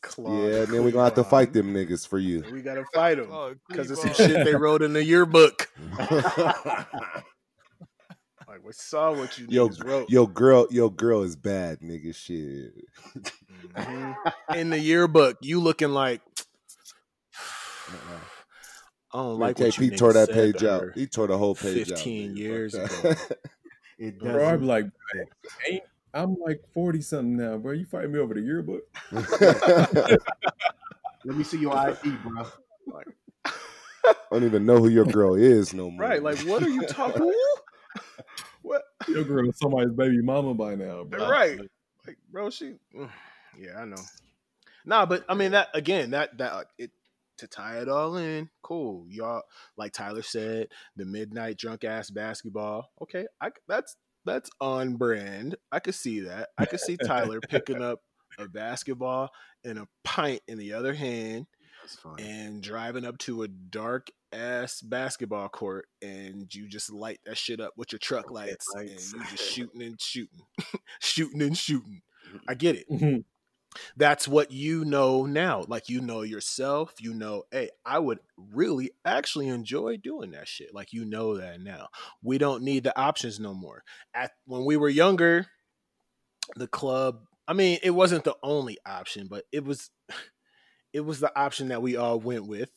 Claude 0.00 0.52
yeah, 0.52 0.60
and 0.60 0.72
then 0.72 0.84
we 0.84 0.92
gonna 0.92 1.02
have 1.06 1.14
to 1.14 1.24
fight 1.24 1.52
them 1.52 1.74
niggas 1.74 2.06
for 2.06 2.20
you. 2.20 2.44
We 2.52 2.62
gotta 2.62 2.84
fight 2.94 3.16
them 3.16 3.58
because 3.66 3.90
it's 3.90 4.00
some 4.00 4.14
shit 4.14 4.44
they 4.44 4.54
wrote 4.54 4.82
in 4.82 4.92
the 4.92 5.02
yearbook. 5.02 5.68
Like 8.46 8.64
we 8.64 8.72
saw 8.72 9.12
what 9.12 9.38
you 9.38 9.46
Yo, 9.48 9.70
wrote 9.84 10.10
yo, 10.10 10.26
girl, 10.26 10.66
yo, 10.70 10.88
girl 10.88 11.22
is 11.22 11.36
bad, 11.36 11.80
nigga. 11.80 12.12
Shit. 12.12 12.74
Mhm. 13.76 14.14
in 14.56 14.70
the 14.70 14.78
yearbook. 14.78 15.36
You 15.40 15.60
looking 15.60 15.90
like 15.90 16.20
I 19.12 19.18
don't 19.18 19.38
like 19.38 19.58
Man, 19.58 19.66
what 19.68 19.78
you 19.78 19.90
KP 19.90 19.98
tore 19.98 20.12
that 20.12 20.30
page 20.30 20.62
out. 20.62 20.84
He 20.94 21.06
tore 21.06 21.26
the 21.26 21.36
whole 21.36 21.54
page 21.54 21.88
15 21.88 21.92
out. 22.30 22.36
nigga. 22.36 22.38
years 22.38 22.74
ago. 22.74 22.86
that. 22.86 23.38
It 23.98 24.18
Bro, 24.18 24.42
I'm 24.42 24.66
like, 24.66 24.86
ain't 25.68 25.82
I'm 26.14 26.34
like 26.40 26.62
forty 26.72 27.02
something 27.02 27.36
now, 27.36 27.58
bro. 27.58 27.72
You 27.72 27.84
fighting 27.84 28.12
me 28.12 28.18
over 28.18 28.32
the 28.32 28.40
yearbook? 28.40 28.82
Let 31.24 31.36
me 31.36 31.44
see 31.44 31.58
your 31.58 31.76
ID, 31.76 32.16
bro. 32.24 32.46
I 34.04 34.12
don't 34.32 34.44
even 34.44 34.64
know 34.64 34.78
who 34.78 34.88
your 34.88 35.04
girl 35.04 35.34
is 35.34 35.74
no 35.74 35.90
more. 35.90 36.00
Right? 36.06 36.22
Like, 36.22 36.38
what 36.40 36.62
are 36.62 36.68
you 36.70 36.86
talking? 36.86 37.30
what? 38.62 38.82
Your 39.06 39.24
girl 39.24 39.46
is 39.50 39.58
somebody's 39.58 39.92
baby 39.92 40.22
mama 40.22 40.54
by 40.54 40.76
now, 40.76 41.04
bro. 41.04 41.28
Right? 41.28 41.58
Like, 42.06 42.16
bro, 42.32 42.48
she. 42.48 42.76
mm, 42.96 43.10
Yeah, 43.58 43.80
I 43.80 43.84
know. 43.84 44.02
Nah, 44.86 45.04
but 45.04 45.24
I 45.28 45.34
mean 45.34 45.50
that 45.50 45.68
again. 45.74 46.12
That 46.12 46.38
that 46.38 46.68
it 46.78 46.90
to 47.40 47.46
tie 47.48 47.78
it 47.78 47.88
all 47.88 48.16
in. 48.16 48.48
Cool, 48.62 49.04
y'all. 49.08 49.42
Like 49.76 49.92
Tyler 49.92 50.22
said, 50.22 50.68
the 50.96 51.04
midnight 51.04 51.56
drunk 51.58 51.84
ass 51.84 52.10
basketball. 52.10 52.90
Okay, 53.02 53.26
I 53.40 53.50
that's 53.68 53.96
that's 54.24 54.50
on 54.60 54.96
brand. 54.96 55.56
I 55.72 55.80
could 55.80 55.94
see 55.94 56.20
that. 56.20 56.50
I 56.58 56.66
could 56.66 56.80
see 56.80 56.96
Tyler 56.96 57.40
picking 57.40 57.82
up 57.82 58.00
a 58.38 58.46
basketball 58.48 59.30
and 59.64 59.78
a 59.78 59.88
pint 60.04 60.40
in 60.48 60.58
the 60.58 60.72
other 60.74 60.94
hand 60.94 61.46
and 62.18 62.62
driving 62.62 63.04
up 63.04 63.18
to 63.18 63.42
a 63.42 63.48
dark 63.48 64.08
ass 64.32 64.80
basketball 64.80 65.48
court 65.48 65.86
and 66.02 66.54
you 66.54 66.68
just 66.68 66.92
light 66.92 67.18
that 67.26 67.36
shit 67.36 67.60
up 67.60 67.72
with 67.76 67.90
your 67.92 67.98
truck 67.98 68.30
lights 68.30 68.66
lights. 68.76 69.12
and 69.12 69.22
you 69.22 69.28
just 69.30 69.42
shooting 69.52 69.82
and 69.82 70.00
shooting 70.00 70.40
shooting 71.00 71.42
and 71.42 71.58
shooting 71.58 72.00
i 72.46 72.54
get 72.54 72.76
it 72.76 72.86
Mhm. 72.88 73.24
That's 73.96 74.26
what 74.26 74.50
you 74.50 74.84
know 74.84 75.26
now 75.26 75.64
like 75.68 75.88
you 75.88 76.00
know 76.00 76.22
yourself 76.22 76.94
you 76.98 77.14
know 77.14 77.44
hey 77.52 77.70
i 77.84 77.98
would 77.98 78.18
really 78.52 78.90
actually 79.04 79.48
enjoy 79.48 79.96
doing 79.96 80.32
that 80.32 80.48
shit 80.48 80.74
like 80.74 80.92
you 80.92 81.04
know 81.04 81.36
that 81.36 81.60
now. 81.60 81.88
We 82.22 82.38
don't 82.38 82.62
need 82.62 82.84
the 82.84 82.98
options 82.98 83.38
no 83.38 83.54
more. 83.54 83.82
At 84.14 84.32
when 84.46 84.64
we 84.64 84.76
were 84.76 84.88
younger 84.88 85.46
the 86.56 86.66
club 86.66 87.20
i 87.46 87.52
mean 87.52 87.78
it 87.82 87.90
wasn't 87.90 88.24
the 88.24 88.34
only 88.42 88.76
option 88.84 89.28
but 89.28 89.44
it 89.52 89.64
was 89.64 89.90
it 90.92 91.00
was 91.00 91.20
the 91.20 91.38
option 91.38 91.68
that 91.68 91.82
we 91.82 91.96
all 91.96 92.18
went 92.18 92.46
with 92.46 92.70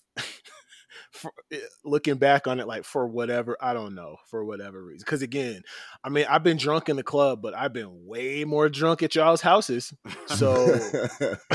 for, 1.12 1.32
eh, 1.52 1.58
looking 1.84 2.16
back 2.16 2.48
on 2.48 2.60
it 2.60 2.68
like 2.68 2.84
for 2.84 3.08
whatever 3.08 3.58
i 3.62 3.74
don't 3.74 3.96
know 3.96 4.18
for 4.28 4.44
whatever 4.44 4.84
reason 4.84 5.04
because 5.06 5.22
again 5.22 5.62
i 6.04 6.10
mean 6.10 6.26
i've 6.30 6.44
been 6.44 6.58
drunk 6.58 6.90
in 6.90 6.96
the 6.96 7.04
club 7.04 7.42
but 7.42 7.54
i've 7.56 7.74
been 7.74 8.06
way 8.06 8.44
more 8.44 8.70
drunk 8.70 9.04
at 9.04 9.16
y'all's 9.16 9.42
houses 9.42 9.94
so 10.28 10.66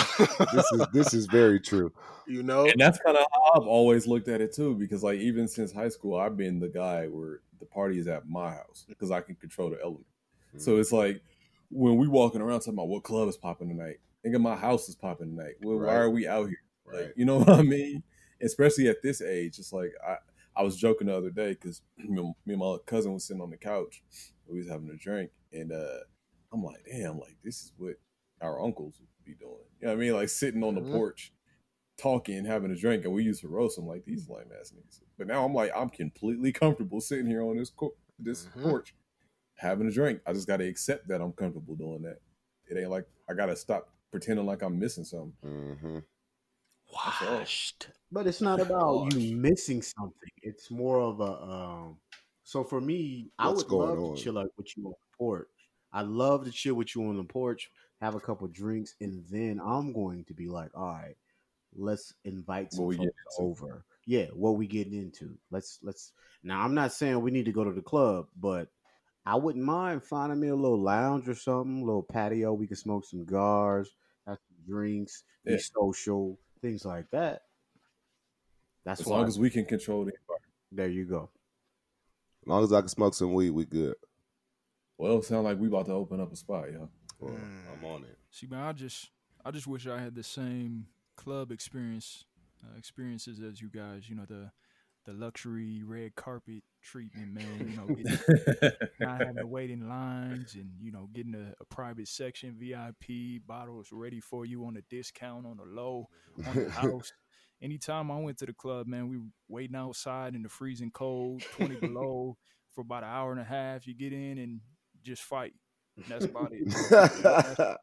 this 0.53 0.73
is 0.73 0.87
this 0.93 1.15
is 1.15 1.27
very 1.27 1.61
true. 1.61 1.93
you 2.27 2.43
know 2.43 2.67
And 2.67 2.79
that's 2.79 2.99
kind 2.99 3.17
of 3.17 3.25
how 3.33 3.61
I've 3.61 3.67
always 3.67 4.07
looked 4.07 4.29
at 4.29 4.41
it 4.41 4.55
too, 4.55 4.75
because 4.75 5.03
like 5.03 5.19
even 5.19 5.49
since 5.49 5.73
high 5.73 5.89
school, 5.89 6.19
I've 6.19 6.37
been 6.37 6.59
the 6.61 6.69
guy 6.69 7.07
where 7.07 7.41
the 7.59 7.65
party 7.67 7.99
is 7.99 8.07
at 8.07 8.29
my 8.29 8.51
house 8.51 8.85
because 8.89 9.11
I 9.11 9.21
can 9.23 9.35
control 9.35 9.71
the 9.71 9.81
element. 9.83 10.05
So 10.57 10.77
it's 10.79 10.93
like 10.93 11.23
when 11.71 11.97
we 11.97 12.09
walking 12.09 12.41
around 12.41 12.61
talking 12.61 12.75
about 12.75 12.89
what 12.89 13.03
club 13.03 13.29
is 13.29 13.37
popping 13.37 13.69
tonight, 13.69 14.01
nigga, 14.27 14.41
my 14.41 14.57
house 14.57 14.89
is 14.89 14.95
popping 14.95 15.37
tonight. 15.37 15.55
Well, 15.63 15.79
why 15.79 15.95
are 15.97 16.11
we 16.11 16.27
out 16.27 16.49
here? 16.49 16.59
Like, 16.87 16.95
Right. 16.95 17.13
you 17.17 17.25
know 17.25 17.39
what 17.41 17.51
I 17.51 17.63
mean? 17.63 18.03
Especially 18.43 18.89
at 18.89 19.03
this 19.03 19.21
age, 19.21 19.59
it's 19.59 19.73
like 19.73 19.93
I 20.07 20.17
I 20.57 20.63
was 20.63 20.77
joking 20.77 21.07
the 21.09 21.17
other 21.17 21.31
day 21.31 21.51
because 21.51 21.83
me 21.99 22.35
and 22.47 22.59
my 22.59 22.77
cousin 22.87 23.13
was 23.15 23.25
sitting 23.25 23.43
on 23.43 23.51
the 23.51 23.57
couch, 23.57 24.03
we 24.47 24.59
was 24.59 24.69
having 24.69 24.91
a 24.91 24.97
drink, 24.97 25.31
and 25.53 25.73
uh 25.73 25.99
I'm 26.53 26.63
like, 26.65 26.85
damn, 26.91 27.19
like 27.19 27.37
this 27.45 27.63
is 27.63 27.73
what 27.77 27.95
our 28.41 28.63
uncles 28.63 28.95
would 29.01 29.25
be 29.25 29.35
doing. 29.35 29.53
You 29.81 29.87
know 29.87 29.89
what 29.89 29.99
I 29.99 30.01
mean? 30.01 30.15
Like 30.15 30.29
sitting 30.31 30.63
on 30.65 30.75
the 30.77 30.81
Mhm. 30.81 30.91
porch, 30.91 31.33
talking, 31.99 32.45
having 32.45 32.71
a 32.71 32.77
drink, 32.77 33.05
and 33.05 33.13
we 33.13 33.25
used 33.25 33.41
to 33.43 33.49
roast 33.49 33.77
them 33.77 33.87
like 33.87 34.05
these 34.05 34.29
lame 34.29 34.51
ass 34.59 34.73
niggas. 34.77 35.01
But 35.19 35.27
now 35.27 35.45
I'm 35.45 35.53
like, 35.55 35.73
I'm 35.77 35.91
completely 35.91 36.53
comfortable 36.65 37.01
sitting 37.01 37.27
here 37.27 37.43
on 37.43 37.57
this 37.57 37.71
co- 37.71 37.97
this 38.19 38.47
Mhm. 38.47 38.63
porch, 38.63 38.95
having 39.57 39.89
a 39.89 39.91
drink. 39.93 40.21
I 40.27 40.33
just 40.33 40.47
got 40.47 40.59
to 40.59 40.69
accept 40.69 41.09
that 41.09 41.21
I'm 41.21 41.33
comfortable 41.33 41.75
doing 41.77 42.03
that. 42.03 42.21
It 42.67 42.79
ain't 42.79 42.91
like 42.91 43.07
I 43.29 43.35
got 43.35 43.47
to 43.47 43.57
stop 43.57 43.93
pretending 44.11 44.47
like 44.47 44.63
I'm 44.63 44.79
missing 44.79 45.05
something. 45.05 45.33
hmm 45.43 45.97
all. 45.97 46.03
Washed 46.89 47.89
But 48.11 48.27
it's 48.27 48.41
not 48.41 48.61
about 48.61 49.01
Gosh. 49.01 49.13
you 49.13 49.21
missing 49.21 49.83
something. 49.83 50.31
It's 50.43 50.71
more 50.71 51.01
of 51.01 51.21
a 51.21 51.43
um 51.43 52.01
so 52.45 52.65
for 52.65 52.81
me, 52.81 53.31
I 53.39 53.51
would 53.51 53.69
going 53.69 53.97
love 53.97 53.99
on? 53.99 54.05
to 54.05 54.13
chill 54.23 54.39
out 54.39 54.51
with 54.57 54.75
you 54.77 54.87
on 54.87 54.93
the 54.93 55.17
porch. 55.19 55.49
I 55.93 56.03
love 56.03 56.45
to 56.47 56.51
chill 56.51 56.75
with 56.77 56.95
you 56.95 57.05
on 57.09 57.17
the 57.19 57.25
porch, 57.25 57.71
have 58.01 58.15
a 58.15 58.21
couple 58.21 58.49
drinks, 58.49 58.95
and 59.01 59.25
then 59.29 59.61
I'm 59.63 59.93
going 59.93 60.25
to 60.27 60.35
be 60.35 60.49
like, 60.49 60.71
all 60.75 60.87
right, 60.87 61.17
let's 61.75 62.15
invite 62.25 62.73
some 62.73 62.85
What 62.85 62.87
we 62.89 62.97
folks 62.97 63.11
getting 63.11 63.13
into. 63.39 63.53
over. 63.53 63.85
Yeah, 64.07 64.27
what 64.29 64.53
we 64.57 64.67
getting 64.67 64.95
into. 64.95 65.39
Let's 65.51 65.81
let's 65.83 66.13
now 66.43 66.63
I'm 66.63 66.75
not 66.75 66.93
saying 66.93 67.21
we 67.21 67.31
need 67.31 67.47
to 67.47 67.53
go 67.53 67.65
to 67.65 67.73
the 67.73 67.83
club, 67.83 68.29
but 68.37 68.71
I 69.27 69.37
wouldn't 69.37 69.65
mind 69.65 70.03
finding 70.05 70.41
me 70.41 70.49
a 70.49 70.57
little 70.57 70.81
lounge 70.81 71.29
or 71.29 71.35
something, 71.35 71.83
a 71.83 71.85
little 71.85 72.03
patio. 72.03 72.55
We 72.55 72.67
can 72.67 72.77
smoke 72.77 73.05
some 73.05 73.21
cigars, 73.21 73.95
have 74.27 74.39
some 74.49 74.57
drinks, 74.67 75.25
be 75.47 75.57
Yeah. 75.57 75.59
social, 75.59 76.39
things 76.61 76.85
like 76.85 77.11
that. 77.11 77.43
That's 78.85 79.01
As 79.01 79.07
why. 79.07 79.19
long 79.19 79.29
as 79.29 79.39
we 79.39 79.51
can 79.51 79.65
control 79.65 80.05
the 80.05 80.13
environment. 80.13 80.53
there 80.73 80.89
you 80.89 81.05
go. 81.05 81.31
As 82.43 82.49
long 82.49 82.65
as 82.65 82.73
I 82.73 82.81
can 82.81 82.89
smoke 82.89 83.15
some 83.15 83.35
weed, 83.35 83.51
we 83.51 83.65
good. 83.65 83.95
Well, 84.97 85.19
it 85.19 85.25
sound 85.25 85.45
like 85.45 85.59
we 85.59 85.69
about 85.69 85.87
to 85.87 85.93
open 85.93 86.21
up 86.21 86.33
a 86.33 86.37
spot, 86.37 86.71
yo. 86.73 86.89
Well, 87.21 87.35
Mm. 87.35 87.73
I'm 87.79 87.85
on 87.85 88.05
it. 88.05 88.19
See, 88.31 88.47
man, 88.47 88.61
I 88.61 88.73
just, 88.73 89.11
I 89.45 89.51
just 89.51 89.67
wish 89.67 89.87
I 89.87 90.01
had 90.01 90.15
the 90.15 90.23
same 90.23 90.87
club 91.17 91.51
experience, 91.53 92.25
uh, 92.65 92.77
experiences 92.79 93.41
as 93.41 93.61
you 93.61 93.69
guys. 93.69 94.09
You 94.09 94.17
know, 94.17 94.25
the, 94.27 94.51
the 95.09 95.15
luxury 95.15 95.83
red 95.85 96.15
carpet 96.17 96.63
treatment, 96.83 97.33
man. 97.33 97.71
You 97.71 97.77
know, 97.77 97.87
getting, 97.95 98.79
not 99.01 99.19
having 99.21 99.37
to 99.37 99.47
wait 99.47 99.71
in 99.71 99.89
lines 99.89 100.55
and 100.55 100.71
you 100.81 100.93
know 100.93 101.09
getting 101.15 101.35
a, 101.35 101.55
a 101.61 101.65
private 101.65 102.09
section 102.09 102.55
vip 102.59 103.43
bottles 103.47 103.89
ready 103.91 104.21
for 104.21 104.45
you 104.45 104.67
on 104.67 104.77
a 104.77 104.83
discount 104.91 105.47
on 105.47 105.57
the 105.57 105.65
low 105.65 106.09
on 106.47 106.55
the 106.55 106.71
house. 106.83 107.13
Anytime 107.63 108.11
i 108.11 108.17
went 108.19 108.39
to 108.39 108.47
the 108.47 108.53
club 108.53 108.87
man 108.87 109.09
we 109.09 109.17
were 109.19 109.25
waiting 109.49 109.75
outside 109.77 110.35
in 110.37 110.43
the 110.43 110.49
freezing 110.49 110.91
cold 110.93 111.43
20 111.57 111.77
below 111.77 112.37
for 112.75 112.83
about 112.83 113.03
an 113.03 113.09
hour 113.09 113.33
and 113.33 113.41
a 113.41 113.45
half. 113.45 113.87
You 113.87 113.95
get 113.95 114.13
in 114.13 114.39
and 114.39 114.61
just 115.03 115.23
fight. 115.23 115.55
That's 116.09 116.27
about 116.27 116.53
it. 116.53 116.69
That's, 116.91 117.21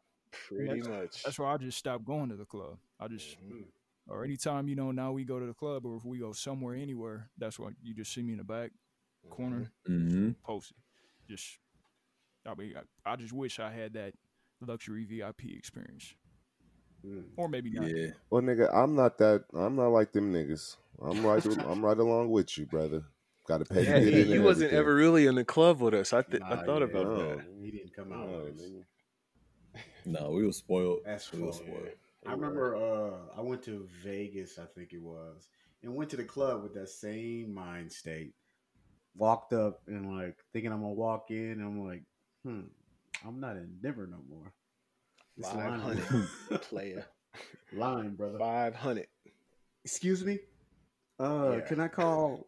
pretty 0.48 0.80
that's- 0.80 0.88
much. 0.88 1.22
that's 1.24 1.38
why 1.38 1.52
i 1.54 1.56
just 1.56 1.76
stopped 1.78 2.04
going 2.04 2.28
to 2.30 2.36
the 2.36 2.44
club. 2.46 2.78
I 3.00 3.08
just 3.08 3.36
Mhm. 3.42 3.64
Or 4.08 4.24
anytime 4.24 4.68
you 4.68 4.76
know 4.76 4.90
now 4.92 5.12
we 5.12 5.24
go 5.24 5.38
to 5.38 5.46
the 5.46 5.54
club 5.54 5.84
or 5.84 5.96
if 5.96 6.04
we 6.04 6.18
go 6.18 6.32
somewhere 6.32 6.74
anywhere 6.74 7.30
that's 7.38 7.58
why 7.58 7.70
you 7.82 7.94
just 7.94 8.12
see 8.12 8.22
me 8.22 8.32
in 8.32 8.38
the 8.38 8.44
back 8.44 8.70
corner 9.30 9.70
hmm 9.86 10.30
posted. 10.44 10.76
Just, 11.28 11.58
I 12.46 12.54
mean, 12.54 12.74
I, 12.76 13.12
I 13.12 13.16
just 13.16 13.32
wish 13.32 13.58
I 13.58 13.70
had 13.70 13.94
that 13.94 14.14
luxury 14.60 15.04
VIP 15.04 15.44
experience, 15.56 16.14
or 17.36 17.48
maybe 17.48 17.70
not. 17.70 17.84
Yeah. 17.86 18.10
Well, 18.30 18.42
nigga, 18.42 18.72
I'm 18.74 18.94
not 18.94 19.18
that. 19.18 19.44
I'm 19.54 19.76
not 19.76 19.88
like 19.88 20.12
them 20.12 20.32
niggas. 20.32 20.76
I'm 21.02 21.24
right. 21.24 21.44
I'm 21.44 21.84
right 21.84 21.98
along 21.98 22.30
with 22.30 22.56
you, 22.56 22.66
brother. 22.66 23.04
Got 23.46 23.58
to 23.58 23.64
pay 23.64 23.84
yeah, 23.84 24.00
he, 24.00 24.24
he 24.32 24.38
wasn't 24.38 24.72
everything. 24.72 24.78
ever 24.78 24.94
really 24.94 25.26
in 25.26 25.34
the 25.34 25.44
club 25.44 25.80
with 25.80 25.94
us. 25.94 26.12
I 26.12 26.22
th- 26.22 26.42
I 26.42 26.56
thought 26.56 26.82
yeah, 26.82 26.86
about 26.86 27.06
no. 27.06 27.14
that. 27.14 27.40
He 27.62 27.70
didn't 27.70 27.94
come 27.94 28.10
No, 28.10 28.16
out. 28.16 28.44
with 28.44 28.60
us. 28.60 28.70
No, 30.04 30.30
we 30.30 30.46
were 30.46 30.52
spoiled. 30.52 31.00
That's 31.04 31.32
we 31.32 31.40
was 31.42 31.58
funny. 31.58 31.70
spoiled. 31.70 31.88
I 32.28 32.32
remember 32.32 32.76
uh, 32.76 33.38
I 33.38 33.40
went 33.40 33.62
to 33.64 33.86
Vegas, 34.02 34.58
I 34.58 34.64
think 34.74 34.92
it 34.92 35.00
was, 35.02 35.48
and 35.82 35.94
went 35.94 36.10
to 36.10 36.16
the 36.16 36.24
club 36.24 36.62
with 36.62 36.74
that 36.74 36.88
same 36.88 37.54
mind 37.54 37.92
state. 37.92 38.34
Walked 39.16 39.52
up 39.54 39.80
and 39.86 40.14
like 40.14 40.36
thinking 40.52 40.72
I'm 40.72 40.80
gonna 40.82 40.92
walk 40.92 41.30
in, 41.30 41.52
and 41.52 41.62
I'm 41.62 41.86
like, 41.86 42.02
hmm, 42.44 42.62
I'm 43.26 43.40
not 43.40 43.56
in 43.56 43.78
Denver 43.82 44.06
no 44.06 44.18
more. 44.28 44.52
Five 45.40 45.54
line, 45.54 45.80
hundred 45.80 46.60
player. 46.62 47.06
line, 47.74 48.14
brother. 48.14 48.38
Five 48.38 48.74
hundred. 48.74 49.06
Excuse 49.84 50.24
me. 50.24 50.38
Uh, 51.18 51.52
Yeah. 51.54 51.60
can 51.60 51.80
I 51.80 51.88
call 51.88 52.46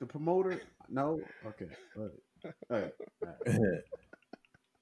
the 0.00 0.06
promoter? 0.06 0.60
No. 0.90 1.20
Okay. 1.46 1.68
All 1.96 2.02
right. 2.02 2.52
All 2.70 2.76
right. 2.80 2.92
All 3.22 3.30
right. 3.30 3.80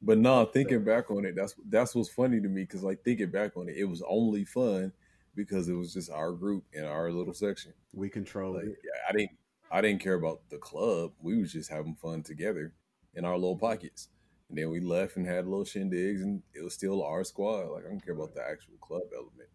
but 0.02 0.18
no, 0.18 0.44
thinking 0.44 0.82
back 0.84 1.10
on 1.10 1.24
it, 1.24 1.34
that's 1.36 1.54
that's 1.68 1.94
what's 1.94 2.08
funny 2.10 2.40
to 2.40 2.48
me 2.48 2.62
because 2.62 2.82
like 2.82 3.02
thinking 3.04 3.30
back 3.30 3.56
on 3.56 3.68
it, 3.68 3.76
it 3.76 3.84
was 3.84 4.02
only 4.08 4.44
fun 4.44 4.92
because 5.34 5.68
it 5.68 5.74
was 5.74 5.92
just 5.94 6.10
our 6.10 6.32
group 6.32 6.64
in 6.72 6.84
our 6.84 7.10
little 7.10 7.32
section. 7.34 7.72
We 7.94 8.08
control 8.10 8.54
Like 8.54 8.64
it. 8.64 8.78
yeah, 8.84 9.00
I 9.08 9.12
didn't 9.12 9.30
I 9.70 9.80
didn't 9.80 10.02
care 10.02 10.14
about 10.14 10.40
the 10.50 10.58
club. 10.58 11.12
We 11.20 11.38
was 11.40 11.52
just 11.52 11.70
having 11.70 11.94
fun 11.94 12.22
together 12.22 12.72
in 13.14 13.24
our 13.24 13.34
little 13.36 13.56
pockets. 13.56 14.08
And 14.48 14.58
then 14.58 14.68
we 14.70 14.80
left 14.80 15.16
and 15.16 15.26
had 15.26 15.46
little 15.46 15.64
shindigs 15.64 16.20
and 16.22 16.42
it 16.52 16.62
was 16.62 16.74
still 16.74 17.02
our 17.02 17.24
squad. 17.24 17.68
Like 17.70 17.86
I 17.86 17.88
don't 17.88 18.04
care 18.04 18.14
about 18.14 18.34
the 18.34 18.42
actual 18.42 18.74
club 18.80 19.02
element. 19.14 19.48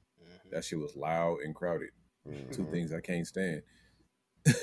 That 0.49 0.64
shit 0.64 0.80
was 0.80 0.95
loud 0.95 1.40
and 1.44 1.53
crowded. 1.53 1.90
Two 2.52 2.64
Mhm. 2.64 2.72
things 2.72 2.94
I 2.94 3.02
can't 3.02 3.28
stand. 3.28 3.61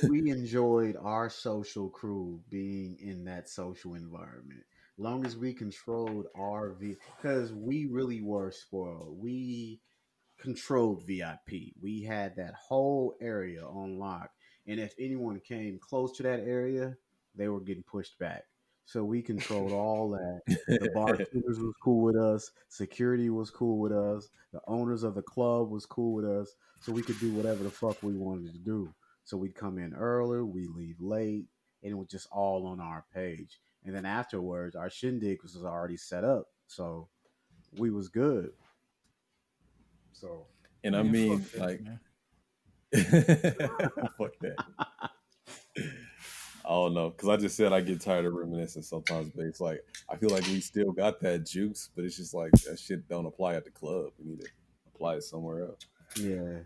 we 0.08 0.30
enjoyed 0.30 0.96
our 0.96 1.28
social 1.30 1.88
crew 1.90 2.40
being 2.50 2.96
in 3.00 3.24
that 3.24 3.48
social 3.48 3.94
environment. 3.94 4.64
Long 4.96 5.26
as 5.26 5.36
we 5.36 5.52
controlled 5.52 6.26
our 6.36 6.70
V, 6.74 6.96
because 7.16 7.52
we 7.52 7.86
really 7.86 8.20
were 8.20 8.52
spoiled. 8.52 9.18
We 9.20 9.80
controlled 10.38 11.04
VIP. 11.06 11.74
We 11.80 12.02
had 12.02 12.36
that 12.36 12.54
whole 12.54 13.16
area 13.20 13.64
on 13.64 13.98
lock, 13.98 14.30
and 14.66 14.78
if 14.78 14.94
anyone 14.98 15.40
came 15.40 15.78
close 15.80 16.12
to 16.18 16.22
that 16.24 16.40
area, 16.40 16.96
they 17.34 17.48
were 17.48 17.60
getting 17.60 17.82
pushed 17.82 18.18
back. 18.18 18.44
So 18.86 19.02
we 19.02 19.22
controlled 19.22 19.72
all 19.72 20.10
that. 20.10 20.42
The 20.68 20.90
bartenders 20.94 21.58
was 21.58 21.74
cool 21.82 22.02
with 22.02 22.16
us. 22.16 22.50
Security 22.68 23.30
was 23.30 23.50
cool 23.50 23.78
with 23.78 23.92
us. 23.92 24.28
The 24.52 24.60
owners 24.66 25.02
of 25.02 25.14
the 25.14 25.22
club 25.22 25.70
was 25.70 25.86
cool 25.86 26.14
with 26.14 26.24
us. 26.24 26.54
So 26.80 26.92
we 26.92 27.02
could 27.02 27.18
do 27.18 27.32
whatever 27.32 27.64
the 27.64 27.70
fuck 27.70 28.02
we 28.02 28.14
wanted 28.14 28.52
to 28.52 28.58
do. 28.58 28.94
So 29.24 29.38
we'd 29.38 29.54
come 29.54 29.78
in 29.78 29.94
early, 29.94 30.42
we 30.42 30.68
leave 30.68 31.00
late, 31.00 31.46
and 31.82 31.92
it 31.92 31.94
was 31.94 32.08
just 32.08 32.28
all 32.30 32.66
on 32.66 32.78
our 32.78 33.04
page. 33.14 33.58
And 33.84 33.94
then 33.94 34.06
afterwards, 34.06 34.76
our 34.76 34.90
shindig 34.90 35.42
was 35.42 35.56
already 35.64 35.96
set 35.96 36.24
up, 36.24 36.48
so 36.66 37.08
we 37.78 37.90
was 37.90 38.08
good. 38.08 38.52
So 40.12 40.46
And 40.84 40.96
I 40.96 41.02
Man, 41.02 41.12
mean, 41.12 41.40
fuck 41.40 41.60
like, 41.60 41.80
fuck 44.18 44.32
that. 44.40 44.60
I 46.64 46.70
don't 46.70 46.94
know, 46.94 47.10
because 47.10 47.28
I 47.28 47.36
just 47.36 47.56
said 47.56 47.72
I 47.72 47.80
get 47.82 48.00
tired 48.00 48.24
of 48.24 48.32
reminiscing 48.34 48.82
sometimes, 48.82 49.30
but 49.34 49.44
it's 49.44 49.60
like 49.60 49.84
I 50.08 50.16
feel 50.16 50.30
like 50.30 50.46
we 50.46 50.60
still 50.60 50.92
got 50.92 51.20
that 51.20 51.44
juice, 51.46 51.90
but 51.94 52.04
it's 52.04 52.16
just 52.16 52.34
like 52.34 52.52
that 52.66 52.78
shit 52.78 53.06
don't 53.08 53.26
apply 53.26 53.54
at 53.54 53.64
the 53.64 53.70
club. 53.70 54.12
We 54.18 54.26
need 54.30 54.40
to 54.40 54.48
apply 54.94 55.16
it 55.16 55.24
somewhere 55.24 55.62
else. 55.64 55.86
yeah, 56.16 56.64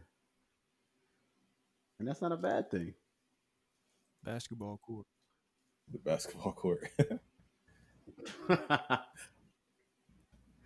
and 1.99 2.09
that's 2.09 2.23
not 2.23 2.33
a 2.33 2.37
bad 2.37 2.71
thing. 2.71 2.95
basketball 4.23 4.79
court. 4.79 5.07
The 5.93 5.99
basketball 5.99 6.53
court. 6.55 6.91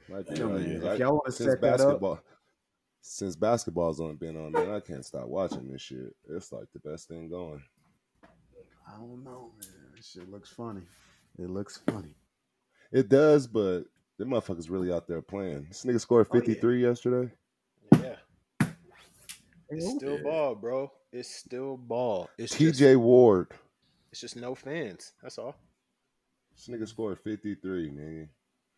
Like, 0.08 0.28
You 0.30 0.48
know, 0.48 0.56
if 0.56 0.82
like, 0.82 0.98
y'all 0.98 1.12
want 1.12 1.26
to 1.26 1.32
since 1.32 1.50
set 1.50 1.60
that 1.62 1.74
up, 1.74 1.78
basketball, 1.78 2.20
since 3.00 3.36
basketball's 3.36 4.00
only 4.00 4.16
been 4.16 4.36
on, 4.36 4.52
man, 4.52 4.70
I 4.70 4.80
can't 4.80 5.04
stop 5.04 5.26
watching 5.26 5.70
this 5.70 5.80
shit. 5.80 6.14
It's 6.28 6.52
like 6.52 6.66
the 6.72 6.80
best 6.80 7.08
thing 7.08 7.30
going. 7.30 7.62
I 8.86 8.96
don't 8.98 9.24
know, 9.24 9.52
man. 9.60 9.70
This 9.96 10.10
shit 10.10 10.30
looks 10.30 10.50
funny. 10.50 10.82
It 11.38 11.48
looks 11.48 11.80
funny. 11.90 12.14
It 12.90 13.08
does, 13.08 13.46
but 13.46 13.84
the 14.18 14.24
motherfuckers 14.24 14.68
really 14.68 14.92
out 14.92 15.08
there 15.08 15.22
playing. 15.22 15.66
This 15.68 15.84
nigga 15.84 16.00
scored 16.00 16.26
Oh, 16.30 16.34
yeah. 16.34 16.40
53 16.40 16.82
yesterday. 16.82 17.32
Yeah. 17.98 18.16
It's 19.70 19.90
still 19.94 20.22
ball, 20.22 20.54
bro. 20.54 20.92
It's 21.12 21.34
still 21.34 21.78
ball. 21.78 22.28
It's 22.36 22.54
TJ 22.54 22.76
Just, 22.78 22.96
Warren. 22.98 23.46
It's 24.12 24.20
just 24.20 24.36
no 24.36 24.54
fans. 24.54 25.12
That's 25.22 25.38
all. 25.38 25.56
This 26.54 26.68
nigga 26.68 26.86
scored 26.86 27.18
53, 27.18 27.90
nigga. 27.90 28.28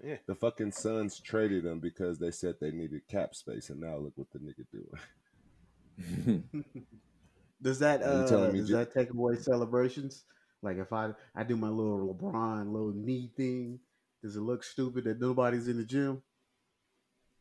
Yeah. 0.03 0.17
The 0.27 0.35
fucking 0.35 0.73
Suns 0.73 1.21
traded 1.21 1.65
him 1.67 1.81
because 1.81 2.19
they 2.19 2.31
said 2.31 2.55
they 2.61 2.71
needed 2.71 3.07
cap 3.09 3.35
space, 3.35 3.69
and 3.71 3.81
now 3.81 3.97
look 3.97 4.13
what 4.17 4.29
the 4.33 4.39
nigga 4.39 4.65
doing. 4.73 6.45
Does 7.63 7.79
that 7.79 8.03
uh, 8.03 8.27
does 8.51 8.67
ju- 8.69 8.75
that 8.75 8.93
take 8.93 9.11
away 9.11 9.37
celebrations? 9.37 10.25
Like 10.63 10.77
if 10.79 10.93
I 10.93 11.13
I 11.35 11.45
do 11.45 11.57
my 11.57 11.69
little 11.69 12.15
LeBron 12.15 12.71
little 12.71 12.93
knee 12.93 13.31
thing, 13.37 13.79
does 14.23 14.37
it 14.37 14.41
look 14.41 14.65
stupid 14.65 15.05
that 15.05 15.21
nobody's 15.21 15.69
in 15.69 15.79
the 15.79 15.85
gym? 15.85 16.23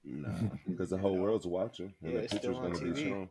Nah, 0.06 0.30
because 0.68 0.92
the 0.92 0.98
whole 0.98 1.18
world's 1.20 1.48
watching, 1.48 1.94
and 2.02 2.12
Yeah, 2.14 2.18
the 2.20 2.24
it's 2.26 2.34
picture's 2.34 2.56
still 2.56 2.66
on 2.66 2.72
gonna 2.74 2.94
be 2.94 3.02
TV. 3.02 3.10
shown. 3.10 3.30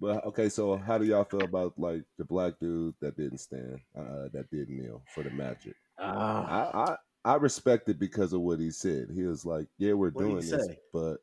But 0.00 0.24
okay, 0.24 0.48
so 0.48 0.76
how 0.76 0.96
do 0.96 1.04
y'all 1.04 1.24
feel 1.24 1.42
about 1.42 1.74
like 1.76 2.04
the 2.16 2.24
black 2.24 2.54
dude 2.58 2.94
that 3.00 3.16
didn't 3.16 3.38
stand, 3.38 3.80
uh, 3.96 4.28
that 4.32 4.50
did 4.50 4.70
kneel 4.70 5.02
for 5.14 5.22
the 5.22 5.30
Magic? 5.30 5.74
Ah, 5.98 6.72
I, 6.72 6.92
I 6.92 6.96
I 7.32 7.34
respect 7.36 7.88
it 7.90 7.98
because 7.98 8.32
of 8.32 8.40
what 8.40 8.58
he 8.58 8.70
said. 8.70 9.08
He 9.14 9.24
was 9.24 9.44
like, 9.44 9.66
"Yeah, 9.76 9.92
we're 9.92 10.10
doing 10.10 10.36
this, 10.36 10.66
say? 10.66 10.78
but 10.92 11.16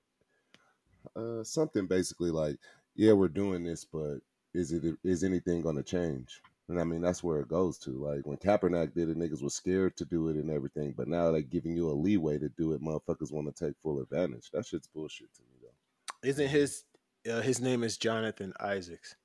uh, 1.15 1.43
something 1.43 1.87
basically 1.87 2.29
like, 2.29 2.57
yeah, 2.95 3.13
we're 3.13 3.29
doing 3.29 3.63
this, 3.63 3.83
but 3.83 4.17
is 4.53 4.71
it 4.71 4.83
is 5.03 5.23
anything 5.23 5.61
going 5.61 5.77
to 5.77 5.83
change?" 5.83 6.41
And 6.69 6.79
I 6.79 6.83
mean, 6.83 7.01
that's 7.01 7.23
where 7.23 7.39
it 7.39 7.47
goes 7.47 7.79
to. 7.79 7.91
Like 7.91 8.27
when 8.27 8.37
Kaepernick 8.37 8.93
did 8.93 9.09
it, 9.09 9.17
niggas 9.17 9.41
was 9.41 9.55
scared 9.55 9.97
to 9.97 10.05
do 10.05 10.29
it 10.29 10.35
and 10.35 10.51
everything, 10.51 10.93
but 10.95 11.07
now 11.07 11.31
they're 11.31 11.41
giving 11.41 11.75
you 11.75 11.89
a 11.89 11.93
leeway 11.93 12.37
to 12.37 12.49
do 12.49 12.73
it. 12.73 12.81
Motherfuckers 12.81 13.31
want 13.31 13.47
to 13.47 13.65
take 13.65 13.75
full 13.81 14.01
advantage. 14.01 14.51
That 14.51 14.65
shit's 14.67 14.87
bullshit 14.87 15.33
to 15.33 15.41
me, 15.41 15.57
though. 15.63 16.29
Isn't 16.29 16.49
his 16.49 16.83
uh, 17.29 17.41
his 17.41 17.59
name 17.61 17.83
is 17.83 17.97
Jonathan 17.97 18.53
Isaacs? 18.59 19.15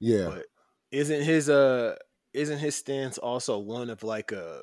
Yeah, 0.00 0.26
But 0.28 0.44
isn't 0.90 1.22
his 1.22 1.48
uh 1.48 1.96
isn't 2.34 2.58
his 2.58 2.76
stance 2.76 3.18
also 3.18 3.58
one 3.58 3.88
of 3.90 4.02
like 4.02 4.32
a 4.32 4.62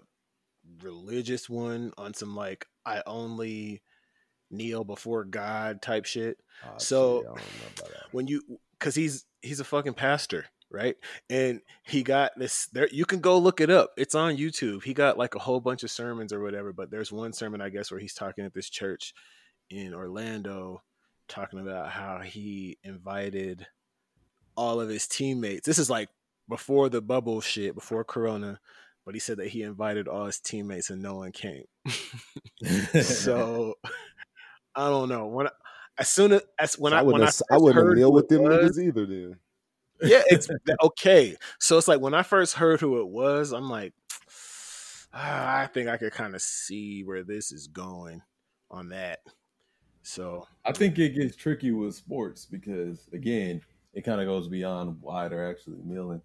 religious 0.81 1.49
one 1.49 1.91
on 1.97 2.14
some 2.14 2.35
like 2.35 2.65
I 2.85 3.01
only 3.05 3.81
kneel 4.51 4.84
before 4.84 5.23
God 5.26 5.81
type 5.81 6.05
shit? 6.05 6.38
Ah, 6.64 6.77
so- 6.77 7.19
shit, 7.22 7.26
I 7.26 7.27
don't 7.30 7.38
know 7.38 7.68
about 7.77 7.89
that. 7.89 8.03
when 8.11 8.27
you 8.27 8.41
because 8.80 8.95
he's 8.95 9.26
he's 9.41 9.60
a 9.60 9.64
fucking 9.65 9.93
pastor 9.93 10.45
right 10.72 10.95
and 11.30 11.61
he 11.85 12.01
got 12.01 12.31
this 12.38 12.68
there 12.73 12.88
you 12.91 13.05
can 13.05 13.19
go 13.19 13.38
look 13.38 13.61
it 13.61 13.69
up 13.69 13.91
it's 13.95 14.15
on 14.15 14.35
youtube 14.38 14.84
he 14.84 14.91
got 14.91 15.19
like 15.19 15.35
a 15.35 15.39
whole 15.39 15.60
bunch 15.60 15.84
of 15.84 15.91
sermons 15.91 16.34
or 16.34 16.41
whatever 16.41 16.73
but 16.73 16.89
there's 16.89 17.11
one 17.11 17.31
sermon 17.31 17.61
i 17.61 17.69
guess 17.69 17.91
where 17.91 17.99
he's 17.99 18.15
talking 18.15 18.43
at 18.43 18.55
this 18.55 18.69
church 18.72 19.14
in 19.69 19.93
orlando 19.93 20.81
talking 21.28 21.60
about 21.60 21.90
how 21.90 22.20
he 22.20 22.78
invited 22.84 23.66
all 24.56 24.80
of 24.80 24.90
his 24.90 25.08
teammates 25.08 25.66
this 25.66 25.80
is 25.80 25.90
like 25.90 26.10
before 26.50 26.90
the 26.90 27.02
bubble 27.02 27.41
shit 27.41 27.74
before 27.76 28.04
corona 28.04 28.60
but 29.06 29.14
he 29.16 29.20
said 29.20 29.38
that 29.38 29.48
he 29.48 29.64
invited 29.64 30.08
all 30.08 30.26
his 30.26 30.40
teammates 30.40 30.90
and 30.90 31.02
no 31.02 31.16
one 31.16 31.32
came 31.32 31.64
so 33.02 33.74
i 34.76 34.90
don't 34.90 35.10
know 35.10 35.28
when 35.28 35.48
I, 35.48 35.52
as 35.98 36.10
soon 36.10 36.34
as, 36.34 36.41
as 36.60 36.78
when 36.80 36.91
So 36.91 36.98
I, 36.98 37.02
when 37.02 37.14
wouldn't 37.22 37.41
I 37.52 37.56
I 37.56 37.58
wouldn't 37.58 37.76
have 37.78 37.86
heard 37.88 37.98
kneel 37.98 38.10
who 38.10 38.16
with 38.16 38.28
them 38.28 38.44
was- 38.44 38.78
niggas 38.78 38.84
either. 38.84 39.06
Then 39.06 39.40
yeah, 40.02 40.24
it's 40.28 40.50
okay. 40.84 41.36
So 41.60 41.78
it's 41.78 41.88
like 41.88 42.02
when 42.02 42.16
I 42.16 42.24
first 42.24 42.56
heard 42.56 42.82
who 42.82 43.00
it 43.00 43.08
was, 43.08 43.52
I'm 43.54 43.70
like, 43.70 43.94
ah, 45.14 45.60
I 45.60 45.68
think 45.68 45.88
I 45.90 45.98
could 45.98 46.12
kind 46.12 46.34
of 46.36 46.41
see 46.41 47.04
where 47.04 47.24
this 47.24 47.52
is 47.52 47.68
going 47.68 48.22
on 48.72 48.90
that. 48.90 49.20
So 50.04 50.48
I 50.66 50.74
think 50.74 51.00
it 51.00 51.16
gets 51.16 51.36
tricky 51.36 51.72
with 51.72 51.96
sports 51.96 52.46
because 52.46 53.08
again, 53.14 53.62
it 53.94 54.02
kind 54.04 54.22
of 54.22 54.28
goes 54.28 54.48
beyond 54.48 54.98
why 55.02 55.28
they're 55.28 55.50
actually 55.50 55.80
kneeling. 55.84 56.22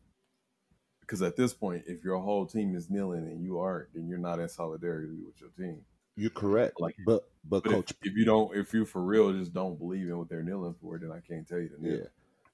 Because 1.00 1.22
at 1.22 1.36
this 1.36 1.54
point, 1.54 1.84
if 1.86 2.04
your 2.04 2.18
whole 2.18 2.44
team 2.44 2.76
is 2.76 2.90
kneeling 2.90 3.24
and 3.28 3.42
you 3.42 3.58
aren't, 3.58 3.94
then 3.94 4.08
you're 4.08 4.18
not 4.18 4.40
in 4.40 4.48
solidarity 4.48 5.16
with 5.24 5.40
your 5.40 5.50
team. 5.56 5.80
you're 6.16 6.30
correct. 6.30 6.80
Like- 6.80 6.96
but 7.06 7.30
but 7.44 7.64
But 7.64 7.72
coach, 7.72 7.92
if 8.02 8.14
you 8.14 8.24
don't, 8.26 8.54
if 8.54 8.74
you 8.74 8.84
for 8.84 9.02
real 9.02 9.32
just 9.32 9.54
don't 9.54 9.78
believe 9.78 10.08
in 10.08 10.18
what 10.18 10.28
they're 10.28 10.42
kneeling 10.42 10.74
for, 10.82 10.98
then 10.98 11.10
I 11.12 11.20
can't 11.20 11.48
tell 11.48 11.58
you 11.60 11.68
to 11.70 11.82
kneel. 11.82 11.98
Yeah. 12.00 12.04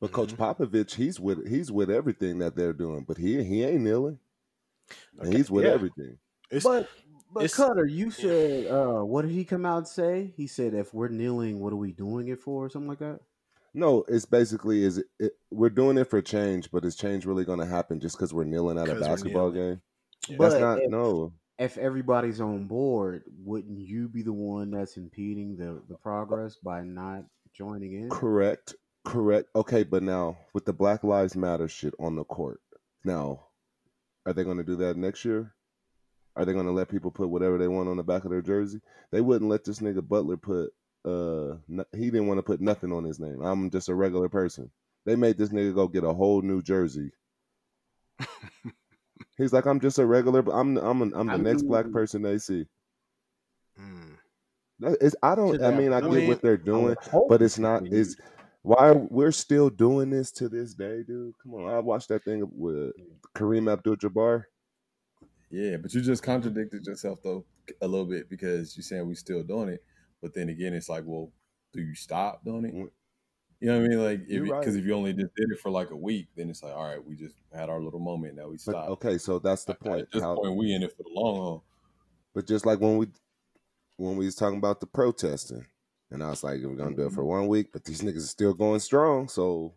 But 0.01 0.13
Coach 0.13 0.35
mm-hmm. 0.37 0.63
Popovich, 0.63 0.95
he's 0.95 1.19
with 1.19 1.49
he's 1.49 1.73
with 1.73 1.91
everything 1.91 2.39
that 2.39 2.55
they're 2.55 2.73
doing, 2.75 3.05
but 3.09 3.17
he 3.17 3.43
he 3.43 3.65
ain't 3.65 3.81
kneeling. 3.83 4.19
And 5.19 5.29
Okay, 5.29 5.39
he's 5.39 5.51
with 5.51 5.65
yeah. 5.65 5.71
everything. 5.73 6.19
it's 6.51 6.65
but 6.65 6.89
but 7.35 7.45
it's- 7.45 7.55
Cutter, 7.57 7.85
you 7.87 8.11
said 8.11 8.71
uh, 8.71 9.05
what 9.05 9.23
did 9.23 9.33
he 9.33 9.45
come 9.45 9.67
out 9.67 9.79
and 9.79 9.89
say? 9.89 10.33
He 10.37 10.47
said 10.47 10.73
if 10.75 10.95
we're 10.95 11.09
kneeling, 11.09 11.59
what 11.61 11.73
are 11.73 11.77
we 11.77 11.93
doing 11.93 12.29
it 12.29 12.41
for, 12.41 12.65
or 12.65 12.71
something 12.71 12.89
like 12.89 13.01
that. 13.01 13.21
No, 13.75 14.05
it's 14.09 14.25
basically 14.25 14.85
is 14.85 14.99
it, 14.99 15.07
it, 15.19 15.33
we're 15.51 15.69
doing 15.69 15.99
it 15.99 16.09
for 16.09 16.23
change, 16.23 16.71
but 16.71 16.85
is 16.85 16.95
change 16.97 17.27
really 17.27 17.45
going 17.45 17.59
to 17.59 17.67
happen 17.67 17.99
just 18.01 18.17
because 18.17 18.33
we're 18.33 18.45
kneeling 18.45 18.79
at 18.79 18.89
a 18.89 18.95
basketball 18.95 19.51
game? 19.51 19.81
Yeah. 20.29 20.37
That's 20.39 20.55
But 20.55 20.61
not 20.61 20.79
if- 20.79 20.91
no. 20.91 21.33
if 21.59 21.77
everybody's 21.77 22.41
on 22.41 22.67
board, 22.67 23.25
wouldn't 23.45 23.79
you 23.81 24.09
be 24.09 24.23
the 24.23 24.33
one 24.33 24.71
that's 24.71 24.97
impeding 24.97 25.57
the, 25.57 25.83
the 25.89 25.97
progress 25.99 26.57
by 26.57 26.83
not 26.83 27.25
joining 27.53 27.95
in? 27.95 28.11
Correct. 28.11 28.75
Correct. 29.05 29.49
Okay, 29.55 29.83
but 29.83 30.03
now 30.03 30.39
with 30.55 30.65
the 30.65 30.73
Black 30.73 31.03
Lives 31.05 31.37
Matter 31.37 31.69
shit 31.69 31.95
on 31.99 32.15
the 32.17 32.25
court, 32.25 32.61
now 33.05 33.47
are 34.25 34.33
they 34.33 34.45
going 34.45 34.57
to 34.57 34.65
do 34.65 34.77
that 34.77 34.97
next 34.97 35.25
year? 35.25 35.53
Are 36.37 36.45
they 36.45 36.53
going 36.53 36.67
to 36.67 36.73
let 36.73 36.89
people 36.89 37.11
put 37.11 37.29
whatever 37.29 37.59
they 37.59 37.69
want 37.69 37.89
on 37.89 37.97
the 37.97 38.03
back 38.03 38.25
of 38.25 38.31
their 38.31 38.43
jersey? 38.43 38.81
They 39.13 39.21
wouldn't 39.21 39.51
let 39.51 39.65
this 39.65 39.79
nigga 39.79 40.07
Butler 40.07 40.37
put. 40.37 40.71
Uh, 41.05 41.59
no- 41.69 41.85
he 41.93 42.07
didn't 42.07 42.27
want 42.27 42.39
to 42.39 42.43
put 42.43 42.61
nothing 42.61 42.93
on 42.93 43.05
his 43.05 43.21
name. 43.21 43.41
I'm 43.43 43.71
just 43.71 43.89
a 43.89 43.95
regular 43.95 44.29
person. 44.29 44.71
They 45.05 45.17
made 45.17 45.37
this 45.37 45.51
nigga 45.51 45.75
go 45.75 45.87
get 45.87 46.05
a 46.05 46.13
whole 46.13 46.43
new 46.43 46.63
jersey. 46.63 47.11
He's 49.37 49.53
like, 49.53 49.67
I'm 49.67 49.81
just 49.81 49.99
a 49.99 50.07
regular. 50.07 50.41
I'm 50.53 50.77
I'm 50.79 51.03
I'm 51.03 51.27
the 51.27 51.33
I 51.33 51.37
next 51.37 51.63
black 51.65 51.91
person 51.91 52.23
they 52.23 52.39
see. 52.39 52.67
Mm. 53.81 54.17
That 54.81 54.97
is, 55.01 55.17
I 55.23 55.35
don't. 55.35 55.63
I 55.63 55.71
mean, 55.71 55.93
I 55.93 56.01
get 56.01 56.29
what 56.29 56.43
they're 56.43 56.57
doing, 56.57 56.97
but 57.29 57.43
it's 57.43 57.59
not. 57.59 57.85
you 57.85 57.97
Is 57.97 58.17
why 58.63 58.93
we're 58.93 59.33
still 59.33 59.69
doing 59.69 60.11
this 60.11 60.33
to 60.33 60.49
this 60.49 60.75
day, 60.75 61.03
dude. 61.07 61.35
Come 61.43 61.55
on, 61.55 61.71
I 61.71 61.79
watched 61.81 62.09
that 62.09 62.25
thing 62.25 62.49
with 62.53 62.93
Kareem 63.37 63.71
Abdul-Jabbar. 63.71 64.45
Yeah, 65.55 65.77
but 65.77 65.95
you 65.95 66.01
just 66.01 66.25
contradicted 66.25 66.85
yourself 66.85 67.21
though 67.23 67.45
a 67.81 67.87
little 67.87 68.07
bit 68.07 68.29
because 68.29 68.77
you're 68.77 68.83
saying 68.83 69.07
we 69.07 69.15
still 69.15 69.45
doing 69.45 69.69
it, 69.69 69.85
but 70.21 70.35
then 70.35 70.49
again, 70.49 70.75
it's 70.75 70.89
like, 70.89 71.05
well, 71.07 71.31
do 71.73 71.81
you 71.81 71.95
stop 71.95 72.45
doing 72.45 72.65
it? 72.65 72.75
Mm. 72.75 72.91
You 73.61 73.69
know 73.69 73.79
what 73.79 73.85
I 73.85 73.89
mean? 73.89 74.05
Like, 74.05 74.21
if 74.29 74.43
because 74.43 74.75
right. 74.75 74.81
if 74.81 74.85
you 74.85 74.95
only 74.95 75.13
just 75.13 75.33
did 75.37 75.49
it 75.53 75.61
for 75.61 75.71
like 75.71 75.91
a 75.91 75.97
week, 75.97 76.27
then 76.37 76.51
it's 76.51 76.65
like, 76.65 76.75
all 76.75 76.89
right, 76.89 77.03
we 77.03 77.15
just 77.15 77.37
had 77.55 77.71
our 77.71 77.81
little 77.81 78.01
moment. 78.01 78.35
Now 78.35 78.49
we 78.49 78.59
stop. 78.59 78.89
okay, 78.91 79.17
so 79.17 79.39
that's 79.39 79.65
the 79.65 79.75
point. 79.75 80.03
At 80.03 80.11
this 80.11 80.23
How- 80.23 80.35
point, 80.35 80.57
we 80.57 80.75
in 80.75 80.83
it 80.83 80.91
for 80.97 81.05
the 81.05 81.11
long 81.13 81.37
haul. 81.37 81.65
But 82.35 82.49
just 82.49 82.67
like 82.67 82.81
when 82.81 82.97
we 82.97 83.07
when 83.97 84.17
we 84.17 84.25
was 84.25 84.35
talking 84.35 84.59
about 84.59 84.81
the 84.81 84.87
protesting, 84.87 85.65
and 86.11 86.21
I 86.21 86.31
was 86.31 86.43
like, 86.43 86.63
we're 86.65 86.75
gonna 86.75 86.97
do 86.97 87.07
it 87.07 87.13
for 87.13 87.25
one 87.25 87.47
week, 87.47 87.69
but 87.73 87.85
these 87.85 88.03
niggas 88.03 88.17
are 88.17 88.21
still 88.23 88.55
going 88.55 88.81
strong. 88.81 89.29
So, 89.29 89.75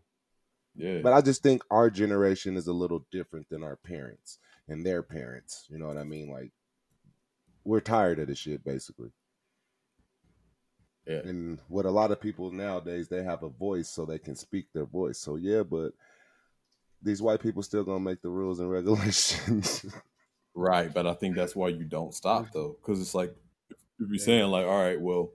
Yeah, 0.76 1.02
but 1.04 1.14
I 1.14 1.22
just 1.22 1.44
think 1.44 1.62
our 1.70 1.92
generation 1.92 2.58
is 2.58 2.66
a 2.66 2.74
little 2.74 3.06
different 3.12 3.48
than 3.50 3.64
our 3.64 3.76
parents 3.76 4.40
and 4.68 4.86
their 4.86 5.04
parents. 5.04 5.66
You 5.70 5.80
know 5.80 5.88
what 5.88 5.98
I 5.98 6.04
mean? 6.04 6.30
Like, 6.30 6.52
we're 7.64 7.82
tired 7.82 8.20
of 8.20 8.28
this 8.28 8.40
shit, 8.40 8.64
basically. 8.64 9.10
yeah. 11.08 11.22
And 11.24 11.60
what 11.70 11.86
a 11.86 11.92
lot 11.92 12.12
of 12.12 12.22
people 12.22 12.52
nowadays, 12.52 13.08
they 13.10 13.24
have 13.24 13.44
a 13.44 13.50
voice, 13.50 13.90
so 13.90 14.06
they 14.06 14.20
can 14.20 14.36
speak 14.36 14.68
their 14.74 14.86
voice. 14.86 15.20
So 15.20 15.36
yeah, 15.38 15.64
but 15.64 15.94
these 17.02 17.22
white 17.22 17.42
people 17.42 17.64
still 17.64 17.84
gonna 17.84 18.00
make 18.00 18.22
the 18.22 18.30
rules 18.30 18.60
and 18.60 18.72
regulations. 18.72 19.86
Right, 20.56 20.94
but 20.94 21.08
I 21.08 21.14
think 21.14 21.36
that's 21.36 21.56
why 21.56 21.70
you 21.70 21.86
don't 21.86 22.14
stop 22.14 22.44
mm-hmm. 22.46 22.52
though, 22.54 22.78
because 22.82 23.02
it's 23.02 23.16
like 23.16 23.36
if 24.00 24.10
you're 24.10 24.18
saying 24.20 24.48
like, 24.50 24.66
all 24.66 24.82
right, 24.82 25.00
well, 25.00 25.32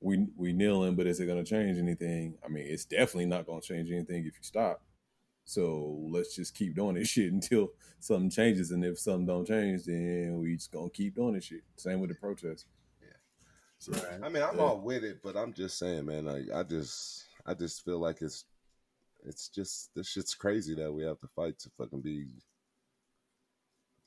we 0.00 0.26
we 0.36 0.52
kneeling, 0.52 0.96
but 0.96 1.06
is 1.06 1.20
it 1.20 1.26
to 1.26 1.44
change 1.44 1.78
anything? 1.78 2.38
I 2.44 2.48
mean, 2.48 2.66
it's 2.68 2.84
definitely 2.84 3.26
not 3.26 3.46
to 3.46 3.60
change 3.60 3.90
anything 3.90 4.20
if 4.20 4.34
you 4.36 4.42
stop. 4.42 4.82
So 5.46 6.04
let's 6.10 6.34
just 6.34 6.54
keep 6.54 6.74
doing 6.74 6.96
this 6.96 7.08
shit 7.14 7.32
until 7.32 7.70
something 8.00 8.30
changes, 8.30 8.72
and 8.72 8.84
if 8.84 8.98
something 8.98 9.26
don't 9.26 9.46
change, 9.46 9.84
then 9.84 10.38
we 10.40 10.56
just 10.56 10.72
gonna 10.72 10.90
keep 10.90 11.14
doing 11.14 11.34
this 11.34 11.44
shit. 11.44 11.62
Same 11.76 12.00
with 12.00 12.10
the 12.10 12.16
protest. 12.16 12.66
So, 13.78 13.92
I 14.22 14.28
mean, 14.30 14.42
I'm 14.42 14.56
Yeah. 14.56 14.62
all 14.62 14.80
with 14.80 15.04
it, 15.04 15.22
but 15.22 15.36
I'm 15.36 15.52
just 15.52 15.78
saying, 15.78 16.06
man. 16.06 16.24
Like, 16.24 16.50
I 16.50 16.62
just, 16.62 17.24
I 17.44 17.52
just 17.52 17.84
feel 17.84 17.98
like 17.98 18.22
it's, 18.22 18.46
it's 19.22 19.48
just 19.50 19.94
this 19.94 20.08
shit's 20.08 20.34
crazy 20.34 20.74
that 20.76 20.90
we 20.90 21.04
have 21.04 21.20
to 21.20 21.28
fight 21.28 21.58
to 21.60 21.70
fucking 21.76 22.00
be 22.00 22.42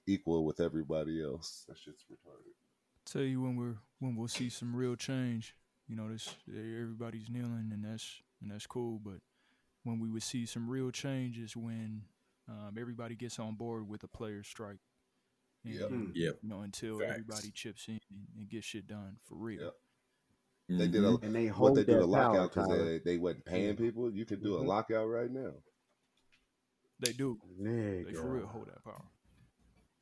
equal 0.07 0.43
with 0.43 0.59
everybody 0.59 1.23
else. 1.23 1.65
That 1.67 1.77
shit's 1.77 2.03
retarded. 2.11 2.53
Tell 3.05 3.21
you 3.21 3.41
when 3.41 3.55
we're 3.55 3.75
when 3.99 4.15
we'll 4.15 4.27
see 4.27 4.49
some 4.49 4.75
real 4.75 4.95
change. 4.95 5.55
You 5.87 5.95
know, 5.95 6.09
this 6.11 6.35
everybody's 6.47 7.29
kneeling 7.29 7.69
and 7.71 7.85
that's 7.85 8.21
and 8.41 8.51
that's 8.51 8.65
cool. 8.65 8.99
But 9.03 9.19
when 9.89 9.99
we 9.99 10.09
would 10.09 10.23
see 10.23 10.45
some 10.45 10.69
real 10.69 10.91
changes 10.91 11.55
when 11.55 12.03
um, 12.47 12.75
everybody 12.79 13.15
gets 13.15 13.39
on 13.39 13.55
board 13.55 13.87
with 13.87 14.03
a 14.03 14.07
player 14.07 14.43
strike. 14.43 14.77
And, 15.65 15.73
Yep. 15.75 15.89
Yep. 16.15 16.35
You 16.41 16.49
know, 16.49 16.61
until 16.61 16.99
Facts. 16.99 17.11
everybody 17.11 17.51
chips 17.51 17.87
in 17.87 17.99
and, 18.09 18.27
and 18.37 18.49
gets 18.49 18.65
shit 18.65 18.87
done 18.87 19.17
for 19.25 19.35
real. 19.35 19.61
Yep. 19.63 19.73
They 20.79 20.87
did 20.87 21.03
a. 21.03 21.17
And 21.23 21.35
they 21.35 21.47
what 21.47 21.55
hold 21.55 21.75
they 21.77 21.83
do 21.83 21.93
that 21.95 22.03
a 22.03 22.05
lockout 22.05 22.53
power, 22.53 22.67
because 22.67 22.85
they 22.85 22.99
they 22.99 23.17
wasn't 23.17 23.45
paying 23.45 23.75
people. 23.75 24.11
You 24.11 24.23
could 24.25 24.43
do 24.43 24.55
a 24.55 24.59
Mhm. 24.61 24.67
lockout 24.67 25.07
right 25.09 25.31
now. 25.31 25.51
They 26.99 27.11
do. 27.13 27.39
They 27.59 28.05
for 28.13 28.29
real 28.29 28.45
hold 28.47 28.67
that 28.67 28.83
power. 28.83 29.03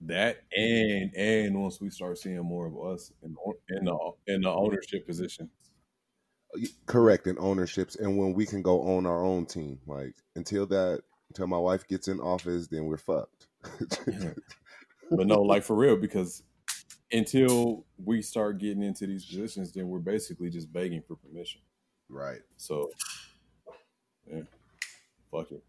that 0.02 0.44
and 0.56 1.16
and 1.16 1.62
once 1.62 1.80
we 1.80 1.90
start 1.90 2.18
seeing 2.18 2.44
more 2.44 2.66
of 2.68 2.78
us 2.78 3.12
in 3.24 3.36
in 3.70 3.86
the 3.86 4.12
in 4.28 4.42
the 4.42 4.50
ownership 4.50 5.08
position. 5.08 5.50
Correct 6.86 7.28
in 7.28 7.38
ownerships, 7.40 7.96
and 7.96 8.18
when 8.18 8.34
we 8.34 8.46
can 8.46 8.62
go 8.62 8.82
own 8.84 9.06
our 9.06 9.24
own 9.24 9.46
team. 9.46 9.80
Like 9.86 10.16
until 10.36 10.66
that, 10.68 11.02
until 11.30 11.48
my 11.48 11.58
wife 11.58 11.88
gets 11.88 12.08
in 12.08 12.20
office, 12.20 12.68
then 12.68 12.86
we're 12.86 12.98
fucked. 12.98 13.48
but 15.12 15.28
no, 15.28 15.42
like 15.42 15.64
for 15.64 15.76
real, 15.76 15.98
because 15.98 16.44
until 17.12 17.86
we 18.04 18.22
start 18.22 18.60
getting 18.60 18.84
into 18.84 19.08
these 19.08 19.26
positions, 19.26 19.72
then 19.72 19.88
we're 19.88 20.00
basically 20.00 20.50
just 20.50 20.72
begging 20.72 21.02
for 21.08 21.16
permission. 21.16 21.62
right. 22.10 22.42
So, 22.58 22.90
yeah, 24.32 24.42
fuck 25.32 25.52
it. 25.52 25.64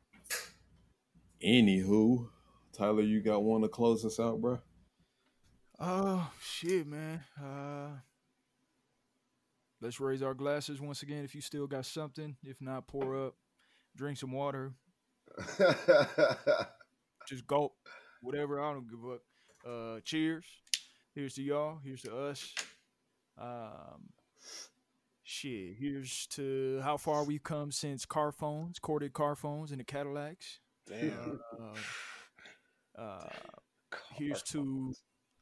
Anywho, 1.45 2.29
Tyler, 2.73 3.03
you 3.03 3.21
got 3.21 3.43
one 3.43 3.63
to 3.63 3.69
close 3.69 4.05
us 4.05 4.19
out, 4.19 4.41
bro? 4.41 4.59
Oh 5.79 6.31
shit, 6.43 6.87
man. 6.87 7.23
Uh 7.41 7.91
let's 9.81 10.01
raise 10.01 10.23
our 10.23 10.35
glasses 10.35 10.81
once 10.81 11.03
again 11.03 11.25
if 11.25 11.35
you 11.35 11.41
still 11.41 11.67
got 11.67 11.87
something. 11.87 12.37
If 12.43 12.61
not, 12.61 12.87
pour 12.87 13.27
up, 13.27 13.35
drink 13.97 14.19
some 14.19 14.33
water, 14.33 14.73
just 17.29 17.47
gulp, 17.47 17.75
whatever. 18.23 18.61
I 18.61 18.73
don't 18.73 18.89
give 18.89 19.11
up. 19.11 19.23
Uh, 19.67 20.01
cheers. 20.05 20.45
Here's 21.15 21.35
to 21.35 21.43
y'all. 21.43 21.79
Here's 21.85 22.03
to 22.03 22.17
us. 22.17 22.55
Um, 23.41 24.11
shit. 25.25 25.77
Here's 25.79 26.27
to 26.29 26.81
how 26.83 26.97
far 26.97 27.25
we've 27.25 27.43
come 27.43 27.73
since 27.73 28.05
car 28.07 28.33
phones, 28.33 28.79
corded 28.79 29.13
car 29.13 29.35
phones, 29.35 29.71
and 29.71 29.81
the 29.81 29.85
Cadillacs. 29.85 30.61
Damn. 30.89 31.41
Uh, 32.97 33.01
uh, 33.01 33.29
here's 34.15 34.43
to 34.45 34.95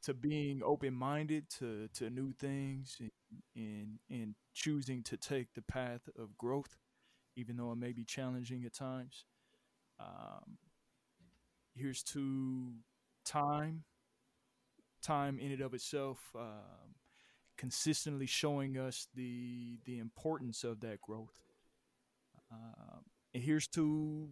to 0.07 0.13
being 0.13 0.61
open 0.63 0.93
minded 0.93 1.49
to 1.59 1.89
to 1.93 2.09
new 2.09 2.31
things 2.31 2.95
and, 3.01 3.11
and 3.57 3.99
and 4.09 4.35
choosing 4.53 5.03
to 5.03 5.17
take 5.17 5.53
the 5.53 5.61
path 5.61 6.07
of 6.17 6.37
growth, 6.37 6.77
even 7.35 7.57
though 7.57 7.73
it 7.73 7.77
may 7.77 7.91
be 7.91 8.05
challenging 8.05 8.63
at 8.65 8.73
times. 8.73 9.25
Um, 9.99 10.57
here's 11.75 12.03
to 12.03 12.71
time, 13.25 13.83
time 15.01 15.39
in 15.39 15.51
and 15.51 15.61
of 15.61 15.73
itself, 15.73 16.19
um, 16.35 16.95
consistently 17.57 18.25
showing 18.25 18.77
us 18.77 19.07
the 19.13 19.79
the 19.85 19.99
importance 19.99 20.63
of 20.63 20.79
that 20.81 21.01
growth. 21.01 21.41
Um, 22.51 23.03
and 23.33 23.43
here's 23.43 23.67
to 23.69 24.29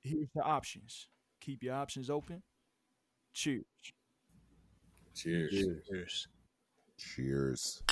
here's 0.00 0.28
the 0.34 0.42
options. 0.42 1.08
Keep 1.40 1.62
your 1.62 1.74
options 1.74 2.10
open. 2.10 2.42
Cheers. 3.34 3.64
Cheers. 5.14 5.50
Cheers. 5.88 6.28
Cheers. 6.98 7.82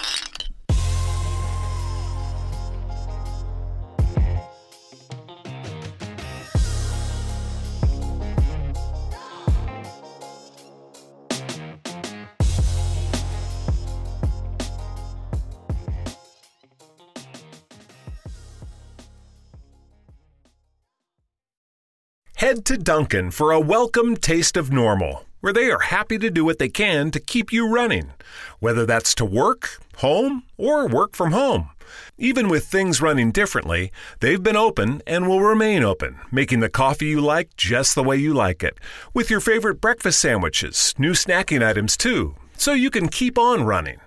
Head 22.39 22.65
to 22.67 22.79
Dunkin' 22.79 23.33
for 23.33 23.51
a 23.51 23.59
welcome 23.59 24.17
taste 24.17 24.57
of 24.57 24.71
normal, 24.71 25.25
where 25.41 25.53
they 25.53 25.71
are 25.71 25.81
happy 25.81 26.19
to 26.19 26.31
do 26.31 26.45
what 26.45 26.59
they 26.59 26.69
can 26.69 27.11
to 27.11 27.21
keep 27.21 27.53
you 27.53 27.69
running, 27.69 28.13
whether 28.59 28.85
that's 28.85 29.15
to 29.15 29.25
work, 29.25 29.79
home, 29.97 30.43
or 30.57 30.89
work 30.89 31.15
from 31.15 31.33
home. 31.33 31.71
Even 32.19 32.49
with 32.49 32.67
things 32.67 33.01
running 33.01 33.31
differently, 33.31 33.93
they've 34.21 34.43
been 34.43 34.57
open 34.57 35.01
and 35.07 35.27
will 35.27 35.41
remain 35.41 35.83
open, 35.83 36.19
making 36.31 36.61
the 36.61 36.69
coffee 36.69 37.07
you 37.07 37.21
like 37.21 37.57
just 37.57 37.95
the 37.95 38.03
way 38.03 38.17
you 38.17 38.35
like 38.35 38.63
it, 38.63 38.79
with 39.15 39.31
your 39.31 39.41
favorite 39.41 39.81
breakfast 39.81 40.19
sandwiches, 40.19 40.95
new 40.99 41.13
snacking 41.13 41.65
items 41.65 41.97
too, 41.97 42.35
so 42.57 42.73
you 42.73 42.91
can 42.91 43.09
keep 43.09 43.39
on 43.39 43.65
running. 43.65 43.99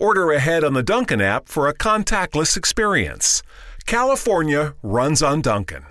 Order 0.00 0.32
ahead 0.32 0.64
on 0.64 0.74
the 0.74 0.82
Dunkin' 0.82 1.20
app 1.20 1.48
for 1.48 1.68
a 1.68 1.74
contactless 1.74 2.56
experience. 2.56 3.42
California 3.86 4.74
runs 4.82 5.22
on 5.22 5.42
Dunkin'. 5.42 5.84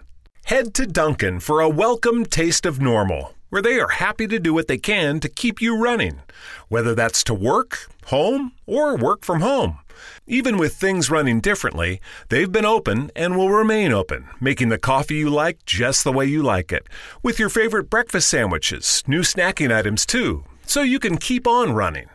Head 0.46 0.74
to 0.76 0.88
Dunkin' 0.88 1.42
for 1.42 1.60
a 1.60 1.70
welcome 1.70 2.26
taste 2.26 2.66
of 2.66 2.80
normal, 2.80 3.34
where 3.50 3.62
they 3.62 3.80
are 3.80 3.90
happy 3.90 4.28
to 4.28 4.40
do 4.40 4.54
what 4.54 4.68
they 4.68 4.78
can 4.78 5.20
to 5.20 5.30
keep 5.30 5.62
you 5.62 5.78
running, 5.78 6.22
whether 6.68 6.94
that's 6.94 7.24
to 7.26 7.34
work, 7.34 7.88
home, 8.06 8.52
or 8.66 8.98
work 8.98 9.24
from 9.24 9.42
home. 9.42 9.80
Even 10.28 10.58
with 10.58 10.76
things 10.76 11.10
running 11.10 11.40
differently, 11.40 12.00
they've 12.30 12.52
been 12.52 12.66
open 12.66 13.10
and 13.16 13.36
will 13.36 13.50
remain 13.50 13.92
open, 13.92 14.28
making 14.40 14.70
the 14.70 14.78
coffee 14.78 15.16
you 15.16 15.30
like 15.30 15.66
just 15.66 16.04
the 16.04 16.12
way 16.12 16.26
you 16.26 16.44
like 16.44 16.72
it, 16.72 16.88
with 17.24 17.40
your 17.40 17.50
favorite 17.50 17.90
breakfast 17.90 18.28
sandwiches, 18.28 19.04
new 19.08 19.22
snacking 19.22 19.74
items 19.74 20.06
too, 20.06 20.44
so 20.66 20.82
you 20.82 21.00
can 21.00 21.18
keep 21.18 21.48
on 21.48 21.74
running. 21.74 22.08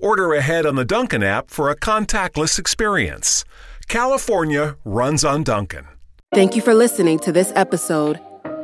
Order 0.00 0.34
ahead 0.34 0.66
on 0.66 0.76
the 0.76 0.84
Dunkin' 0.84 1.22
app 1.22 1.50
for 1.50 1.70
a 1.70 1.76
contactless 1.76 2.58
experience. 2.58 3.44
California 3.88 4.76
runs 4.84 5.24
on 5.24 5.42
Dunkin'. 5.42 5.86
Thank 6.32 6.56
you 6.56 6.62
for 6.62 6.74
listening 6.74 7.18
to 7.20 7.32
this 7.32 7.52
episode. 7.56 8.20